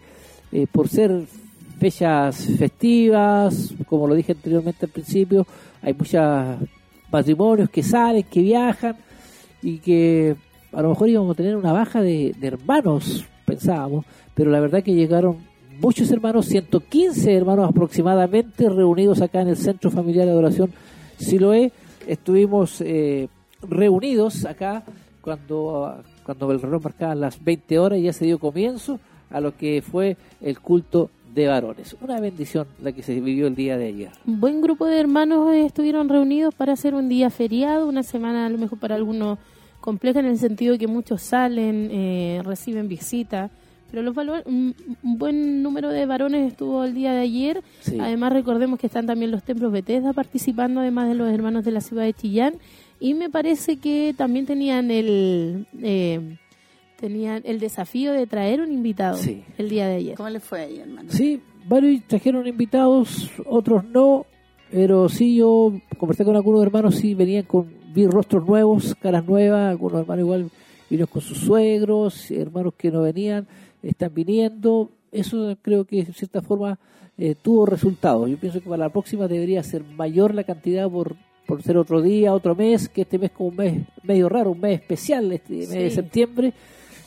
eh, 0.53 0.67
por 0.71 0.89
ser 0.89 1.27
fechas 1.79 2.47
festivas, 2.59 3.75
como 3.87 4.07
lo 4.07 4.15
dije 4.15 4.33
anteriormente 4.33 4.87
al 4.87 4.93
principio, 4.93 5.47
hay 5.83 5.95
muchos 5.95 6.59
matrimonios 7.11 7.71
que 7.71 7.83
salen, 7.83 8.25
que 8.25 8.43
viajan 8.43 8.97
y 9.63 9.79
que 9.79 10.37
a 10.73 10.83
lo 10.83 10.91
mejor 10.91 11.09
íbamos 11.09 11.33
a 11.33 11.37
tener 11.37 11.57
una 11.57 11.73
baja 11.73 12.03
de, 12.03 12.35
hermanos, 12.43 13.25
pensábamos, 13.45 14.05
pero 14.35 14.51
la 14.51 14.61
verdad 14.61 14.83
que 14.83 14.95
llegaron 14.95 15.39
muchos 15.81 16.11
hermanos, 16.11 16.47
115 16.47 17.35
hermanos 17.35 17.69
aproximadamente, 17.69 18.69
reunidos 18.69 19.23
acá 19.23 19.41
en 19.41 19.49
el 19.49 19.57
Centro 19.57 19.91
Familiar 19.91 20.27
de 20.27 20.33
Adoración 20.33 20.73
Siloé. 21.19 21.73
Estuvimos 22.07 22.81
eh, 22.81 23.29
reunidos 23.63 24.45
acá 24.45 24.83
cuando 25.21 26.03
cuando 26.29 26.53
el 26.53 26.61
reloj 26.61 26.85
marcaba 26.85 27.15
las 27.15 27.43
20 27.43 27.79
horas 27.79 28.03
ya 28.03 28.13
se 28.13 28.27
dio 28.27 28.39
comienzo 28.39 29.01
a 29.31 29.41
lo 29.41 29.57
que 29.57 29.81
fue 29.81 30.19
el 30.43 30.61
culto 30.61 31.09
de 31.39 31.49
varones. 31.49 31.97
Una 32.01 32.21
bendición 32.21 32.67
la 32.83 32.93
que 32.93 33.03
se 33.03 33.21
vivió 33.21 33.47
el 33.47 33.55
día 33.55 33.77
de 33.77 33.87
ayer. 33.87 34.11
Un 34.27 34.41
buen 34.41 34.61
grupo 34.61 34.87
de 34.87 34.99
hermanos 34.99 35.55
estuvieron 35.55 36.09
reunidos 36.09 36.55
para 36.55 36.73
hacer 36.73 36.95
un 36.95 37.09
día 37.09 37.31
feriado, 37.31 37.89
una 37.89 38.03
semana 38.03 38.47
a 38.47 38.49
lo 38.49 38.59
mejor 38.59 38.79
para 38.79 38.95
algunos 38.95 39.39
compleja 39.81 40.21
en 40.21 40.27
el 40.27 40.39
sentido 40.39 40.73
de 40.73 40.79
que 40.79 40.87
muchos 40.87 41.23
salen, 41.23 41.89
eh, 41.91 42.43
reciben 42.45 42.89
visita, 42.89 43.51
pero 43.91 44.03
los 44.03 44.15
un, 44.45 44.75
buen 45.03 45.63
número 45.63 45.89
de 45.89 46.05
varones 46.05 46.51
estuvo 46.51 46.85
el 46.85 46.95
día 46.95 47.13
de 47.13 47.21
ayer. 47.21 47.63
Además 48.01 48.33
recordemos 48.33 48.79
que 48.79 48.87
están 48.87 49.07
también 49.07 49.31
los 49.31 49.43
templos 49.43 49.73
Bethesda 49.73 50.13
participando, 50.13 50.81
además 50.81 51.09
de 51.09 51.15
los 51.15 51.33
hermanos 51.33 51.65
de 51.65 51.71
la 51.71 51.81
ciudad 51.81 52.05
de 52.05 52.13
Chillán 52.13 52.55
y 53.01 53.15
me 53.15 53.31
parece 53.31 53.77
que 53.77 54.15
también 54.17 54.47
tenían 54.47 54.91
el 54.91 55.67
eh, 55.83 56.37
tenían 56.99 57.43
el 57.45 57.61
desafío 57.61 58.13
de 58.13 58.27
traer 58.27 58.61
un 58.61 58.73
invitado 58.73 59.19
el 59.57 59.69
día 59.69 59.87
de 59.87 59.95
ayer. 59.97 60.17
¿Cómo 60.17 60.29
le 60.29 60.41
fue 60.41 60.63
ahí, 60.63 60.81
hermano? 60.81 61.11
Sí, 61.11 61.41
varios 61.67 62.03
trajeron 62.07 62.47
invitados, 62.47 63.31
otros 63.47 63.85
no, 63.85 64.27
pero 64.71 65.09
sí 65.09 65.37
yo 65.37 65.73
conversé 65.97 66.25
con 66.25 66.37
algunos 66.37 66.63
hermanos, 66.63 66.97
sí 66.97 67.15
venían 67.15 67.45
con 67.45 67.73
vi 67.95 68.07
rostros 68.07 68.47
nuevos, 68.47 68.95
caras 69.01 69.25
nuevas, 69.25 69.71
algunos 69.71 70.01
hermanos 70.01 70.25
igual 70.25 70.51
vinieron 70.91 71.11
con 71.11 71.23
sus 71.23 71.39
suegros, 71.39 72.31
hermanos 72.31 72.75
que 72.77 72.91
no 72.91 73.03
venían, 73.03 73.47
están 73.83 74.13
viniendo. 74.13 74.91
Eso 75.13 75.57
creo 75.63 75.85
que 75.85 76.05
de 76.05 76.13
cierta 76.13 76.43
forma 76.43 76.79
eh, 77.17 77.35
tuvo 77.41 77.65
resultados. 77.65 78.29
Yo 78.29 78.39
pienso 78.39 78.61
que 78.61 78.69
para 78.69 78.85
la 78.85 78.93
próxima 78.93 79.29
debería 79.29 79.63
ser 79.63 79.85
mayor 79.85 80.35
la 80.35 80.45
cantidad 80.45 80.91
por 80.91 81.17
por 81.47 81.63
ser 81.63 81.79
otro 81.79 82.03
día, 82.03 82.35
otro 82.35 82.55
mes, 82.55 82.91
que 82.91 83.01
este 83.01 83.19
mes 83.19 83.31
como 83.31 83.49
un 83.49 83.57
mes 83.57 83.87
medio 84.03 84.29
raro, 84.29 84.51
un 84.51 84.61
mes 84.61 84.83
especial, 84.83 85.33
este 85.33 85.55
mes 85.55 85.71
de 85.71 85.91
septiembre. 85.91 86.53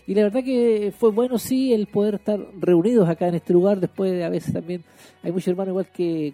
Y 0.07 0.15
la 0.15 0.23
verdad 0.23 0.43
que 0.43 0.93
fue 0.97 1.11
bueno, 1.11 1.37
sí, 1.37 1.73
el 1.73 1.87
poder 1.87 2.15
estar 2.15 2.39
reunidos 2.59 3.07
acá 3.07 3.27
en 3.27 3.35
este 3.35 3.53
lugar. 3.53 3.79
Después 3.79 4.11
de 4.11 4.23
a 4.23 4.29
veces 4.29 4.53
también 4.53 4.83
hay 5.23 5.31
muchos 5.31 5.49
hermanos 5.49 5.71
igual 5.71 5.87
que 5.87 6.33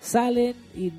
salen 0.00 0.54
y 0.76 0.92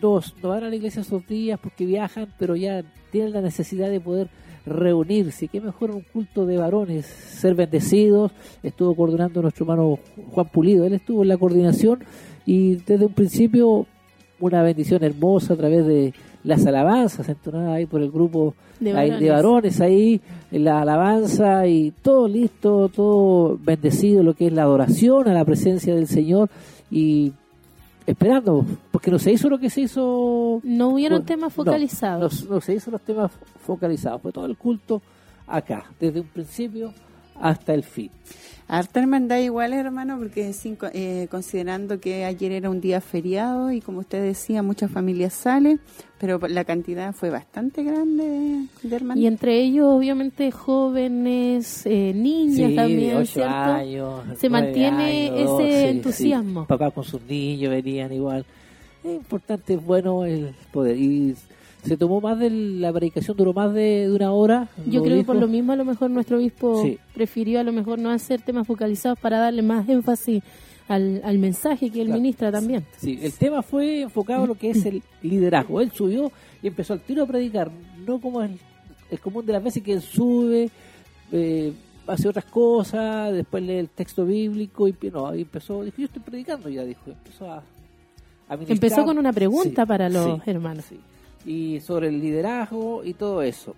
no, 0.00 0.20
no 0.42 0.48
van 0.48 0.64
a 0.64 0.68
la 0.68 0.76
iglesia 0.76 1.02
esos 1.02 1.26
días 1.26 1.58
porque 1.62 1.84
viajan, 1.86 2.32
pero 2.38 2.56
ya 2.56 2.82
tienen 3.10 3.32
la 3.32 3.42
necesidad 3.42 3.90
de 3.90 4.00
poder 4.00 4.28
reunirse. 4.64 5.48
Qué 5.48 5.60
mejor 5.60 5.90
un 5.90 6.02
culto 6.02 6.46
de 6.46 6.56
varones, 6.56 7.06
ser 7.06 7.54
bendecidos. 7.54 8.32
Estuvo 8.62 8.94
coordinando 8.94 9.42
nuestro 9.42 9.64
hermano 9.64 9.98
Juan 10.30 10.48
Pulido. 10.48 10.84
Él 10.84 10.94
estuvo 10.94 11.22
en 11.22 11.28
la 11.28 11.36
coordinación 11.36 12.04
y 12.46 12.76
desde 12.76 13.06
un 13.06 13.12
principio 13.12 13.86
una 14.40 14.62
bendición 14.62 15.04
hermosa 15.04 15.54
a 15.54 15.56
través 15.56 15.86
de 15.86 16.12
las 16.44 16.66
alabanzas 16.66 17.28
entonadas 17.28 17.74
ahí 17.74 17.86
por 17.86 18.02
el 18.02 18.10
grupo 18.10 18.54
de 18.80 18.92
varones. 19.30 19.80
ahí, 19.80 20.20
la 20.50 20.82
alabanza 20.82 21.66
y 21.66 21.92
todo 22.02 22.28
listo, 22.28 22.88
todo 22.88 23.58
bendecido, 23.62 24.22
lo 24.22 24.34
que 24.34 24.48
es 24.48 24.52
la 24.52 24.62
adoración 24.62 25.28
a 25.28 25.34
la 25.34 25.44
presencia 25.44 25.94
del 25.94 26.08
Señor 26.08 26.50
y 26.90 27.32
esperando, 28.06 28.66
porque 28.90 29.10
no 29.10 29.18
se 29.18 29.32
hizo 29.32 29.48
lo 29.48 29.58
que 29.58 29.70
se 29.70 29.82
hizo. 29.82 30.60
No 30.64 30.88
hubieron 30.88 31.24
temas 31.24 31.52
focalizados. 31.52 32.44
No, 32.44 32.56
no, 32.56 32.60
se 32.60 32.74
hizo 32.74 32.90
los 32.90 33.00
temas 33.02 33.30
focalizados, 33.64 34.20
fue 34.20 34.32
todo 34.32 34.46
el 34.46 34.56
culto 34.56 35.00
acá, 35.46 35.84
desde 36.00 36.20
un 36.20 36.26
principio 36.26 36.92
hasta 37.40 37.74
el 37.74 37.84
fin. 37.84 38.10
Harta 38.68 39.00
hermandad 39.00 39.38
igual, 39.38 39.74
hermano, 39.74 40.18
porque 40.18 40.50
eh, 40.94 41.26
considerando 41.30 42.00
que 42.00 42.24
ayer 42.24 42.52
era 42.52 42.70
un 42.70 42.80
día 42.80 43.02
feriado 43.02 43.70
y 43.70 43.82
como 43.82 43.98
usted 43.98 44.22
decía, 44.22 44.62
muchas 44.62 44.90
familias 44.90 45.34
salen, 45.34 45.78
pero 46.18 46.38
la 46.48 46.64
cantidad 46.64 47.12
fue 47.12 47.28
bastante 47.28 47.82
grande 47.82 48.66
de, 48.82 48.96
hermanos. 48.96 49.22
Y 49.22 49.26
entre 49.26 49.60
ellos, 49.60 49.88
obviamente, 49.88 50.50
jóvenes, 50.50 51.84
eh, 51.84 52.14
niñas 52.14 52.74
también, 52.74 53.26
Se 53.26 54.48
mantiene 54.48 55.42
ese 55.42 55.90
entusiasmo. 55.90 56.66
Papá 56.66 56.90
con 56.92 57.04
sus 57.04 57.20
niños 57.22 57.70
venían 57.72 58.10
igual. 58.10 58.46
Es 59.04 59.16
importante, 59.16 59.74
es 59.74 59.84
bueno 59.84 60.24
el 60.24 60.54
poder. 60.72 60.96
Y 60.96 61.34
se 61.82 61.96
tomó 61.96 62.20
más 62.20 62.38
de 62.38 62.50
la 62.50 62.92
predicación 62.92 63.36
duró 63.36 63.52
más 63.52 63.74
de, 63.74 64.10
una 64.14 64.32
hora 64.32 64.68
yo 64.86 65.02
creo 65.02 65.16
que 65.16 65.24
por 65.24 65.36
lo 65.36 65.48
mismo 65.48 65.72
a 65.72 65.76
lo 65.76 65.84
mejor 65.84 66.10
nuestro 66.10 66.38
obispo 66.38 66.84
prefirió 67.14 67.60
a 67.60 67.64
lo 67.64 67.72
mejor 67.72 67.98
no 67.98 68.10
hacer 68.10 68.40
temas 68.40 68.66
focalizados 68.66 69.18
para 69.18 69.38
darle 69.38 69.62
más 69.62 69.88
énfasis 69.88 70.42
al, 70.88 71.20
al 71.24 71.38
mensaje 71.38 71.90
que 71.90 72.02
él 72.02 72.08
ministra 72.08 72.50
también. 72.50 72.84
Sí 72.98 73.18
el 73.22 73.32
tema 73.32 73.62
fue 73.62 74.02
enfocado 74.02 74.42
en 74.42 74.48
lo 74.48 74.54
que 74.54 74.70
es 74.70 74.84
el 74.84 75.02
liderazgo. 75.22 75.80
Él 75.80 75.90
subió 75.92 76.30
y 76.62 76.68
empezó 76.68 76.92
al 76.92 77.00
tiro 77.00 77.22
a 77.22 77.26
predicar 77.26 77.70
no 78.06 78.20
como 78.20 78.42
el, 78.42 78.58
el 79.10 79.20
común 79.20 79.46
de 79.46 79.52
las 79.52 79.62
veces 79.62 79.82
que 79.82 79.92
él 79.92 80.02
sube 80.02 80.70
eh, 81.30 81.72
hace 82.06 82.28
otras 82.28 82.44
cosas 82.44 83.32
después 83.32 83.62
lee 83.62 83.74
el 83.74 83.88
texto 83.88 84.24
bíblico 84.24 84.88
y 84.88 84.94
no 85.12 85.32
empezó 85.32 85.82
dijo 85.84 85.98
yo 85.98 86.06
estoy 86.06 86.22
predicando 86.22 86.68
ya 86.68 86.84
dijo 86.84 87.02
empezó 87.06 87.50
a, 87.50 87.62
empezó 88.50 89.04
con 89.04 89.18
una 89.18 89.32
pregunta 89.32 89.86
para 89.86 90.08
los 90.08 90.46
hermanos 90.46 90.86
y 91.44 91.80
sobre 91.80 92.08
el 92.08 92.20
liderazgo 92.20 93.04
y 93.04 93.14
todo 93.14 93.42
eso. 93.42 93.74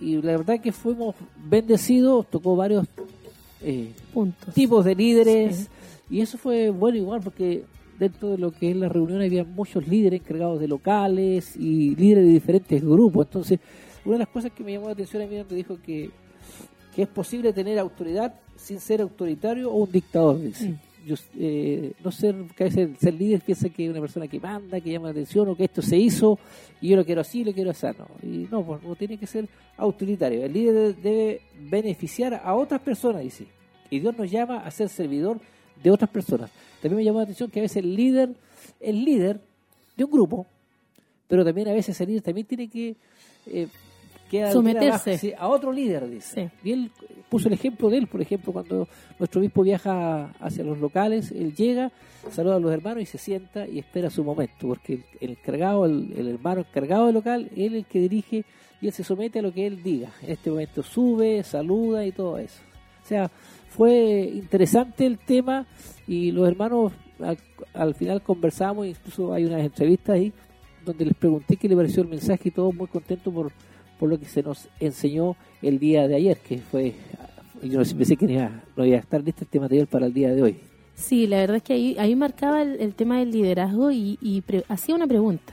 Y 0.00 0.20
la 0.22 0.32
verdad 0.32 0.60
que 0.60 0.72
fuimos 0.72 1.14
bendecidos, 1.36 2.26
tocó 2.28 2.56
varios 2.56 2.86
eh, 3.60 3.92
Puntos. 4.12 4.54
tipos 4.54 4.84
de 4.84 4.94
líderes 4.94 5.68
y 6.08 6.20
eso 6.20 6.38
fue 6.38 6.70
bueno 6.70 6.98
igual 6.98 7.20
porque 7.20 7.64
dentro 7.98 8.30
de 8.30 8.38
lo 8.38 8.50
que 8.52 8.70
es 8.70 8.76
la 8.76 8.88
reunión 8.88 9.20
había 9.20 9.44
muchos 9.44 9.86
líderes 9.86 10.20
encargados 10.20 10.60
de 10.60 10.68
locales 10.68 11.56
y 11.56 11.94
líderes 11.96 12.24
de 12.24 12.32
diferentes 12.32 12.82
grupos. 12.82 13.26
Entonces, 13.26 13.60
una 14.04 14.14
de 14.14 14.20
las 14.20 14.28
cosas 14.28 14.52
que 14.52 14.64
me 14.64 14.72
llamó 14.72 14.86
la 14.86 14.92
atención 14.92 15.22
a 15.22 15.26
mí 15.26 15.36
donde 15.36 15.56
dijo 15.56 15.78
que, 15.84 16.10
que 16.94 17.02
es 17.02 17.08
posible 17.08 17.52
tener 17.52 17.78
autoridad 17.78 18.34
sin 18.56 18.80
ser 18.80 19.02
autoritario 19.02 19.70
o 19.70 19.84
un 19.84 19.92
dictador, 19.92 20.40
dice. 20.40 20.70
Mm 20.70 20.89
yo, 21.06 21.16
eh, 21.38 21.92
no 22.04 22.10
ser, 22.10 22.34
que 22.56 22.64
a 22.64 22.66
veces 22.66 22.90
ser 22.98 23.14
líder 23.14 23.40
piensa 23.40 23.68
que 23.68 23.84
es 23.84 23.90
una 23.90 24.00
persona 24.00 24.28
que 24.28 24.38
manda, 24.38 24.80
que 24.80 24.90
llama 24.90 25.06
la 25.06 25.12
atención 25.12 25.48
o 25.48 25.56
que 25.56 25.64
esto 25.64 25.82
se 25.82 25.96
hizo 25.96 26.38
y 26.80 26.88
yo 26.88 26.96
lo 26.96 27.04
quiero 27.04 27.20
así, 27.20 27.44
lo 27.44 27.52
quiero 27.52 27.70
así. 27.70 27.86
No, 27.98 28.06
y 28.22 28.48
no, 28.50 28.64
pues, 28.64 28.98
tiene 28.98 29.18
que 29.18 29.26
ser 29.26 29.48
autoritario. 29.76 30.44
El 30.44 30.52
líder 30.52 30.96
debe 30.96 31.40
beneficiar 31.58 32.34
a 32.34 32.54
otras 32.54 32.80
personas, 32.80 33.22
dice. 33.22 33.46
Y 33.90 34.00
Dios 34.00 34.16
nos 34.16 34.30
llama 34.30 34.58
a 34.58 34.70
ser 34.70 34.88
servidor 34.88 35.40
de 35.82 35.90
otras 35.90 36.10
personas. 36.10 36.50
También 36.80 36.98
me 36.98 37.04
llamó 37.04 37.18
la 37.18 37.24
atención 37.24 37.50
que 37.50 37.60
a 37.60 37.62
veces 37.62 37.78
el 37.78 37.94
líder 37.94 38.30
es 38.78 38.94
líder 38.94 39.40
de 39.96 40.04
un 40.04 40.10
grupo, 40.10 40.46
pero 41.28 41.44
también 41.44 41.68
a 41.68 41.72
veces 41.72 42.00
el 42.00 42.08
líder 42.08 42.22
también 42.22 42.46
tiene 42.46 42.68
que, 42.68 42.96
eh, 43.46 43.68
someterse 44.52 45.34
a 45.38 45.48
otro 45.48 45.72
líder, 45.72 46.08
dice. 46.08 46.50
Y 46.62 46.72
él 46.72 46.90
puso 47.28 47.48
el 47.48 47.54
ejemplo 47.54 47.88
de 47.90 47.98
él, 47.98 48.06
por 48.06 48.20
ejemplo, 48.20 48.52
cuando 48.52 48.88
nuestro 49.18 49.40
obispo 49.40 49.62
viaja 49.62 50.32
hacia 50.40 50.64
los 50.64 50.78
locales, 50.78 51.30
él 51.32 51.54
llega, 51.54 51.92
saluda 52.30 52.56
a 52.56 52.60
los 52.60 52.72
hermanos 52.72 53.02
y 53.02 53.06
se 53.06 53.18
sienta 53.18 53.66
y 53.66 53.78
espera 53.78 54.10
su 54.10 54.24
momento, 54.24 54.68
porque 54.68 54.94
el, 54.94 55.04
el 55.20 55.30
encargado, 55.30 55.84
el, 55.86 56.12
el 56.16 56.28
hermano 56.28 56.60
encargado 56.60 57.06
del 57.06 57.14
local, 57.14 57.50
él 57.56 57.74
es 57.74 57.78
el 57.80 57.84
que 57.86 58.00
dirige 58.00 58.44
y 58.80 58.86
él 58.86 58.92
se 58.92 59.04
somete 59.04 59.38
a 59.40 59.42
lo 59.42 59.52
que 59.52 59.66
él 59.66 59.82
diga. 59.82 60.10
En 60.22 60.30
este 60.30 60.50
momento 60.50 60.82
sube, 60.82 61.42
saluda 61.42 62.04
y 62.04 62.12
todo 62.12 62.38
eso. 62.38 62.60
O 63.02 63.06
sea, 63.06 63.30
fue 63.68 64.30
interesante 64.34 65.06
el 65.06 65.18
tema 65.18 65.66
y 66.06 66.32
los 66.32 66.48
hermanos 66.48 66.92
al, 67.20 67.38
al 67.74 67.94
final 67.94 68.22
conversamos, 68.22 68.86
incluso 68.86 69.32
hay 69.32 69.44
unas 69.44 69.60
entrevistas 69.60 70.16
ahí 70.16 70.32
donde 70.84 71.04
les 71.04 71.14
pregunté 71.14 71.56
qué 71.56 71.68
le 71.68 71.76
pareció 71.76 72.02
el 72.02 72.08
mensaje 72.08 72.48
y 72.48 72.52
todos 72.52 72.74
muy 72.74 72.86
contentos 72.86 73.32
por, 73.32 73.52
por 74.00 74.08
lo 74.08 74.18
que 74.18 74.24
se 74.24 74.42
nos 74.42 74.66
enseñó 74.80 75.36
el 75.60 75.78
día 75.78 76.08
de 76.08 76.16
ayer, 76.16 76.38
que 76.38 76.58
fue, 76.58 76.94
yo 77.62 77.80
pensé 77.82 78.16
que 78.16 78.26
no 78.26 78.86
iba, 78.86 78.96
a 78.96 79.00
estar 79.00 79.22
listo 79.22 79.44
este 79.44 79.60
material 79.60 79.86
para 79.86 80.06
el 80.06 80.14
día 80.14 80.34
de 80.34 80.42
hoy. 80.42 80.56
Sí, 80.94 81.26
la 81.26 81.36
verdad 81.36 81.58
es 81.58 81.62
que 81.62 81.74
ahí, 81.74 81.96
ahí 81.98 82.16
marcaba 82.16 82.62
el, 82.62 82.94
tema 82.94 83.18
del 83.18 83.30
liderazgo 83.30 83.90
y, 83.90 84.18
y 84.22 84.40
pre- 84.40 84.64
hacía 84.68 84.94
una 84.94 85.06
pregunta. 85.06 85.52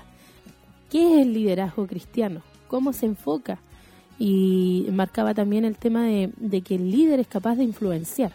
¿Qué 0.90 1.16
es 1.16 1.22
el 1.28 1.34
liderazgo 1.34 1.86
cristiano? 1.86 2.42
¿Cómo 2.70 2.94
se 2.94 3.06
enfoca? 3.06 3.60
Y 4.18 4.88
marcaba 4.92 5.34
también 5.34 5.66
el 5.66 5.76
tema 5.78 6.06
de, 6.06 6.32
de 6.38 6.62
que 6.62 6.76
el 6.76 6.90
líder 6.90 7.20
es 7.20 7.28
capaz 7.28 7.56
de 7.56 7.66
influenciar, 7.66 8.32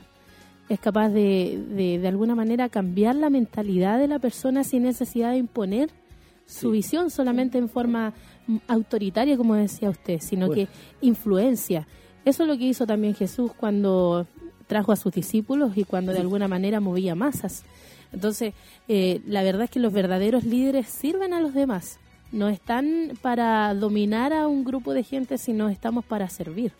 es 0.69 0.79
capaz 0.79 1.09
de, 1.09 1.59
de, 1.71 1.99
de 1.99 2.09
alguna 2.09 2.35
manera 2.35 2.69
cambiar 2.69 3.17
la 3.17 3.31
mentalidad 3.31 3.99
de 3.99 4.09
la 4.09 4.19
persona 4.19 4.63
sin 4.63 4.83
necesidad 4.83 5.33
de 5.33 5.39
imponer 5.39 5.91
su 6.47 6.71
visión 6.71 7.11
solamente 7.11 7.59
en 7.59 7.69
forma 7.69 8.13
mm, 8.47 8.57
autoritaria, 8.69 9.37
como 9.37 9.55
decía 9.55 9.91
usted, 9.91 10.21
sino 10.21 10.49
Bueno. 10.49 10.67
que 10.67 11.07
influencia. 11.07 11.87
Eso 12.25 12.45
es 12.45 12.49
lo 12.49 12.57
que 12.57 12.65
hizo 12.65 12.87
también 12.87 13.15
Jesús 13.15 13.53
cuando 13.57 14.27
trajo 14.67 14.93
a 14.93 14.97
sus 14.97 15.13
discípulos 15.13 15.77
y 15.77 15.85
cuando 15.85 16.13
de 16.13 16.21
alguna 16.21 16.49
manera 16.49 16.81
movía 16.81 17.15
masas. 17.15 17.65
Entonces, 18.13 18.55
eh, 18.89 19.21
la 19.27 19.43
verdad 19.43 19.65
es 19.65 19.71
que 19.71 19.81
los 19.81 19.93
verdaderos 19.93 20.45
líderes 20.45 20.89
sirven 20.89 21.33
a 21.33 21.41
los 21.41 21.55
demás. 21.55 21.99
No 22.31 22.49
están 22.49 23.13
para 23.21 23.75
dominar 23.75 24.33
a 24.33 24.47
un 24.47 24.65
grupo 24.65 24.95
de 24.95 25.03
gente, 25.03 25.39
sino 25.39 25.69
estamos 25.69 26.05
para 26.05 26.29
servir. 26.29 26.73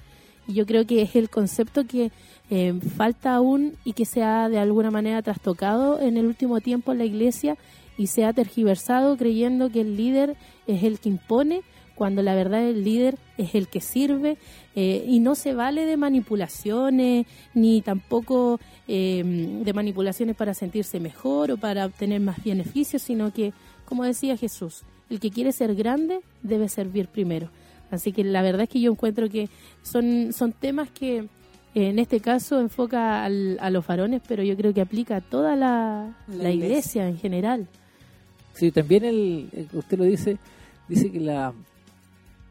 Y 0.47 0.55
yo 0.55 0.67
creo 0.67 0.87
que 0.87 1.03
es 1.03 1.15
el 1.15 1.31
concepto 1.31 1.87
que 1.87 2.11
eh, 2.51 2.75
falta 2.97 3.35
aún 3.35 3.75
y 3.85 3.93
que 3.93 4.05
se 4.05 4.23
ha 4.23 4.49
de 4.49 4.59
alguna 4.59 4.91
manera 4.91 5.23
trastocado 5.23 6.01
en 6.01 6.17
el 6.17 6.27
último 6.27 6.61
tiempo 6.61 6.93
en 6.93 6.99
la 6.99 7.05
iglesia 7.05 7.57
y 7.99 8.07
se 8.09 8.25
ha 8.25 8.33
tergiversado 8.33 9.17
creyendo 9.17 9.71
que 9.71 9.81
el 9.83 9.97
líder 9.97 10.37
es 10.67 10.83
el 10.85 10.99
que 11.01 11.09
impone, 11.11 11.63
cuando 11.95 12.23
la 12.23 12.35
verdad 12.35 12.63
el 12.67 12.85
líder 12.85 13.17
es 13.37 13.55
el 13.55 13.69
que 13.69 13.81
sirve 13.81 14.39
eh, 14.75 15.05
y 15.07 15.21
no 15.21 15.35
se 15.35 15.53
vale 15.55 15.85
de 15.85 15.97
manipulaciones 15.97 17.27
ni 17.55 17.83
tampoco 17.83 18.59
eh, 18.89 19.23
de 19.65 19.73
manipulaciones 19.73 20.35
para 20.37 20.55
sentirse 20.55 21.01
mejor 21.01 21.51
o 21.53 21.57
para 21.59 21.87
obtener 21.87 22.21
más 22.21 22.43
beneficios, 22.43 23.03
sino 23.03 23.33
que, 23.33 23.53
como 23.85 24.05
decía 24.05 24.37
Jesús, 24.37 24.83
el 25.11 25.21
que 25.21 25.31
quiere 25.31 25.53
ser 25.53 25.75
grande 25.75 26.21
debe 26.43 26.69
servir 26.69 27.09
primero. 27.09 27.51
Así 27.91 28.11
que 28.13 28.25
la 28.25 28.41
verdad 28.43 28.63
es 28.63 28.69
que 28.71 28.81
yo 28.81 28.91
encuentro 28.91 29.29
que 29.29 29.49
son, 29.83 30.33
son 30.33 30.53
temas 30.53 30.91
que 30.91 31.19
eh, 31.19 31.27
en 31.75 31.99
este 31.99 32.21
caso 32.21 32.59
enfoca 32.59 33.23
al- 33.25 33.59
a 33.61 33.69
los 33.71 33.87
varones, 33.87 34.23
pero 34.27 34.43
yo 34.43 34.57
creo 34.57 34.73
que 34.73 34.81
aplica 34.81 35.17
a 35.17 35.21
toda 35.21 35.57
la, 35.57 36.17
La 36.29 36.37
la 36.45 36.51
iglesia. 36.51 36.67
iglesia 37.03 37.09
en 37.09 37.19
general. 37.19 37.69
Sí, 38.55 38.71
también 38.71 39.05
el, 39.05 39.69
usted 39.73 39.99
lo 39.99 40.05
dice, 40.05 40.39
dice 40.89 41.11
que 41.11 41.21
la, 41.21 41.53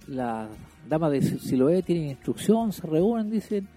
la 0.08 0.48
dama 0.90 1.10
de 1.10 1.22
Siloé 1.22 1.84
tienen 1.84 2.10
instrucción, 2.10 2.74
se 2.74 2.86
reúnen, 2.88 3.30
dicen, 3.30 3.68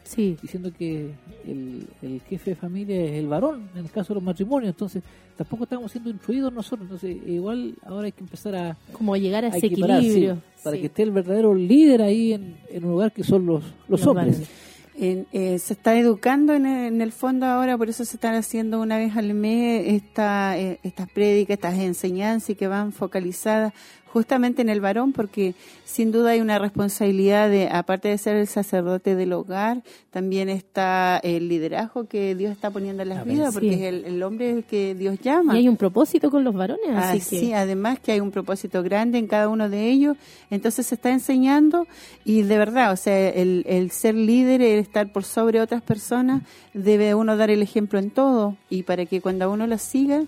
diciendo 0.40 0.72
que 0.76 1.10
el, 1.46 1.86
el 2.02 2.20
jefe 2.22 2.51
de 2.51 2.56
familia 2.56 3.05
es 3.05 3.12
el 3.12 3.28
varón, 3.28 3.68
en 3.74 3.84
el 3.84 3.90
caso 3.90 4.09
de 4.09 4.16
los 4.16 4.24
matrimonios, 4.24 4.70
entonces 4.70 5.02
tampoco 5.36 5.64
estamos 5.64 5.92
siendo 5.92 6.10
instruidos 6.10 6.52
nosotros, 6.52 6.82
entonces 6.82 7.16
igual 7.26 7.74
ahora 7.84 8.06
hay 8.06 8.12
que 8.12 8.22
empezar 8.22 8.56
a... 8.56 8.76
Como 8.92 9.16
llegar 9.16 9.44
a 9.44 9.48
ese 9.48 9.60
sí, 9.60 9.66
equilibrio. 9.66 10.40
para 10.62 10.76
sí. 10.76 10.80
que 10.80 10.86
esté 10.86 11.02
el 11.02 11.10
verdadero 11.10 11.55
líder 11.55 12.02
ahí 12.02 12.32
en, 12.32 12.56
en 12.70 12.84
un 12.84 12.92
lugar 12.92 13.12
que 13.12 13.22
son 13.22 13.44
los, 13.44 13.62
los, 13.88 14.01
Los 14.01 14.06
hombres. 14.06 14.40
varones. 14.40 14.73
En- 14.96 15.26
eh, 15.32 15.58
se 15.58 15.72
está 15.72 15.96
educando 15.98 16.54
en 16.54 16.66
el, 16.66 16.94
en 16.94 17.00
el 17.02 17.10
fondo 17.12 17.46
ahora, 17.46 17.76
por 17.76 17.88
eso 17.88 18.04
se 18.04 18.16
están 18.16 18.34
haciendo 18.36 18.80
una 18.80 18.96
vez 18.96 19.16
al 19.16 19.34
mes 19.34 19.86
esta, 19.88 20.56
eh, 20.56 20.78
estas 20.84 21.10
prédicas, 21.10 21.54
estas 21.54 21.78
enseñanzas 21.78 22.50
y 22.50 22.54
que 22.54 22.68
van 22.68 22.92
focalizadas 22.92 23.72
justamente 24.15 24.62
en 24.62 24.70
el 24.70 24.81
varón, 24.81 25.12
porque 25.12 25.55
sin 25.85 26.11
duda 26.12 26.31
hay 26.31 26.41
una 26.41 26.59
responsabilidad 26.59 27.51
de, 27.51 27.69
aparte 27.69 28.09
de 28.09 28.16
ser 28.16 28.36
el 28.36 28.47
sacerdote 28.47 29.15
del 29.16 29.32
hogar, 29.35 29.82
también 30.11 30.49
está 30.49 31.19
el 31.23 31.49
liderazgo 31.49 32.07
que 32.07 32.35
Dios 32.35 32.53
está 32.53 32.70
poniendo 32.70 33.03
en 33.03 33.11
las 33.11 33.19
Amén. 33.19 33.35
vidas, 33.36 33.53
porque 33.53 33.69
Sí. 33.69 33.74
es 33.74 33.81
el, 33.82 34.05
el 34.07 34.23
hombre 34.23 34.51
el 34.51 34.65
que 34.65 34.95
Dios 34.95 35.19
llama. 35.20 35.55
Y 35.55 35.59
hay 35.59 35.69
un 35.69 35.77
propósito 35.77 36.31
con 36.31 36.45
los 36.45 36.55
varones, 36.55 36.86
así 36.91 36.97
Ah, 37.09 37.12
que 37.15 37.20
sí, 37.20 37.53
además 37.53 37.99
que 37.99 38.12
hay 38.12 38.20
un 38.20 38.31
propósito 38.31 38.82
grande 38.82 39.19
en 39.19 39.27
cada 39.27 39.49
uno 39.49 39.69
de 39.69 39.91
ellos, 39.91 40.16
entonces 40.51 40.86
se 40.86 40.95
está 40.95 41.11
enseñando 41.11 41.86
y 42.24 42.43
de 42.43 42.57
verdad, 42.57 42.93
o 42.93 42.97
sea, 42.97 43.28
el, 43.31 43.65
el 43.69 43.91
ser 43.91 44.15
líder, 44.15 44.62
el 44.62 44.78
estar 44.78 45.12
por 45.12 45.24
sobre 45.24 45.61
otras 45.61 45.82
personas, 45.82 46.43
debe 46.73 47.15
uno 47.15 47.36
dar 47.36 47.51
el 47.51 47.61
ejemplo 47.62 47.99
en 47.99 48.11
todo 48.11 48.57
y 48.70 48.85
para 48.85 49.07
que 49.07 49.20
cuando 49.20 49.51
uno 49.51 49.66
lo 49.66 49.77
siga, 49.78 50.23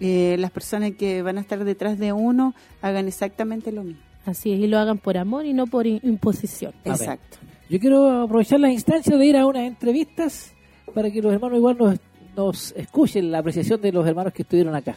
eh, 0.00 0.36
las 0.38 0.50
personas 0.50 0.92
que 0.92 1.22
van 1.22 1.38
a 1.38 1.40
estar 1.42 1.62
detrás 1.64 1.98
de 1.98 2.12
uno 2.12 2.54
hagan 2.82 3.06
exactamente 3.06 3.70
lo 3.72 3.84
mismo. 3.84 4.02
así 4.26 4.52
es, 4.52 4.60
y 4.60 4.66
lo 4.66 4.78
hagan 4.78 4.98
por 4.98 5.18
amor 5.18 5.46
y 5.46 5.52
no 5.52 5.66
por 5.66 5.86
imposición. 5.86 6.72
Exacto. 6.84 7.38
Yo 7.68 7.78
quiero 7.78 8.22
aprovechar 8.22 8.58
la 8.58 8.70
instancia 8.70 9.16
de 9.16 9.26
ir 9.26 9.36
a 9.36 9.46
unas 9.46 9.62
entrevistas 9.62 10.52
para 10.94 11.10
que 11.10 11.22
los 11.22 11.32
hermanos 11.32 11.58
igual 11.58 11.78
nos, 11.78 11.98
nos 12.36 12.72
escuchen 12.72 13.30
la 13.30 13.38
apreciación 13.38 13.80
de 13.80 13.92
los 13.92 14.06
hermanos 14.06 14.32
que 14.32 14.42
estuvieron 14.42 14.74
acá. 14.74 14.96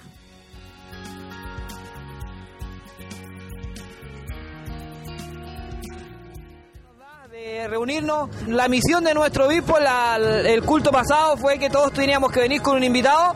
De 7.53 7.67
reunirnos. 7.67 8.29
La 8.47 8.67
misión 8.67 9.03
de 9.03 9.13
nuestro 9.13 9.47
obispo, 9.47 9.77
el 9.77 10.63
culto 10.63 10.91
pasado 10.91 11.37
fue 11.37 11.59
que 11.59 11.69
todos 11.69 11.93
teníamos 11.93 12.31
que 12.31 12.39
venir 12.39 12.61
con 12.61 12.75
un 12.75 12.83
invitado 12.83 13.35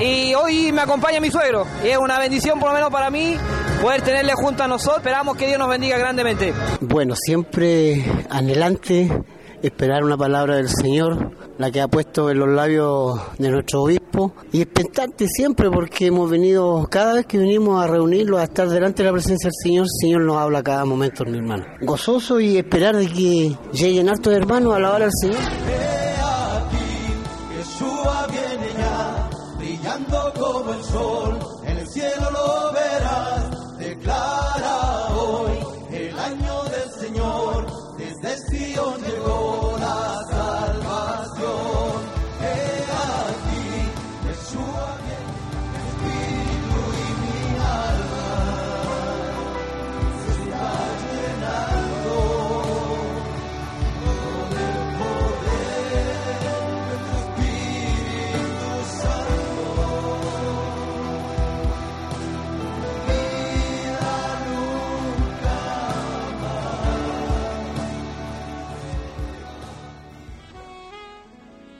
y 0.00 0.34
hoy 0.34 0.72
me 0.72 0.82
acompaña 0.82 1.20
mi 1.20 1.30
suegro. 1.30 1.66
Y 1.84 1.88
es 1.88 1.98
una 1.98 2.18
bendición 2.18 2.60
por 2.60 2.68
lo 2.68 2.74
menos 2.74 2.90
para 2.90 3.10
mí 3.10 3.36
poder 3.82 4.02
tenerle 4.02 4.32
junto 4.34 4.62
a 4.62 4.68
nosotros. 4.68 4.98
Esperamos 4.98 5.36
que 5.36 5.46
Dios 5.46 5.58
nos 5.58 5.68
bendiga 5.68 5.98
grandemente. 5.98 6.52
Bueno, 6.80 7.14
siempre 7.16 8.04
anhelante 8.30 9.10
esperar 9.62 10.04
una 10.04 10.16
palabra 10.16 10.56
del 10.56 10.68
Señor, 10.68 11.32
la 11.58 11.70
que 11.70 11.80
ha 11.80 11.88
puesto 11.88 12.30
en 12.30 12.38
los 12.38 12.48
labios 12.48 13.20
de 13.38 13.50
nuestro 13.50 13.82
obispo, 13.82 14.05
y 14.52 14.62
expectante 14.62 15.26
siempre 15.28 15.70
porque 15.70 16.06
hemos 16.06 16.30
venido, 16.30 16.86
cada 16.90 17.14
vez 17.14 17.26
que 17.26 17.38
venimos 17.38 17.82
a 17.82 17.86
reunirlo, 17.86 18.38
a 18.38 18.44
estar 18.44 18.68
delante 18.68 19.02
de 19.02 19.08
la 19.08 19.12
presencia 19.12 19.48
del 19.48 19.54
Señor, 19.62 19.84
el 19.84 20.00
Señor 20.00 20.22
nos 20.22 20.36
habla 20.36 20.62
cada 20.62 20.84
momento, 20.84 21.24
mi 21.24 21.38
hermano. 21.38 21.64
Gozoso 21.80 22.40
y 22.40 22.56
esperar 22.56 22.96
de 22.96 23.06
que 23.06 23.56
lleguen 23.72 24.08
hartos 24.08 24.32
hermanos 24.32 24.72
a 24.72 24.76
alabar 24.76 25.02
al 25.02 25.10
Señor. 25.20 25.38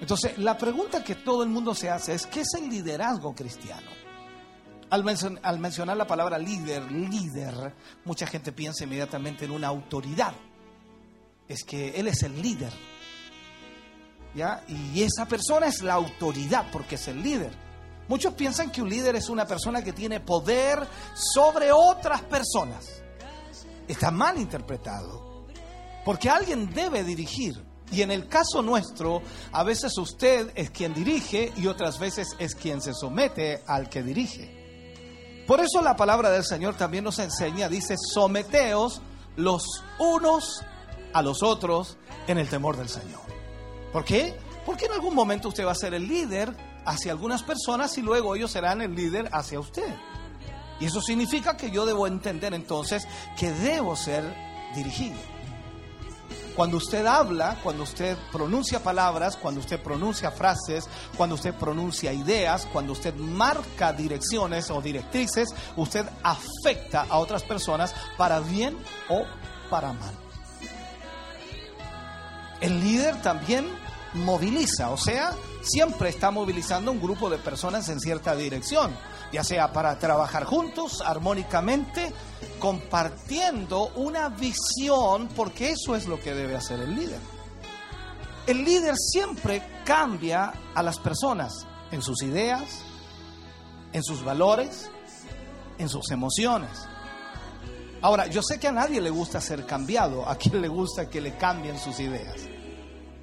Entonces, 0.06 0.38
la 0.38 0.56
pregunta 0.56 1.02
que 1.02 1.16
todo 1.16 1.42
el 1.42 1.48
mundo 1.48 1.74
se 1.74 1.90
hace 1.90 2.14
es, 2.14 2.26
¿qué 2.26 2.42
es 2.42 2.54
el 2.54 2.68
liderazgo 2.70 3.34
cristiano? 3.34 3.90
Al, 4.88 5.02
mencion- 5.02 5.40
al 5.42 5.58
mencionar 5.58 5.96
la 5.96 6.06
palabra 6.06 6.38
líder, 6.38 6.92
líder, 6.92 7.74
mucha 8.04 8.24
gente 8.24 8.52
piensa 8.52 8.84
inmediatamente 8.84 9.46
en 9.46 9.50
una 9.50 9.66
autoridad. 9.66 10.32
Es 11.48 11.64
que 11.64 11.88
él 11.98 12.06
es 12.06 12.22
el 12.22 12.40
líder. 12.40 12.72
¿Ya? 14.36 14.62
Y 14.68 15.02
esa 15.02 15.26
persona 15.26 15.66
es 15.66 15.82
la 15.82 15.94
autoridad 15.94 16.66
porque 16.70 16.94
es 16.94 17.08
el 17.08 17.20
líder. 17.20 17.50
Muchos 18.06 18.32
piensan 18.34 18.70
que 18.70 18.82
un 18.82 18.88
líder 18.88 19.16
es 19.16 19.28
una 19.28 19.44
persona 19.44 19.82
que 19.82 19.92
tiene 19.92 20.20
poder 20.20 20.86
sobre 21.16 21.72
otras 21.72 22.22
personas. 22.22 23.02
Está 23.88 24.12
mal 24.12 24.38
interpretado. 24.38 25.48
Porque 26.04 26.30
alguien 26.30 26.72
debe 26.72 27.02
dirigir. 27.02 27.65
Y 27.92 28.02
en 28.02 28.10
el 28.10 28.28
caso 28.28 28.62
nuestro, 28.62 29.22
a 29.52 29.62
veces 29.62 29.96
usted 29.98 30.50
es 30.54 30.70
quien 30.70 30.92
dirige 30.92 31.52
y 31.56 31.66
otras 31.66 31.98
veces 31.98 32.34
es 32.38 32.54
quien 32.54 32.80
se 32.80 32.92
somete 32.92 33.62
al 33.66 33.88
que 33.88 34.02
dirige. 34.02 35.44
Por 35.46 35.60
eso 35.60 35.80
la 35.80 35.94
palabra 35.94 36.30
del 36.30 36.44
Señor 36.44 36.74
también 36.74 37.04
nos 37.04 37.20
enseña, 37.20 37.68
dice, 37.68 37.94
someteos 37.96 39.00
los 39.36 39.84
unos 39.98 40.64
a 41.12 41.22
los 41.22 41.42
otros 41.42 41.96
en 42.26 42.38
el 42.38 42.48
temor 42.48 42.76
del 42.76 42.88
Señor. 42.88 43.20
¿Por 43.92 44.04
qué? 44.04 44.34
Porque 44.64 44.86
en 44.86 44.92
algún 44.92 45.14
momento 45.14 45.48
usted 45.48 45.64
va 45.64 45.72
a 45.72 45.76
ser 45.76 45.94
el 45.94 46.08
líder 46.08 46.54
hacia 46.84 47.12
algunas 47.12 47.44
personas 47.44 47.96
y 47.98 48.02
luego 48.02 48.34
ellos 48.34 48.50
serán 48.50 48.82
el 48.82 48.94
líder 48.94 49.28
hacia 49.32 49.60
usted. 49.60 49.94
Y 50.80 50.86
eso 50.86 51.00
significa 51.00 51.56
que 51.56 51.70
yo 51.70 51.86
debo 51.86 52.06
entender 52.06 52.52
entonces 52.52 53.06
que 53.38 53.50
debo 53.52 53.94
ser 53.94 54.24
dirigido. 54.74 55.16
Cuando 56.56 56.78
usted 56.78 57.04
habla, 57.04 57.58
cuando 57.62 57.82
usted 57.82 58.16
pronuncia 58.32 58.82
palabras, 58.82 59.36
cuando 59.36 59.60
usted 59.60 59.78
pronuncia 59.78 60.30
frases, 60.30 60.88
cuando 61.14 61.34
usted 61.34 61.54
pronuncia 61.54 62.14
ideas, 62.14 62.66
cuando 62.72 62.94
usted 62.94 63.14
marca 63.14 63.92
direcciones 63.92 64.70
o 64.70 64.80
directrices, 64.80 65.54
usted 65.76 66.06
afecta 66.22 67.06
a 67.10 67.18
otras 67.18 67.42
personas 67.42 67.94
para 68.16 68.40
bien 68.40 68.78
o 69.10 69.24
para 69.68 69.92
mal. 69.92 70.14
El 72.62 72.80
líder 72.80 73.20
también 73.20 73.66
moviliza, 74.14 74.88
o 74.90 74.96
sea, 74.96 75.34
siempre 75.60 76.08
está 76.08 76.30
movilizando 76.30 76.90
un 76.90 77.02
grupo 77.02 77.28
de 77.28 77.36
personas 77.36 77.88
en 77.90 78.00
cierta 78.00 78.34
dirección, 78.34 78.96
ya 79.32 79.44
sea 79.44 79.72
para 79.72 79.98
trabajar 79.98 80.44
juntos, 80.44 81.02
armónicamente, 81.04 82.12
compartiendo 82.58 83.88
una 83.96 84.28
visión, 84.28 85.28
porque 85.28 85.70
eso 85.70 85.94
es 85.94 86.06
lo 86.06 86.20
que 86.20 86.34
debe 86.34 86.56
hacer 86.56 86.80
el 86.80 86.94
líder. 86.94 87.20
El 88.46 88.64
líder 88.64 88.96
siempre 88.96 89.62
cambia 89.84 90.52
a 90.74 90.82
las 90.82 90.98
personas 90.98 91.66
en 91.90 92.02
sus 92.02 92.22
ideas, 92.22 92.82
en 93.92 94.02
sus 94.02 94.24
valores, 94.24 94.88
en 95.78 95.88
sus 95.88 96.10
emociones. 96.10 96.70
Ahora, 98.02 98.26
yo 98.26 98.42
sé 98.42 98.60
que 98.60 98.68
a 98.68 98.72
nadie 98.72 99.00
le 99.00 99.10
gusta 99.10 99.40
ser 99.40 99.66
cambiado, 99.66 100.28
a 100.28 100.36
quien 100.36 100.60
le 100.60 100.68
gusta 100.68 101.08
que 101.08 101.20
le 101.20 101.36
cambien 101.36 101.78
sus 101.78 101.98
ideas. 101.98 102.55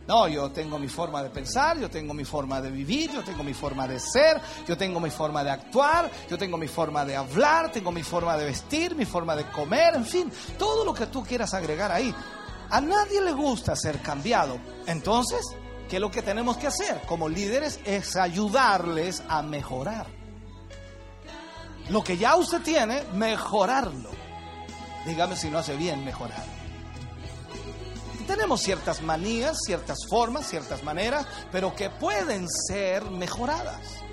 No, 0.07 0.27
yo 0.27 0.51
tengo 0.51 0.77
mi 0.77 0.89
forma 0.89 1.23
de 1.23 1.29
pensar, 1.29 1.79
yo 1.79 1.89
tengo 1.89 2.13
mi 2.13 2.25
forma 2.25 2.59
de 2.61 2.69
vivir, 2.69 3.11
yo 3.11 3.23
tengo 3.23 3.41
mi 3.41 3.53
forma 3.53 3.87
de 3.87 3.99
ser, 3.99 4.41
yo 4.67 4.77
tengo 4.77 4.99
mi 4.99 5.09
forma 5.09 5.43
de 5.43 5.51
actuar, 5.51 6.11
yo 6.29 6.37
tengo 6.37 6.57
mi 6.57 6.67
forma 6.67 7.05
de 7.05 7.15
hablar, 7.15 7.71
tengo 7.71 7.89
mi 7.91 8.03
forma 8.03 8.35
de 8.35 8.45
vestir, 8.45 8.95
mi 8.95 9.05
forma 9.05 9.33
de 9.35 9.45
comer, 9.45 9.95
en 9.95 10.05
fin, 10.05 10.31
todo 10.57 10.83
lo 10.83 10.93
que 10.93 11.07
tú 11.07 11.23
quieras 11.23 11.53
agregar 11.53 11.89
ahí. 11.91 12.13
A 12.69 12.81
nadie 12.81 13.21
le 13.21 13.31
gusta 13.31 13.75
ser 13.75 14.01
cambiado. 14.01 14.57
Entonces, 14.87 15.39
¿qué 15.87 15.97
es 15.97 16.01
lo 16.01 16.11
que 16.11 16.21
tenemos 16.21 16.57
que 16.57 16.67
hacer 16.67 17.01
como 17.07 17.29
líderes? 17.29 17.79
Es 17.85 18.17
ayudarles 18.17 19.23
a 19.29 19.41
mejorar. 19.41 20.07
Lo 21.89 22.03
que 22.03 22.17
ya 22.17 22.35
usted 22.35 22.61
tiene, 22.61 23.03
mejorarlo. 23.13 24.09
Dígame 25.05 25.35
si 25.37 25.49
no 25.49 25.59
hace 25.59 25.75
bien 25.75 26.03
mejorar. 26.03 26.52
Tenemos 28.27 28.61
ciertas 28.61 29.01
manías, 29.01 29.57
ciertas 29.65 29.99
formas, 30.09 30.47
ciertas 30.47 30.83
maneras, 30.83 31.25
pero 31.51 31.75
que 31.75 31.89
pueden 31.89 32.47
ser 32.49 33.03
mejoradas. 33.11 34.03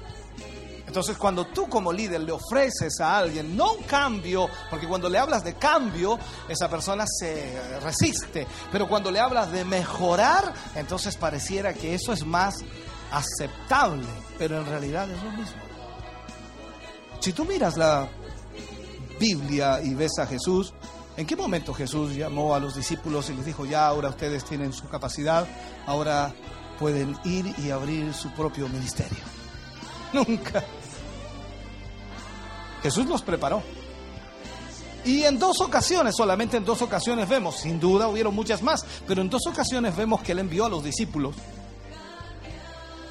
Entonces, 0.90 1.16
cuando 1.16 1.46
tú 1.46 1.68
como 1.68 1.92
líder 1.92 2.20
le 2.22 2.32
ofreces 2.32 2.98
a 3.00 3.16
alguien, 3.16 3.56
no 3.56 3.76
cambio, 3.86 4.48
porque 4.68 4.88
cuando 4.88 5.08
le 5.08 5.18
hablas 5.18 5.44
de 5.44 5.54
cambio, 5.54 6.18
esa 6.48 6.68
persona 6.68 7.04
se 7.06 7.78
resiste, 7.78 8.44
pero 8.72 8.88
cuando 8.88 9.08
le 9.12 9.20
hablas 9.20 9.52
de 9.52 9.64
mejorar, 9.64 10.52
entonces 10.74 11.16
pareciera 11.16 11.74
que 11.74 11.94
eso 11.94 12.12
es 12.12 12.26
más 12.26 12.64
aceptable, 13.12 14.04
pero 14.36 14.58
en 14.58 14.66
realidad 14.66 15.08
es 15.08 15.22
lo 15.22 15.30
mismo. 15.30 15.62
Si 17.20 17.32
tú 17.32 17.44
miras 17.44 17.76
la 17.76 18.08
Biblia 19.20 19.80
y 19.80 19.94
ves 19.94 20.18
a 20.18 20.26
Jesús, 20.26 20.74
¿En 21.20 21.26
qué 21.26 21.36
momento 21.36 21.74
Jesús 21.74 22.16
llamó 22.16 22.54
a 22.54 22.58
los 22.58 22.74
discípulos 22.74 23.28
y 23.28 23.34
les 23.34 23.44
dijo, 23.44 23.66
ya 23.66 23.86
ahora 23.86 24.08
ustedes 24.08 24.42
tienen 24.42 24.72
su 24.72 24.88
capacidad, 24.88 25.46
ahora 25.84 26.32
pueden 26.78 27.14
ir 27.26 27.54
y 27.58 27.68
abrir 27.68 28.14
su 28.14 28.30
propio 28.30 28.66
ministerio? 28.70 29.18
Nunca. 30.14 30.64
Jesús 32.82 33.04
los 33.04 33.20
preparó. 33.20 33.62
Y 35.04 35.24
en 35.24 35.38
dos 35.38 35.60
ocasiones, 35.60 36.16
solamente 36.16 36.56
en 36.56 36.64
dos 36.64 36.80
ocasiones 36.80 37.28
vemos, 37.28 37.56
sin 37.56 37.78
duda 37.78 38.08
hubieron 38.08 38.34
muchas 38.34 38.62
más, 38.62 38.86
pero 39.06 39.20
en 39.20 39.28
dos 39.28 39.46
ocasiones 39.46 39.94
vemos 39.94 40.22
que 40.22 40.32
Él 40.32 40.38
envió 40.38 40.64
a 40.64 40.70
los 40.70 40.82
discípulos 40.82 41.36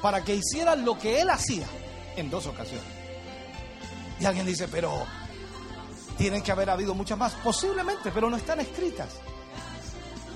para 0.02 0.24
que 0.24 0.34
hicieran 0.34 0.84
lo 0.84 0.98
que 0.98 1.20
Él 1.20 1.30
hacía 1.30 1.68
en 2.16 2.28
dos 2.28 2.48
ocasiones. 2.48 2.82
Y 4.18 4.24
alguien 4.24 4.46
dice, 4.46 4.66
pero 4.66 5.06
tienen 6.20 6.42
que 6.42 6.52
haber 6.52 6.68
habido 6.68 6.94
muchas 6.94 7.16
más, 7.16 7.32
posiblemente, 7.42 8.10
pero 8.12 8.28
no 8.28 8.36
están 8.36 8.60
escritas. 8.60 9.08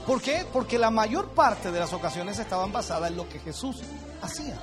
¿Por 0.07 0.23
qué? 0.23 0.47
Porque 0.51 0.79
la 0.79 0.91
mayor 0.91 1.29
parte 1.35 1.71
de 1.71 1.79
las 1.79 1.93
ocasiones 1.93 2.39
estaban 2.39 2.73
basadas 2.73 3.11
en 3.11 3.19
lo 3.19 3.29
que 3.29 3.39
Jesús 3.39 3.83
hacía. 4.23 4.59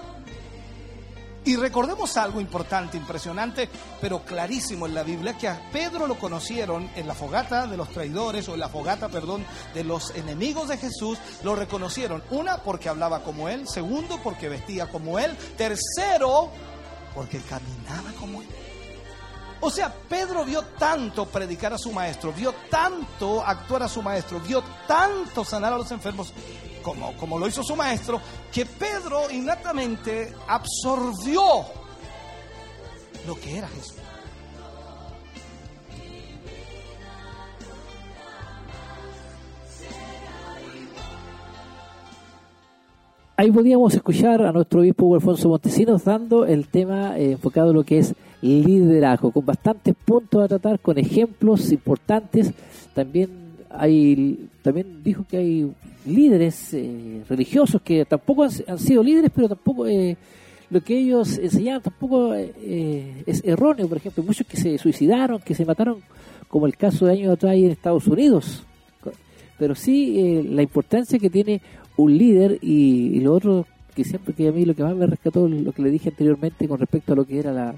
Y 1.46 1.58
recordemos 1.58 2.18
algo 2.18 2.42
importante, 2.42 2.98
impresionante, 2.98 3.70
pero 4.02 4.24
clarísimo 4.26 4.88
en 4.88 4.96
la 4.96 5.04
Biblia, 5.04 5.38
que 5.38 5.48
a 5.48 5.70
Pedro 5.72 6.08
lo 6.08 6.18
conocieron 6.18 6.90
en 6.96 7.06
la 7.06 7.14
fogata 7.14 7.68
de 7.68 7.78
los 7.78 7.90
traidores, 7.90 8.50
o 8.50 8.56
en 8.56 8.60
la 8.60 8.70
fogata, 8.70 9.08
perdón, 9.08 9.46
de 9.76 9.84
los 9.84 10.16
enemigos 10.16 10.70
de 10.70 10.78
Jesús, 10.78 11.20
lo 11.44 11.56
reconocieron. 11.56 12.24
Una, 12.32 12.58
porque 12.64 12.90
hablaba 12.90 13.22
como 13.22 13.48
él, 13.48 13.68
segundo, 13.68 14.20
porque 14.24 14.50
vestía 14.50 14.90
como 14.90 15.20
él, 15.20 15.38
tercero, 15.56 16.50
porque 17.14 17.40
caminaba 17.42 18.12
como 18.20 18.42
él. 18.42 18.48
O 19.64 19.70
sea, 19.70 19.94
Pedro 20.10 20.44
vio 20.44 20.64
tanto 20.80 21.28
predicar 21.28 21.72
a 21.74 21.78
su 21.78 21.92
maestro, 21.92 22.34
vio 22.34 22.52
tanto 22.70 23.44
actuar 23.46 23.84
a 23.84 23.88
su 23.88 24.02
maestro, 24.02 24.40
vio 24.40 24.64
tanto 24.88 25.46
sanar 25.46 25.72
a 25.72 25.78
los 25.78 25.92
enfermos 25.92 26.34
como, 26.82 27.14
como 27.14 27.38
lo 27.38 27.48
hizo 27.48 27.62
su 27.62 27.76
maestro, 27.76 28.20
que 28.52 28.66
Pedro 28.66 29.30
innatamente 29.30 30.34
absorbió 30.48 31.44
lo 33.28 33.36
que 33.36 33.58
era 33.60 33.68
Jesús. 33.68 34.02
Ahí 43.38 43.52
podíamos 43.52 43.94
escuchar 43.96 44.44
a 44.44 44.52
nuestro 44.52 44.82
obispo 44.82 45.16
Alfonso 45.16 45.50
Montesinos 45.50 46.04
dando 46.04 46.46
el 46.46 46.68
tema 46.68 47.18
eh, 47.18 47.32
enfocado 47.32 47.72
en 47.72 47.76
lo 47.76 47.84
que 47.84 47.98
es 47.98 48.14
liderazgo, 48.42 49.32
con 49.32 49.46
bastantes 49.46 49.96
puntos 49.96 50.44
a 50.44 50.48
tratar, 50.48 50.80
con 50.80 50.98
ejemplos 50.98 51.72
importantes. 51.72 52.52
También 52.94 53.30
hay, 53.70 54.50
también 54.62 55.04
dijo 55.04 55.26
que 55.30 55.38
hay 55.38 55.72
líderes 56.06 56.74
eh, 56.74 57.24
religiosos 57.30 57.82
que 57.82 58.06
tampoco 58.06 58.44
han, 58.44 58.80
sido 58.80 59.04
líderes, 59.04 59.32
pero 59.34 59.50
tampoco 59.50 59.88
eh, 59.88 60.18
lo 60.70 60.82
que 60.82 60.98
ellos 60.98 61.38
enseñaban 61.38 61.82
tampoco 61.82 62.34
eh, 62.36 63.24
es 63.26 63.44
erróneo. 63.46 63.88
Por 63.88 63.98
ejemplo, 63.98 64.24
muchos 64.24 64.48
que 64.48 64.58
se 64.58 64.78
suicidaron, 64.78 65.40
que 65.40 65.56
se 65.56 65.66
mataron, 65.66 65.98
como 66.48 66.66
el 66.66 66.76
caso 66.76 67.06
de 67.06 67.14
años 67.14 67.34
atrás 67.34 67.56
en 67.56 67.72
Estados 67.72 68.08
Unidos. 68.08 68.64
Pero 69.58 69.76
sí 69.76 70.42
la 70.50 70.64
importancia 70.64 71.20
que 71.20 71.30
tiene 71.30 71.62
un 71.96 72.18
líder 72.18 72.58
y, 72.64 73.16
y, 73.16 73.20
lo 73.20 73.34
otro 73.34 73.68
que 73.94 74.04
siempre 74.04 74.34
que 74.34 74.48
a 74.48 74.52
mí 74.52 74.66
lo 74.66 74.74
que 74.74 74.82
más 74.82 74.96
me 74.96 75.06
rescató 75.06 75.48
lo 75.48 75.72
que 75.72 75.84
le 75.84 75.92
dije 75.92 76.10
anteriormente 76.10 76.68
con 76.68 76.80
respecto 76.80 77.14
a 77.14 77.16
lo 77.16 77.26
que 77.26 77.38
era 77.38 77.52
la 77.52 77.76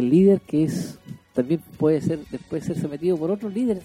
el 0.00 0.10
líder 0.10 0.40
que 0.40 0.64
es 0.64 0.98
también 1.32 1.60
puede 1.78 2.00
ser 2.00 2.20
después 2.30 2.64
ser 2.64 2.78
sometido 2.78 3.16
por 3.16 3.30
otros 3.30 3.52
líderes 3.52 3.84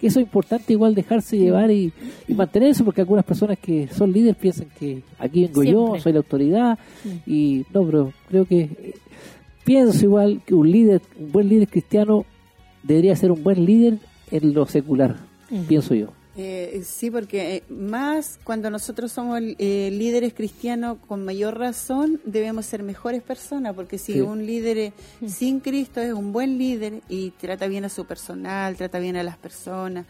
que 0.00 0.06
eso 0.06 0.20
es 0.20 0.26
importante 0.26 0.72
igual 0.72 0.94
dejarse 0.94 1.36
llevar 1.36 1.70
y, 1.70 1.92
y 2.28 2.34
mantener 2.34 2.70
eso 2.70 2.84
porque 2.84 3.00
algunas 3.00 3.24
personas 3.24 3.58
que 3.58 3.88
son 3.88 4.12
líderes 4.12 4.36
piensan 4.36 4.68
que 4.78 5.02
aquí 5.18 5.46
vengo 5.46 5.62
Siempre. 5.62 5.72
yo 5.72 6.00
soy 6.00 6.12
la 6.12 6.18
autoridad 6.18 6.78
y 7.26 7.64
no 7.74 7.84
pero 7.84 8.12
creo 8.28 8.44
que 8.44 8.60
eh, 8.60 8.94
pienso 9.64 10.04
igual 10.04 10.40
que 10.46 10.54
un 10.54 10.70
líder 10.70 11.02
un 11.18 11.32
buen 11.32 11.48
líder 11.48 11.68
cristiano 11.68 12.24
debería 12.82 13.16
ser 13.16 13.32
un 13.32 13.42
buen 13.42 13.64
líder 13.64 13.98
en 14.30 14.54
lo 14.54 14.66
secular 14.66 15.16
pienso 15.66 15.94
yo 15.94 16.08
eh, 16.40 16.82
sí, 16.84 17.10
porque 17.10 17.56
eh, 17.56 17.62
más 17.68 18.38
cuando 18.44 18.70
nosotros 18.70 19.10
somos 19.10 19.40
eh, 19.42 19.90
líderes 19.92 20.34
cristianos, 20.34 20.98
con 21.08 21.24
mayor 21.24 21.58
razón 21.58 22.20
debemos 22.24 22.64
ser 22.64 22.84
mejores 22.84 23.22
personas, 23.22 23.74
porque 23.74 23.98
si 23.98 24.12
sí. 24.12 24.20
un 24.20 24.46
líder 24.46 24.92
sin 25.26 25.58
Cristo 25.58 26.00
es 26.00 26.12
un 26.12 26.32
buen 26.32 26.56
líder 26.56 27.00
y 27.08 27.32
trata 27.32 27.66
bien 27.66 27.84
a 27.86 27.88
su 27.88 28.04
personal, 28.04 28.76
trata 28.76 29.00
bien 29.00 29.16
a 29.16 29.24
las 29.24 29.36
personas, 29.36 30.06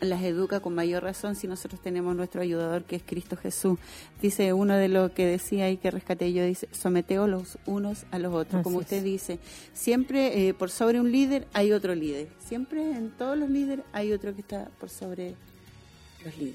las 0.00 0.22
educa 0.22 0.60
con 0.60 0.74
mayor 0.74 1.02
razón 1.02 1.36
si 1.36 1.46
nosotros 1.46 1.80
tenemos 1.80 2.16
nuestro 2.16 2.40
ayudador 2.40 2.84
que 2.84 2.96
es 2.96 3.02
Cristo 3.04 3.36
Jesús. 3.36 3.78
Dice 4.20 4.52
uno 4.52 4.74
de 4.74 4.88
lo 4.88 5.12
que 5.12 5.26
decía 5.26 5.70
y 5.70 5.76
que 5.76 5.90
rescaté 5.90 6.32
yo, 6.32 6.44
dice, 6.44 6.68
someteo 6.72 7.26
los 7.26 7.58
unos 7.66 8.06
a 8.10 8.18
los 8.18 8.34
otros. 8.34 8.54
Así 8.54 8.64
Como 8.64 8.78
usted 8.78 8.98
es. 8.98 9.04
dice, 9.04 9.38
siempre 9.72 10.48
eh, 10.48 10.54
por 10.54 10.70
sobre 10.70 11.00
un 11.00 11.12
líder 11.12 11.46
hay 11.52 11.72
otro 11.72 11.94
líder. 11.94 12.28
Siempre 12.38 12.82
en 12.92 13.10
todos 13.10 13.36
los 13.38 13.50
líderes 13.50 13.84
hay 13.92 14.12
otro 14.12 14.34
que 14.34 14.40
está 14.40 14.70
por 14.78 14.88
sobre 14.88 15.34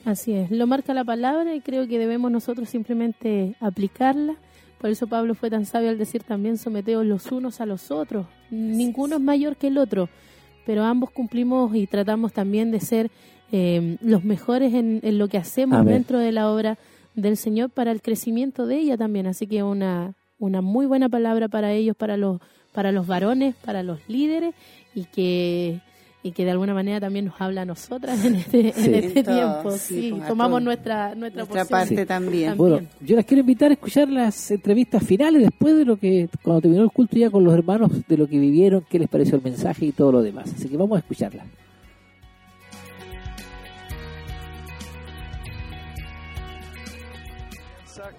Así 0.05 0.33
es, 0.33 0.51
lo 0.51 0.67
marca 0.67 0.93
la 0.93 1.03
palabra 1.03 1.55
y 1.55 1.61
creo 1.61 1.87
que 1.87 1.97
debemos 1.97 2.31
nosotros 2.31 2.69
simplemente 2.69 3.55
aplicarla. 3.59 4.35
Por 4.79 4.89
eso 4.89 5.07
Pablo 5.07 5.33
fue 5.33 5.49
tan 5.49 5.65
sabio 5.65 5.89
al 5.89 5.97
decir 5.97 6.21
también 6.23 6.57
someteos 6.57 7.05
los 7.05 7.31
unos 7.31 7.61
a 7.61 7.65
los 7.65 7.89
otros. 7.89 8.27
Ninguno 8.51 9.15
es 9.15 9.21
mayor 9.21 9.55
que 9.55 9.67
el 9.67 9.79
otro, 9.79 10.09
pero 10.65 10.83
ambos 10.83 11.09
cumplimos 11.09 11.75
y 11.75 11.87
tratamos 11.87 12.33
también 12.33 12.69
de 12.71 12.79
ser 12.79 13.09
eh, 13.51 13.97
los 14.01 14.23
mejores 14.23 14.73
en, 14.73 14.99
en 15.03 15.17
lo 15.17 15.27
que 15.27 15.37
hacemos 15.37 15.79
Amén. 15.79 15.93
dentro 15.93 16.19
de 16.19 16.31
la 16.31 16.51
obra 16.51 16.77
del 17.15 17.37
Señor 17.37 17.69
para 17.69 17.91
el 17.91 18.01
crecimiento 18.01 18.65
de 18.65 18.77
ella 18.79 18.97
también. 18.97 19.27
Así 19.27 19.47
que 19.47 19.63
una, 19.63 20.13
una 20.39 20.61
muy 20.61 20.85
buena 20.85 21.09
palabra 21.09 21.47
para 21.47 21.71
ellos, 21.71 21.95
para 21.95 22.17
los, 22.17 22.39
para 22.73 22.91
los 22.91 23.07
varones, 23.07 23.55
para 23.63 23.83
los 23.83 23.99
líderes 24.07 24.53
y 24.93 25.05
que 25.05 25.79
y 26.23 26.31
que 26.31 26.43
de 26.43 26.49
alguna 26.49 26.73
manera 26.73 26.99
también 26.99 27.25
nos 27.25 27.39
habla 27.39 27.61
a 27.61 27.65
nosotras 27.65 28.25
en 28.25 28.33
este, 28.33 28.73
Sí. 28.73 28.85
en 28.85 28.95
este 28.95 29.23
tiempo. 29.23 29.69
sí, 29.77 30.11
tomamos 30.27 30.59
nuestra, 30.59 31.13
nuestra, 31.13 31.43
Nuestra 31.45 31.65
parte 31.65 32.03
también. 32.03 32.57
Bueno, 32.57 32.79
yo 32.99 33.15
las 33.15 33.25
quiero 33.25 33.41
invitar 33.41 33.69
a 33.69 33.75
escuchar 33.75 34.09
las 34.09 34.49
entrevistas 34.49 35.03
finales 35.03 35.43
después 35.43 35.75
de 35.77 35.85
lo 35.85 35.97
que, 35.97 36.27
cuando 36.41 36.61
terminó 36.61 36.81
el 36.81 36.89
culto 36.89 37.15
ya 37.15 37.29
con 37.29 37.43
los 37.43 37.53
hermanos, 37.53 37.91
de 38.07 38.17
lo 38.17 38.25
que 38.27 38.39
vivieron, 38.39 38.83
qué 38.89 38.97
les 38.97 39.07
pareció 39.07 39.35
el 39.35 39.43
mensaje 39.43 39.85
y 39.85 39.91
todo 39.91 40.13
lo 40.13 40.23
demás. 40.23 40.51
Así 40.51 40.67
que 40.67 40.75
vamos 40.77 40.95
a 40.95 41.01
escucharlas. 41.01 41.45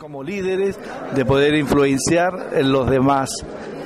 Como 0.06 0.22
líderes 0.22 0.78
de 1.16 1.24
poder 1.24 1.56
influenciar 1.56 2.50
en 2.54 2.70
los 2.70 2.88
demás 2.88 3.28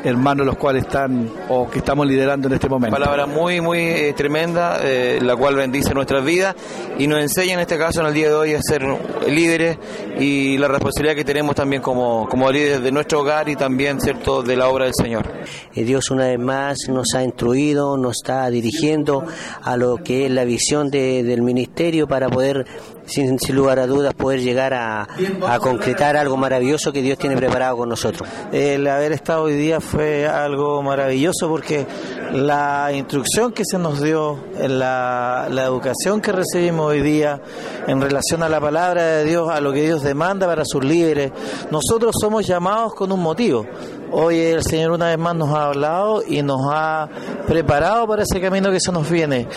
hermanos 0.05 0.47
los 0.47 0.57
cuales 0.57 0.85
están 0.85 1.31
o 1.49 1.69
que 1.71 1.79
estamos 1.79 2.07
liderando 2.07 2.49
en 2.49 2.55
este 2.55 2.69
momento. 2.71 2.95
Palabra 2.99 3.25
muy, 3.27 3.61
muy 3.63 3.79
eh, 3.81 4.15
tremenda, 4.15 4.79
eh, 4.83 5.19
la 5.23 5.35
cual 5.37 5.55
bendice 5.57 5.93
nuestras 5.95 6.23
vidas 6.25 6.55
y 6.99 7.07
nos 7.07 7.21
enseña 7.21 7.55
en 7.55 7.61
este 7.61 7.77
caso 7.79 8.01
en 8.01 8.07
el 8.07 8.15
día 8.15 8.29
de 8.29 8.35
hoy 8.35 8.55
a 8.55 8.61
ser 8.63 8.83
líderes 9.29 9.79
y 10.19 10.57
la 10.59 10.69
responsabilidad 10.69 11.15
que 11.17 11.25
tenemos 11.25 11.55
también 11.55 11.81
como, 11.83 12.27
como 12.31 12.51
líderes 12.51 12.83
de 12.83 12.93
nuestro 12.93 13.21
hogar 13.21 13.49
y 13.51 13.57
también 13.57 13.99
cierto 14.01 14.43
de 14.43 14.57
la 14.57 14.69
obra 14.69 14.87
del 14.87 14.95
Señor. 14.95 15.27
Eh, 15.75 15.85
Dios 15.85 16.11
una 16.11 16.27
vez 16.29 16.39
más 16.39 16.79
nos 16.89 17.15
ha 17.15 17.23
instruido, 17.23 17.97
nos 17.99 18.17
está 18.23 18.49
dirigiendo 18.51 19.25
a 19.63 19.77
lo 19.79 19.97
que 19.99 20.27
es 20.27 20.31
la 20.33 20.45
visión 20.45 20.91
de- 20.91 21.23
del 21.25 21.41
ministerio 21.43 22.07
para 22.09 22.29
poder, 22.31 22.65
sin, 23.11 23.39
sin 23.39 23.57
lugar 23.57 23.79
a 23.79 23.87
dudas, 23.87 24.15
poder 24.15 24.41
llegar 24.41 24.75
a, 24.75 25.07
a 25.47 25.59
concretar 25.59 26.17
algo 26.17 26.37
maravilloso 26.37 26.93
que 26.93 27.03
Dios 27.03 27.19
tiene 27.19 27.37
preparado 27.37 27.77
con 27.77 27.89
nosotros. 27.89 28.29
El 28.53 28.87
haber 28.87 29.13
estado 29.13 29.45
hoy 29.45 29.55
día 29.55 29.81
fue 29.81 30.27
algo 30.27 30.83
maravilloso 30.83 31.49
porque 31.49 31.87
la 32.33 32.91
instrucción 32.93 33.53
que 33.53 33.65
se 33.65 33.79
nos 33.79 34.01
dio, 34.01 34.39
la, 34.59 35.49
la 35.51 35.65
educación 35.65 36.21
que 36.21 36.33
recibimos 36.33 36.87
hoy 36.87 37.03
día 37.03 37.41
en 37.87 38.01
relación 38.01 38.43
a 38.43 38.49
la 38.49 38.61
palabra 38.61 39.03
de 39.03 39.25
Dios, 39.25 39.51
a 39.51 39.61
lo 39.61 39.73
que 39.73 39.83
Dios 39.83 40.03
demanda 40.03 40.47
para 40.47 40.65
sus 40.65 40.85
líderes, 40.85 41.33
nosotros 41.71 42.15
somos 42.21 42.47
llamados 42.47 42.95
con 42.95 43.11
un 43.13 43.21
motivo. 43.21 43.67
Hoy 44.13 44.39
el 44.39 44.63
Señor 44.63 44.93
una 44.93 45.07
vez 45.07 45.19
más 45.19 45.37
nos 45.37 45.51
ha 45.51 45.67
hablado 45.67 46.23
y 46.27 46.43
nos 46.43 46.61
ha 46.73 47.09
preparado 47.47 48.07
para 48.07 48.23
ese 48.23 48.41
camino 48.41 48.71
que 48.71 48.81
se 48.81 48.93
nos 48.93 49.09
viene. 49.09 49.49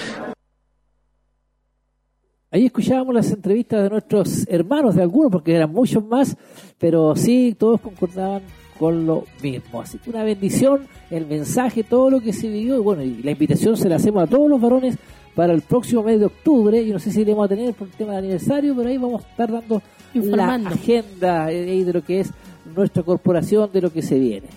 Ahí 2.53 2.67
escuchábamos 2.67 3.15
las 3.15 3.31
entrevistas 3.31 3.81
de 3.81 3.89
nuestros 3.89 4.47
hermanos, 4.47 4.93
de 4.93 5.01
algunos, 5.01 5.31
porque 5.31 5.55
eran 5.55 5.71
muchos 5.71 6.05
más, 6.05 6.37
pero 6.77 7.15
sí, 7.15 7.55
todos 7.57 7.81
concordaban 7.81 8.43
con 8.77 9.07
lo 9.07 9.23
mismo. 9.41 9.81
Así 9.81 9.97
que 9.97 10.11
una 10.11 10.23
bendición, 10.23 10.87
el 11.09 11.25
mensaje, 11.25 11.83
todo 11.83 12.11
lo 12.11 12.21
que 12.21 12.31
se 12.31 12.47
vivió, 12.47 12.75
y 12.75 12.79
bueno, 12.79 13.01
y 13.01 13.23
la 13.23 13.31
invitación 13.31 13.75
se 13.75 13.89
la 13.89 13.95
hacemos 13.95 14.21
a 14.21 14.27
todos 14.27 14.47
los 14.47 14.61
varones 14.61 14.99
para 15.33 15.51
el 15.51 15.63
próximo 15.63 16.03
mes 16.03 16.19
de 16.19 16.27
octubre, 16.27 16.79
y 16.79 16.91
no 16.91 16.99
sé 16.99 17.11
si 17.11 17.21
iremos 17.21 17.43
a 17.43 17.47
tener 17.47 17.73
por 17.73 17.87
el 17.87 17.93
tema 17.95 18.11
de 18.11 18.17
aniversario, 18.19 18.75
pero 18.75 18.87
ahí 18.87 18.99
vamos 18.99 19.25
a 19.25 19.29
estar 19.29 19.51
dando 19.51 19.81
Informando. 20.13 20.69
la 20.69 20.75
agenda 20.75 21.51
eh, 21.51 21.83
de 21.83 21.91
lo 21.91 22.03
que 22.03 22.19
es 22.19 22.29
nuestra 22.75 23.01
corporación, 23.01 23.71
de 23.73 23.81
lo 23.81 23.91
que 23.91 24.03
se 24.03 24.19
viene. 24.19 24.49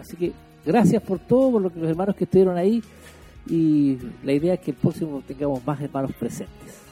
Así 0.00 0.16
que 0.16 0.32
gracias 0.64 1.02
por 1.02 1.18
todo, 1.18 1.50
por 1.50 1.60
lo 1.60 1.70
que 1.70 1.80
los 1.80 1.90
hermanos 1.90 2.16
que 2.16 2.24
estuvieron 2.24 2.56
ahí, 2.56 2.82
y 3.46 3.98
la 4.24 4.32
idea 4.32 4.54
es 4.54 4.60
que 4.60 4.70
el 4.70 4.78
próximo 4.78 5.22
tengamos 5.28 5.60
más 5.66 5.78
hermanos 5.82 6.12
presentes. 6.18 6.85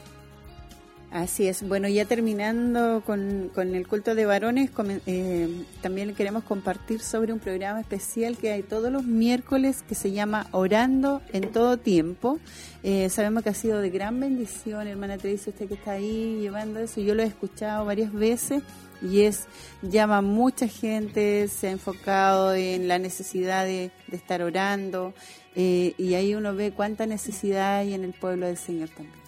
Así 1.11 1.47
es. 1.47 1.65
Bueno, 1.65 1.87
ya 1.87 2.03
terminando 2.03 3.01
con, 3.05 3.49
con 3.55 3.73
el 3.73 3.87
culto 3.87 4.15
de 4.15 4.25
varones, 4.25 4.69
comen- 4.73 4.99
eh, 5.05 5.47
también 5.81 6.13
queremos 6.13 6.43
compartir 6.43 6.99
sobre 6.99 7.31
un 7.31 7.39
programa 7.39 7.79
especial 7.79 8.37
que 8.37 8.51
hay 8.51 8.63
todos 8.63 8.91
los 8.91 9.05
miércoles 9.05 9.81
que 9.87 9.95
se 9.95 10.11
llama 10.11 10.47
Orando 10.51 11.21
en 11.31 11.51
todo 11.53 11.77
tiempo. 11.77 12.37
Eh, 12.83 13.09
sabemos 13.09 13.43
que 13.43 13.49
ha 13.49 13.53
sido 13.53 13.79
de 13.79 13.91
gran 13.91 14.19
bendición, 14.19 14.87
hermana 14.87 15.17
Teresa, 15.17 15.51
usted 15.51 15.69
que 15.69 15.75
está 15.75 15.91
ahí 15.91 16.39
llevando 16.41 16.79
eso. 16.79 16.99
Yo 16.99 17.15
lo 17.15 17.23
he 17.23 17.27
escuchado 17.27 17.85
varias 17.85 18.11
veces 18.11 18.61
y 19.01 19.21
es 19.21 19.45
llama 19.83 20.17
a 20.17 20.21
mucha 20.21 20.67
gente, 20.67 21.47
se 21.47 21.67
ha 21.67 21.71
enfocado 21.71 22.53
en 22.55 22.89
la 22.89 22.99
necesidad 22.99 23.63
de, 23.63 23.91
de 24.07 24.17
estar 24.17 24.41
orando 24.41 25.13
eh, 25.55 25.93
y 25.97 26.15
ahí 26.15 26.35
uno 26.35 26.53
ve 26.53 26.73
cuánta 26.73 27.05
necesidad 27.05 27.77
hay 27.77 27.93
en 27.93 28.03
el 28.03 28.11
pueblo 28.11 28.47
del 28.47 28.57
Señor 28.57 28.89
también. 28.89 29.24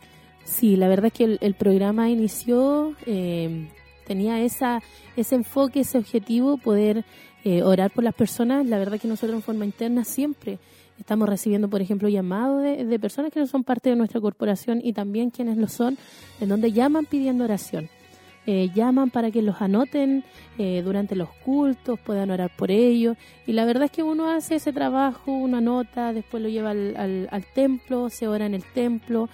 Sí, 0.48 0.78
la 0.78 0.88
verdad 0.88 1.08
es 1.08 1.14
que 1.14 1.24
el, 1.26 1.38
el 1.42 1.54
programa 1.56 2.10
inició, 2.10 2.96
eh, 3.06 3.68
tenía 4.06 4.40
esa, 4.42 4.82
ese 5.18 5.36
enfoque, 5.36 5.82
ese 5.82 5.98
objetivo, 5.98 6.58
poder 6.58 7.04
eh, 7.44 7.64
orar 7.64 7.92
por 7.92 8.04
las 8.06 8.16
personas. 8.16 8.66
La 8.66 8.78
verdad 8.80 8.98
que 9.00 9.10
nosotros 9.10 9.36
en 9.36 9.42
forma 9.44 9.66
interna 9.66 10.06
siempre 10.06 10.58
estamos 10.98 11.28
recibiendo, 11.28 11.70
por 11.70 11.82
ejemplo, 11.82 12.08
llamados 12.08 12.64
de, 12.64 12.86
de 12.86 13.00
personas 13.00 13.32
que 13.34 13.42
no 13.42 13.46
son 13.48 13.64
parte 13.66 13.90
de 13.90 13.98
nuestra 13.98 14.22
corporación 14.22 14.80
y 14.82 14.94
también 14.94 15.32
quienes 15.32 15.58
lo 15.58 15.68
son, 15.68 15.98
en 16.40 16.48
donde 16.50 16.72
llaman 16.72 17.06
pidiendo 17.06 17.44
oración. 17.44 17.90
Eh, 18.50 18.70
llaman 18.74 19.10
para 19.10 19.30
que 19.30 19.42
los 19.42 19.62
anoten 19.62 20.24
eh, 20.58 20.82
durante 20.82 21.18
los 21.18 21.28
cultos, 21.44 22.00
puedan 22.00 22.32
orar 22.32 22.50
por 22.56 22.72
ellos. 22.72 23.18
Y 23.46 23.52
la 23.52 23.66
verdad 23.66 23.84
es 23.84 23.92
que 23.92 24.04
uno 24.04 24.30
hace 24.30 24.56
ese 24.56 24.72
trabajo, 24.72 25.34
uno 25.34 25.58
anota, 25.58 26.14
después 26.14 26.42
lo 26.42 26.48
lleva 26.48 26.70
al, 26.72 26.96
al- 26.96 27.28
al 27.30 27.46
templo, 27.54 28.10
se 28.10 28.30
ora 28.30 28.46
en 28.46 28.54
el 28.54 28.64
templo, 28.64 29.28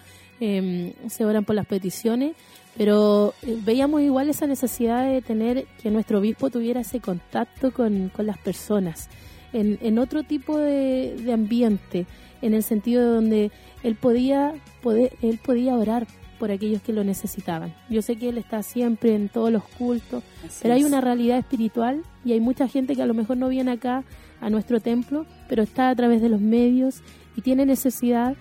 eh, 0.45 0.93
se 1.07 1.23
oran 1.23 1.45
por 1.45 1.55
las 1.55 1.65
peticiones, 1.65 2.35
pero 2.75 3.33
eh, 3.43 3.57
veíamos 3.63 4.01
igual 4.01 4.29
esa 4.29 4.45
necesidad 4.45 5.05
de 5.09 5.21
tener 5.21 5.65
que 5.81 5.89
nuestro 5.89 6.19
obispo 6.19 6.49
tuviera 6.49 6.81
ese 6.81 6.99
contacto 6.99 7.71
con, 7.71 8.09
con 8.09 8.25
las 8.25 8.37
personas, 8.37 9.09
en, 9.53 9.77
en 9.81 9.99
otro 9.99 10.23
tipo 10.23 10.57
de, 10.57 11.15
de 11.15 11.31
ambiente, 11.31 12.05
en 12.41 12.53
el 12.53 12.63
sentido 12.63 13.01
de 13.03 13.07
donde 13.07 13.51
él 13.83 13.95
podía, 13.95 14.53
poder, 14.81 15.13
él 15.21 15.39
podía 15.41 15.75
orar 15.75 16.07
por 16.39 16.51
aquellos 16.51 16.81
que 16.81 16.91
lo 16.91 17.05
necesitaban. 17.05 17.73
Yo 17.89 18.01
sé 18.01 18.17
que 18.17 18.27
él 18.27 18.37
está 18.37 18.63
siempre 18.63 19.15
en 19.15 19.29
todos 19.29 19.49
los 19.49 19.63
cultos, 19.63 20.23
Así 20.45 20.59
pero 20.63 20.73
hay 20.73 20.81
es. 20.81 20.85
una 20.87 20.99
realidad 20.99 21.37
espiritual 21.37 22.01
y 22.25 22.33
hay 22.33 22.41
mucha 22.41 22.67
gente 22.67 22.97
que 22.97 23.01
a 23.01 23.05
lo 23.05 23.13
mejor 23.13 23.37
no 23.37 23.47
viene 23.47 23.71
acá 23.71 24.03
a 24.41 24.49
nuestro 24.49 24.81
templo, 24.81 25.25
pero 25.47 25.63
está 25.63 25.89
a 25.89 25.95
través 25.95 26.21
de 26.21 26.27
los 26.27 26.41
medios 26.41 27.01
y 27.37 27.41
tiene 27.41 27.65
necesidad 27.65 28.35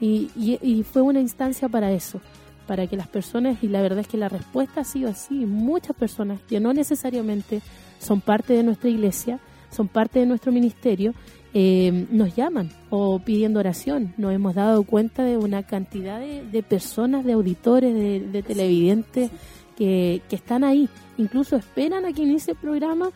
y, 0.00 0.30
y- 0.36 0.58
y 0.62 0.82
fue 0.82 1.02
una 1.02 1.20
instancia 1.20 1.68
para 1.68 1.92
eso, 1.92 2.20
para 2.66 2.86
que 2.86 2.96
las 2.96 3.08
personas, 3.08 3.62
y 3.62 3.68
la 3.68 3.80
verdad 3.82 4.00
es 4.00 4.08
que 4.08 4.16
la 4.16 4.28
respuesta 4.28 4.80
ha 4.80 4.84
sido 4.84 5.08
así, 5.08 5.34
muchas 5.46 5.96
personas 5.96 6.40
que 6.48 6.60
no 6.60 6.72
necesariamente 6.72 7.60
son 7.98 8.20
parte 8.20 8.52
de 8.54 8.62
nuestra 8.62 8.90
iglesia, 8.90 9.38
son 9.70 9.88
parte 9.88 10.18
de 10.20 10.26
nuestro 10.26 10.52
ministerio, 10.52 11.14
eh, 11.54 12.06
nos 12.10 12.34
llaman 12.36 12.70
o 12.90 13.18
pidiendo 13.18 13.60
oración. 13.60 14.12
Nos 14.18 14.32
hemos 14.34 14.54
dado 14.54 14.82
cuenta 14.84 15.22
de 15.24 15.38
una 15.38 15.62
cantidad 15.62 16.18
de, 16.20 16.44
de 16.44 16.62
personas, 16.62 17.24
de 17.24 17.32
auditores, 17.32 17.94
de, 17.94 18.20
de 18.20 18.42
televidentes 18.42 19.30
que, 19.76 20.20
que 20.28 20.36
están 20.36 20.64
ahí. 20.64 20.88
Incluso 21.16 21.56
esperan 21.56 22.04
a 22.04 22.12
que 22.12 22.22
inicie 22.22 22.52
el 22.52 22.58
programa, 22.58 23.08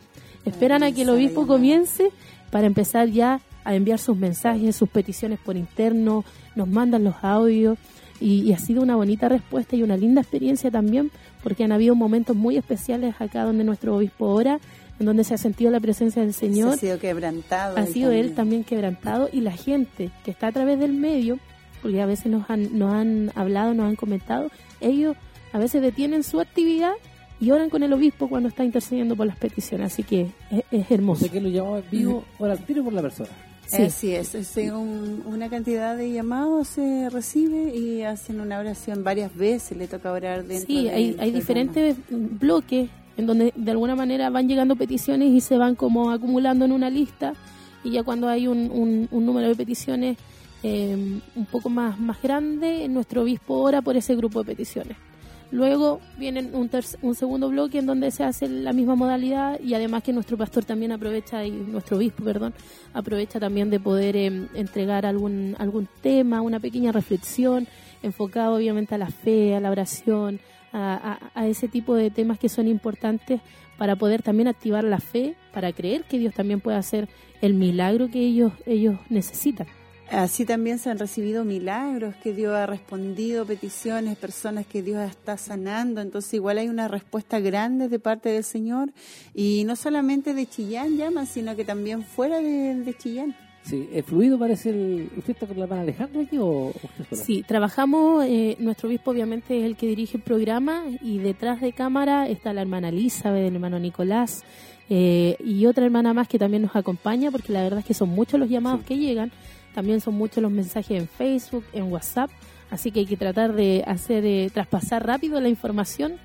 esperan 0.46 0.82
a 0.82 0.90
que 0.92 1.02
el 1.02 1.10
obispo 1.10 1.46
comience 1.46 2.10
para 2.50 2.66
empezar 2.66 3.08
ya 3.08 3.40
a 3.64 3.74
enviar 3.74 3.98
sus 3.98 4.16
mensajes, 4.16 4.74
sus 4.74 4.88
peticiones 4.88 5.38
por 5.38 5.56
interno, 5.56 6.24
nos 6.54 6.68
mandan 6.68 7.04
los 7.04 7.14
audios 7.22 7.78
y, 8.20 8.42
y 8.42 8.52
ha 8.52 8.58
sido 8.58 8.82
una 8.82 8.96
bonita 8.96 9.28
respuesta 9.28 9.76
y 9.76 9.82
una 9.82 9.96
linda 9.96 10.20
experiencia 10.20 10.70
también 10.70 11.10
porque 11.42 11.64
han 11.64 11.72
habido 11.72 11.94
momentos 11.94 12.36
muy 12.36 12.56
especiales 12.56 13.14
acá 13.18 13.44
donde 13.44 13.64
nuestro 13.64 13.96
obispo 13.96 14.26
ora, 14.26 14.60
en 14.98 15.06
donde 15.06 15.24
se 15.24 15.32
ha 15.34 15.38
sentido 15.38 15.70
la 15.70 15.80
presencia 15.80 16.20
del 16.22 16.34
Señor 16.34 16.70
Se 16.72 16.74
ha 16.74 16.80
sido 16.80 16.98
quebrantado. 16.98 17.76
ha 17.78 17.80
él 17.80 17.86
sido 17.92 18.10
él 18.10 18.16
también. 18.18 18.34
también 18.34 18.64
quebrantado 18.64 19.28
y 19.32 19.40
la 19.40 19.52
gente 19.52 20.10
que 20.24 20.30
está 20.30 20.48
a 20.48 20.52
través 20.52 20.78
del 20.78 20.92
medio, 20.92 21.38
porque 21.80 22.02
a 22.02 22.06
veces 22.06 22.26
nos 22.26 22.50
han, 22.50 22.78
nos 22.78 22.92
han 22.92 23.32
hablado, 23.34 23.72
nos 23.72 23.86
han 23.86 23.96
comentado, 23.96 24.50
ellos 24.82 25.16
a 25.54 25.58
veces 25.58 25.80
detienen 25.80 26.22
su 26.22 26.40
actividad 26.40 26.92
y 27.40 27.52
oran 27.52 27.70
con 27.70 27.82
el 27.82 27.92
obispo 27.94 28.28
cuando 28.28 28.50
está 28.50 28.64
intercediendo 28.64 29.16
por 29.16 29.26
las 29.26 29.38
peticiones, 29.38 29.94
así 29.94 30.02
que 30.02 30.26
es, 30.50 30.62
es 30.70 30.90
hermoso. 30.90 31.30
Que 31.30 31.40
lo 31.40 31.48
llamamos 31.48 31.84
en 31.84 31.90
vivo, 31.90 32.24
ora 32.38 32.52
al 32.52 32.58
tiro 32.66 32.84
por 32.84 32.92
la 32.92 33.00
persona. 33.00 33.30
Sí. 33.70 33.82
Así 33.82 34.14
es, 34.14 34.34
es 34.34 34.56
un- 34.56 35.22
una 35.26 35.48
cantidad 35.48 35.96
de 35.96 36.10
llamados 36.12 36.68
se 36.68 37.08
recibe 37.10 37.74
y 37.76 38.02
hacen 38.02 38.40
una 38.40 38.58
oración 38.58 39.04
varias 39.04 39.34
veces, 39.36 39.76
le 39.78 39.86
toca 39.86 40.10
orar 40.12 40.44
dentro 40.44 40.66
Sí, 40.66 40.84
del 40.84 40.94
hay, 40.94 41.16
hay 41.20 41.30
diferentes 41.30 41.96
bloques 42.10 42.88
en 43.16 43.26
donde 43.26 43.52
de 43.54 43.70
alguna 43.70 43.94
manera 43.94 44.28
van 44.30 44.48
llegando 44.48 44.76
peticiones 44.76 45.30
y 45.30 45.40
se 45.40 45.56
van 45.56 45.74
como 45.76 46.10
acumulando 46.10 46.64
en 46.64 46.72
una 46.72 46.90
lista 46.90 47.34
y 47.84 47.90
ya 47.92 48.02
cuando 48.02 48.28
hay 48.28 48.46
un, 48.48 48.70
un- 48.72 49.08
un 49.10 49.26
número 49.26 49.48
de 49.48 49.54
peticiones 49.54 50.16
eh, 50.62 50.94
un 51.36 51.46
poco 51.46 51.70
más, 51.70 51.98
más 51.98 52.20
grande, 52.20 52.86
nuestro 52.88 53.22
obispo 53.22 53.54
ora 53.54 53.80
por 53.82 53.96
ese 53.96 54.14
grupo 54.16 54.40
de 54.40 54.46
peticiones. 54.46 54.96
Luego 55.52 56.00
viene 56.16 56.48
un, 56.52 56.70
un 57.02 57.14
segundo 57.14 57.48
bloque 57.48 57.78
en 57.78 57.86
donde 57.86 58.10
se 58.12 58.22
hace 58.22 58.48
la 58.48 58.72
misma 58.72 58.94
modalidad 58.94 59.58
y 59.60 59.74
además 59.74 60.04
que 60.04 60.12
nuestro 60.12 60.36
pastor 60.36 60.64
también 60.64 60.92
aprovecha, 60.92 61.44
y 61.44 61.50
nuestro 61.50 61.96
obispo, 61.96 62.22
perdón, 62.22 62.54
aprovecha 62.94 63.40
también 63.40 63.68
de 63.68 63.80
poder 63.80 64.16
em, 64.16 64.48
entregar 64.54 65.06
algún, 65.06 65.56
algún 65.58 65.88
tema, 66.02 66.40
una 66.40 66.60
pequeña 66.60 66.92
reflexión 66.92 67.66
enfocada 68.02 68.52
obviamente 68.52 68.94
a 68.94 68.98
la 68.98 69.10
fe, 69.10 69.56
a 69.56 69.60
la 69.60 69.70
oración, 69.70 70.40
a, 70.72 71.18
a 71.34 71.46
ese 71.48 71.66
tipo 71.66 71.96
de 71.96 72.10
temas 72.10 72.38
que 72.38 72.48
son 72.48 72.68
importantes 72.68 73.40
para 73.76 73.96
poder 73.96 74.22
también 74.22 74.46
activar 74.46 74.84
la 74.84 75.00
fe, 75.00 75.34
para 75.52 75.72
creer 75.72 76.04
que 76.04 76.18
Dios 76.18 76.32
también 76.32 76.60
puede 76.60 76.76
hacer 76.76 77.08
el 77.40 77.54
milagro 77.54 78.08
que 78.08 78.20
ellos, 78.20 78.52
ellos 78.66 78.96
necesitan. 79.08 79.66
Así 80.10 80.44
también 80.44 80.80
se 80.80 80.90
han 80.90 80.98
recibido 80.98 81.44
milagros, 81.44 82.16
que 82.16 82.32
Dios 82.32 82.52
ha 82.54 82.66
respondido 82.66 83.46
peticiones, 83.46 84.18
personas 84.18 84.66
que 84.66 84.82
Dios 84.82 85.08
está 85.08 85.36
sanando. 85.36 86.00
Entonces 86.00 86.34
igual 86.34 86.58
hay 86.58 86.68
una 86.68 86.88
respuesta 86.88 87.38
grande 87.38 87.88
de 87.88 88.00
parte 88.00 88.28
del 88.28 88.42
Señor 88.42 88.90
y 89.34 89.62
no 89.64 89.76
solamente 89.76 90.34
de 90.34 90.46
Chillán 90.46 90.96
llaman, 90.96 91.28
sino 91.28 91.54
que 91.54 91.64
también 91.64 92.02
fuera 92.02 92.40
de, 92.40 92.92
Chillán. 92.98 93.36
Sí, 93.62 93.88
el 93.92 94.02
fluido 94.02 94.36
parece 94.36 94.70
el... 94.70 95.10
¿Usted 95.16 95.34
está 95.34 95.46
con 95.46 95.56
la 95.58 95.64
hermana 95.64 95.82
Alejandra 95.82 96.22
aquí 96.22 96.38
o 96.40 96.72
Sí, 97.12 97.44
trabajamos, 97.46 98.24
eh, 98.24 98.56
nuestro 98.58 98.88
obispo 98.88 99.12
obviamente 99.12 99.60
es 99.60 99.64
el 99.64 99.76
que 99.76 99.86
dirige 99.86 100.16
el 100.16 100.24
programa 100.24 100.82
y 101.02 101.18
detrás 101.18 101.60
de 101.60 101.72
cámara 101.72 102.26
está 102.28 102.52
la 102.52 102.62
hermana 102.62 102.88
Elizabeth, 102.88 103.46
el 103.46 103.54
hermano 103.54 103.78
Nicolás 103.78 104.42
eh, 104.92 105.36
y 105.38 105.66
otra 105.66 105.84
hermana 105.84 106.12
más 106.12 106.26
que 106.26 106.36
también 106.36 106.64
nos 106.64 106.74
acompaña 106.74 107.30
porque 107.30 107.52
la 107.52 107.62
verdad 107.62 107.78
es 107.78 107.84
que 107.84 107.94
son 107.94 108.08
muchos 108.08 108.40
los 108.40 108.48
llamados 108.48 108.82
que 108.82 108.98
llegan 108.98 109.30
también 109.74 110.00
son 110.00 110.14
muchos 110.14 110.42
los 110.42 110.52
mensajes 110.52 111.00
en 111.00 111.08
Facebook, 111.08 111.64
en 111.72 111.92
WhatsApp, 111.92 112.30
así 112.70 112.90
que 112.90 113.00
hay 113.00 113.06
que 113.06 113.16
tratar 113.16 113.54
de 113.54 113.84
hacer 113.86 114.24
eh, 114.24 114.50
traspasar 114.52 115.06
rápido 115.06 115.40
la 115.40 115.48
información 115.48 116.18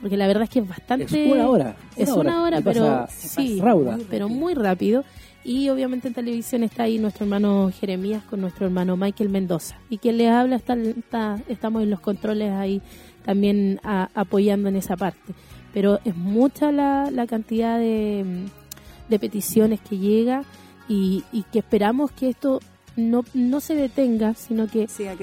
porque 0.00 0.16
la 0.16 0.26
verdad 0.26 0.44
es 0.44 0.50
que 0.50 0.60
es 0.60 0.68
bastante 0.68 1.04
es 1.04 1.32
una 1.32 1.48
hora 1.48 1.76
es 1.96 2.08
una 2.10 2.42
hora, 2.42 2.60
pero 2.62 3.06
sí 3.08 3.62
pero 4.08 4.28
muy 4.28 4.54
rápido. 4.54 5.04
Y 5.42 5.70
obviamente 5.70 6.08
en 6.08 6.14
televisión 6.14 6.62
está 6.62 6.82
ahí 6.82 6.98
nuestro 6.98 7.24
hermano 7.24 7.70
Jeremías 7.70 8.22
con 8.24 8.42
nuestro 8.42 8.66
hermano 8.66 8.98
Michael 8.98 9.30
Mendoza. 9.30 9.78
Y 9.88 9.96
quien 9.96 10.18
les 10.18 10.28
habla 10.28 10.56
está, 10.56 10.76
estamos 11.48 11.82
en 11.82 11.88
los 11.88 12.00
controles 12.00 12.50
ahí 12.52 12.82
también 13.24 13.80
apoyando 13.82 14.68
en 14.68 14.76
esa 14.76 14.96
parte. 14.96 15.32
Pero 15.72 15.98
es 16.04 16.14
mucha 16.14 16.72
la, 16.72 17.10
la 17.10 17.26
cantidad 17.26 17.78
de, 17.78 18.44
de 19.08 19.18
peticiones 19.18 19.80
que 19.80 19.96
llega 19.96 20.44
y, 20.88 21.24
y 21.32 21.44
que 21.44 21.60
esperamos 21.60 22.12
que 22.12 22.28
esto 22.28 22.60
no, 23.00 23.24
no 23.34 23.60
se 23.60 23.74
detenga, 23.74 24.34
sino 24.34 24.66
que 24.68 24.86
siga 24.88 25.16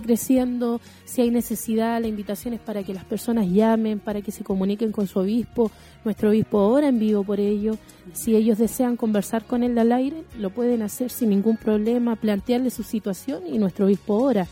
creciendo. 0.00 0.80
Si 1.04 1.20
hay 1.20 1.30
necesidad, 1.30 2.00
la 2.00 2.08
invitación 2.08 2.54
es 2.54 2.60
para 2.60 2.82
que 2.82 2.94
las 2.94 3.04
personas 3.04 3.46
llamen, 3.48 3.98
para 3.98 4.22
que 4.22 4.32
se 4.32 4.44
comuniquen 4.44 4.92
con 4.92 5.06
su 5.06 5.20
obispo. 5.20 5.70
Nuestro 6.04 6.30
obispo 6.30 6.58
ora 6.58 6.88
en 6.88 6.98
vivo 6.98 7.24
por 7.24 7.40
ello. 7.40 7.76
Si 8.12 8.34
ellos 8.34 8.58
desean 8.58 8.96
conversar 8.96 9.44
con 9.44 9.62
él 9.62 9.78
al 9.78 9.92
aire, 9.92 10.24
lo 10.38 10.50
pueden 10.50 10.82
hacer 10.82 11.10
sin 11.10 11.30
ningún 11.30 11.56
problema, 11.56 12.16
plantearle 12.16 12.70
su 12.70 12.82
situación 12.82 13.42
y 13.46 13.58
nuestro 13.58 13.86
obispo 13.86 14.14
ora. 14.14 14.46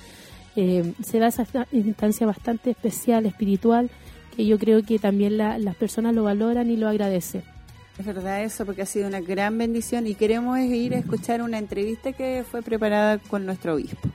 Eh, 0.56 0.92
se 1.02 1.18
da 1.18 1.28
esa 1.28 1.46
instancia 1.72 2.26
bastante 2.26 2.70
especial, 2.70 3.26
espiritual, 3.26 3.90
que 4.36 4.46
yo 4.46 4.58
creo 4.58 4.82
que 4.82 4.98
también 4.98 5.38
las 5.38 5.76
personas 5.76 6.14
lo 6.14 6.24
valoran 6.24 6.70
y 6.70 6.76
lo 6.76 6.88
agradecen. 6.88 7.42
Es 8.00 8.06
verdad 8.06 8.42
eso, 8.42 8.64
porque 8.64 8.80
ha 8.80 8.86
sido 8.86 9.06
una 9.06 9.20
gran 9.20 9.58
bendición 9.58 10.06
y 10.06 10.14
queremos 10.14 10.58
ir 10.58 10.94
a 10.94 10.98
escuchar 10.98 11.42
una 11.42 11.58
entrevista 11.58 12.14
que 12.14 12.46
fue 12.50 12.62
preparada 12.62 13.18
con 13.18 13.44
nuestro 13.44 13.74
obispo. 13.74 14.08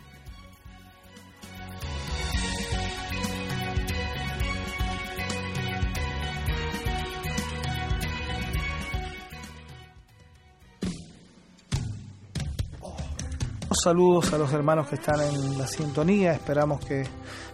Saludos 13.83 14.33
a 14.33 14.39
los 14.39 14.51
hermanos 14.51 14.87
que 14.87 14.95
están 14.95 15.21
en 15.21 15.59
la 15.59 15.67
sintonía, 15.67 16.31
esperamos 16.31 16.83
que 16.83 17.03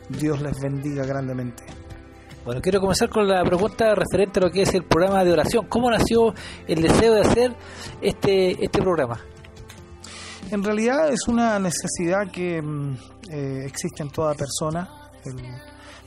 Dios 0.08 0.42
les 0.42 0.58
bendiga 0.62 1.06
grandemente. 1.06 1.81
Bueno, 2.44 2.60
quiero 2.60 2.82
comenzar 2.82 3.08
con 3.10 3.28
la 3.28 3.44
pregunta 3.44 3.94
referente 3.94 4.40
a 4.40 4.44
lo 4.44 4.50
que 4.50 4.64
es 4.64 4.74
el 4.74 4.84
programa 4.84 5.24
de 5.24 5.32
oración. 5.32 5.68
¿Cómo 5.68 5.92
nació 5.92 6.34
el 6.68 6.82
deseo 6.82 7.14
de 7.14 7.22
hacer 7.22 7.56
este, 8.02 8.66
este 8.66 8.82
programa? 8.82 9.20
En 10.50 10.64
realidad 10.64 11.14
es 11.14 11.28
una 11.28 11.60
necesidad 11.60 12.32
que 12.32 12.60
mm, 12.60 12.98
eh, 13.30 13.66
existe 13.68 14.02
en 14.02 14.10
toda 14.10 14.34
persona, 14.34 14.90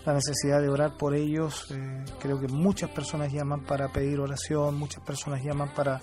la 0.05 0.13
necesidad 0.13 0.61
de 0.61 0.69
orar 0.69 0.97
por 0.99 1.15
ellos. 1.15 1.71
Eh, 1.71 2.05
creo 2.19 2.41
que 2.41 2.49
muchas 2.49 2.91
personas 2.91 3.33
llaman 3.33 3.65
para 3.65 3.93
pedir 3.93 4.19
oración, 4.19 4.75
muchas 4.75 5.05
personas 5.05 5.41
llaman 5.41 5.73
para 5.73 6.01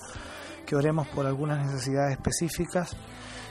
que 0.66 0.78
oremos 0.78 1.10
por 1.10 1.26
algunas 1.26 1.66
necesidades 1.66 2.14
específicas. 2.14 2.96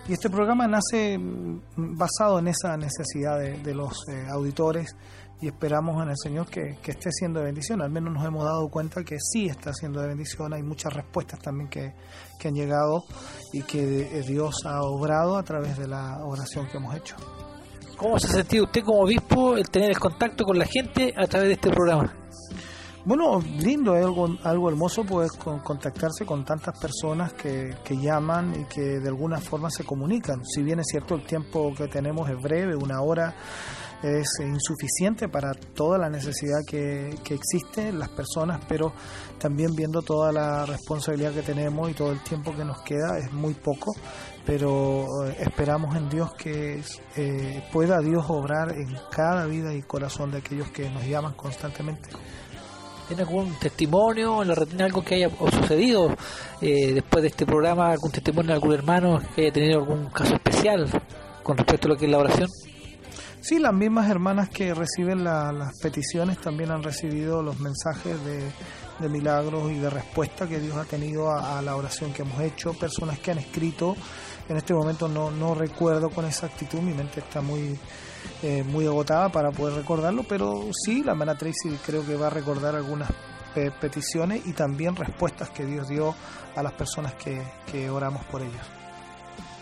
Y 0.09 0.15
este 0.15 0.31
programa 0.31 0.67
nace 0.67 1.19
mm, 1.19 1.61
basado 1.77 2.39
en 2.39 2.49
esa 2.49 2.75
necesidad 2.79 3.39
de, 3.39 3.75
los 3.75 4.09
eh, 4.09 4.27
auditores 4.33 4.97
y 5.41 5.49
esperamos 5.49 6.03
en 6.03 6.11
el 6.11 6.17
Señor 6.23 6.49
que, 6.49 6.77
esté 6.85 7.11
siendo 7.11 7.41
de 7.41 7.47
bendición. 7.47 7.81
Al 7.81 7.91
menos 7.91 8.13
nos 8.13 8.25
hemos 8.25 8.45
dado 8.45 8.69
cuenta 8.69 9.03
que 9.03 9.19
sí 9.19 9.47
está 9.47 9.73
siendo 9.73 10.01
de 10.01 10.09
bendición. 10.09 10.53
Hay 10.53 10.63
muchas 10.63 10.93
respuestas 10.93 11.41
también 11.41 11.69
que, 11.69 11.95
han 12.47 12.55
llegado 12.55 13.05
y 13.53 13.63
que 13.63 14.19
eh, 14.19 14.23
Dios 14.23 14.65
ha 14.65 14.83
obrado 14.83 15.37
a 15.37 15.43
través 15.43 15.79
de 15.79 15.89
la 15.89 16.19
oración 16.25 16.67
que 16.69 16.77
hemos 16.77 16.95
hecho. 16.95 17.17
¿Cómo 17.97 18.19
se 18.19 18.29
ha 18.29 18.31
sentido 18.31 18.65
usted 18.65 18.83
como 18.83 19.01
obispo 19.01 19.57
el 19.57 19.69
tener 19.69 19.91
el 19.91 19.99
contacto 19.99 20.45
con 20.45 20.59
la 20.59 20.67
gente 20.67 21.15
a 21.17 21.27
través 21.27 21.49
de 21.49 21.55
este 21.55 21.71
programa? 21.71 22.15
Bueno, 23.05 23.41
lindo, 23.41 23.97
es 23.97 24.05
algo, 24.05 24.29
algo 24.43 24.69
hermoso 24.69 25.05
poder 25.05 25.31
contactarse 25.39 26.27
con 26.27 26.45
tantas 26.45 26.79
personas 26.79 27.33
que, 27.33 27.75
que, 27.83 27.97
llaman 27.97 28.55
y 28.61 28.65
que 28.65 29.01
de 29.01 29.09
alguna 29.09 29.39
forma 29.39 29.71
se 29.71 29.85
comunican. 29.85 30.45
Si 30.45 30.63
bien 30.63 30.81
es 30.81 30.87
cierto 30.91 31.15
el 31.15 31.25
tiempo 31.25 31.73
que 31.75 31.89
tenemos 31.89 32.29
es 32.29 32.41
breve, 32.41 32.77
una 32.77 33.01
hora, 33.01 33.35
es 34.03 34.29
insuficiente 34.41 35.29
para 35.29 35.53
toda 35.53 35.99
la 35.99 36.09
necesidad 36.09 36.61
que, 36.67 37.15
que 37.23 37.35
existe 37.35 37.89
en 37.89 37.99
las 37.99 38.09
personas, 38.09 38.61
pero 38.69 38.93
también 39.39 39.75
viendo 39.75 40.03
toda 40.03 40.33
la 40.33 40.67
responsabilidad 40.67 41.33
que 41.33 41.43
tenemos 41.43 41.91
y 41.91 41.95
todo 41.95 42.13
el 42.13 42.21
tiempo 42.21 42.55
que 42.55 42.65
nos 42.65 42.83
queda, 42.83 43.19
es 43.19 43.33
muy 43.33 43.55
poco, 43.55 43.93
pero 44.47 45.07
eh, 45.27 45.37
esperamos 45.41 45.95
en 45.97 46.09
Dios 46.09 46.33
que 46.35 46.83
eh, 47.17 47.65
pueda 47.73 48.01
Dios 48.01 48.25
obrar 48.29 48.73
en 48.73 48.97
cada 49.11 49.47
vida 49.47 49.75
y 49.75 49.83
corazón 49.83 50.31
de 50.31 50.39
aquellos 50.39 50.71
que 50.71 50.89
nos 50.91 51.07
llaman 51.07 51.35
constantemente. 51.35 52.11
¿Tiene 53.09 53.23
algún 53.23 53.59
testimonio 53.59 54.41
en 54.41 54.49
la 54.49 54.55
retina, 54.55 54.85
algo 54.85 55.03
que 55.03 55.17
haya 55.17 55.31
sucedido 55.31 56.15
eh, 56.61 56.93
después 56.95 57.23
de 57.23 57.29
este 57.29 57.45
programa, 57.45 57.91
algún 57.91 58.13
testimonio 58.13 58.49
de 58.49 58.55
algún 58.55 58.73
hermano 58.73 59.21
que 59.35 59.43
haya 59.43 59.53
tenido 59.53 59.81
algún 59.81 60.11
caso 60.11 60.35
especial 60.35 60.89
con 61.43 61.57
respecto 61.57 61.89
a 61.89 61.91
lo 61.91 61.97
que 61.97 62.05
es 62.05 62.11
la 62.11 62.19
oración? 62.19 62.49
Sí, 63.43 63.59
las 63.59 63.73
mismas 63.73 64.11
hermanas 64.11 64.51
que 64.51 64.75
reciben 64.75 65.25
las 65.25 65.79
peticiones 65.81 66.39
también 66.39 66.71
han 66.71 66.83
recibido 66.83 67.43
los 67.43 67.59
mensajes 67.59 68.19
de, 68.23 69.09
milagros 69.09 69.73
y 69.73 69.79
de 69.79 69.89
respuesta 69.89 70.47
que 70.47 70.61
Dios 70.61 70.77
ha 70.77 70.85
tenido 70.85 71.31
a, 71.33 71.63
la 71.63 71.75
oración 71.75 72.13
que 72.13 72.21
hemos 72.21 72.39
hecho, 72.43 72.75
personas 72.75 73.19
que 73.19 73.31
han 73.31 73.39
escrito, 73.39 73.97
en 74.47 74.59
este 74.59 74.75
momento 74.75 75.09
no, 75.09 75.31
no 75.31 75.55
recuerdo 75.55 76.11
con 76.11 76.27
exactitud, 76.27 76.81
mi 76.81 76.93
mente 76.93 77.21
está 77.21 77.41
muy, 77.41 77.79
eh, 78.43 78.63
muy 78.63 78.87
agotada 78.87 79.31
para 79.31 79.51
poder 79.53 79.75
recordarlo, 79.75 80.23
pero 80.29 80.67
sí, 80.85 81.03
la 81.03 81.13
hermana 81.13 81.39
Tracy 81.39 81.79
creo 81.85 82.05
que 82.05 82.17
va 82.17 82.27
a 82.27 82.31
recordar 82.31 82.77
algunas 82.77 83.11
peticiones 83.81 84.47
y 84.47 84.53
también 84.53 84.95
respuestas 84.95 85.49
que 85.51 85.65
Dios 85.65 85.89
dio 85.89 86.15
a 86.55 86.63
las 86.63 86.73
personas 86.75 87.15
que, 87.15 87.43
que 87.67 87.89
oramos 87.89 88.23
por 88.27 88.43
ellos. 88.43 88.80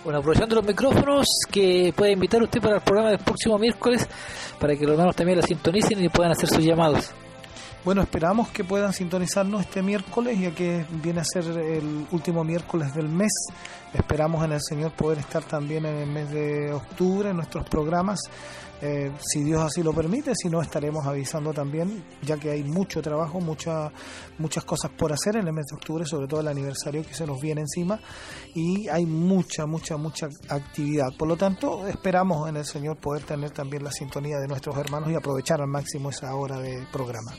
Bueno, 0.08 0.20
aprovechando 0.20 0.54
los 0.54 0.64
micrófonos, 0.64 1.26
que 1.50 1.92
puede 1.94 2.12
invitar 2.12 2.42
usted 2.42 2.62
para 2.62 2.76
el 2.76 2.80
programa 2.80 3.10
del 3.10 3.18
próximo 3.18 3.58
miércoles 3.58 4.08
para 4.58 4.74
que 4.74 4.84
los 4.84 4.92
hermanos 4.92 5.14
también 5.14 5.38
la 5.38 5.46
sintonicen 5.46 6.02
y 6.02 6.08
puedan 6.08 6.32
hacer 6.32 6.48
sus 6.48 6.64
llamados. 6.64 7.10
Bueno, 7.84 8.00
esperamos 8.00 8.48
que 8.48 8.64
puedan 8.64 8.94
sintonizarnos 8.94 9.60
este 9.60 9.82
miércoles, 9.82 10.40
ya 10.40 10.52
que 10.52 10.86
viene 11.02 11.20
a 11.20 11.24
ser 11.24 11.44
el 11.44 12.06
último 12.10 12.42
miércoles 12.42 12.94
del 12.94 13.10
mes. 13.10 13.32
Esperamos 13.92 14.42
en 14.46 14.52
el 14.52 14.62
Señor 14.62 14.92
poder 14.92 15.18
estar 15.18 15.42
también 15.42 15.84
en 15.84 15.96
el 15.96 16.08
mes 16.08 16.30
de 16.30 16.72
octubre 16.72 17.28
en 17.28 17.36
nuestros 17.36 17.68
programas 17.68 18.18
eh, 18.80 19.10
si 19.20 19.42
Dios 19.42 19.62
así 19.62 19.82
lo 19.82 19.92
permite, 19.92 20.32
si 20.34 20.48
no 20.48 20.62
estaremos 20.62 21.06
avisando 21.06 21.52
también, 21.52 22.04
ya 22.22 22.36
que 22.36 22.50
hay 22.50 22.62
mucho 22.62 23.02
trabajo, 23.02 23.40
mucha, 23.40 23.90
muchas 24.38 24.64
cosas 24.64 24.90
por 24.92 25.12
hacer 25.12 25.36
en 25.36 25.48
el 25.48 25.52
mes 25.52 25.66
de 25.66 25.76
octubre, 25.76 26.04
sobre 26.04 26.28
todo 26.28 26.40
el 26.40 26.48
aniversario 26.48 27.02
que 27.02 27.14
se 27.14 27.26
nos 27.26 27.40
viene 27.40 27.62
encima, 27.62 27.98
y 28.54 28.88
hay 28.88 29.04
mucha, 29.04 29.66
mucha, 29.66 29.96
mucha 29.96 30.28
actividad. 30.48 31.08
Por 31.18 31.28
lo 31.28 31.36
tanto, 31.36 31.86
esperamos 31.88 32.48
en 32.48 32.56
el 32.56 32.64
Señor 32.64 32.96
poder 32.98 33.24
tener 33.24 33.50
también 33.50 33.82
la 33.82 33.90
sintonía 33.90 34.38
de 34.38 34.46
nuestros 34.46 34.76
hermanos 34.76 35.10
y 35.10 35.14
aprovechar 35.14 35.60
al 35.60 35.68
máximo 35.68 36.10
esa 36.10 36.34
hora 36.34 36.58
de 36.58 36.86
programa. 36.92 37.32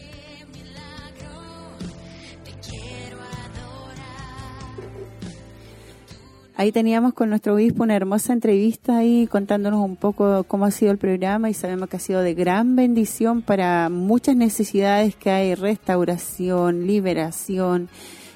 Ahí 6.60 6.74
teníamos 6.74 7.14
con 7.14 7.30
nuestro 7.30 7.54
obispo 7.54 7.84
una 7.84 7.96
hermosa 7.96 8.34
entrevista 8.34 8.98
ahí 8.98 9.28
contándonos 9.28 9.80
un 9.82 9.96
poco 9.96 10.44
cómo 10.44 10.66
ha 10.66 10.72
sido 10.72 10.92
el 10.92 10.98
programa 10.98 11.50
y 11.50 11.54
sabemos 11.54 11.88
que 11.88 11.96
ha 11.96 12.02
sido 12.02 12.22
de 12.22 12.34
gran 12.34 12.76
bendición 12.76 13.42
para 13.42 13.88
muchas 13.88 14.36
necesidades 14.36 15.16
que 15.16 15.30
hay, 15.30 15.56
restauración, 15.56 16.86
liberación, 16.86 17.88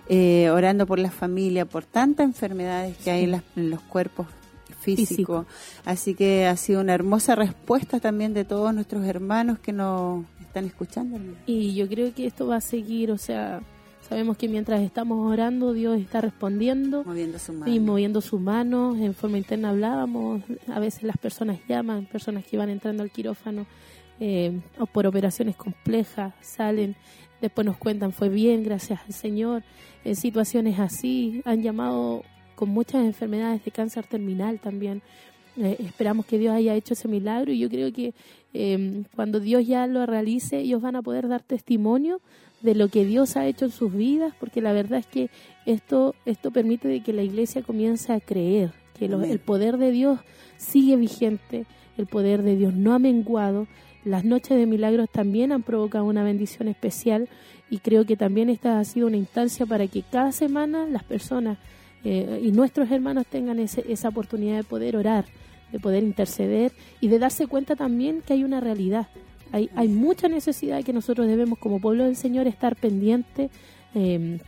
eh, 0.07 0.49
orando 0.51 0.85
por 0.87 0.99
la 0.99 1.11
familia, 1.11 1.65
por 1.65 1.83
tantas 1.83 2.25
enfermedades 2.25 2.95
que 2.97 3.11
hay 3.11 3.25
en, 3.25 3.31
las- 3.31 3.43
en 3.57 3.69
los 3.69 3.81
cuerpos 3.81 4.27
físicos. 4.79 5.07
Físico. 5.09 5.45
Así 5.83 6.13
que 6.15 6.45
ha 6.45 6.55
sido 6.55 6.79
una 6.79 6.93
hermosa 6.93 7.35
respuesta 7.35 7.99
también 7.99 8.33
de 8.33 8.45
todos 8.45 8.73
nuestros 8.73 9.05
hermanos 9.05 9.59
que 9.59 9.73
nos 9.73 10.23
están 10.39 10.63
escuchando. 10.63 11.19
Y 11.45 11.75
yo 11.75 11.89
creo 11.89 12.13
que 12.13 12.25
esto 12.25 12.47
va 12.47 12.55
a 12.57 12.61
seguir, 12.61 13.11
o 13.11 13.17
sea, 13.17 13.59
sabemos 14.07 14.37
que 14.37 14.47
mientras 14.47 14.81
estamos 14.81 15.31
orando, 15.31 15.73
Dios 15.73 15.99
está 15.99 16.21
respondiendo. 16.21 17.03
Moviendo 17.03 17.39
su 17.39 17.63
Y 17.65 17.79
moviendo 17.79 18.21
sus 18.21 18.39
manos. 18.39 18.99
En 18.99 19.13
forma 19.13 19.37
interna 19.37 19.69
hablábamos, 19.69 20.41
a 20.67 20.79
veces 20.79 21.03
las 21.03 21.17
personas 21.17 21.59
llaman, 21.67 22.05
personas 22.05 22.45
que 22.45 22.57
van 22.57 22.69
entrando 22.69 23.03
al 23.03 23.11
quirófano 23.11 23.65
eh, 24.19 24.59
o 24.79 24.85
por 24.85 25.07
operaciones 25.07 25.55
complejas, 25.55 26.33
salen, 26.41 26.95
después 27.41 27.65
nos 27.65 27.77
cuentan, 27.77 28.13
fue 28.13 28.29
bien, 28.29 28.63
gracias 28.63 28.99
al 29.05 29.13
Señor. 29.13 29.63
En 30.03 30.15
situaciones 30.15 30.79
así, 30.79 31.41
han 31.45 31.61
llamado 31.61 32.23
con 32.55 32.69
muchas 32.69 33.03
enfermedades 33.03 33.63
de 33.65 33.71
cáncer 33.71 34.05
terminal 34.05 34.59
también. 34.59 35.01
Eh, 35.57 35.77
esperamos 35.79 36.25
que 36.25 36.37
Dios 36.37 36.53
haya 36.53 36.73
hecho 36.75 36.93
ese 36.93 37.07
milagro 37.07 37.51
y 37.51 37.59
yo 37.59 37.69
creo 37.69 37.91
que 37.91 38.13
eh, 38.53 39.03
cuando 39.15 39.39
Dios 39.39 39.65
ya 39.65 39.87
lo 39.87 40.05
realice, 40.05 40.59
ellos 40.59 40.81
van 40.81 40.95
a 40.95 41.01
poder 41.01 41.27
dar 41.27 41.41
testimonio 41.41 42.21
de 42.63 42.73
lo 42.73 42.87
que 42.87 43.05
Dios 43.05 43.37
ha 43.37 43.45
hecho 43.45 43.65
en 43.65 43.71
sus 43.71 43.93
vidas, 43.93 44.33
porque 44.39 44.61
la 44.61 44.73
verdad 44.73 44.97
es 44.99 45.05
que 45.05 45.29
esto, 45.65 46.15
esto 46.25 46.49
permite 46.49 46.87
de 46.87 47.01
que 47.01 47.13
la 47.13 47.21
iglesia 47.21 47.61
comience 47.61 48.11
a 48.11 48.19
creer, 48.19 48.71
que 48.97 49.05
el 49.05 49.39
poder 49.39 49.77
de 49.77 49.91
Dios 49.91 50.19
sigue 50.57 50.95
vigente, 50.95 51.65
el 51.97 52.07
poder 52.07 52.41
de 52.41 52.55
Dios 52.55 52.73
no 52.73 52.93
ha 52.93 52.99
menguado, 52.99 53.67
las 54.05 54.23
noches 54.25 54.57
de 54.57 54.65
milagros 54.65 55.09
también 55.11 55.51
han 55.51 55.61
provocado 55.63 56.05
una 56.05 56.23
bendición 56.23 56.67
especial 56.67 57.29
y 57.69 57.77
creo 57.79 58.05
que 58.05 58.17
también 58.17 58.49
esta 58.49 58.79
ha 58.79 58.83
sido 58.85 59.07
una 59.07 59.17
instancia 59.17 59.65
para 59.65 59.87
que 59.87 60.01
cada 60.01 60.31
semana 60.31 60.85
las 60.87 61.03
personas 61.03 61.57
eh, 62.03 62.41
y 62.43 62.51
nuestros 62.51 62.91
hermanos 62.91 63.25
tengan 63.27 63.59
ese- 63.59 63.85
esa 63.89 64.09
oportunidad 64.09 64.57
de 64.57 64.63
poder 64.63 64.97
orar, 64.97 65.25
de 65.71 65.79
poder 65.79 66.03
interceder 66.03 66.71
y 66.99 67.07
de 67.07 67.17
darse 67.19 67.47
cuenta 67.47 67.75
también 67.75 68.21
que 68.21 68.33
hay 68.33 68.43
una 68.43 68.59
realidad. 68.59 69.07
Hay, 69.53 69.69
hay 69.75 69.87
mucha 69.87 70.27
necesidad 70.27 70.83
que 70.83 70.91
nosotros 70.91 71.27
debemos 71.27 71.59
como 71.59 71.79
pueblo 71.79 72.03
del 72.03 72.15
Señor 72.15 72.47
estar 72.47 72.75
pendiente 72.75 73.51
eh, 73.93 74.39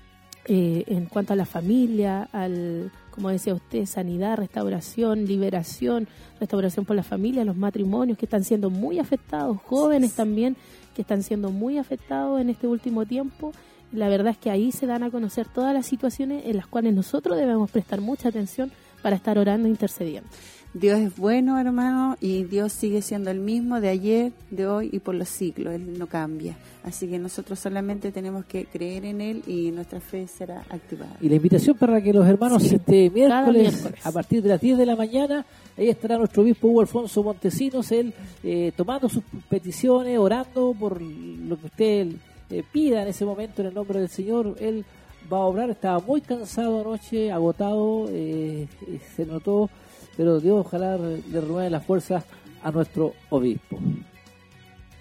eh, 0.48 0.84
en 0.88 1.06
cuanto 1.06 1.34
a 1.34 1.36
la 1.36 1.46
familia, 1.46 2.28
al, 2.32 2.92
como 3.12 3.30
decía 3.30 3.54
usted, 3.56 3.86
sanidad, 3.86 4.38
restauración, 4.38 5.26
liberación, 5.26 6.08
restauración 6.40 6.86
por 6.86 6.96
la 6.96 7.04
familia, 7.04 7.46
los 7.46 7.56
matrimonios 7.56 8.18
que 8.18 8.26
están 8.26 8.44
siendo 8.44 8.70
muy 8.70 9.00
afectados, 9.00 9.58
jóvenes 9.64 10.14
también 10.14 10.58
que 10.96 11.02
están 11.02 11.24
siendo 11.24 11.50
muy 11.50 11.78
afectados 11.78 12.42
en 12.42 12.50
este 12.50 12.68
último 12.68 13.06
tiempo. 13.06 13.54
La 13.92 14.08
verdad 14.08 14.34
es 14.34 14.38
que 14.38 14.52
ahí 14.52 14.72
se 14.72 14.86
dan 14.86 15.04
a 15.04 15.10
conocer 15.12 15.48
todas 15.48 15.74
las 15.74 15.86
situaciones 15.86 16.46
en 16.46 16.58
las 16.58 16.68
cuales 16.68 16.94
nosotros 16.94 17.38
debemos 17.38 17.72
prestar 17.72 18.02
mucha 18.02 18.30
atención 18.30 18.72
para 19.02 19.16
estar 19.16 19.38
orando 19.38 19.68
e 19.68 19.72
intercediendo. 19.72 20.30
Dios 20.76 21.00
es 21.00 21.16
bueno, 21.16 21.58
hermano, 21.58 22.18
y 22.20 22.44
Dios 22.44 22.74
sigue 22.74 23.02
siendo 23.02 23.32
el 23.32 23.40
mismo 23.40 23.80
de 23.80 23.88
ayer, 23.88 24.34
de 24.52 24.68
hoy 24.68 24.90
y 24.92 25.00
por 25.00 25.16
los 25.16 25.30
siglos. 25.30 25.74
Él 25.74 25.98
no 25.98 26.08
cambia. 26.08 26.58
Así 26.84 27.08
que 27.08 27.18
nosotros 27.18 27.60
solamente 27.60 28.12
tenemos 28.12 28.44
que 28.44 28.66
creer 28.66 29.06
en 29.06 29.22
Él 29.22 29.42
y 29.48 29.72
nuestra 29.72 30.02
fe 30.02 30.28
será 30.28 30.66
activada. 30.70 31.16
Y 31.22 31.30
la 31.30 31.36
invitación 31.36 31.78
para 31.78 32.02
que 32.02 32.12
los 32.12 32.28
hermanos 32.28 32.62
Sí, 32.62 32.76
este 32.76 33.10
miércoles. 33.10 33.88
a 34.04 34.12
partir 34.12 34.44
de 34.44 34.50
las 34.50 34.60
10 34.60 34.78
de 34.78 34.86
la 34.86 34.98
mañana, 34.98 35.46
ahí 35.78 35.88
estará 35.88 36.18
nuestro 36.18 36.44
obispo 36.44 36.68
Hugo 36.68 36.82
Alfonso 36.82 37.24
Montesinos, 37.24 37.90
él 37.94 38.14
eh, 38.44 38.74
tomando 38.76 39.08
sus 39.08 39.24
peticiones, 39.48 40.20
orando 40.20 40.76
por 40.78 41.02
lo 41.02 41.58
que 41.58 41.66
usted 41.68 42.08
eh, 42.50 42.64
pida 42.70 43.02
en 43.02 43.08
ese 43.08 43.24
momento 43.24 43.62
en 43.62 43.70
el 43.70 43.74
nombre 43.74 44.00
del 44.00 44.10
Señor. 44.10 44.58
Él 44.60 44.84
va 45.32 45.38
a 45.38 45.46
obrar, 45.46 45.70
estaba 45.70 46.00
muy 46.00 46.22
cansado 46.22 46.82
anoche, 46.82 47.32
agotado, 47.32 48.08
eh, 48.10 48.68
eh, 48.88 49.00
se 49.16 49.26
notó, 49.26 49.70
pero 50.18 50.40
Dios 50.40 50.66
ojalá 50.66 50.98
le 50.98 51.42
renueve 51.42 51.70
las 51.70 51.86
fuerzas 51.86 52.24
a 52.64 52.72
nuestro 52.72 53.14
obispo. 53.30 53.78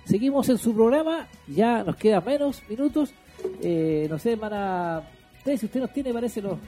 Seguimos 0.05 0.49
en 0.51 0.59
su 0.59 0.74
programa, 0.74 1.27
ya 1.49 1.82
nos 1.82 1.97
quedan 1.97 2.24
menos 2.24 2.62
minutos. 2.69 3.15
Eh, 3.62 4.07
no 4.11 4.19
sé, 4.19 4.32
hermana, 4.32 5.03
usted, 5.39 5.57
si 5.57 5.66
usted 5.66 5.81
nos 5.81 5.93
tiene, 5.93 6.12
parece 6.12 6.43
los 6.43 6.59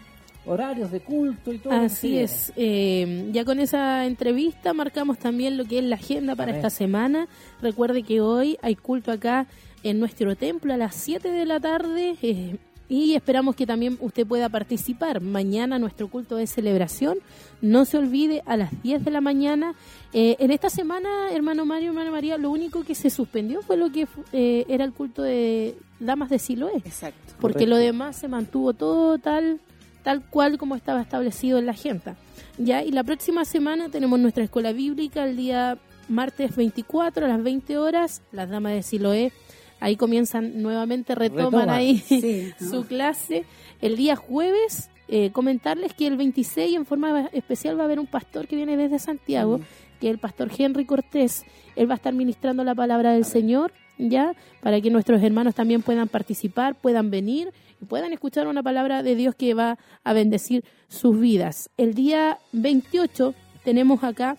horarios 0.46 0.90
de 0.90 1.00
culto 1.00 1.52
y 1.52 1.58
todo. 1.58 1.72
Así 1.74 2.08
sí, 2.08 2.18
es. 2.18 2.52
Eh, 2.56 3.28
ya 3.32 3.44
con 3.44 3.58
esa 3.58 4.06
entrevista 4.06 4.72
marcamos 4.72 5.18
también 5.18 5.58
lo 5.58 5.64
que 5.64 5.78
es 5.78 5.84
la 5.84 5.96
agenda 5.96 6.34
para 6.34 6.52
Amén. 6.52 6.56
esta 6.64 6.70
semana. 6.70 7.28
Recuerde 7.60 8.02
que 8.02 8.20
hoy 8.20 8.56
hay 8.62 8.74
culto 8.76 9.12
acá 9.12 9.46
en 9.82 9.98
nuestro 10.00 10.34
templo 10.36 10.72
a 10.72 10.76
las 10.76 10.94
7 10.94 11.30
de 11.30 11.44
la 11.44 11.60
tarde. 11.60 12.16
eh, 12.22 12.56
y 12.88 13.14
esperamos 13.14 13.56
que 13.56 13.66
también 13.66 13.96
usted 14.00 14.26
pueda 14.26 14.48
participar. 14.48 15.20
Mañana 15.20 15.78
nuestro 15.78 16.08
culto 16.08 16.36
de 16.36 16.46
celebración. 16.46 17.18
No 17.60 17.84
se 17.84 17.98
olvide 17.98 18.42
a 18.46 18.56
las 18.56 18.82
10 18.82 19.04
de 19.04 19.10
la 19.10 19.20
mañana. 19.20 19.74
Eh, 20.12 20.36
en 20.38 20.50
esta 20.50 20.70
semana, 20.70 21.30
hermano 21.32 21.64
Mario, 21.64 21.90
hermana 21.90 22.10
María, 22.10 22.38
lo 22.38 22.50
único 22.50 22.84
que 22.84 22.94
se 22.94 23.10
suspendió 23.10 23.62
fue 23.62 23.76
lo 23.76 23.90
que 23.90 24.06
eh, 24.32 24.64
era 24.68 24.84
el 24.84 24.92
culto 24.92 25.22
de 25.22 25.76
Damas 25.98 26.30
de 26.30 26.38
Siloé. 26.38 26.76
Exacto. 26.84 27.18
Porque 27.40 27.64
Correcto. 27.64 27.66
lo 27.70 27.76
demás 27.76 28.16
se 28.16 28.28
mantuvo 28.28 28.72
todo 28.72 29.18
tal 29.18 29.60
tal 30.06 30.22
cual 30.22 30.56
como 30.56 30.76
estaba 30.76 31.02
establecido 31.02 31.58
en 31.58 31.66
la 31.66 31.72
agenda. 31.72 32.14
Ya, 32.58 32.84
y 32.84 32.92
la 32.92 33.02
próxima 33.02 33.44
semana 33.44 33.88
tenemos 33.88 34.20
nuestra 34.20 34.44
escuela 34.44 34.70
bíblica 34.72 35.24
el 35.24 35.36
día 35.36 35.78
martes 36.08 36.54
24 36.54 37.26
a 37.26 37.28
las 37.28 37.42
20 37.42 37.76
horas, 37.76 38.22
las 38.30 38.48
damas 38.48 38.74
de 38.74 38.84
Siloé 38.84 39.32
ahí 39.80 39.96
comienzan 39.96 40.62
nuevamente, 40.62 41.14
retoman, 41.14 41.70
ahí 41.70 41.98
sí, 41.98 42.52
¿no? 42.60 42.70
su 42.70 42.86
clase. 42.86 43.44
El 43.80 43.96
día 43.96 44.16
jueves, 44.16 44.90
eh, 45.08 45.30
comentarles 45.32 45.94
que 45.94 46.06
el 46.06 46.16
26 46.16 46.76
en 46.76 46.86
forma 46.86 47.28
especial 47.32 47.78
va 47.78 47.82
a 47.82 47.84
haber 47.86 48.00
un 48.00 48.06
pastor 48.06 48.46
que 48.46 48.56
viene 48.56 48.76
desde 48.76 48.98
Santiago, 48.98 49.60
que 50.00 50.08
es 50.08 50.12
el 50.12 50.18
pastor 50.18 50.50
Henry 50.56 50.84
Cortés. 50.84 51.44
Él 51.74 51.88
va 51.88 51.94
a 51.94 51.96
estar 51.96 52.14
ministrando 52.14 52.64
la 52.64 52.74
palabra 52.74 53.12
del 53.12 53.24
Señor, 53.24 53.72
ya, 53.98 54.34
para 54.62 54.80
que 54.80 54.90
nuestros 54.90 55.22
hermanos 55.22 55.54
también 55.54 55.82
puedan 55.82 56.08
participar, 56.08 56.74
puedan 56.74 57.10
venir 57.10 57.52
y 57.80 57.84
puedan 57.84 58.12
escuchar 58.12 58.46
una 58.46 58.62
palabra 58.62 59.02
de 59.02 59.14
Dios 59.14 59.34
que 59.34 59.54
va 59.54 59.78
a 60.04 60.12
bendecir 60.12 60.64
sus 60.88 61.18
vidas. 61.18 61.70
El 61.76 61.94
día 61.94 62.38
28 62.52 63.34
tenemos 63.64 64.04
acá 64.04 64.36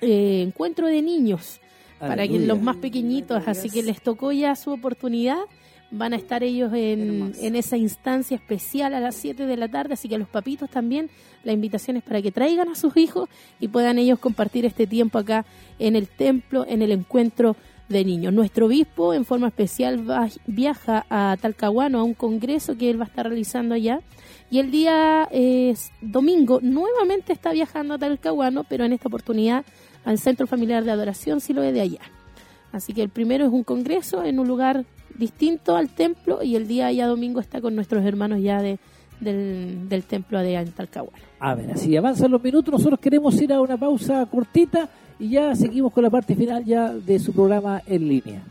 eh, 0.00 0.42
encuentro 0.46 0.86
de 0.86 1.02
niños 1.02 1.60
para 1.98 2.16
que 2.16 2.22
Aleluya. 2.34 2.46
los 2.46 2.60
más 2.62 2.76
pequeñitos, 2.76 3.46
así 3.46 3.70
que 3.70 3.82
les 3.82 4.00
tocó 4.02 4.32
ya 4.32 4.54
su 4.56 4.70
oportunidad. 4.72 5.38
Van 5.92 6.12
a 6.12 6.16
estar 6.16 6.42
ellos 6.42 6.72
en, 6.74 7.32
en 7.40 7.54
esa 7.54 7.76
instancia 7.76 8.34
especial 8.36 8.92
a 8.92 8.98
las 9.00 9.14
7 9.14 9.46
de 9.46 9.56
la 9.56 9.68
tarde, 9.68 9.94
así 9.94 10.08
que 10.08 10.18
los 10.18 10.28
papitos 10.28 10.68
también, 10.68 11.08
la 11.44 11.52
invitación 11.52 11.96
es 11.96 12.02
para 12.02 12.20
que 12.20 12.32
traigan 12.32 12.68
a 12.68 12.74
sus 12.74 12.96
hijos 12.96 13.28
y 13.60 13.68
puedan 13.68 13.96
ellos 13.98 14.18
compartir 14.18 14.66
este 14.66 14.88
tiempo 14.88 15.18
acá 15.18 15.46
en 15.78 15.94
el 15.94 16.08
templo, 16.08 16.66
en 16.68 16.82
el 16.82 16.90
encuentro 16.90 17.54
de 17.88 18.04
niños. 18.04 18.32
Nuestro 18.32 18.66
obispo 18.66 19.14
en 19.14 19.24
forma 19.24 19.46
especial 19.46 20.10
va- 20.10 20.28
viaja 20.48 21.06
a 21.08 21.36
Talcahuano 21.40 22.00
a 22.00 22.02
un 22.02 22.14
congreso 22.14 22.76
que 22.76 22.90
él 22.90 22.98
va 22.98 23.04
a 23.04 23.06
estar 23.06 23.28
realizando 23.28 23.76
allá 23.76 24.00
y 24.50 24.58
el 24.58 24.72
día 24.72 25.28
eh, 25.30 25.72
domingo 26.00 26.58
nuevamente 26.62 27.32
está 27.32 27.52
viajando 27.52 27.94
a 27.94 27.98
Talcahuano, 27.98 28.64
pero 28.64 28.84
en 28.84 28.92
esta 28.92 29.06
oportunidad 29.06 29.64
al 30.06 30.18
Centro 30.18 30.46
Familiar 30.46 30.84
de 30.84 30.92
Adoración 30.92 31.40
si 31.40 31.52
lo 31.52 31.60
ve 31.60 31.72
de 31.72 31.82
allá. 31.82 32.00
Así 32.72 32.94
que 32.94 33.02
el 33.02 33.10
primero 33.10 33.44
es 33.44 33.52
un 33.52 33.64
congreso 33.64 34.24
en 34.24 34.38
un 34.38 34.48
lugar 34.48 34.84
distinto 35.18 35.76
al 35.76 35.90
templo 35.90 36.42
y 36.42 36.56
el 36.56 36.66
día 36.66 36.90
ya 36.92 37.06
domingo 37.06 37.40
está 37.40 37.60
con 37.60 37.74
nuestros 37.74 38.04
hermanos 38.04 38.40
ya 38.40 38.62
de, 38.62 38.78
del, 39.20 39.88
del 39.88 40.04
templo 40.04 40.40
de 40.40 40.54
en 40.54 40.72
Talcahuano. 40.72 41.24
A 41.40 41.54
ver, 41.54 41.72
así 41.72 41.96
avanzan 41.96 42.30
los 42.30 42.42
minutos. 42.42 42.72
Nosotros 42.72 43.00
queremos 43.00 43.40
ir 43.42 43.52
a 43.52 43.60
una 43.60 43.76
pausa 43.76 44.24
cortita 44.26 44.88
y 45.18 45.30
ya 45.30 45.54
seguimos 45.56 45.92
con 45.92 46.04
la 46.04 46.10
parte 46.10 46.36
final 46.36 46.64
ya 46.64 46.92
de 46.92 47.18
su 47.18 47.32
programa 47.32 47.82
en 47.86 48.08
línea. 48.08 48.42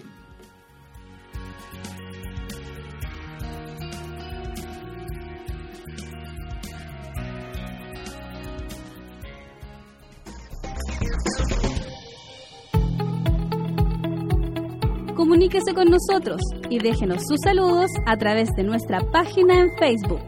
Comuníquese 15.16 15.74
con 15.74 15.88
nosotros 15.88 16.42
y 16.70 16.78
déjenos 16.78 17.24
sus 17.26 17.40
saludos 17.42 17.90
a 18.06 18.18
través 18.18 18.50
de 18.58 18.64
nuestra 18.64 19.00
página 19.14 19.62
en 19.62 19.70
Facebook. 19.80 20.20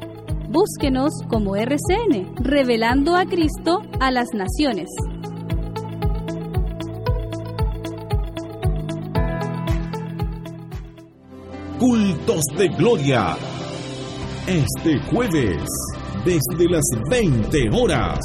Búsquenos 0.49 1.11
como 1.27 1.57
RCN, 1.57 2.35
revelando 2.38 3.18
a 3.18 3.26
Cristo 3.26 3.81
a 3.99 4.11
las 4.11 4.30
naciones. 4.34 4.88
Cultos 11.77 12.45
de 12.57 12.69
Gloria. 12.69 13.35
Este 14.47 15.01
jueves, 15.11 15.68
desde 16.23 16.69
las 16.69 16.85
20 17.09 17.69
horas. 17.73 18.19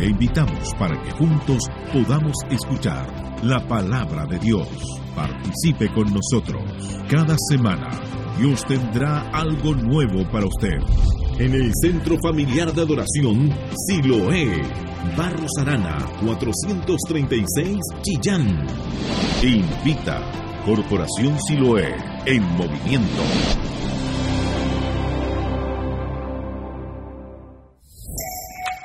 Le 0.00 0.06
invitamos 0.06 0.74
para 0.76 1.00
que 1.00 1.12
juntos 1.12 1.62
podamos 1.92 2.34
escuchar 2.50 3.23
la 3.44 3.60
palabra 3.68 4.24
de 4.26 4.38
Dios. 4.38 4.68
Participe 5.14 5.92
con 5.92 6.06
nosotros. 6.12 6.62
Cada 7.08 7.36
semana 7.50 7.90
Dios 8.38 8.64
tendrá 8.64 9.30
algo 9.30 9.74
nuevo 9.74 10.26
para 10.30 10.46
usted. 10.46 10.78
En 11.38 11.52
el 11.52 11.70
Centro 11.82 12.16
Familiar 12.22 12.72
de 12.72 12.82
Adoración 12.82 13.52
Siloé, 13.86 14.62
Barros 15.16 15.50
Arana, 15.60 15.98
436 16.24 17.78
Chillán. 18.02 18.66
Invita 19.42 20.22
Corporación 20.64 21.38
Siloé 21.46 21.94
en 22.24 22.42
movimiento. 22.56 23.22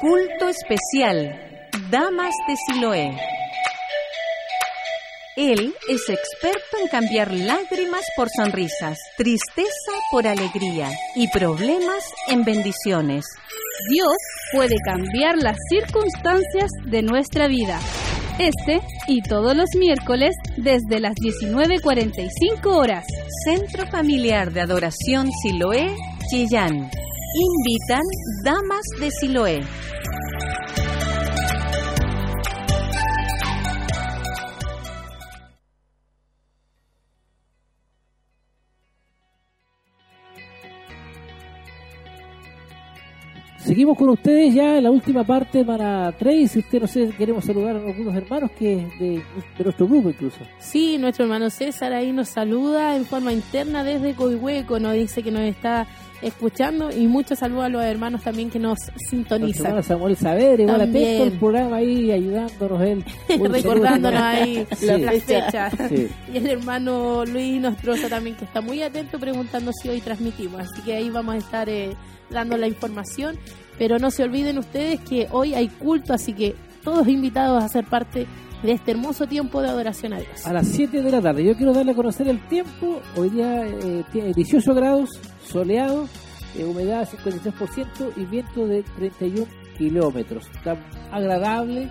Culto 0.02 0.48
especial. 0.49 1.40
Damas 1.90 2.34
de 2.48 2.56
Siloé. 2.68 3.39
Él 5.36 5.74
es 5.88 6.10
experto 6.10 6.78
en 6.82 6.88
cambiar 6.90 7.34
lágrimas 7.34 8.04
por 8.16 8.30
sonrisas, 8.30 8.98
tristeza 9.16 9.92
por 10.12 10.28
alegría 10.28 10.92
y 11.16 11.28
problemas 11.30 12.04
en 12.28 12.44
bendiciones. 12.44 13.26
Dios 13.90 14.18
puede 14.52 14.76
cambiar 14.84 15.38
las 15.38 15.56
circunstancias 15.70 16.70
de 16.86 17.04
nuestra 17.04 17.48
vida. 17.48 17.80
Este 18.40 18.82
y 19.08 19.22
todos 19.22 19.56
los 19.56 19.70
miércoles 19.78 20.36
desde 20.58 21.00
las 21.00 21.14
19.45 21.16 22.66
horas. 22.66 23.06
Centro 23.46 23.86
Familiar 23.88 24.52
de 24.52 24.62
Adoración 24.62 25.30
Siloé, 25.42 25.96
Chillán. 26.30 26.90
Invitan 27.36 28.04
Damas 28.44 28.86
de 29.00 29.12
Siloé. 29.12 29.62
Seguimos 43.70 43.98
con 44.00 44.10
ustedes 44.10 44.52
ya 44.56 44.78
en 44.78 44.84
la 44.84 44.90
última 44.90 45.24
parte 45.24 45.64
para 45.64 46.12
Trace. 46.14 46.58
Usted 46.58 46.82
no 46.82 46.88
sé, 46.88 47.10
queremos 47.16 47.46
saludar 47.46 47.76
a 47.76 47.80
algunos 47.88 48.16
hermanos 48.16 48.50
que 48.58 48.78
de, 49.00 49.22
de 49.58 49.64
nuestro 49.64 49.88
grupo 49.88 50.10
incluso. 50.10 50.40
Sí, 50.58 50.98
nuestro 50.98 51.26
hermano 51.26 51.52
César 51.52 51.94
ahí 51.94 52.12
nos 52.12 52.30
saluda 52.30 52.96
en 52.96 53.06
forma 53.06 53.32
interna 53.32 53.84
desde 53.84 54.16
Coihueco, 54.16 54.80
nos 54.80 54.94
dice 54.96 55.22
que 55.22 55.30
nos 55.30 55.41
está 55.44 55.86
escuchando 56.24 56.90
y 56.91 57.06
muchos 57.08 57.38
saludos 57.40 57.66
a 57.66 57.70
los 57.70 57.84
hermanos 57.84 58.24
también 58.24 58.50
que 58.50 58.58
nos 58.60 58.80
sintonizan. 59.10 59.68
hermano 59.68 59.84
Samuel 59.84 60.16
Saber, 60.18 60.60
igual 60.60 60.82
atento 60.82 61.24
al 61.24 61.32
programa 61.34 61.76
ahí, 61.78 62.12
ayudándonos 62.12 62.82
él. 62.82 63.06
Recordándonos 63.40 64.20
ahí 64.22 64.66
Sí. 64.76 64.86
la 64.88 65.12
fecha. 65.12 65.70
Sí. 65.90 66.08
Y 66.34 66.38
el 66.38 66.48
hermano 66.48 67.24
Luis 67.24 67.62
Nostroza 67.62 68.10
también, 68.10 68.36
que 68.36 68.46
está 68.46 68.62
muy 68.62 68.82
atento 68.82 69.20
preguntando 69.20 69.72
si 69.72 69.90
hoy 69.90 70.02
transmitimos. 70.02 70.60
Así 70.62 70.82
que 70.82 70.96
ahí 70.96 71.10
vamos 71.12 71.36
a 71.36 71.38
estar 71.38 71.70
eh, 71.70 71.91
dando 72.30 72.58
la 72.58 72.68
información. 72.68 73.38
Pero 73.78 73.98
no 73.98 74.12
se 74.12 74.24
olviden 74.24 74.58
ustedes 74.58 75.00
que 75.02 75.28
hoy 75.32 75.54
hay 75.54 75.70
culto, 75.70 76.14
así 76.14 76.34
que 76.34 76.56
todos 76.84 77.08
invitados 77.08 77.64
a 77.64 77.70
ser 77.70 77.86
parte 77.86 78.28
de 78.64 78.72
este 78.74 78.92
hermoso 78.92 79.26
tiempo 79.26 79.62
de 79.62 79.70
adoración 79.70 80.14
a 80.14 80.18
Dios. 80.20 80.46
A 80.46 80.54
las 80.54 80.68
7 80.68 81.02
de 81.02 81.12
la 81.12 81.22
tarde. 81.22 81.44
Yo 81.44 81.56
quiero 81.56 81.74
darle 81.74 81.94
a 81.94 81.96
conocer 81.96 82.28
el 82.28 82.46
tiempo. 82.48 83.02
Hoy 83.16 83.30
día 83.30 83.66
eh, 83.66 84.04
tiene 84.12 84.34
18 84.34 84.74
grados, 84.74 85.10
soleado, 85.46 86.08
eh, 86.58 86.66
humedad 86.66 87.08
53% 87.08 88.14
y 88.18 88.26
viento 88.26 88.68
de 88.68 88.84
31 88.98 89.46
kilómetros. 89.78 90.48
Está 90.54 90.78
agradable. 91.12 91.90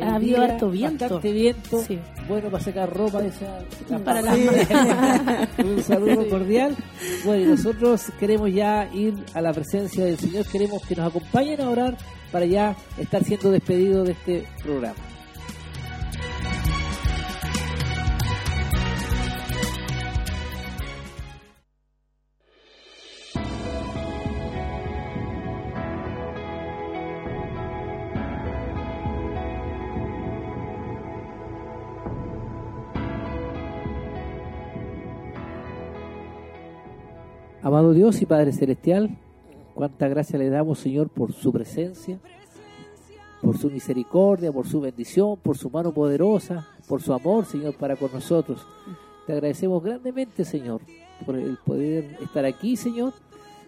Ha 0.00 0.14
habido 0.14 0.40
día, 0.40 0.52
harto 0.52 0.70
viento. 0.70 1.04
Bastante 1.04 1.32
viento. 1.32 1.82
Sí. 1.82 1.98
Bueno, 2.28 2.50
para 2.50 2.62
sacar 2.62 2.94
ropa 2.94 3.24
esa. 3.24 3.58
Para 4.04 4.22
la 4.22 4.36
las 4.36 5.48
Un 5.58 5.82
saludo 5.82 6.28
cordial. 6.28 6.76
Bueno, 7.24 7.42
y 7.42 7.46
nosotros 7.46 8.12
queremos 8.20 8.52
ya 8.52 8.88
ir 8.92 9.14
a 9.34 9.40
la 9.40 9.52
presencia 9.52 10.04
del 10.04 10.18
Señor. 10.18 10.46
Queremos 10.46 10.82
que 10.86 10.94
nos 10.94 11.08
acompañen 11.08 11.60
a 11.60 11.70
orar 11.70 11.96
para 12.30 12.44
ya 12.44 12.76
estar 12.98 13.24
siendo 13.24 13.50
despedidos 13.50 14.06
de 14.06 14.12
este 14.12 14.44
programa. 14.62 15.07
Amado 37.60 37.92
Dios 37.92 38.22
y 38.22 38.26
Padre 38.26 38.52
Celestial, 38.52 39.18
cuánta 39.74 40.06
gracia 40.06 40.38
le 40.38 40.48
damos, 40.48 40.78
Señor, 40.78 41.08
por 41.08 41.32
su 41.32 41.52
presencia, 41.52 42.20
por 43.42 43.58
su 43.58 43.68
misericordia, 43.68 44.52
por 44.52 44.68
su 44.68 44.80
bendición, 44.80 45.36
por 45.38 45.58
su 45.58 45.68
mano 45.68 45.92
poderosa, 45.92 46.68
por 46.86 47.02
su 47.02 47.12
amor, 47.12 47.46
Señor, 47.46 47.74
para 47.74 47.96
con 47.96 48.12
nosotros. 48.12 48.64
Te 49.26 49.32
agradecemos 49.32 49.82
grandemente, 49.82 50.44
Señor, 50.44 50.82
por 51.26 51.34
el 51.34 51.56
poder 51.56 52.16
estar 52.22 52.44
aquí, 52.44 52.76
Señor. 52.76 53.12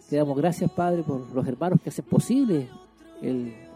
Te 0.08 0.16
damos 0.16 0.36
gracias, 0.36 0.70
Padre, 0.70 1.02
por 1.02 1.28
los 1.34 1.46
hermanos 1.48 1.80
que 1.82 1.88
hacen 1.88 2.04
posible 2.04 2.68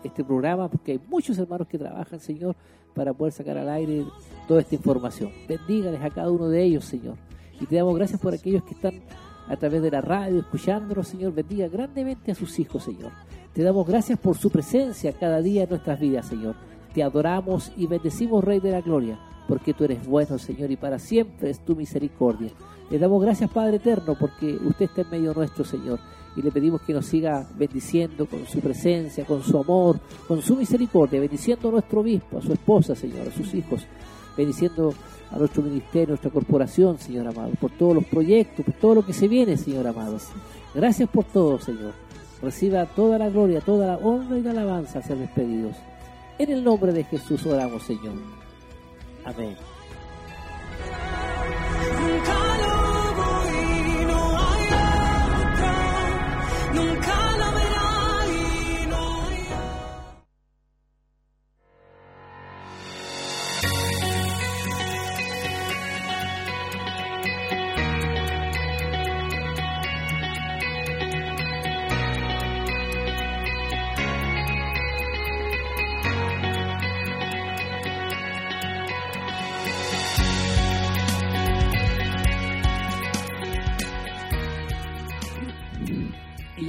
este 0.04 0.22
programa, 0.22 0.68
porque 0.68 0.92
hay 0.92 1.00
muchos 1.08 1.36
hermanos 1.38 1.66
que 1.66 1.76
trabajan, 1.76 2.20
Señor, 2.20 2.54
para 2.94 3.12
poder 3.12 3.32
sacar 3.32 3.58
al 3.58 3.68
aire 3.68 4.04
toda 4.46 4.60
esta 4.60 4.76
información. 4.76 5.32
Bendígales 5.48 6.00
a 6.00 6.10
cada 6.10 6.30
uno 6.30 6.48
de 6.48 6.62
ellos, 6.62 6.84
Señor. 6.84 7.16
Y 7.60 7.66
te 7.66 7.74
damos 7.74 7.96
gracias 7.96 8.20
por 8.20 8.32
aquellos 8.32 8.62
que 8.62 8.74
están 8.74 9.02
a 9.48 9.56
través 9.56 9.82
de 9.82 9.90
la 9.90 10.00
radio 10.00 10.40
escuchándonos, 10.40 11.08
Señor. 11.08 11.34
Bendiga 11.34 11.68
grandemente 11.68 12.32
a 12.32 12.34
sus 12.34 12.58
hijos, 12.58 12.84
Señor. 12.84 13.12
Te 13.52 13.62
damos 13.62 13.86
gracias 13.86 14.18
por 14.18 14.36
su 14.36 14.50
presencia 14.50 15.12
cada 15.12 15.40
día 15.40 15.64
en 15.64 15.70
nuestras 15.70 16.00
vidas, 16.00 16.26
Señor. 16.26 16.56
Te 16.92 17.02
adoramos 17.02 17.72
y 17.76 17.86
bendecimos, 17.86 18.42
Rey 18.42 18.60
de 18.60 18.72
la 18.72 18.80
Gloria, 18.80 19.18
porque 19.46 19.74
tú 19.74 19.84
eres 19.84 20.06
bueno, 20.06 20.38
Señor, 20.38 20.70
y 20.70 20.76
para 20.76 20.98
siempre 20.98 21.50
es 21.50 21.64
tu 21.64 21.76
misericordia. 21.76 22.50
Le 22.90 22.98
damos 22.98 23.22
gracias, 23.22 23.50
Padre 23.50 23.76
Eterno, 23.76 24.16
porque 24.18 24.56
usted 24.64 24.86
está 24.86 25.02
en 25.02 25.10
medio 25.10 25.34
nuestro, 25.34 25.64
Señor. 25.64 25.98
Y 26.36 26.42
le 26.42 26.50
pedimos 26.50 26.82
que 26.82 26.92
nos 26.92 27.06
siga 27.06 27.46
bendiciendo 27.56 28.26
con 28.26 28.44
su 28.46 28.60
presencia, 28.60 29.24
con 29.24 29.42
su 29.42 29.56
amor, 29.56 30.00
con 30.26 30.42
su 30.42 30.56
misericordia, 30.56 31.20
bendiciendo 31.20 31.68
a 31.68 31.72
nuestro 31.72 32.00
obispo, 32.00 32.38
a 32.38 32.42
su 32.42 32.52
esposa, 32.52 32.94
Señor, 32.94 33.28
a 33.28 33.32
sus 33.32 33.54
hijos, 33.54 33.86
bendiciendo 34.36 34.92
a 35.34 35.38
nuestro 35.38 35.62
ministerio, 35.62 36.06
a 36.06 36.08
nuestra 36.10 36.30
corporación, 36.30 36.98
Señor 36.98 37.26
amado, 37.26 37.50
por 37.60 37.72
todos 37.72 37.94
los 37.96 38.04
proyectos, 38.04 38.64
por 38.64 38.74
todo 38.74 38.94
lo 38.96 39.04
que 39.04 39.12
se 39.12 39.26
viene, 39.26 39.56
Señor 39.56 39.86
amado. 39.86 40.16
Gracias 40.72 41.08
por 41.08 41.24
todo, 41.24 41.58
Señor. 41.58 41.92
Reciba 42.40 42.86
toda 42.86 43.18
la 43.18 43.28
gloria, 43.30 43.60
toda 43.60 43.86
la 43.86 43.96
honra 43.96 44.38
y 44.38 44.42
la 44.42 44.52
alabanza 44.52 45.00
a 45.00 45.02
ser 45.02 45.18
despedidos. 45.18 45.76
En 46.38 46.50
el 46.50 46.62
nombre 46.62 46.92
de 46.92 47.02
Jesús 47.04 47.44
oramos, 47.46 47.82
Señor. 47.82 48.14
Amén. 49.24 49.56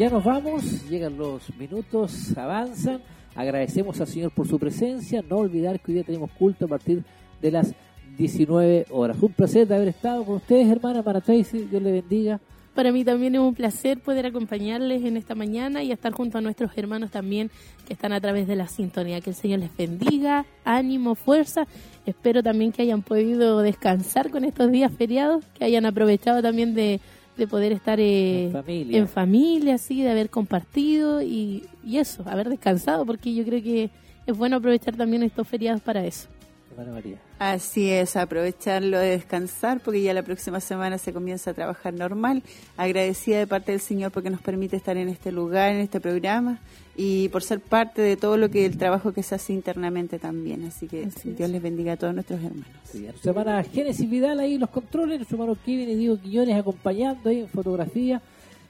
Ya 0.06 0.12
nos 0.12 0.24
vamos, 0.24 0.88
llegan 0.88 1.18
los 1.18 1.42
minutos, 1.58 2.38
avanzan. 2.38 3.02
Agradecemos 3.34 4.00
al 4.00 4.06
Señor 4.06 4.30
por 4.30 4.48
su 4.48 4.60
presencia. 4.60 5.24
No 5.28 5.38
olvidar 5.38 5.80
que 5.80 5.92
hoy 5.92 5.96
día 5.96 6.04
tenemos 6.04 6.30
culto 6.34 6.66
a 6.66 6.68
partir 6.68 7.04
de 7.42 7.50
las 7.50 7.74
19 8.16 8.86
horas. 8.92 9.18
Un 9.20 9.34
placer 9.34 9.68
de 9.68 9.74
haber 9.74 9.88
estado 9.88 10.24
con 10.24 10.36
ustedes, 10.36 10.70
hermana, 10.70 11.02
para 11.02 11.22
Tracy. 11.22 11.66
Dios 11.72 11.82
le 11.82 11.92
bendiga. 11.92 12.40
Para 12.76 12.92
mí 12.92 13.04
también 13.04 13.34
es 13.34 13.42
un 13.42 13.56
placer 13.56 14.00
poder 14.00 14.28
acompañarles 14.28 15.04
en 15.04 15.18
esta 15.18 15.34
mañana 15.34 15.82
y 15.82 15.92
estar 15.92 16.14
junto 16.14 16.38
a 16.38 16.42
nuestros 16.42 16.70
hermanos 16.78 17.10
también 17.10 17.50
que 17.88 17.94
están 17.94 18.14
a 18.14 18.22
través 18.22 18.46
de 18.46 18.56
la 18.56 18.68
sintonía. 18.68 19.22
Que 19.22 19.32
el 19.32 19.36
Señor 19.36 19.62
les 19.62 19.76
bendiga, 19.76 20.46
ánimo, 20.66 21.16
fuerza. 21.16 21.66
Espero 22.06 22.44
también 22.44 22.72
que 22.72 22.84
hayan 22.84 23.02
podido 23.02 23.62
descansar 23.62 24.30
con 24.30 24.46
estos 24.46 24.72
días 24.72 24.92
feriados, 24.96 25.44
que 25.58 25.66
hayan 25.66 25.88
aprovechado 25.88 26.44
también 26.44 26.76
de, 26.76 27.00
de 27.38 27.48
poder 27.48 27.72
estar 27.72 28.00
eh, 28.00 28.46
En 28.46 28.52
familia. 28.52 28.98
en 28.98 29.08
familia, 29.08 29.78
sí, 29.78 30.02
de 30.02 30.10
haber 30.12 30.30
compartido 30.30 31.22
y, 31.22 31.64
y 31.86 31.98
eso, 31.98 32.24
haber 32.28 32.50
descansado, 32.50 33.06
porque 33.06 33.34
yo 33.34 33.44
creo 33.44 33.62
que 33.62 33.90
es 34.26 34.38
bueno 34.38 34.58
aprovechar 34.58 34.96
también 34.96 35.24
estos 35.24 35.48
feriados 35.48 35.82
para 35.82 36.06
eso. 36.06 36.28
María. 36.76 37.18
Así 37.40 37.90
es, 37.90 38.16
aprovecharlo 38.16 38.98
de 39.00 39.12
descansar 39.12 39.80
porque 39.80 40.02
ya 40.02 40.14
la 40.14 40.24
próxima 40.24 40.60
semana 40.60 40.98
se 40.98 41.14
comienza 41.14 41.52
a 41.52 41.54
trabajar 41.54 41.94
normal. 41.94 42.44
Agradecida 42.78 43.40
de 43.40 43.48
parte 43.48 43.72
del 43.72 43.82
Señor 43.82 44.12
porque 44.12 44.30
nos 44.30 44.42
permite 44.42 44.76
estar 44.76 44.98
en 44.98 45.10
este 45.10 45.32
lugar, 45.32 45.72
en 45.72 45.80
este 45.80 46.00
programa 46.00 46.60
y 46.98 47.30
por 47.30 47.44
ser 47.44 47.60
parte 47.60 48.02
de 48.02 48.16
todo 48.18 48.38
lo 48.38 48.50
que 48.50 48.66
el 48.66 48.78
trabajo 48.78 49.12
que 49.12 49.24
se 49.24 49.36
hace 49.36 49.54
internamente 49.54 50.20
también. 50.20 50.66
Así 50.66 50.88
que 50.88 51.10
Dios 51.24 51.50
les 51.50 51.62
bendiga 51.62 51.94
a 51.94 51.98
todos 51.98 52.14
nuestros 52.14 52.42
hermanos. 52.44 52.68
Sí, 52.84 53.06
a 53.06 53.12
nuestra 53.12 53.32
hermana 53.32 53.64
Génesis 53.64 54.10
Vidal 54.10 54.40
ahí 54.40 54.56
en 54.56 54.62
los 54.62 54.70
controles, 54.70 55.18
nuestro 55.18 55.38
hermano 55.38 55.58
Kevin 55.66 55.90
y 55.90 55.96
Diego 55.96 56.20
Quiñones 56.20 56.58
acompañando 56.58 57.30
ahí 57.30 57.40
en 57.42 57.48
fotografía. 57.48 58.22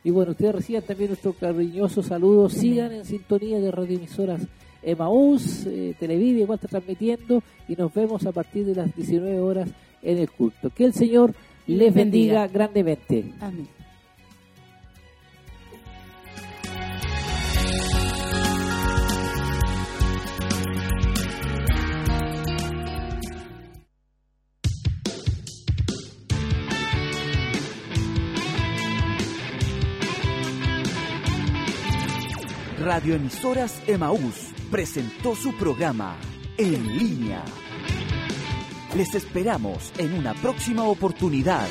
Y 0.04 0.12
bueno, 0.12 0.32
ustedes 0.32 0.54
reciban 0.54 0.84
también 0.84 1.10
nuestro 1.10 1.34
cariñoso 1.34 2.04
saludo. 2.04 2.48
Sigan 2.50 2.92
en 2.92 3.06
sintonía 3.06 3.60
de 3.60 3.72
radioemisoras 3.72 4.42
Emaús, 4.86 5.66
eh, 5.66 5.96
Televide, 6.00 6.42
igual 6.42 6.58
está 6.58 6.68
transmitiendo. 6.68 7.42
Y 7.68 7.76
nos 7.76 7.94
vemos 7.94 8.26
a 8.26 8.32
partir 8.32 8.66
de 8.66 8.76
las 8.76 8.96
19 8.96 9.40
horas 9.40 9.70
en 10.02 10.20
el 10.20 10.30
culto. 10.30 10.70
Que 10.70 10.86
el 10.86 10.94
Señor 10.94 11.34
les 11.68 11.94
bendiga, 11.94 12.42
bendiga. 12.42 12.48
grandemente. 12.48 13.34
Amén. 13.42 13.68
Radioemisoras 32.78 33.82
Emaús 33.88 34.55
presentó 34.76 35.38
su 35.38 35.54
programa 35.54 36.18
En 36.58 36.98
línea. 36.98 37.46
Les 38.94 39.16
esperamos 39.16 39.94
en 39.98 40.14
una 40.14 40.34
próxima 40.34 40.84
oportunidad. 40.84 41.66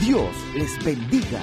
Dios 0.00 0.34
les 0.56 0.84
bendiga. 0.84 1.40